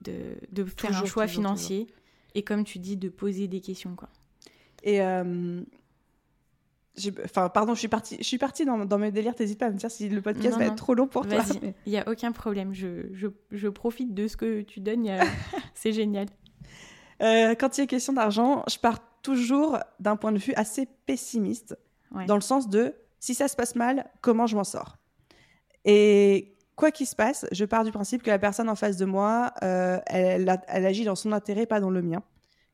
de, 0.01 0.37
de 0.51 0.65
faire 0.65 1.01
un 1.01 1.05
choix 1.05 1.27
financier 1.27 1.87
et 2.35 2.43
comme 2.43 2.63
tu 2.63 2.79
dis, 2.79 2.97
de 2.97 3.09
poser 3.09 3.47
des 3.47 3.61
questions. 3.61 3.95
Quoi. 3.95 4.09
Et. 4.83 5.01
Euh, 5.01 5.61
enfin, 7.25 7.49
pardon, 7.49 7.73
je 7.73 7.79
suis 7.79 7.87
partie, 7.87 8.17
je 8.17 8.23
suis 8.23 8.37
partie 8.37 8.65
dans, 8.65 8.85
dans 8.85 8.97
mes 8.97 9.11
délires. 9.11 9.35
T'hésites 9.35 9.59
pas 9.59 9.67
à 9.67 9.71
me 9.71 9.77
dire 9.77 9.91
si 9.91 10.09
le 10.09 10.21
podcast 10.21 10.57
va 10.57 10.65
être 10.65 10.75
trop 10.75 10.93
long 10.93 11.07
pour 11.07 11.27
toi. 11.27 11.43
Il 11.85 11.91
n'y 11.91 11.97
a 11.97 12.07
aucun 12.09 12.31
problème. 12.31 12.73
Je, 12.73 13.07
je, 13.13 13.27
je, 13.51 13.67
profite 13.67 14.13
de 14.13 14.27
ce 14.27 14.37
que 14.37 14.61
tu 14.61 14.79
donnes. 14.79 15.09
C'est 15.73 15.93
génial. 15.93 16.27
Euh, 17.21 17.55
quand 17.55 17.77
il 17.77 17.81
y 17.81 17.83
a 17.83 17.87
question 17.87 18.13
d'argent, 18.13 18.63
je 18.69 18.77
pars 18.77 18.99
toujours 19.21 19.77
d'un 19.99 20.15
point 20.15 20.31
de 20.31 20.37
vue 20.37 20.53
assez 20.53 20.87
pessimiste, 21.05 21.77
dans 22.27 22.35
le 22.35 22.41
sens 22.41 22.69
de 22.69 22.95
si 23.19 23.33
ça 23.33 23.47
se 23.47 23.55
passe 23.55 23.75
mal, 23.75 24.09
comment 24.21 24.47
je 24.47 24.55
m'en 24.55 24.63
sors? 24.63 24.97
Et 25.83 26.55
quoi 26.79 26.91
qu'il 26.91 27.07
se 27.07 27.15
passe, 27.15 27.45
je 27.51 27.65
pars 27.65 27.83
du 27.83 27.91
principe 27.91 28.23
que 28.23 28.29
la 28.29 28.39
personne 28.39 28.69
en 28.69 28.75
face 28.75 28.95
de 28.95 29.03
moi, 29.03 29.51
euh, 29.63 29.99
elle, 30.05 30.47
agit 30.69 31.03
dans 31.03 31.15
son 31.15 31.33
intérêt, 31.33 31.65
pas 31.65 31.81
dans 31.81 31.89
le 31.89 32.01
mien. 32.01 32.23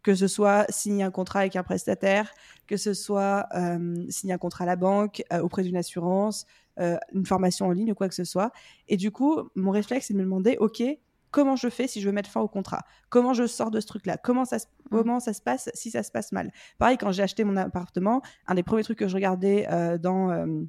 Que 0.03 0.13
ce 0.13 0.27
soit 0.27 0.67
signer 0.69 1.03
un 1.03 1.09
contrat 1.09 1.39
avec 1.39 1.55
un 1.55 1.63
prestataire, 1.63 2.31
que 2.67 2.77
ce 2.77 2.93
soit 2.93 3.47
euh, 3.55 4.05
signer 4.09 4.35
un 4.35 4.37
contrat 4.37 4.65
à 4.65 4.67
la 4.67 4.75
banque, 4.75 5.23
euh, 5.33 5.39
auprès 5.39 5.63
d'une 5.63 5.75
assurance, 5.75 6.45
une 6.77 7.25
formation 7.25 7.67
en 7.67 7.71
ligne 7.71 7.93
ou 7.93 7.95
quoi 7.95 8.07
que 8.07 8.13
ce 8.13 8.25
soit. 8.25 8.51
Et 8.89 8.97
du 8.97 9.09
coup, 9.09 9.49
mon 9.55 9.71
réflexe, 9.71 10.07
c'est 10.07 10.13
de 10.13 10.19
me 10.19 10.23
demander, 10.23 10.57
OK, 10.59 10.83
comment 11.31 11.55
je 11.55 11.69
fais 11.69 11.87
si 11.87 11.99
je 11.99 12.07
veux 12.07 12.13
mettre 12.13 12.29
fin 12.29 12.41
au 12.41 12.47
contrat? 12.47 12.81
Comment 13.09 13.33
je 13.33 13.47
sors 13.47 13.71
de 13.71 13.79
ce 13.79 13.87
truc-là? 13.87 14.17
Comment 14.17 14.45
ça, 14.45 14.59
se, 14.59 14.65
mmh. 14.65 14.89
comment 14.91 15.19
ça 15.19 15.33
se 15.33 15.41
passe 15.41 15.71
si 15.73 15.89
ça 15.89 16.03
se 16.03 16.11
passe 16.11 16.31
mal? 16.31 16.51
Pareil, 16.77 16.97
quand 16.97 17.11
j'ai 17.11 17.23
acheté 17.23 17.43
mon 17.43 17.57
appartement, 17.57 18.21
un 18.45 18.53
des 18.53 18.61
premiers 18.61 18.83
trucs 18.83 18.99
que 18.99 19.07
je 19.07 19.15
regardais 19.15 19.67
dans 19.99 20.67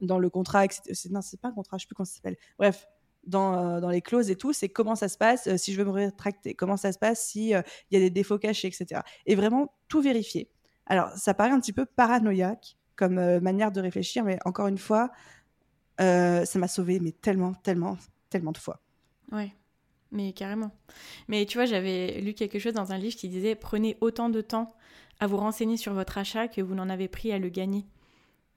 dans 0.00 0.18
le 0.18 0.30
contrat, 0.30 0.66
non, 1.10 1.20
c'est 1.22 1.40
pas 1.40 1.48
un 1.48 1.52
contrat, 1.52 1.78
je 1.78 1.82
sais 1.82 1.86
plus 1.86 1.94
comment 1.94 2.04
ça 2.04 2.16
s'appelle. 2.16 2.36
Bref, 2.58 2.86
dans, 3.26 3.54
euh, 3.54 3.80
dans, 3.80 3.90
les 3.90 4.02
clauses 4.02 4.30
et 4.30 4.36
tout, 4.36 4.52
c'est 4.52 4.68
comment 4.68 4.94
ça 4.94 5.08
se 5.08 5.16
passe 5.16 5.46
euh, 5.46 5.56
si 5.56 5.72
je 5.72 5.78
veux 5.78 5.84
me 5.84 5.90
rétracter, 5.90 6.54
comment 6.54 6.76
ça 6.76 6.92
se 6.92 6.98
passe 6.98 7.24
si 7.26 7.54
euh, 7.54 7.62
il 7.90 7.94
y 7.94 7.96
a 7.96 8.00
des 8.00 8.10
défauts 8.10 8.38
cachés, 8.38 8.68
etc. 8.68 9.00
Et 9.26 9.34
vraiment 9.34 9.72
tout 9.88 10.02
vérifier. 10.02 10.50
Alors, 10.86 11.10
ça 11.10 11.34
paraît 11.34 11.50
un 11.50 11.60
petit 11.60 11.72
peu 11.72 11.86
paranoïaque 11.86 12.76
comme 12.96 13.40
manière 13.40 13.72
de 13.72 13.80
réfléchir, 13.80 14.22
mais 14.22 14.38
encore 14.44 14.68
une 14.68 14.78
fois, 14.78 15.10
ça 15.98 16.44
m'a 16.54 16.68
sauvé, 16.68 17.00
mais 17.00 17.10
tellement, 17.10 17.52
tellement, 17.52 17.96
tellement 18.30 18.52
de 18.52 18.58
fois. 18.58 18.80
Ouais, 19.32 19.52
mais 20.12 20.32
carrément. 20.32 20.70
Mais 21.26 21.44
tu 21.44 21.58
vois, 21.58 21.64
j'avais 21.64 22.20
lu 22.20 22.34
quelque 22.34 22.60
chose 22.60 22.72
dans 22.72 22.92
un 22.92 22.98
livre 22.98 23.16
qui 23.16 23.28
disait 23.28 23.56
prenez 23.56 23.96
autant 24.00 24.28
de 24.28 24.40
temps 24.40 24.76
à 25.18 25.26
vous 25.26 25.38
renseigner 25.38 25.76
sur 25.76 25.92
votre 25.92 26.18
achat 26.18 26.46
que 26.46 26.60
vous 26.60 26.76
n'en 26.76 26.88
avez 26.88 27.08
pris 27.08 27.32
à 27.32 27.38
le 27.40 27.48
gagner. 27.48 27.84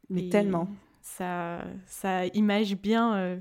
Mais 0.10 0.30
tellement 0.30 0.68
ça, 1.08 1.64
ça 1.86 2.26
image 2.28 2.76
bien 2.76 3.16
euh, 3.16 3.38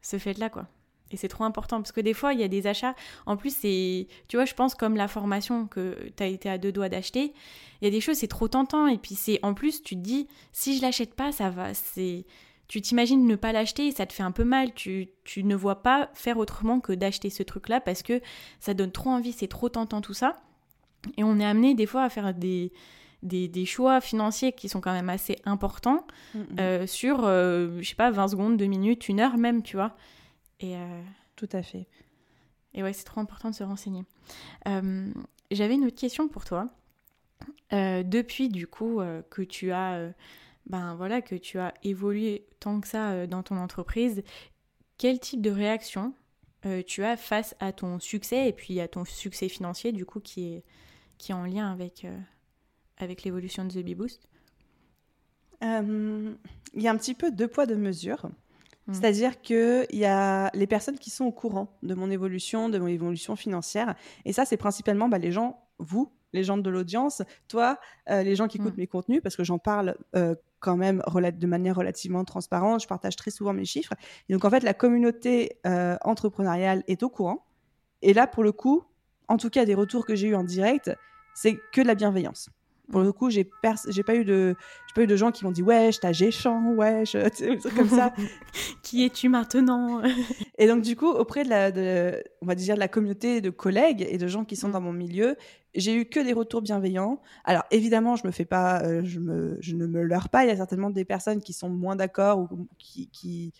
ce 0.00 0.18
fait-là, 0.18 0.48
quoi. 0.48 0.66
Et 1.12 1.16
c'est 1.16 1.28
trop 1.28 1.42
important 1.42 1.78
parce 1.78 1.90
que 1.90 2.00
des 2.00 2.14
fois, 2.14 2.32
il 2.34 2.40
y 2.40 2.44
a 2.44 2.48
des 2.48 2.68
achats. 2.68 2.94
En 3.26 3.36
plus, 3.36 3.54
c'est, 3.54 4.06
tu 4.28 4.36
vois, 4.36 4.44
je 4.44 4.54
pense 4.54 4.76
comme 4.76 4.96
la 4.96 5.08
formation 5.08 5.66
que 5.66 5.96
tu 6.16 6.22
as 6.22 6.26
été 6.26 6.48
à 6.48 6.56
deux 6.56 6.70
doigts 6.70 6.88
d'acheter, 6.88 7.34
il 7.80 7.84
y 7.84 7.88
a 7.88 7.90
des 7.90 8.00
choses, 8.00 8.18
c'est 8.18 8.28
trop 8.28 8.46
tentant. 8.46 8.86
Et 8.86 8.96
puis, 8.96 9.16
c'est 9.16 9.40
en 9.42 9.52
plus, 9.52 9.82
tu 9.82 9.96
te 9.96 10.00
dis, 10.00 10.28
si 10.52 10.76
je 10.76 10.82
l'achète 10.82 11.14
pas, 11.14 11.32
ça 11.32 11.50
va. 11.50 11.74
C'est, 11.74 12.26
tu 12.68 12.80
t'imagines 12.80 13.26
ne 13.26 13.34
pas 13.34 13.50
l'acheter 13.50 13.88
et 13.88 13.90
ça 13.90 14.06
te 14.06 14.12
fait 14.12 14.22
un 14.22 14.30
peu 14.30 14.44
mal. 14.44 14.72
Tu, 14.72 15.08
tu 15.24 15.42
ne 15.42 15.56
vois 15.56 15.82
pas 15.82 16.10
faire 16.14 16.38
autrement 16.38 16.78
que 16.78 16.92
d'acheter 16.92 17.28
ce 17.28 17.42
truc-là 17.42 17.80
parce 17.80 18.04
que 18.04 18.20
ça 18.60 18.72
donne 18.72 18.92
trop 18.92 19.10
envie, 19.10 19.32
c'est 19.32 19.48
trop 19.48 19.68
tentant 19.68 20.00
tout 20.00 20.14
ça. 20.14 20.36
Et 21.16 21.24
on 21.24 21.40
est 21.40 21.44
amené 21.44 21.74
des 21.74 21.86
fois 21.86 22.04
à 22.04 22.08
faire 22.08 22.32
des, 22.34 22.72
des, 23.22 23.66
choix 23.66 24.00
financiers 24.00 24.52
qui 24.52 24.68
sont 24.68 24.80
quand 24.80 24.92
même 24.92 25.08
assez 25.08 25.36
importants 25.44 26.06
mm, 26.34 26.38
mm. 26.38 26.46
Euh, 26.60 26.86
sur, 26.86 27.24
euh, 27.24 27.78
je 27.80 27.88
sais 27.88 27.94
pas, 27.94 28.10
20 28.10 28.28
secondes, 28.28 28.56
2 28.56 28.66
minutes, 28.66 29.08
une 29.08 29.20
heure 29.20 29.36
même, 29.36 29.62
tu 29.62 29.76
vois. 29.76 29.96
Et, 30.60 30.76
euh, 30.76 31.02
Tout 31.36 31.48
à 31.52 31.62
fait. 31.62 31.86
Et 32.74 32.82
ouais, 32.82 32.92
c'est 32.92 33.04
trop 33.04 33.20
important 33.20 33.50
de 33.50 33.54
se 33.54 33.64
renseigner. 33.64 34.04
J'avais 35.50 35.74
une 35.74 35.84
autre 35.84 35.98
question 35.98 36.28
pour 36.28 36.44
toi. 36.44 36.68
depuis, 37.72 38.48
du 38.48 38.66
coup, 38.68 39.00
que 39.30 39.42
tu 39.42 39.72
as... 39.72 40.12
ben 40.66 40.94
voilà, 40.94 41.20
que 41.20 41.34
tu 41.34 41.58
as 41.58 41.74
évolué 41.82 42.46
tant 42.60 42.80
que 42.80 42.86
ça 42.86 43.26
dans 43.26 43.42
ton 43.42 43.56
entreprise, 43.56 44.22
quel 44.98 45.18
type 45.18 45.40
de 45.40 45.50
réaction 45.50 46.14
tu 46.86 47.02
as 47.02 47.16
face 47.16 47.56
à 47.58 47.72
ton 47.72 47.98
succès 47.98 48.48
et 48.48 48.52
puis 48.52 48.78
à 48.78 48.86
ton 48.86 49.04
succès 49.04 49.48
financier, 49.48 49.90
du 49.90 50.06
coup, 50.06 50.20
qui 50.20 50.54
est, 50.54 50.64
qui 51.18 51.32
est 51.32 51.34
en 51.34 51.46
lien 51.46 51.72
avec, 51.72 52.06
avec 53.02 53.24
l'évolution 53.24 53.64
de 53.64 53.70
The 53.70 53.84
Bee 53.84 53.94
Boost 53.94 54.28
euh, 55.62 56.34
Il 56.74 56.82
y 56.82 56.88
a 56.88 56.90
un 56.90 56.96
petit 56.96 57.14
peu 57.14 57.30
deux 57.30 57.48
poids, 57.48 57.66
deux 57.66 57.76
mesures. 57.76 58.30
Hmm. 58.86 58.94
C'est-à-dire 58.94 59.40
qu'il 59.40 59.86
y 59.90 60.04
a 60.04 60.50
les 60.54 60.66
personnes 60.66 60.98
qui 60.98 61.10
sont 61.10 61.24
au 61.24 61.32
courant 61.32 61.78
de 61.82 61.94
mon 61.94 62.10
évolution, 62.10 62.68
de 62.68 62.78
mon 62.78 62.86
évolution 62.86 63.36
financière. 63.36 63.94
Et 64.24 64.32
ça, 64.32 64.44
c'est 64.44 64.56
principalement 64.56 65.08
bah, 65.08 65.18
les 65.18 65.32
gens, 65.32 65.60
vous, 65.78 66.12
les 66.32 66.44
gens 66.44 66.58
de 66.58 66.70
l'audience, 66.70 67.22
toi, 67.48 67.78
euh, 68.08 68.22
les 68.22 68.36
gens 68.36 68.48
qui 68.48 68.58
écoutent 68.58 68.76
hmm. 68.76 68.80
mes 68.80 68.86
contenus, 68.86 69.22
parce 69.22 69.36
que 69.36 69.44
j'en 69.44 69.58
parle 69.58 69.96
euh, 70.16 70.34
quand 70.60 70.76
même 70.76 71.02
de 71.08 71.46
manière 71.46 71.76
relativement 71.76 72.24
transparente. 72.24 72.82
Je 72.82 72.86
partage 72.86 73.16
très 73.16 73.30
souvent 73.30 73.52
mes 73.52 73.64
chiffres. 73.64 73.94
Et 74.28 74.32
donc, 74.32 74.44
en 74.44 74.50
fait, 74.50 74.62
la 74.62 74.74
communauté 74.74 75.58
entrepreneuriale 76.02 76.84
est 76.86 77.02
au 77.02 77.08
courant. 77.08 77.46
Et 78.02 78.12
là, 78.12 78.26
pour 78.26 78.42
le 78.42 78.52
coup, 78.52 78.84
en 79.28 79.38
tout 79.38 79.48
cas, 79.48 79.64
des 79.64 79.74
retours 79.74 80.04
que 80.04 80.14
j'ai 80.14 80.28
eus 80.28 80.34
en 80.34 80.44
direct, 80.44 80.90
c'est 81.34 81.58
que 81.72 81.80
de 81.80 81.86
la 81.86 81.94
bienveillance 81.94 82.50
Pour 82.90 83.00
le 83.00 83.12
coup, 83.12 83.30
j'ai 83.30 83.44
pas 83.44 84.14
eu 84.14 84.24
de 84.24 84.54
j'ai 84.86 84.94
pas 84.94 85.02
eu 85.02 85.06
de 85.06 85.16
gens 85.16 85.30
qui 85.30 85.44
m'ont 85.44 85.52
dit 85.52 85.62
ouais, 85.62 85.90
je 85.92 86.00
t'ai 86.00 86.30
champ, 86.30 86.72
ouais, 86.74 87.04
je... 87.06 87.76
comme 87.76 87.88
ça. 87.88 88.12
qui 88.82 89.04
es-tu 89.04 89.28
maintenant? 89.28 90.02
Et 90.58 90.66
donc 90.66 90.82
du 90.82 90.96
coup, 90.96 91.08
auprès 91.08 91.44
de 91.44 91.48
la 91.48 91.70
de, 91.70 92.22
on 92.42 92.46
va 92.46 92.54
dire 92.54 92.74
de 92.74 92.80
la 92.80 92.88
communauté 92.88 93.40
de 93.40 93.50
collègues 93.50 94.06
et 94.08 94.18
de 94.18 94.26
gens 94.26 94.44
qui 94.44 94.56
sont 94.56 94.68
mm. 94.68 94.72
dans 94.72 94.80
mon 94.80 94.92
milieu, 94.92 95.36
j'ai 95.74 95.94
eu 95.94 96.06
que 96.06 96.20
des 96.20 96.32
retours 96.32 96.62
bienveillants. 96.62 97.20
Alors 97.44 97.64
évidemment, 97.70 98.16
je 98.16 98.26
me 98.26 98.32
fais 98.32 98.44
pas 98.44 98.82
euh, 98.82 99.02
je 99.04 99.20
me 99.20 99.56
je 99.60 99.76
ne 99.76 99.86
me 99.86 100.02
leurre 100.02 100.28
pas, 100.28 100.44
il 100.44 100.48
y 100.48 100.52
a 100.52 100.56
certainement 100.56 100.90
des 100.90 101.04
personnes 101.04 101.40
qui 101.40 101.52
sont 101.52 101.68
moins 101.68 101.96
d'accord 101.96 102.40
ou 102.40 102.68
qui, 102.78 103.08
qui 103.10 103.52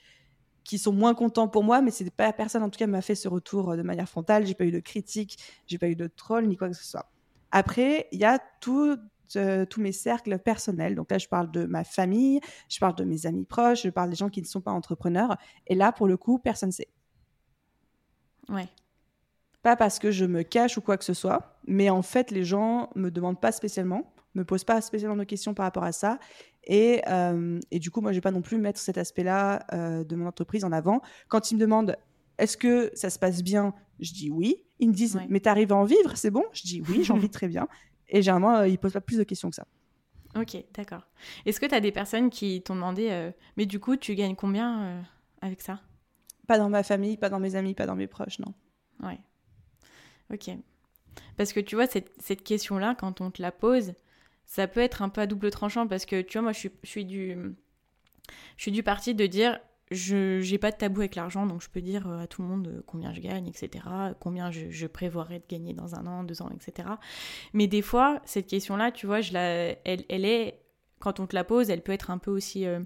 qui 0.65 0.79
sont 0.79 0.93
moins 0.93 1.15
contents 1.15 1.49
pour 1.49 1.65
moi, 1.65 1.81
mais 1.81 1.91
c'est 1.91 2.09
pas 2.11 2.33
personne 2.33 2.63
en 2.63 2.71
tout 2.71 2.79
cas 2.79 2.87
m'a 2.87 3.03
fait 3.03 3.15
ce 3.15 3.29
retour 3.29 3.71
euh, 3.71 3.77
de 3.77 3.83
manière 3.83 4.09
frontale. 4.09 4.47
J'ai 4.47 4.55
pas 4.55 4.65
eu 4.65 4.71
de 4.71 4.81
critiques, 4.81 5.39
j'ai 5.67 5.79
pas 5.79 5.89
eu 5.89 5.97
de 5.97 6.07
trolls 6.07 6.47
ni 6.47 6.57
quoi 6.57 6.69
que 6.69 6.77
ce 6.77 6.85
soit. 6.85 7.11
Après, 7.51 8.07
il 8.13 8.21
y 8.21 8.25
a 8.25 8.39
tout 8.61 8.97
euh, 9.37 9.65
tous 9.65 9.81
mes 9.81 9.93
cercles 9.93 10.39
personnels. 10.39 10.95
Donc 10.95 11.11
là, 11.11 11.19
je 11.19 11.29
parle 11.29 11.51
de 11.51 11.65
ma 11.65 11.85
famille, 11.85 12.41
je 12.69 12.79
parle 12.79 12.95
de 12.95 13.05
mes 13.05 13.27
amis 13.27 13.45
proches, 13.45 13.83
je 13.83 13.91
parle 13.91 14.11
des 14.11 14.17
gens 14.17 14.29
qui 14.29 14.41
ne 14.41 14.47
sont 14.47 14.61
pas 14.61 14.73
entrepreneurs. 14.73 15.37
Et 15.67 15.75
là, 15.75 15.93
pour 15.93 16.07
le 16.07 16.17
coup, 16.17 16.39
personne 16.39 16.69
ne 16.71 16.75
sait. 16.75 16.89
Ouais. 18.49 18.69
Pas 19.63 19.77
parce 19.77 19.99
que 19.99 20.11
je 20.11 20.25
me 20.25 20.43
cache 20.43 20.79
ou 20.79 20.81
quoi 20.81 20.97
que 20.97 21.05
ce 21.05 21.15
soit, 21.15 21.61
mais 21.67 21.91
en 21.91 22.03
fait, 22.03 22.31
les 22.31 22.45
gens 22.45 22.91
me 22.97 23.11
demandent 23.11 23.41
pas 23.41 23.53
spécialement, 23.53 24.13
me 24.35 24.45
posent 24.45 24.65
pas 24.65 24.81
spécialement 24.81 25.17
de 25.17 25.25
questions 25.25 25.55
par 25.55 25.65
rapport 25.65 25.85
à 25.85 25.93
ça. 25.93 26.19
Et, 26.65 27.03
euh, 27.09 27.59
et 27.71 27.79
du 27.79 27.91
coup, 27.91 28.01
moi, 28.01 28.13
je 28.13 28.17
vais 28.17 28.23
pas 28.23 28.31
non 28.31 28.43
plus 28.43 28.59
mettre 28.59 28.81
cet 28.81 28.99
aspect-là 28.99 29.67
euh, 29.73 30.05
de 30.05 30.17
mon 30.17 30.27
entreprise 30.27 30.65
en 30.65 30.73
avant. 30.73 31.01
Quand 31.29 31.51
ils 31.51 31.57
me 31.57 31.61
demandent 31.61 31.97
est-ce 32.41 32.57
que 32.57 32.91
ça 32.95 33.11
se 33.11 33.19
passe 33.19 33.43
bien, 33.43 33.75
je 34.01 34.13
dis 34.13 34.31
oui. 34.31 34.65
Ils 34.79 34.89
me 34.89 34.95
disent 34.95 35.21
mais 35.29 35.41
t'arrives 35.41 35.73
à 35.73 35.77
en 35.77 35.85
vivre, 35.85 36.17
c'est 36.17 36.31
bon? 36.31 36.45
Je 36.53 36.63
dis 36.63 36.83
oui, 36.89 37.05
j'en 37.05 37.19
vis 37.19 37.29
très 37.31 37.49
bien. 37.49 37.69
Et 38.11 38.23
généralement, 38.23 38.57
euh, 38.59 38.69
ils 38.69 38.79
posent 38.79 38.93
pas 38.93 39.01
plus 39.01 39.19
de 39.19 39.25
questions 39.25 39.51
que 39.51 39.57
ça. 39.57 39.67
Ok, 40.37 40.57
d'accord. 40.75 41.07
Est-ce 41.45 41.59
que 41.59 41.67
tu 41.67 41.75
as 41.75 41.81
des 41.81 41.93
personnes 41.93 42.31
qui 42.31 42.63
t'ont 42.63 42.75
demandé, 42.75 43.09
euh, 43.11 43.31
mais 43.57 43.67
du 43.67 43.81
coup, 43.81 43.97
tu 43.97 44.15
gagnes 44.15 44.37
combien 44.37 44.83
euh, 44.83 45.03
avec 45.41 45.61
ça? 45.61 45.81
Pas 46.47 46.59
dans 46.59 46.69
ma 46.69 46.83
famille, 46.83 47.17
pas 47.17 47.29
dans 47.29 47.41
mes 47.41 47.57
amis, 47.57 47.75
pas 47.75 47.87
dans 47.87 47.97
mes 47.97 48.07
proches, 48.07 48.39
non. 48.39 48.55
Ouais. 49.03 49.19
Ok. 50.33 50.51
Parce 51.37 51.53
que 51.53 51.61
tu 51.61 51.75
vois, 51.75 51.87
cette, 51.87 52.13
cette 52.21 52.45
question-là, 52.45 52.95
quand 52.95 53.21
on 53.21 53.31
te 53.31 53.43
la 53.43 53.51
pose, 53.51 53.95
ça 54.45 54.67
peut 54.69 54.81
être 54.81 55.03
un 55.03 55.09
peu 55.09 55.21
à 55.21 55.27
double 55.27 55.51
tranchant 55.51 55.87
parce 55.87 56.07
que 56.07 56.23
tu 56.23 56.39
vois, 56.39 56.43
moi, 56.43 56.53
je 56.53 56.59
suis, 56.59 56.71
je 56.83 56.89
suis 56.89 57.05
du. 57.05 57.37
Je 58.57 58.63
suis 58.63 58.73
du 58.73 58.85
parti 58.85 59.15
de 59.15 59.27
dire 59.27 59.59
je 59.91 60.49
n'ai 60.49 60.59
pas 60.59 60.71
de 60.71 60.77
tabou 60.77 61.01
avec 61.01 61.17
l'argent, 61.17 61.47
donc 61.47 61.63
je 61.63 61.69
peux 61.69 61.81
dire 61.81 62.07
euh, 62.07 62.23
à 62.23 62.27
tout 62.27 62.43
le 62.43 62.49
monde 62.49 62.69
euh, 62.69 62.83
combien 62.87 63.13
je 63.13 63.21
gagne, 63.21 63.49
etc., 63.49 63.85
combien 64.21 64.51
je, 64.51 64.71
je, 64.71 64.87
prévoirais 64.87 65.41
de 65.41 65.47
gagner 65.49 65.75
dans 65.75 65.97
un 65.97 66.07
an, 66.07 66.23
deux 66.23 66.43
ans, 66.43 66.51
etc. 66.55 66.89
Mais 67.55 67.67
des 67.67 67.83
fois, 67.83 68.21
cette 68.25 68.47
question-là, 68.47 68.93
tu 68.93 69.07
vois, 69.07 69.21
je 69.21 69.33
la, 69.33 69.75
elle, 69.85 70.25
est, 70.25 70.61
quand 71.01 71.19
on 71.19 71.27
te 71.27 71.35
la 71.35 71.43
pose, 71.43 71.71
elle 71.71 71.83
peut 71.83 71.93
être 71.93 72.11
un 72.11 72.19
peu 72.19 72.31
aussi, 72.31 72.67
euh, 72.67 72.81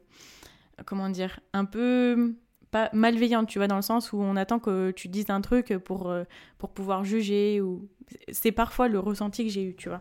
comment 0.87 1.11
dire, 1.11 1.41
un 1.53 1.67
peu 1.67 2.37
pas 2.71 2.89
malveillante, 2.93 3.49
tu 3.49 3.59
vois, 3.59 3.69
dans 3.69 3.77
le 3.77 3.83
sens 3.83 4.13
où 4.13 4.19
on 4.19 4.35
attend 4.35 4.59
que 4.59 4.91
tu 4.91 5.09
dises 5.09 5.29
un 5.29 5.43
truc 5.43 5.77
pour, 5.79 6.13
pour 6.59 6.71
pouvoir 6.71 7.05
juger, 7.05 7.61
ou 7.61 7.89
c'est 8.33 8.51
parfois 8.51 8.89
le 8.89 8.99
ressenti 8.99 9.45
que 9.45 9.51
j'ai 9.51 9.63
eu, 9.63 9.77
tu 9.77 9.91
vois. 9.91 10.01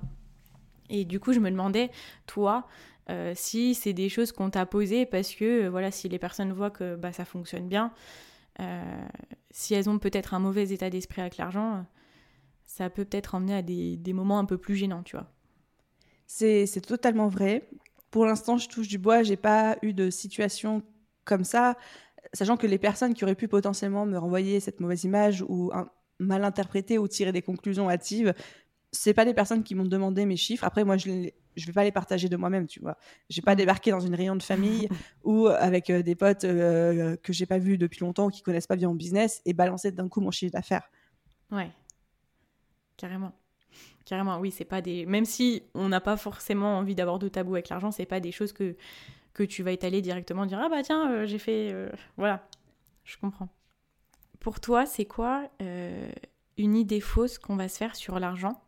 Et 0.89 1.05
du 1.05 1.19
coup, 1.19 1.33
je 1.33 1.39
me 1.39 1.51
demandais, 1.51 1.91
toi, 2.25 2.67
euh, 3.09 3.33
si 3.35 3.75
c'est 3.75 3.93
des 3.93 4.07
choses 4.07 4.31
qu'on 4.31 4.49
t'a 4.49 4.65
posées 4.65 5.05
parce 5.05 5.33
que 5.33 5.65
euh, 5.65 5.69
voilà 5.69 5.91
si 5.91 6.07
les 6.07 6.19
personnes 6.19 6.53
voient 6.53 6.71
que 6.71 6.95
bah, 6.95 7.11
ça 7.11 7.25
fonctionne 7.25 7.67
bien 7.67 7.91
euh, 8.61 8.81
si 9.51 9.73
elles 9.73 9.89
ont 9.89 9.99
peut-être 9.99 10.33
un 10.33 10.39
mauvais 10.39 10.69
état 10.69 10.89
d'esprit 10.89 11.19
avec 11.19 11.35
l'argent 11.37 11.85
ça 12.65 12.89
peut 12.89 13.03
peut-être 13.03 13.35
emmener 13.35 13.55
à 13.55 13.61
des, 13.61 13.97
des, 13.97 14.13
moments 14.13 14.39
un 14.39 14.45
peu 14.45 14.57
plus 14.57 14.75
gênants 14.75 15.03
tu 15.03 15.17
vois. 15.17 15.29
C'est 16.25 16.65
totalement 16.87 17.27
vrai. 17.27 17.67
Pour 18.09 18.25
l'instant 18.25 18.57
je 18.57 18.69
touche 18.69 18.87
du 18.87 18.97
bois 18.97 19.21
j'ai 19.21 19.37
pas 19.37 19.77
eu 19.81 19.93
de 19.93 20.09
situation 20.09 20.81
comme 21.25 21.43
ça 21.43 21.75
sachant 22.31 22.55
que 22.55 22.67
les 22.67 22.77
personnes 22.77 23.13
qui 23.13 23.25
auraient 23.25 23.35
pu 23.35 23.49
potentiellement 23.49 24.05
me 24.05 24.17
renvoyer 24.17 24.61
cette 24.61 24.79
mauvaise 24.79 25.03
image 25.03 25.43
ou 25.49 25.71
mal 26.19 26.43
interpréter 26.45 26.97
ou 26.97 27.07
tirer 27.07 27.33
des 27.33 27.41
conclusions 27.41 27.89
hâtives 27.89 28.33
c'est 28.93 29.13
pas 29.13 29.25
des 29.25 29.33
personnes 29.33 29.63
qui 29.63 29.75
m'ont 29.75 29.85
demandé 29.85 30.25
mes 30.25 30.37
chiffres. 30.37 30.63
Après, 30.63 30.85
moi, 30.85 30.97
je 30.97 31.09
ne 31.09 31.29
je 31.55 31.65
vais 31.65 31.73
pas 31.73 31.83
les 31.83 31.91
partager 31.91 32.29
de 32.29 32.37
moi-même, 32.37 32.67
tu 32.67 32.79
vois. 32.79 32.97
J'ai 33.29 33.41
pas 33.41 33.53
mm. 33.53 33.57
débarqué 33.57 33.91
dans 33.91 33.99
une 33.99 34.15
réunion 34.15 34.35
de 34.35 34.43
famille 34.43 34.87
ou 35.23 35.47
avec 35.47 35.89
euh, 35.89 36.01
des 36.01 36.15
potes 36.15 36.43
euh, 36.45 37.15
que 37.17 37.33
j'ai 37.33 37.45
pas 37.45 37.57
vus 37.57 37.77
depuis 37.77 38.01
longtemps, 38.01 38.29
qui 38.29 38.41
connaissent 38.41 38.67
pas 38.67 38.75
bien 38.75 38.87
mon 38.87 38.95
business 38.95 39.41
et 39.45 39.53
balancer 39.53 39.91
d'un 39.91 40.07
coup 40.07 40.21
mon 40.21 40.31
chiffre 40.31 40.53
d'affaires. 40.53 40.89
Ouais, 41.51 41.69
carrément. 42.97 43.33
Carrément, 44.05 44.37
oui, 44.39 44.51
c'est 44.51 44.65
pas 44.65 44.81
des. 44.81 45.05
Même 45.05 45.25
si 45.25 45.63
on 45.73 45.89
n'a 45.89 46.01
pas 46.01 46.17
forcément 46.17 46.77
envie 46.77 46.95
d'avoir 46.95 47.19
de 47.19 47.27
tabou 47.29 47.55
avec 47.55 47.69
l'argent, 47.69 47.89
c'est 47.89 48.05
pas 48.05 48.19
des 48.19 48.31
choses 48.31 48.53
que, 48.53 48.75
que 49.33 49.43
tu 49.43 49.63
vas 49.63 49.71
étaler 49.71 50.01
directement, 50.01 50.45
dire 50.45 50.59
Ah 50.61 50.69
bah 50.69 50.83
tiens, 50.83 51.11
euh, 51.11 51.25
j'ai 51.25 51.39
fait. 51.39 51.73
Voilà, 52.17 52.47
je 53.05 53.17
comprends. 53.17 53.49
Pour 54.39 54.59
toi, 54.59 54.85
c'est 54.85 55.05
quoi 55.05 55.49
une 56.57 56.75
idée 56.75 56.99
fausse 56.99 57.39
qu'on 57.39 57.55
va 57.55 57.69
se 57.69 57.77
faire 57.77 57.95
sur 57.95 58.19
l'argent? 58.19 58.61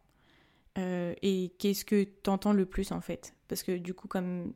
Euh, 0.78 1.14
et 1.22 1.54
qu'est-ce 1.60 1.86
que 1.86 2.04
tu 2.04 2.30
entends 2.30 2.54
le 2.54 2.66
plus 2.66 2.92
en 2.92 3.02
fait? 3.02 3.34
Parce 3.48 3.64
que 3.64 3.78
du 3.78 3.94
coup, 3.94 4.08
comme 4.08 4.54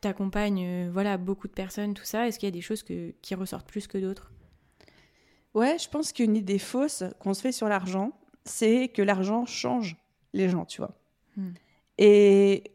tu 0.00 0.08
accompagnes 0.08 0.64
euh, 0.64 0.90
voilà, 0.92 1.18
beaucoup 1.18 1.48
de 1.48 1.52
personnes, 1.52 1.94
tout 1.94 2.04
ça, 2.04 2.26
est-ce 2.26 2.38
qu'il 2.38 2.46
y 2.46 2.52
a 2.52 2.52
des 2.52 2.60
choses 2.60 2.82
que, 2.82 3.12
qui 3.22 3.34
ressortent 3.34 3.68
plus 3.68 3.86
que 3.86 3.98
d'autres? 3.98 4.32
Ouais, 5.54 5.78
je 5.78 5.88
pense 5.88 6.12
qu'une 6.12 6.36
idée 6.36 6.58
fausse 6.58 7.04
qu'on 7.18 7.34
se 7.34 7.42
fait 7.42 7.52
sur 7.52 7.68
l'argent, 7.68 8.12
c'est 8.44 8.88
que 8.88 9.02
l'argent 9.02 9.46
change 9.46 9.96
les 10.32 10.48
gens, 10.48 10.64
tu 10.64 10.80
vois. 10.80 10.96
Hmm. 11.36 11.50
Et 11.98 12.72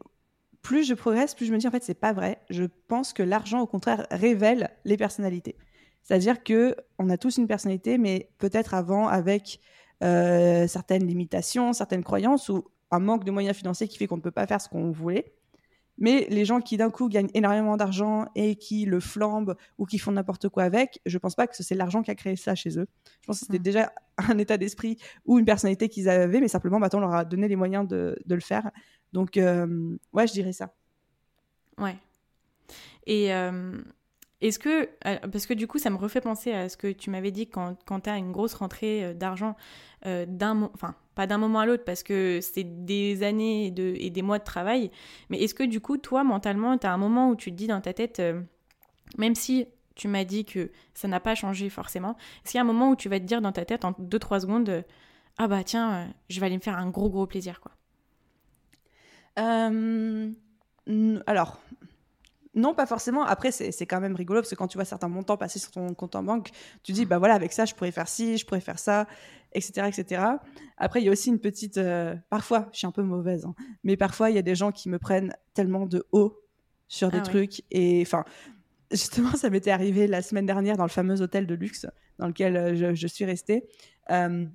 plus 0.62 0.84
je 0.84 0.94
progresse, 0.94 1.34
plus 1.34 1.46
je 1.46 1.52
me 1.52 1.58
dis 1.58 1.66
en 1.66 1.70
fait 1.70 1.82
c'est 1.82 1.94
pas 1.94 2.12
vrai. 2.12 2.40
Je 2.50 2.64
pense 2.88 3.12
que 3.12 3.22
l'argent 3.22 3.60
au 3.60 3.66
contraire 3.66 4.06
révèle 4.10 4.70
les 4.84 4.96
personnalités. 4.96 5.56
C'est-à-dire 6.02 6.44
que 6.44 6.76
on 6.98 7.10
a 7.10 7.16
tous 7.16 7.36
une 7.38 7.48
personnalité, 7.48 7.98
mais 7.98 8.30
peut-être 8.38 8.74
avant 8.74 9.08
avec 9.08 9.60
euh, 10.02 10.66
certaines 10.66 11.06
limitations, 11.06 11.72
certaines 11.72 12.04
croyances 12.04 12.48
ou 12.48 12.64
un 12.90 12.98
manque 12.98 13.24
de 13.24 13.30
moyens 13.30 13.56
financiers 13.56 13.88
qui 13.88 13.98
fait 13.98 14.06
qu'on 14.06 14.16
ne 14.16 14.22
peut 14.22 14.30
pas 14.30 14.46
faire 14.46 14.60
ce 14.60 14.68
qu'on 14.68 14.90
voulait. 14.90 15.32
Mais 15.98 16.26
les 16.28 16.44
gens 16.44 16.60
qui 16.60 16.76
d'un 16.76 16.90
coup 16.90 17.08
gagnent 17.08 17.30
énormément 17.32 17.76
d'argent 17.78 18.26
et 18.34 18.56
qui 18.56 18.84
le 18.84 19.00
flambent 19.00 19.56
ou 19.78 19.86
qui 19.86 19.98
font 19.98 20.12
n'importe 20.12 20.48
quoi 20.50 20.64
avec, 20.64 21.00
je 21.06 21.16
pense 21.16 21.34
pas 21.34 21.46
que 21.46 21.56
c'est 21.56 21.74
l'argent 21.74 22.02
qui 22.02 22.10
a 22.10 22.14
créé 22.14 22.36
ça 22.36 22.54
chez 22.54 22.78
eux. 22.78 22.86
Je 23.22 23.26
pense 23.26 23.40
que 23.40 23.46
c'était 23.46 23.58
hmm. 23.58 23.62
déjà 23.62 23.92
un 24.18 24.36
état 24.36 24.58
d'esprit 24.58 24.98
ou 25.24 25.38
une 25.38 25.46
personnalité 25.46 25.88
qu'ils 25.88 26.08
avaient, 26.08 26.40
mais 26.40 26.48
simplement 26.48 26.78
maintenant 26.78 26.98
on 26.98 27.02
leur 27.02 27.14
a 27.14 27.24
donné 27.24 27.48
les 27.48 27.56
moyens 27.56 27.88
de, 27.88 28.18
de 28.26 28.34
le 28.34 28.40
faire. 28.42 28.70
Donc 29.14 29.38
euh, 29.38 29.96
ouais, 30.12 30.26
je 30.26 30.32
dirais 30.32 30.52
ça. 30.52 30.74
Ouais. 31.78 31.96
Et 33.06 33.32
euh, 33.32 33.80
est-ce 34.42 34.58
que, 34.58 34.90
euh, 35.06 35.18
parce 35.32 35.46
que 35.46 35.54
du 35.54 35.66
coup, 35.66 35.78
ça 35.78 35.88
me 35.88 35.96
refait 35.96 36.20
penser 36.20 36.52
à 36.52 36.68
ce 36.68 36.76
que 36.76 36.92
tu 36.92 37.08
m'avais 37.08 37.30
dit 37.30 37.46
quand, 37.46 37.76
quand 37.86 38.00
tu 38.00 38.10
as 38.10 38.18
une 38.18 38.32
grosse 38.32 38.52
rentrée 38.54 39.04
euh, 39.04 39.14
d'argent 39.14 39.56
euh, 40.04 40.26
d'un, 40.28 40.70
enfin, 40.74 40.94
pas 41.14 41.26
d'un 41.26 41.38
moment 41.38 41.60
à 41.60 41.66
l'autre 41.66 41.84
parce 41.84 42.02
que 42.02 42.40
c'est 42.42 42.84
des 42.84 43.22
années 43.22 43.72
et 43.78 44.10
des 44.10 44.22
mois 44.22 44.38
de 44.38 44.44
travail, 44.44 44.90
mais 45.30 45.42
est-ce 45.42 45.54
que 45.54 45.62
du 45.62 45.80
coup, 45.80 45.96
toi, 45.96 46.22
mentalement, 46.22 46.76
tu 46.76 46.86
as 46.86 46.92
un 46.92 46.98
moment 46.98 47.30
où 47.30 47.36
tu 47.36 47.50
te 47.50 47.56
dis 47.56 47.66
dans 47.66 47.80
ta 47.80 47.94
tête, 47.94 48.20
même 49.16 49.34
si 49.34 49.66
tu 49.94 50.08
m'as 50.08 50.24
dit 50.24 50.44
que 50.44 50.70
ça 50.92 51.08
n'a 51.08 51.20
pas 51.20 51.34
changé 51.34 51.70
forcément, 51.70 52.16
est-ce 52.44 52.50
qu'il 52.52 52.58
y 52.58 52.60
a 52.60 52.62
un 52.62 52.66
moment 52.66 52.90
où 52.90 52.96
tu 52.96 53.08
vas 53.08 53.18
te 53.18 53.24
dire 53.24 53.40
dans 53.40 53.52
ta 53.52 53.64
tête 53.64 53.86
en 53.86 53.92
2-3 53.92 54.40
secondes, 54.40 54.84
ah 55.38 55.48
bah 55.48 55.64
tiens, 55.64 56.12
je 56.28 56.38
vais 56.38 56.46
aller 56.46 56.56
me 56.56 56.62
faire 56.62 56.76
un 56.76 56.90
gros 56.90 57.08
gros 57.08 57.26
plaisir, 57.26 57.60
quoi 57.60 57.72
Alors, 61.26 61.58
non, 62.56 62.74
pas 62.74 62.86
forcément. 62.86 63.22
Après, 63.22 63.52
c'est 63.52 63.86
quand 63.86 64.00
même 64.00 64.16
rigolo 64.16 64.40
parce 64.40 64.50
que 64.50 64.54
quand 64.54 64.66
tu 64.66 64.78
vois 64.78 64.86
certains 64.86 65.08
montants 65.08 65.36
passer 65.36 65.58
sur 65.58 65.70
ton 65.70 65.92
compte 65.94 66.16
en 66.16 66.22
banque, 66.22 66.50
tu 66.82 66.92
dis, 66.92 67.04
bah 67.04 67.18
voilà, 67.18 67.34
avec 67.34 67.52
ça, 67.52 67.66
je 67.66 67.74
pourrais 67.74 67.92
faire 67.92 68.08
ci, 68.08 68.38
je 68.38 68.46
pourrais 68.46 68.60
faire 68.60 68.78
ça, 68.78 69.06
etc. 69.52 69.86
etc. 69.86 70.22
Après, 70.78 71.02
il 71.02 71.04
y 71.04 71.08
a 71.08 71.12
aussi 71.12 71.28
une 71.28 71.38
petite. 71.38 71.76
Euh, 71.76 72.16
parfois, 72.30 72.68
je 72.72 72.78
suis 72.78 72.86
un 72.86 72.92
peu 72.92 73.02
mauvaise, 73.02 73.44
hein, 73.44 73.54
mais 73.84 73.98
parfois, 73.98 74.30
il 74.30 74.36
y 74.36 74.38
a 74.38 74.42
des 74.42 74.54
gens 74.54 74.72
qui 74.72 74.88
me 74.88 74.98
prennent 74.98 75.36
tellement 75.52 75.84
de 75.84 76.06
haut 76.12 76.40
sur 76.88 77.10
des 77.10 77.18
ah 77.18 77.22
trucs. 77.22 77.62
Et 77.70 78.00
enfin, 78.00 78.24
justement, 78.90 79.32
ça 79.36 79.50
m'était 79.50 79.70
arrivé 79.70 80.06
la 80.06 80.22
semaine 80.22 80.46
dernière 80.46 80.78
dans 80.78 80.84
le 80.84 80.90
fameux 80.90 81.20
hôtel 81.20 81.46
de 81.46 81.54
luxe 81.54 81.86
dans 82.18 82.26
lequel 82.26 82.56
euh, 82.56 82.94
je, 82.94 83.06
suis 83.06 83.26
restée. 83.26 83.66
Euh, 84.10 84.46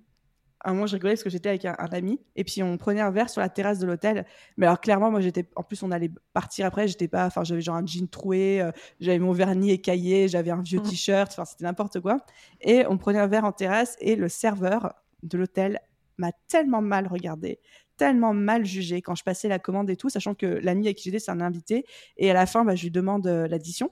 un 0.70 0.74
moment, 0.74 0.86
je 0.86 0.93
rigolais 0.93 1.14
parce 1.14 1.24
que 1.24 1.30
j'étais 1.30 1.49
avec 1.49 1.66
un, 1.66 1.74
ami 1.91 2.20
et 2.36 2.43
puis 2.43 2.62
on 2.62 2.78
prenait 2.78 3.01
un 3.01 3.12
verre 3.12 3.30
sur 3.30 3.41
la 3.41 3.49
terrasse 3.49 3.80
de 3.80 3.88
l'hôtel. 3.88 4.26
Mais 4.57 4.68
alors, 4.68 4.80
clairement, 4.80 5.09
moi, 5.12 5.22
j'étais. 5.22 5.47
En 5.55 5.64
plus, 5.64 5.82
on 5.84 5.91
allait 5.91 6.12
partir 6.34 6.66
après. 6.66 6.88
J'étais 6.88 7.07
pas. 7.07 7.26
Enfin, 7.26 7.43
j'avais 7.43 7.62
genre 7.62 7.76
un 7.76 7.86
jean 7.86 8.07
troué, 8.07 8.62
euh, 8.62 8.72
j'avais 8.99 9.20
mon 9.20 9.32
vernis 9.32 9.72
écaillé, 9.72 10.28
j'avais 10.28 10.51
un 10.51 10.62
vieux 10.62 10.80
mmh. 10.80 10.84
t-shirt. 10.89 11.32
Enfin, 11.32 11.45
c'était 11.45 11.64
n'importe 11.64 11.99
quoi. 11.99 12.18
Et 12.62 12.86
on 12.88 12.97
prenait 12.97 13.20
un 13.20 13.28
verre 13.28 13.45
en 13.45 13.51
terrasse 13.51 13.97
et 13.99 14.16
le 14.16 14.30
serveur 14.30 14.93
de 15.24 15.38
l'hôtel 15.38 15.80
m'a 16.18 16.32
tellement 16.47 16.82
mal 16.82 17.07
regardé, 17.07 17.59
tellement 17.97 18.34
mal 18.34 18.66
jugé 18.66 19.01
quand 19.01 19.16
je 19.16 19.24
passais 19.24 19.47
la 19.47 19.59
commande 19.59 19.89
et 19.89 19.95
tout, 19.95 20.09
sachant 20.09 20.36
que 20.36 20.45
l'ami 20.45 20.88
avec 20.88 20.97
qui 20.97 21.05
j'étais, 21.05 21.20
c'est 21.20 21.32
un 21.32 21.41
invité. 21.41 21.86
Et 22.18 22.30
à 22.30 22.34
la 22.34 22.45
fin, 22.45 22.64
bah, 22.64 22.76
je 22.76 22.84
lui 22.84 22.91
demande 22.91 23.28
euh, 23.28 23.47
l'addition. 23.47 23.91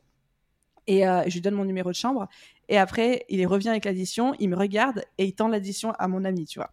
Et 0.89 1.07
euh, 1.07 1.21
je 1.27 1.33
lui 1.35 1.41
donne 1.41 1.53
mon 1.53 1.65
numéro 1.65 1.89
de 1.89 1.95
chambre. 1.95 2.27
Et 2.67 2.77
après, 2.77 3.23
il 3.29 3.45
revient 3.45 3.69
avec 3.69 3.85
l'addition, 3.85 4.33
il 4.39 4.49
me 4.49 4.55
regarde 4.57 5.03
et 5.19 5.25
il 5.25 5.33
tend 5.33 5.47
l'addition 5.47 5.91
à 5.99 6.07
mon 6.07 6.25
ami, 6.25 6.45
tu 6.45 6.57
vois. 6.59 6.71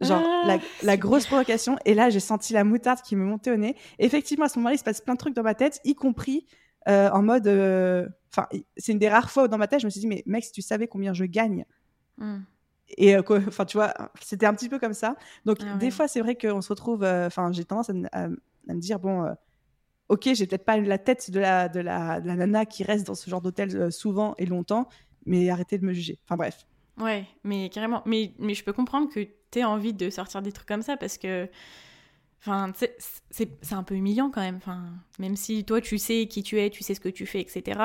Genre, 0.00 0.22
la, 0.46 0.54
Ah, 0.54 0.58
la 0.82 0.96
grosse 0.96 1.26
provocation. 1.26 1.76
Et 1.84 1.94
là, 1.94 2.10
j'ai 2.10 2.20
senti 2.20 2.52
la 2.52 2.64
moutarde 2.64 3.00
qui 3.02 3.14
me 3.16 3.24
montait 3.24 3.50
au 3.50 3.56
nez. 3.56 3.76
Effectivement, 3.98 4.44
à 4.46 4.48
ce 4.48 4.58
moment-là, 4.58 4.74
il 4.74 4.78
se 4.78 4.84
passe 4.84 5.00
plein 5.00 5.14
de 5.14 5.18
trucs 5.18 5.34
dans 5.34 5.42
ma 5.42 5.54
tête, 5.54 5.80
y 5.84 5.94
compris 5.94 6.46
euh, 6.88 7.10
en 7.10 7.22
mode. 7.22 7.46
euh, 7.48 8.06
Enfin, 8.32 8.46
c'est 8.76 8.92
une 8.92 8.98
des 8.98 9.08
rares 9.08 9.30
fois 9.30 9.44
où 9.44 9.48
dans 9.48 9.56
ma 9.58 9.66
tête, 9.66 9.80
je 9.80 9.86
me 9.86 9.90
suis 9.90 10.00
dit, 10.00 10.06
mais 10.06 10.22
mec, 10.26 10.44
si 10.44 10.52
tu 10.52 10.60
savais 10.60 10.86
combien 10.88 11.14
je 11.14 11.24
gagne. 11.24 11.64
Hmm. 12.18 12.40
Et 12.98 13.16
enfin, 13.16 13.64
tu 13.64 13.78
vois, 13.78 13.94
c'était 14.20 14.46
un 14.46 14.52
petit 14.54 14.68
peu 14.68 14.78
comme 14.78 14.92
ça. 14.94 15.16
Donc, 15.46 15.58
Ah 15.62 15.76
des 15.76 15.86
ouais. 15.86 15.90
fois, 15.90 16.06
c'est 16.08 16.20
vrai 16.20 16.34
qu'on 16.36 16.60
se 16.60 16.68
retrouve. 16.68 17.02
Enfin, 17.04 17.50
j'ai 17.52 17.64
tendance 17.64 17.88
à, 17.90 17.94
me- 17.94 18.08
à 18.12 18.28
me- 18.28 18.40
à 18.68 18.74
me 18.74 18.80
dire, 18.80 18.98
bon, 18.98 19.34
ok, 20.08 20.30
j'ai 20.34 20.46
peut-être 20.46 20.64
pas 20.64 20.78
la 20.78 20.98
tête 20.98 21.30
de 21.30 21.40
la, 21.40 21.68
de, 21.68 21.80
la, 21.80 22.20
de 22.20 22.26
la 22.26 22.36
nana 22.36 22.66
qui 22.66 22.84
reste 22.84 23.06
dans 23.06 23.14
ce 23.14 23.28
genre 23.28 23.40
d'hôtel 23.40 23.76
euh, 23.76 23.90
souvent 23.90 24.34
et 24.38 24.46
longtemps, 24.46 24.88
mais 25.24 25.50
arrêtez 25.50 25.78
de 25.78 25.84
me 25.84 25.92
juger. 25.92 26.18
Enfin, 26.24 26.36
bref. 26.36 26.66
Ouais, 26.98 27.26
mais 27.44 27.68
carrément. 27.68 28.02
Mais, 28.06 28.32
mais 28.38 28.54
je 28.54 28.64
peux 28.64 28.72
comprendre 28.72 29.08
que 29.12 29.28
tu 29.50 29.62
envie 29.64 29.92
de 29.92 30.10
sortir 30.10 30.42
des 30.42 30.52
trucs 30.52 30.68
comme 30.68 30.82
ça 30.82 30.96
parce 30.96 31.18
que. 31.18 31.48
Enfin, 32.40 32.72
c'est 33.30 33.72
un 33.72 33.82
peu 33.82 33.94
humiliant 33.94 34.30
quand 34.30 34.40
même. 34.40 34.56
Enfin, 34.56 34.92
même 35.18 35.36
si 35.36 35.64
toi, 35.64 35.80
tu 35.80 35.98
sais 35.98 36.26
qui 36.26 36.42
tu 36.42 36.60
es, 36.60 36.70
tu 36.70 36.84
sais 36.84 36.94
ce 36.94 37.00
que 37.00 37.08
tu 37.08 37.26
fais, 37.26 37.40
etc. 37.40 37.80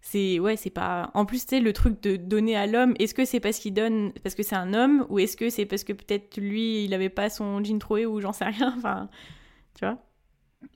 C'est. 0.00 0.40
Ouais, 0.40 0.56
c'est 0.56 0.70
pas. 0.70 1.10
En 1.14 1.24
plus, 1.24 1.46
tu 1.46 1.60
le 1.60 1.72
truc 1.72 2.02
de 2.02 2.16
donner 2.16 2.56
à 2.56 2.66
l'homme, 2.66 2.94
est-ce 2.98 3.14
que 3.14 3.24
c'est 3.24 3.40
parce 3.40 3.58
qu'il 3.58 3.74
donne. 3.74 4.12
Parce 4.22 4.34
que 4.34 4.42
c'est 4.42 4.56
un 4.56 4.74
homme 4.74 5.06
ou 5.08 5.18
est-ce 5.18 5.36
que 5.36 5.50
c'est 5.50 5.66
parce 5.66 5.84
que 5.84 5.92
peut-être 5.92 6.36
lui, 6.36 6.84
il 6.84 6.94
avait 6.94 7.10
pas 7.10 7.30
son 7.30 7.62
jean 7.62 7.78
troué 7.78 8.04
ou 8.06 8.20
j'en 8.20 8.32
sais 8.32 8.44
rien. 8.44 8.74
Enfin, 8.76 9.08
tu 9.78 9.84
vois? 9.84 9.98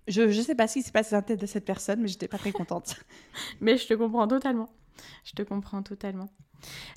Je, 0.08 0.30
je 0.30 0.40
sais 0.40 0.54
pas 0.54 0.68
ce 0.68 0.74
qui 0.74 0.82
s'est 0.82 0.92
passé 0.92 1.12
dans 1.12 1.18
la 1.18 1.22
tête 1.22 1.40
de 1.40 1.46
cette 1.46 1.64
personne, 1.64 2.00
mais 2.00 2.08
j'étais 2.08 2.28
pas 2.28 2.38
très 2.38 2.52
contente. 2.52 2.96
Mais 3.60 3.76
je 3.76 3.86
te 3.86 3.94
comprends 3.94 4.26
totalement. 4.28 4.68
Je 5.24 5.32
te 5.32 5.42
comprends 5.42 5.82
totalement. 5.82 6.28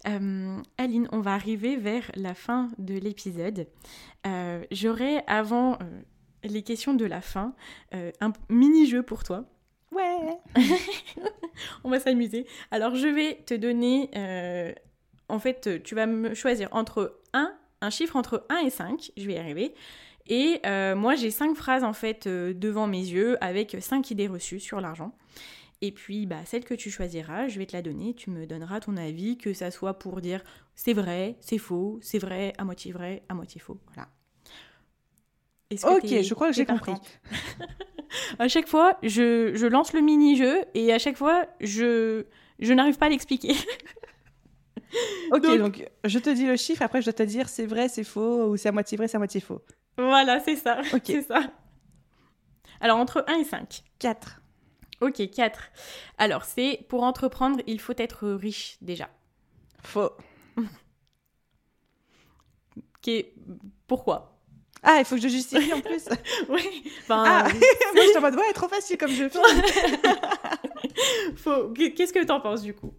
Euh, 0.07 0.57
Aline, 0.77 1.07
on 1.11 1.19
va 1.19 1.33
arriver 1.33 1.75
vers 1.75 2.11
la 2.15 2.33
fin 2.33 2.69
de 2.77 2.95
l'épisode. 2.95 3.67
Euh, 4.25 4.63
J'aurais, 4.71 5.23
avant 5.27 5.73
euh, 5.73 6.01
les 6.43 6.63
questions 6.63 6.93
de 6.93 7.05
la 7.05 7.21
fin, 7.21 7.53
euh, 7.93 8.11
un 8.21 8.33
mini-jeu 8.49 9.03
pour 9.03 9.23
toi. 9.23 9.45
Ouais. 9.91 10.37
On 11.83 11.89
va 11.89 11.99
s'amuser. 11.99 12.45
Alors, 12.71 12.95
je 12.95 13.07
vais 13.07 13.43
te 13.45 13.53
donner... 13.53 14.09
en 15.27 15.39
fait, 15.39 15.83
tu 15.83 15.95
vas 15.95 16.05
me 16.05 16.33
choisir 16.35 16.69
entre 16.71 17.19
1, 17.33 17.53
un 17.81 17.89
chiffre 17.89 18.15
entre 18.15 18.45
1 18.49 18.57
et 18.59 18.69
5. 18.69 19.11
Je 19.17 19.25
vais 19.25 19.33
y 19.33 19.37
arriver. 19.37 19.73
Et 20.29 20.61
euh, 20.65 20.95
moi, 20.95 21.15
j'ai 21.15 21.31
5 21.31 21.55
phrases, 21.55 21.83
en 21.83 21.93
fait, 21.93 22.27
euh, 22.27 22.53
devant 22.53 22.87
mes 22.87 22.99
yeux, 22.99 23.43
avec 23.43 23.75
5 23.79 24.11
idées 24.11 24.27
reçues 24.27 24.59
sur 24.59 24.79
l'argent. 24.79 25.15
Et 25.81 25.91
puis, 25.91 26.25
bah, 26.25 26.41
celle 26.45 26.63
que 26.65 26.73
tu 26.73 26.91
choisiras, 26.91 27.47
je 27.47 27.57
vais 27.57 27.65
te 27.65 27.75
la 27.75 27.81
donner. 27.81 28.13
Tu 28.13 28.29
me 28.29 28.45
donneras 28.45 28.79
ton 28.79 28.95
avis, 28.97 29.37
que 29.37 29.53
ça 29.53 29.71
soit 29.71 29.95
pour 29.97 30.21
dire 30.21 30.43
c'est 30.75 30.93
vrai, 30.93 31.35
c'est 31.39 31.57
faux, 31.57 31.99
c'est 32.01 32.19
vrai, 32.19 32.53
à 32.57 32.63
moitié 32.63 32.91
vrai, 32.91 33.23
à 33.29 33.33
moitié 33.33 33.59
faux. 33.59 33.79
Voilà. 33.93 34.07
Ok, 35.83 36.07
je 36.23 36.33
crois 36.33 36.47
que 36.49 36.55
j'ai 36.55 36.65
compris. 36.65 36.93
à 38.39 38.47
chaque 38.47 38.67
fois, 38.67 38.97
je, 39.03 39.51
je 39.55 39.67
lance 39.67 39.93
le 39.93 40.01
mini-jeu 40.01 40.63
et 40.73 40.91
à 40.91 40.99
chaque 40.99 41.15
fois, 41.15 41.45
je, 41.61 42.25
je 42.59 42.73
n'arrive 42.73 42.97
pas 42.97 43.05
à 43.07 43.09
l'expliquer. 43.09 43.53
Ok, 45.31 45.43
Donc- 45.43 45.59
donc... 45.59 45.89
je 46.03 46.17
te 46.17 46.31
dis 46.31 46.47
le 46.47 46.55
chiffre, 46.55 46.81
après 46.81 46.99
je 47.01 47.05
dois 47.05 47.13
te 47.13 47.21
dire 47.21 47.47
c'est 47.47 47.67
vrai, 47.67 47.87
c'est 47.89 48.03
faux, 48.03 48.47
ou 48.49 48.57
c'est 48.57 48.69
à 48.69 48.71
moitié 48.71 48.97
vrai, 48.97 49.07
c'est 49.07 49.17
à 49.17 49.19
moitié 49.19 49.39
faux. 49.39 49.61
Voilà, 49.99 50.39
c'est 50.39 50.55
ça. 50.55 50.81
Ok. 50.93 51.01
C'est 51.05 51.23
ça. 51.23 51.41
Alors, 52.81 52.97
entre 52.97 53.25
1 53.27 53.39
et 53.39 53.43
5. 53.43 53.83
4. 53.99 54.41
Ok, 55.01 55.29
4. 55.29 55.59
Alors, 56.17 56.43
c'est 56.43 56.85
pour 56.89 57.03
entreprendre, 57.03 57.59
il 57.67 57.79
faut 57.79 57.93
être 57.97 58.27
riche 58.29 58.77
déjà. 58.81 59.09
Faux. 59.83 60.11
Pourquoi? 63.87 64.39
Ah, 64.83 64.97
il 64.99 65.05
faut 65.05 65.15
que 65.15 65.21
je 65.21 65.27
justifie 65.27 65.73
en 65.73 65.81
plus. 65.81 66.07
Oui. 66.49 66.83
Ah, 67.09 67.43
moi 67.93 68.03
je 68.03 68.09
suis 68.09 68.17
en 68.17 68.21
mode 68.21 68.35
ouais, 68.35 68.53
trop 68.53 68.67
facile 68.67 68.97
comme 68.97 69.11
jeu. 69.11 69.29
faut... 71.35 71.69
Qu'est-ce 71.69 72.13
que 72.13 72.23
t'en 72.23 72.39
penses 72.39 72.61
du 72.61 72.73
coup? 72.73 72.93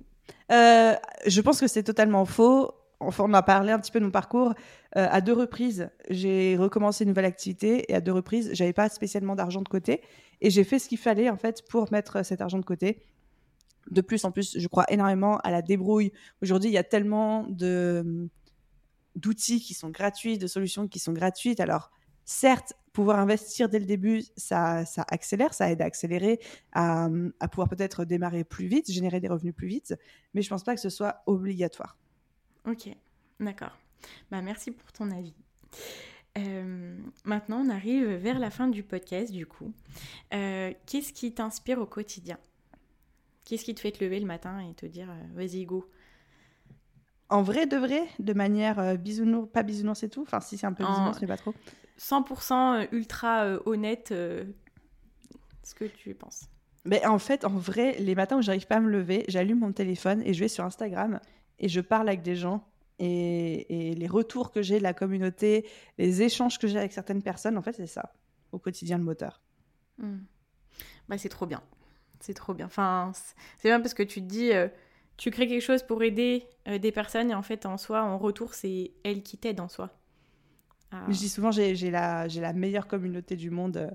Euh, 0.52 0.94
je 1.26 1.40
pense 1.40 1.60
que 1.60 1.68
c'est 1.68 1.82
totalement 1.82 2.24
faux. 2.24 2.74
Enfin, 3.00 3.24
on 3.26 3.32
a 3.32 3.42
parlé 3.42 3.72
un 3.72 3.78
petit 3.78 3.90
peu 3.90 3.98
de 3.98 4.04
mon 4.04 4.10
parcours. 4.10 4.54
Euh, 4.96 5.06
à 5.10 5.20
deux 5.22 5.32
reprises, 5.32 5.90
j'ai 6.10 6.56
recommencé 6.58 7.04
une 7.04 7.08
nouvelle 7.08 7.24
activité 7.24 7.90
et 7.90 7.94
à 7.94 8.00
deux 8.00 8.12
reprises, 8.12 8.50
j'avais 8.52 8.74
pas 8.74 8.88
spécialement 8.90 9.34
d'argent 9.34 9.62
de 9.62 9.68
côté 9.68 10.02
et 10.42 10.50
j'ai 10.50 10.64
fait 10.64 10.78
ce 10.78 10.88
qu'il 10.88 10.98
fallait 10.98 11.30
en 11.30 11.36
fait 11.36 11.66
pour 11.68 11.90
mettre 11.92 12.24
cet 12.24 12.42
argent 12.42 12.58
de 12.58 12.64
côté. 12.64 13.02
De 13.90 14.02
plus 14.02 14.24
en 14.26 14.30
plus, 14.30 14.58
je 14.58 14.68
crois 14.68 14.84
énormément 14.90 15.38
à 15.38 15.50
la 15.50 15.62
débrouille. 15.62 16.12
Aujourd'hui, 16.42 16.68
il 16.68 16.74
y 16.74 16.78
a 16.78 16.84
tellement 16.84 17.46
de 17.48 18.28
d'outils 19.16 19.60
qui 19.60 19.74
sont 19.74 19.90
gratuits, 19.90 20.38
de 20.38 20.46
solutions 20.46 20.86
qui 20.86 20.98
sont 20.98 21.12
gratuites. 21.12 21.58
Alors, 21.58 21.90
certes, 22.24 22.74
pouvoir 22.92 23.18
investir 23.18 23.68
dès 23.68 23.78
le 23.78 23.86
début, 23.86 24.22
ça, 24.36 24.84
accélère, 25.08 25.52
ça 25.54 25.70
aide 25.70 25.82
à 25.82 25.86
accélérer, 25.86 26.38
à, 26.72 27.08
à 27.40 27.48
pouvoir 27.48 27.68
peut-être 27.68 28.04
démarrer 28.04 28.44
plus 28.44 28.66
vite, 28.66 28.90
générer 28.90 29.20
des 29.20 29.28
revenus 29.28 29.54
plus 29.54 29.66
vite, 29.66 29.96
mais 30.34 30.42
je 30.42 30.48
pense 30.48 30.62
pas 30.62 30.74
que 30.74 30.80
ce 30.80 30.90
soit 30.90 31.22
obligatoire. 31.26 31.99
Ok, 32.66 32.88
d'accord. 33.38 33.76
Bah, 34.30 34.42
merci 34.42 34.70
pour 34.70 34.92
ton 34.92 35.10
avis. 35.10 35.34
Euh, 36.38 36.96
maintenant, 37.24 37.62
on 37.64 37.70
arrive 37.70 38.06
vers 38.14 38.38
la 38.38 38.50
fin 38.50 38.68
du 38.68 38.82
podcast, 38.82 39.32
du 39.32 39.46
coup. 39.46 39.72
Euh, 40.32 40.72
Qu'est-ce 40.86 41.12
qui 41.12 41.32
t'inspire 41.32 41.80
au 41.80 41.86
quotidien? 41.86 42.38
Qu'est-ce 43.44 43.64
qui 43.64 43.74
te 43.74 43.80
fait 43.80 43.90
te 43.90 44.04
lever 44.04 44.20
le 44.20 44.26
matin 44.26 44.60
et 44.60 44.74
te 44.74 44.86
dire 44.86 45.10
euh, 45.10 45.24
vas-y, 45.34 45.64
go? 45.64 45.90
En 47.28 47.42
vrai 47.42 47.66
de 47.66 47.76
vrai, 47.76 48.08
de 48.18 48.32
manière 48.32 48.98
bisounours, 48.98 49.48
pas 49.52 49.62
bisounours 49.62 50.02
et 50.02 50.08
tout, 50.08 50.22
enfin 50.22 50.40
si 50.40 50.58
c'est 50.58 50.66
un 50.66 50.72
peu 50.72 50.84
bisounours, 50.84 51.20
mais 51.20 51.28
pas 51.28 51.36
trop. 51.36 51.54
100% 51.96 52.88
ultra 52.90 53.46
honnête, 53.66 54.08
ce 54.08 55.74
que 55.76 55.84
tu 55.84 56.12
penses. 56.14 56.48
Mais 56.84 57.06
en 57.06 57.20
fait, 57.20 57.44
en 57.44 57.50
vrai, 57.50 57.96
les 58.00 58.16
matins 58.16 58.38
où 58.38 58.42
j'arrive 58.42 58.66
pas 58.66 58.76
à 58.76 58.80
me 58.80 58.90
lever, 58.90 59.24
j'allume 59.28 59.60
mon 59.60 59.72
téléphone 59.72 60.22
et 60.24 60.34
je 60.34 60.40
vais 60.40 60.48
sur 60.48 60.64
Instagram 60.64 61.20
et 61.60 61.68
je 61.68 61.80
parle 61.80 62.08
avec 62.08 62.22
des 62.22 62.34
gens. 62.36 62.66
Et, 63.02 63.90
et 63.90 63.94
les 63.94 64.06
retours 64.06 64.50
que 64.52 64.60
j'ai 64.60 64.76
de 64.78 64.82
la 64.82 64.92
communauté, 64.92 65.66
les 65.96 66.20
échanges 66.20 66.58
que 66.58 66.66
j'ai 66.66 66.76
avec 66.78 66.92
certaines 66.92 67.22
personnes, 67.22 67.56
en 67.56 67.62
fait, 67.62 67.72
c'est 67.72 67.86
ça, 67.86 68.12
au 68.52 68.58
quotidien, 68.58 68.98
le 68.98 69.04
moteur. 69.04 69.40
Hmm. 69.96 70.18
Bah, 71.08 71.16
c'est 71.16 71.30
trop 71.30 71.46
bien. 71.46 71.62
C'est 72.18 72.34
trop 72.34 72.52
bien. 72.52 72.66
Enfin, 72.66 73.12
c'est- 73.14 73.68
bien 73.68 73.80
parce 73.80 73.94
que 73.94 74.02
tu 74.02 74.20
te 74.20 74.26
dis, 74.26 74.52
euh, 74.52 74.68
tu 75.16 75.30
crées 75.30 75.46
quelque 75.46 75.62
chose 75.62 75.82
pour 75.82 76.02
aider 76.02 76.46
euh, 76.68 76.76
des 76.78 76.92
personnes 76.92 77.30
et 77.30 77.34
en 77.34 77.40
fait, 77.42 77.64
en 77.64 77.78
soi, 77.78 78.02
en 78.02 78.18
retour, 78.18 78.52
c'est 78.52 78.92
elle 79.02 79.22
qui 79.22 79.38
t'aide 79.38 79.60
en 79.60 79.68
soi. 79.68 79.90
Ah. 80.90 81.04
Je 81.08 81.16
dis 81.16 81.28
souvent, 81.30 81.50
j'ai 81.52 81.74
la, 81.90 82.26
la 82.26 82.52
meilleure 82.52 82.86
communauté 82.86 83.34
du 83.36 83.48
monde. 83.50 83.78
euh, 83.78 83.90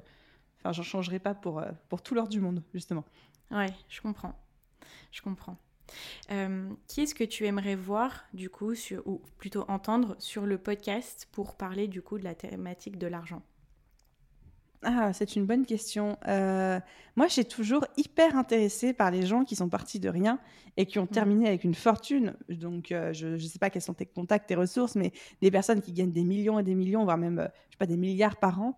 Enfin, 0.57 0.71
j'en 0.71 0.81
changerai 0.83 1.19
pas 1.19 1.35
pour, 1.35 1.63
pour 1.89 2.01
tout 2.01 2.15
l'or 2.15 2.27
du 2.27 2.39
monde, 2.39 2.63
justement. 2.73 3.03
Ouais, 3.51 3.71
je 3.87 4.01
comprends. 4.01 4.33
Je 5.11 5.21
comprends. 5.21 5.57
Euh, 6.31 6.69
qui 6.87 7.01
est-ce 7.01 7.15
que 7.15 7.23
tu 7.23 7.45
aimerais 7.45 7.75
voir, 7.75 8.25
du 8.33 8.49
coup, 8.49 8.75
sur, 8.75 9.05
ou 9.07 9.21
plutôt 9.37 9.65
entendre 9.67 10.15
sur 10.19 10.45
le 10.45 10.57
podcast 10.57 11.27
pour 11.31 11.55
parler, 11.55 11.87
du 11.87 12.01
coup, 12.01 12.17
de 12.17 12.23
la 12.23 12.35
thématique 12.35 12.97
de 12.97 13.07
l'argent? 13.07 13.41
Ah, 14.87 15.13
c'est 15.13 15.35
une 15.35 15.47
bonne 15.47 15.65
question. 15.65 16.17
Euh, 16.27 16.79
moi, 17.15 17.27
j'ai 17.27 17.43
toujours 17.43 17.85
hyper 17.97 18.37
intéressée 18.37 18.93
par 18.93 19.09
les 19.09 19.25
gens 19.25 19.43
qui 19.43 19.55
sont 19.55 19.67
partis 19.67 19.99
de 19.99 20.09
rien 20.09 20.39
et 20.77 20.85
qui 20.85 20.99
ont 20.99 21.07
terminé 21.07 21.47
avec 21.47 21.63
une 21.63 21.73
fortune. 21.73 22.35
Donc, 22.49 22.91
euh, 22.91 23.11
je 23.11 23.29
ne 23.29 23.37
sais 23.39 23.57
pas 23.57 23.71
quels 23.71 23.81
sont 23.81 23.95
tes 23.95 24.05
contacts, 24.05 24.47
tes 24.47 24.55
ressources, 24.55 24.95
mais 24.95 25.11
des 25.41 25.49
personnes 25.49 25.81
qui 25.81 25.91
gagnent 25.91 26.11
des 26.11 26.23
millions 26.23 26.59
et 26.59 26.63
des 26.63 26.75
millions, 26.75 27.03
voire 27.03 27.17
même, 27.17 27.39
euh, 27.39 27.47
je 27.69 27.71
sais 27.71 27.77
pas, 27.79 27.87
des 27.87 27.97
milliards 27.97 28.37
par 28.37 28.61
an, 28.61 28.77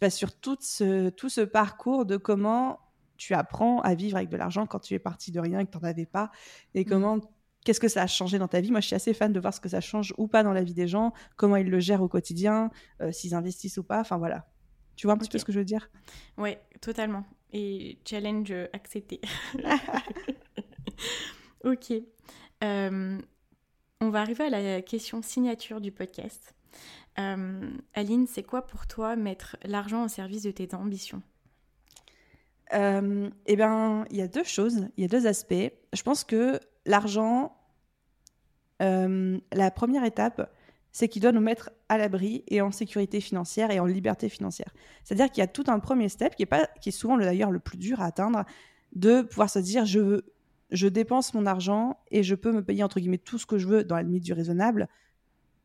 pas 0.00 0.10
sur 0.10 0.32
tout 0.34 0.56
ce, 0.60 1.10
tout 1.10 1.28
ce 1.28 1.42
parcours 1.42 2.06
de 2.06 2.16
comment 2.16 2.78
tu 3.18 3.34
apprends 3.34 3.80
à 3.82 3.94
vivre 3.94 4.16
avec 4.16 4.28
de 4.30 4.36
l'argent 4.38 4.66
quand 4.66 4.78
tu 4.80 4.94
es 4.94 4.98
parti 4.98 5.30
de 5.32 5.40
rien 5.40 5.60
et 5.60 5.66
que 5.66 5.70
tu 5.70 5.76
n'en 5.78 5.84
avais 5.84 6.06
pas, 6.06 6.30
et 6.74 6.84
comment 6.86 7.18
qu'est-ce 7.64 7.80
que 7.80 7.88
ça 7.88 8.02
a 8.02 8.06
changé 8.06 8.38
dans 8.38 8.48
ta 8.48 8.60
vie? 8.62 8.70
Moi, 8.70 8.80
je 8.80 8.86
suis 8.86 8.96
assez 8.96 9.12
fan 9.12 9.30
de 9.32 9.40
voir 9.40 9.52
ce 9.52 9.60
que 9.60 9.68
ça 9.68 9.82
change 9.82 10.14
ou 10.16 10.26
pas 10.28 10.42
dans 10.42 10.54
la 10.54 10.62
vie 10.62 10.72
des 10.72 10.88
gens, 10.88 11.12
comment 11.36 11.56
ils 11.56 11.68
le 11.68 11.80
gèrent 11.80 12.00
au 12.02 12.08
quotidien, 12.08 12.70
euh, 13.02 13.12
s'ils 13.12 13.34
investissent 13.34 13.76
ou 13.76 13.82
pas. 13.82 14.00
Enfin, 14.00 14.16
voilà. 14.16 14.46
Tu 14.96 15.06
vois 15.06 15.14
un 15.14 15.18
petit 15.18 15.26
Ok. 15.26 15.32
peu 15.32 15.38
ce 15.38 15.44
que 15.44 15.52
je 15.52 15.58
veux 15.58 15.64
dire? 15.66 15.90
Ouais, 16.38 16.58
totalement. 16.80 17.24
Et 17.52 17.98
challenge 18.08 18.52
accepté. 18.72 19.20
ok. 21.64 21.92
Euh, 22.64 23.18
on 24.00 24.10
va 24.10 24.20
arriver 24.20 24.44
à 24.44 24.50
la 24.50 24.82
question 24.82 25.22
signature 25.22 25.80
du 25.80 25.92
podcast. 25.92 26.54
Euh, 27.18 27.70
Aline, 27.94 28.26
c'est 28.26 28.42
quoi 28.44 28.66
pour 28.66 28.86
toi 28.86 29.16
mettre 29.16 29.56
l'argent 29.64 30.04
au 30.04 30.08
service 30.08 30.42
de 30.42 30.50
tes 30.50 30.72
ambitions? 30.74 31.22
Euh, 32.74 33.30
Eh 33.46 33.56
bien, 33.56 34.04
il 34.10 34.16
y 34.16 34.22
a 34.22 34.28
deux 34.28 34.44
choses, 34.44 34.88
il 34.96 35.02
y 35.02 35.04
a 35.04 35.08
deux 35.08 35.26
aspects. 35.26 35.72
Je 35.92 36.02
pense 36.02 36.24
que 36.24 36.60
l'argent, 36.86 37.56
euh, 38.82 39.38
la 39.52 39.70
première 39.70 40.04
étape, 40.04 40.52
c'est 40.92 41.08
qu'il 41.08 41.22
doit 41.22 41.32
nous 41.32 41.40
mettre 41.40 41.70
à 41.88 41.98
l'abri 41.98 42.44
et 42.48 42.60
en 42.60 42.70
sécurité 42.70 43.20
financière 43.20 43.70
et 43.70 43.80
en 43.80 43.86
liberté 43.86 44.28
financière. 44.28 44.72
C'est-à-dire 45.04 45.30
qu'il 45.30 45.40
y 45.40 45.44
a 45.44 45.46
tout 45.48 45.64
un 45.68 45.78
premier 45.78 46.08
step 46.08 46.34
qui 46.34 46.42
est, 46.42 46.46
pas, 46.46 46.66
qui 46.80 46.88
est 46.90 46.92
souvent 46.92 47.16
le- 47.16 47.24
d'ailleurs 47.24 47.50
le 47.50 47.58
plus 47.58 47.78
dur 47.78 48.00
à 48.00 48.06
atteindre, 48.06 48.44
de 48.94 49.22
pouvoir 49.22 49.50
se 49.50 49.58
dire 49.58 49.84
je, 49.84 50.22
je 50.70 50.88
dépense 50.88 51.34
mon 51.34 51.46
argent 51.46 51.98
et 52.10 52.22
je 52.22 52.34
peux 52.34 52.52
me 52.52 52.62
payer 52.64 52.82
entre 52.82 53.00
guillemets 53.00 53.18
tout 53.18 53.38
ce 53.38 53.46
que 53.46 53.58
je 53.58 53.66
veux 53.68 53.84
dans 53.84 53.96
la 53.96 54.02
limite 54.02 54.24
du 54.24 54.32
raisonnable 54.32 54.88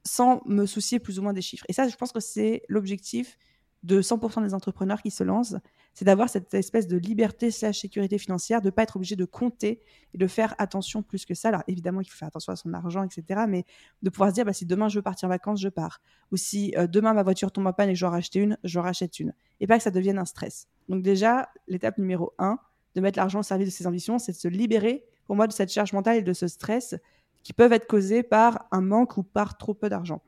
sans 0.06 0.42
me 0.46 0.66
soucier 0.66 1.00
plus 1.00 1.20
ou 1.20 1.24
moins 1.24 1.34
des 1.34 1.42
chiffres. 1.42 1.66
Et 1.70 1.74
ça, 1.74 1.88
je 1.88 1.96
pense 1.96 2.12
que 2.12 2.20
c'est 2.20 2.64
l'objectif 2.68 3.38
de 3.84 4.02
100% 4.02 4.44
des 4.44 4.54
entrepreneurs 4.54 5.02
qui 5.02 5.12
se 5.12 5.24
lancent, 5.24 5.56
c'est 5.94 6.06
d'avoir 6.06 6.30
cette 6.30 6.54
espèce 6.54 6.88
de 6.88 6.98
liberté 6.98 7.52
slash 7.52 7.82
sécurité 7.82 8.18
financière, 8.18 8.62
de 8.62 8.68
ne 8.68 8.72
pas 8.72 8.84
être 8.84 8.96
obligé 8.96 9.16
de 9.16 9.26
compter 9.26 9.82
et 10.14 10.18
de 10.18 10.28
faire 10.28 10.56
attention 10.58 11.04
plus 11.04 11.26
que 11.26 11.34
ça. 11.34 11.50
Alors 11.50 11.64
évidemment, 11.68 12.02
il 12.02 12.06
faut 12.06 12.18
faire 12.18 12.28
attention 12.28 12.52
à 12.52 12.56
son 12.56 12.74
argent, 12.74 13.04
etc. 13.04 13.42
Mais 13.48 13.66
de 14.02 14.10
pouvoir 14.10 14.30
se 14.30 14.36
dire, 14.36 14.46
bah, 14.46 14.54
si 14.54 14.66
demain 14.66 14.90
je 14.90 14.98
veux 14.98 15.04
partir 15.04 15.28
en 15.28 15.30
vacances, 15.30 15.62
je 15.62 15.70
pars. 15.70 16.02
Ou 16.32 16.38
si 16.38 16.74
euh, 16.78 16.88
demain 16.88 17.14
ma 17.14 17.24
voiture 17.24 17.52
tombe 17.52 17.68
en 17.68 17.74
panne 17.74 17.90
et 17.90 17.94
que 17.94 18.00
je 18.00 18.06
dois 18.06 18.12
racheter 18.12 18.40
une, 18.40 18.58
je 18.64 18.80
rachète 18.80 19.20
une. 19.20 19.34
Et 19.60 19.68
pas 19.68 19.78
que 19.78 19.84
ça 19.84 19.92
devienne 19.92 20.18
un 20.18 20.26
stress. 20.26 20.68
Donc 20.90 21.04
déjà, 21.04 21.50
l'étape 21.68 21.98
numéro 21.98 22.34
un, 22.40 22.58
de 22.96 23.02
mettre 23.02 23.20
l'argent 23.20 23.40
au 23.40 23.44
service 23.44 23.68
de 23.68 23.74
ses 23.74 23.88
ambitions, 23.88 24.20
c'est 24.20 24.32
de 24.32 24.38
se 24.38 24.48
libérer, 24.48 25.06
pour 25.26 25.36
moi, 25.36 25.48
de 25.48 25.54
cette 25.54 25.72
charge 25.72 25.94
mentale 25.94 26.18
et 26.18 26.22
de 26.22 26.34
ce 26.34 26.48
stress 26.48 26.96
qui 27.44 27.54
peuvent 27.54 27.74
être 27.74 27.88
causés 27.88 28.24
par 28.24 28.68
un 28.72 28.82
manque 28.82 29.18
ou 29.18 29.24
par 29.24 29.58
trop 29.58 29.74
peu 29.74 29.90
d'argent. 29.90 30.22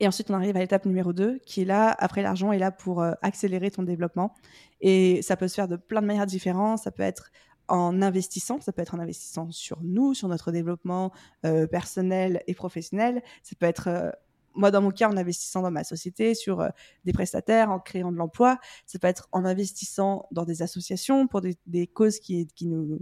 Et 0.00 0.08
ensuite, 0.08 0.30
on 0.30 0.34
arrive 0.34 0.56
à 0.56 0.60
l'étape 0.60 0.84
numéro 0.86 1.12
2, 1.12 1.38
qui 1.46 1.62
est 1.62 1.64
là, 1.64 1.94
après 1.98 2.22
l'argent, 2.22 2.52
est 2.52 2.58
là 2.58 2.70
pour 2.70 3.02
euh, 3.02 3.12
accélérer 3.22 3.70
ton 3.70 3.82
développement. 3.82 4.34
Et 4.80 5.22
ça 5.22 5.36
peut 5.36 5.48
se 5.48 5.54
faire 5.54 5.68
de 5.68 5.76
plein 5.76 6.02
de 6.02 6.06
manières 6.06 6.26
différentes. 6.26 6.78
Ça 6.78 6.90
peut 6.90 7.02
être 7.02 7.30
en 7.68 8.02
investissant, 8.02 8.60
ça 8.60 8.72
peut 8.72 8.82
être 8.82 8.94
en 8.94 8.98
investissant 8.98 9.50
sur 9.50 9.82
nous, 9.82 10.12
sur 10.12 10.28
notre 10.28 10.52
développement 10.52 11.12
euh, 11.46 11.66
personnel 11.66 12.42
et 12.46 12.54
professionnel. 12.54 13.22
Ça 13.42 13.56
peut 13.58 13.66
être, 13.66 13.88
euh, 13.88 14.10
moi 14.54 14.70
dans 14.70 14.82
mon 14.82 14.90
cas, 14.90 15.08
en 15.08 15.16
investissant 15.16 15.62
dans 15.62 15.70
ma 15.70 15.84
société, 15.84 16.34
sur 16.34 16.68
des 17.04 17.12
prestataires, 17.12 17.70
en 17.70 17.78
créant 17.78 18.12
de 18.12 18.18
l'emploi. 18.18 18.58
Ça 18.86 18.98
peut 18.98 19.08
être 19.08 19.28
en 19.32 19.44
investissant 19.44 20.28
dans 20.30 20.44
des 20.44 20.62
associations 20.62 21.26
pour 21.26 21.40
des, 21.40 21.56
des 21.66 21.86
causes 21.86 22.18
qui, 22.18 22.46
qui, 22.48 22.66
nous, 22.66 23.00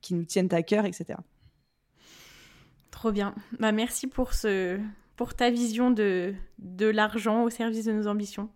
qui 0.00 0.14
nous 0.14 0.24
tiennent 0.24 0.52
à 0.52 0.62
cœur, 0.62 0.84
etc. 0.84 1.18
Trop 2.92 3.10
bien. 3.10 3.34
Bah, 3.58 3.72
merci 3.72 4.06
pour 4.06 4.32
ce, 4.32 4.80
pour 5.16 5.34
ta 5.34 5.50
vision 5.50 5.90
de, 5.90 6.34
de 6.58 6.86
l'argent 6.86 7.44
au 7.44 7.50
service 7.50 7.84
de 7.84 7.92
nos 7.92 8.06
ambitions. 8.06 8.50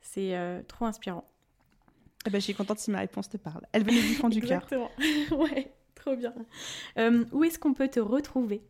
C'est 0.00 0.36
euh, 0.36 0.62
trop 0.66 0.84
inspirant. 0.84 1.24
Eh 2.26 2.30
ben, 2.30 2.38
je 2.38 2.44
suis 2.44 2.54
contente 2.54 2.78
si 2.78 2.90
ma 2.90 2.98
réponse 2.98 3.28
te 3.28 3.36
parle. 3.36 3.66
Elle 3.72 3.84
venait 3.84 4.00
du 4.00 4.14
fond 4.14 4.28
du 4.28 4.40
cœur. 4.40 4.64
Exactement. 4.64 4.90
ouais, 5.42 5.72
trop 5.94 6.16
bien. 6.16 6.34
Euh, 6.98 7.24
où 7.32 7.44
est-ce 7.44 7.58
qu'on 7.58 7.74
peut 7.74 7.88
te 7.88 8.00
retrouver? 8.00 8.62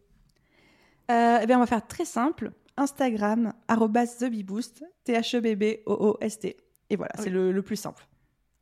Euh, 1.10 1.38
eh 1.42 1.46
bien, 1.46 1.56
on 1.56 1.60
va 1.60 1.66
faire 1.66 1.86
très 1.86 2.04
simple. 2.04 2.52
Instagram, 2.76 3.52
TheBeBoost, 3.68 4.84
T-H-E-B-B-O-O-S-T. 5.04 6.56
Et 6.88 6.96
voilà, 6.96 7.12
c'est 7.18 7.30
le, 7.30 7.52
le, 7.52 7.62
plus 7.62 7.76
simple. 7.76 8.06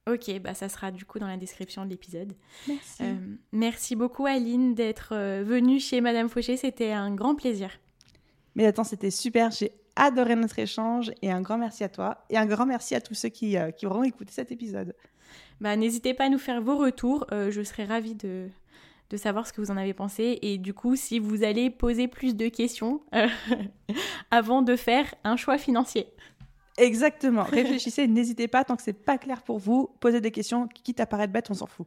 Ok, 0.08 0.40
bah 0.40 0.54
ça 0.54 0.68
sera 0.68 0.90
du 0.90 1.04
coup 1.04 1.18
dans 1.18 1.28
la 1.28 1.36
description 1.36 1.84
de 1.84 1.90
l'épisode. 1.90 2.32
Merci. 2.66 3.02
merci 3.52 3.96
beaucoup 3.96 4.26
Aline 4.26 4.74
d'être 4.74 5.14
venue 5.42 5.78
chez 5.78 6.00
Madame 6.00 6.28
Fauché, 6.28 6.56
c'était 6.56 6.90
un 6.90 7.14
grand 7.14 7.36
plaisir. 7.36 7.70
Mais 8.54 8.66
attends, 8.66 8.84
c'était 8.84 9.10
super. 9.10 9.50
J'ai 9.50 9.72
adoré 9.96 10.36
notre 10.36 10.58
échange 10.58 11.12
et 11.22 11.30
un 11.30 11.40
grand 11.40 11.58
merci 11.58 11.84
à 11.84 11.88
toi 11.88 12.24
et 12.30 12.38
un 12.38 12.46
grand 12.46 12.66
merci 12.66 12.94
à 12.94 13.00
tous 13.00 13.14
ceux 13.14 13.28
qui, 13.28 13.56
euh, 13.56 13.70
qui 13.70 13.86
auront 13.86 14.02
écouté 14.02 14.32
cet 14.32 14.52
épisode. 14.52 14.94
Bah, 15.60 15.76
N'hésitez 15.76 16.14
pas 16.14 16.24
à 16.24 16.28
nous 16.28 16.38
faire 16.38 16.62
vos 16.62 16.76
retours. 16.76 17.26
Euh, 17.32 17.50
je 17.50 17.62
serais 17.62 17.84
ravie 17.84 18.14
de, 18.14 18.48
de 19.10 19.16
savoir 19.16 19.46
ce 19.46 19.52
que 19.52 19.60
vous 19.60 19.70
en 19.70 19.76
avez 19.76 19.94
pensé 19.94 20.38
et 20.42 20.58
du 20.58 20.74
coup 20.74 20.96
si 20.96 21.18
vous 21.18 21.44
allez 21.44 21.70
poser 21.70 22.08
plus 22.08 22.34
de 22.34 22.48
questions 22.48 23.02
euh, 23.14 23.28
avant 24.30 24.62
de 24.62 24.76
faire 24.76 25.14
un 25.24 25.36
choix 25.36 25.58
financier. 25.58 26.06
Exactement. 26.78 27.42
Réfléchissez, 27.44 28.08
n'hésitez 28.08 28.48
pas 28.48 28.64
tant 28.64 28.76
que 28.76 28.82
c'est 28.82 29.04
pas 29.04 29.18
clair 29.18 29.42
pour 29.42 29.58
vous, 29.58 29.90
posez 30.00 30.20
des 30.20 30.30
questions, 30.30 30.66
quitte 30.66 31.00
à 31.00 31.06
paraître 31.06 31.32
bête, 31.32 31.50
on 31.50 31.54
s'en 31.54 31.66
fout. 31.66 31.86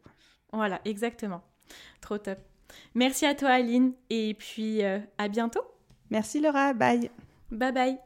Voilà, 0.51 0.79
exactement. 0.85 1.41
Trop 1.99 2.19
top. 2.19 2.37
Merci 2.93 3.25
à 3.25 3.33
toi 3.33 3.49
Aline 3.49 3.93
et 4.09 4.35
puis 4.35 4.83
à 4.83 5.27
bientôt. 5.27 5.61
Merci 6.13 6.39
Laura, 6.39 6.73
bye. 6.73 7.09
Bye 7.49 7.71
bye. 7.71 7.97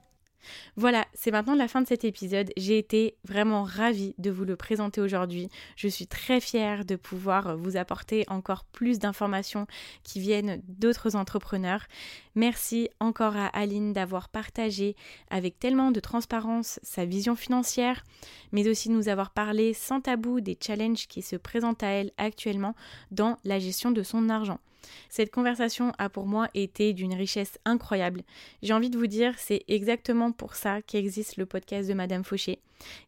Voilà, 0.78 1.06
c'est 1.14 1.32
maintenant 1.32 1.56
la 1.56 1.68
fin 1.68 1.82
de 1.82 1.88
cet 1.88 2.06
épisode. 2.06 2.54
J'ai 2.56 2.78
été 2.78 3.18
vraiment 3.26 3.64
ravie 3.64 4.16
de 4.18 4.32
vous 4.32 4.46
le 4.46 4.56
présenter 4.56 5.02
aujourd'hui. 5.02 5.50
Je 5.76 5.90
suis 5.90 6.08
très 6.08 6.40
fière 6.40 6.86
de 6.86 6.96
pouvoir 6.96 7.58
vous 7.58 7.76
apporter 7.76 8.24
encore 8.30 8.64
plus 8.64 8.98
d'informations 8.98 9.68
qui 10.04 10.22
viennent 10.22 10.62
d'autres 10.70 11.18
entrepreneurs. 11.18 11.86
Merci 12.34 12.88
encore 13.02 13.36
à 13.36 13.48
Aline 13.48 13.92
d'avoir 13.92 14.30
partagé 14.30 14.96
avec 15.30 15.60
tellement 15.60 15.92
de 15.92 16.00
transparence 16.00 16.80
sa 16.84 17.04
vision 17.04 17.36
financière, 17.36 18.06
mais 18.54 18.70
aussi 18.70 18.88
de 18.88 18.94
nous 18.94 19.10
avoir 19.10 19.32
parlé 19.32 19.74
sans 19.74 20.00
tabou 20.00 20.40
des 20.40 20.58
challenges 20.58 21.08
qui 21.08 21.22
se 21.22 21.36
présentent 21.36 21.84
à 21.84 21.90
elle 21.90 22.12
actuellement 22.18 22.74
dans 23.12 23.36
la 23.44 23.60
gestion 23.60 23.92
de 23.92 24.02
son 24.02 24.30
argent. 24.30 24.62
Cette 25.10 25.32
conversation 25.32 25.92
a 25.98 26.10
pour 26.10 26.26
moi 26.26 26.50
été 26.54 26.94
d'une 26.94 27.14
richesse 27.14 27.60
incroyable. 27.66 28.24
J'ai 28.62 28.74
envie 28.74 28.90
de 28.90 28.98
vous 28.98 29.08
dire, 29.08 29.34
c'est 29.38 29.64
exactement 29.68 30.32
pour 30.32 30.56
ça 30.56 30.82
qu'existe 30.82 31.38
le 31.38 31.46
podcast 31.46 31.88
de 31.88 31.94
Madame 31.94 32.24
Fauché. 32.24 32.60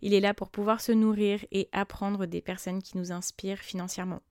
Il 0.01 0.13
est 0.13 0.19
là 0.19 0.34
pour 0.34 0.49
pouvoir 0.49 0.82
se 0.82 0.91
nourrir 0.91 1.45
et 1.51 1.69
apprendre 1.71 2.25
des 2.25 2.41
personnes 2.41 2.82
qui 2.82 2.97
nous 2.97 3.11
inspirent 3.11 3.59
financièrement. 3.59 4.21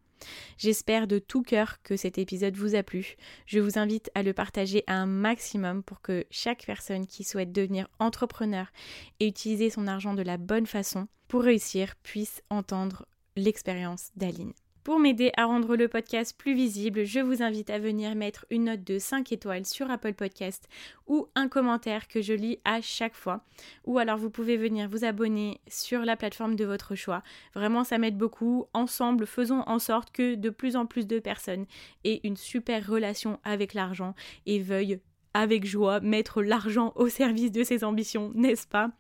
J'espère 0.57 1.07
de 1.07 1.19
tout 1.19 1.43
cœur 1.43 1.81
que 1.83 1.97
cet 1.97 2.19
épisode 2.19 2.57
vous 2.57 2.75
a 2.75 2.83
plu. 2.83 3.17
Je 3.47 3.61
vous 3.61 3.79
invite 3.79 4.11
à 4.15 4.23
le 4.23 4.33
partager 4.33 4.83
à 4.87 4.95
un 4.95 5.07
maximum 5.07 5.83
pour 5.83 6.01
que 6.01 6.27
chaque 6.31 6.67
personne 6.67 7.07
qui 7.07 7.25
souhaite 7.25 7.53
devenir 7.53 7.89
entrepreneur 7.99 8.67
et 9.21 9.29
utiliser 9.29 9.71
son 9.71 9.87
argent 9.87 10.15
de 10.15 10.23
la 10.23 10.37
bonne 10.37 10.67
façon 10.67 11.07
pour 11.29 11.43
réussir 11.43 11.95
puisse 12.03 12.43
entendre 12.51 13.07
l'expérience 13.37 14.11
d'Aline. 14.17 14.53
Pour 14.89 15.01
m'aider 15.01 15.33
à 15.37 15.45
rendre 15.45 15.77
le 15.77 15.87
podcast 15.87 16.35
plus 16.35 16.55
visible, 16.55 17.05
je 17.05 17.21
vous 17.21 17.43
invite 17.43 17.69
à 17.69 17.79
venir 17.79 18.15
mettre 18.15 18.47
une 18.49 18.65
note 18.65 18.85
de 18.85 18.99
5 18.99 19.33
étoiles 19.33 19.67
sur 19.67 19.91
Apple 19.91 20.15
Podcast 20.15 20.67
ou 21.07 21.29
un 21.35 21.47
commentaire 21.47 22.09
que 22.09 22.23
je 22.23 22.33
lis 22.33 22.59
à 22.65 22.81
chaque 22.81 23.15
fois. 23.15 23.45
Ou 23.85 23.99
alors 23.99 24.17
vous 24.17 24.31
pouvez 24.31 24.57
venir 24.57 24.89
vous 24.89 25.05
abonner 25.05 25.61
sur 25.69 26.07
la 26.07 26.17
plateforme 26.17 26.57
de 26.57 26.65
votre 26.65 26.95
choix. 26.95 27.23
Vraiment, 27.55 27.85
ça 27.85 27.99
m'aide 27.99 28.17
beaucoup. 28.17 28.65
Ensemble, 28.73 29.27
faisons 29.27 29.63
en 29.67 29.79
sorte 29.79 30.11
que 30.11 30.37
de 30.37 30.49
plus 30.49 30.75
en 30.75 30.87
plus 30.87 31.07
de 31.07 31.19
personnes 31.19 31.67
aient 32.05 32.23
une 32.25 32.39
super 32.39 32.87
relation 32.87 33.41
avec 33.45 33.75
l'argent 33.75 34.15
et 34.47 34.59
veuillent 34.59 35.01
avec 35.35 35.67
joie 35.67 36.01
mettre 36.01 36.43
l'argent 36.43 36.93
au 36.97 37.09
service 37.09 37.53
de 37.53 37.63
ses 37.63 37.85
ambitions, 37.85 38.33
n'est-ce 38.35 38.67
pas? 38.67 38.91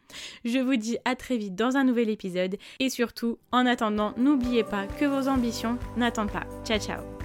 Je 0.44 0.58
vous 0.58 0.76
dis 0.76 0.98
à 1.04 1.16
très 1.16 1.36
vite 1.36 1.54
dans 1.54 1.76
un 1.76 1.84
nouvel 1.84 2.08
épisode. 2.08 2.56
Et 2.80 2.90
surtout, 2.90 3.38
en 3.52 3.66
attendant, 3.66 4.14
n'oubliez 4.16 4.64
pas 4.64 4.86
que 4.86 5.04
vos 5.04 5.28
ambitions 5.28 5.78
n'attendent 5.96 6.32
pas. 6.32 6.46
Ciao 6.64 6.78
ciao 6.78 7.17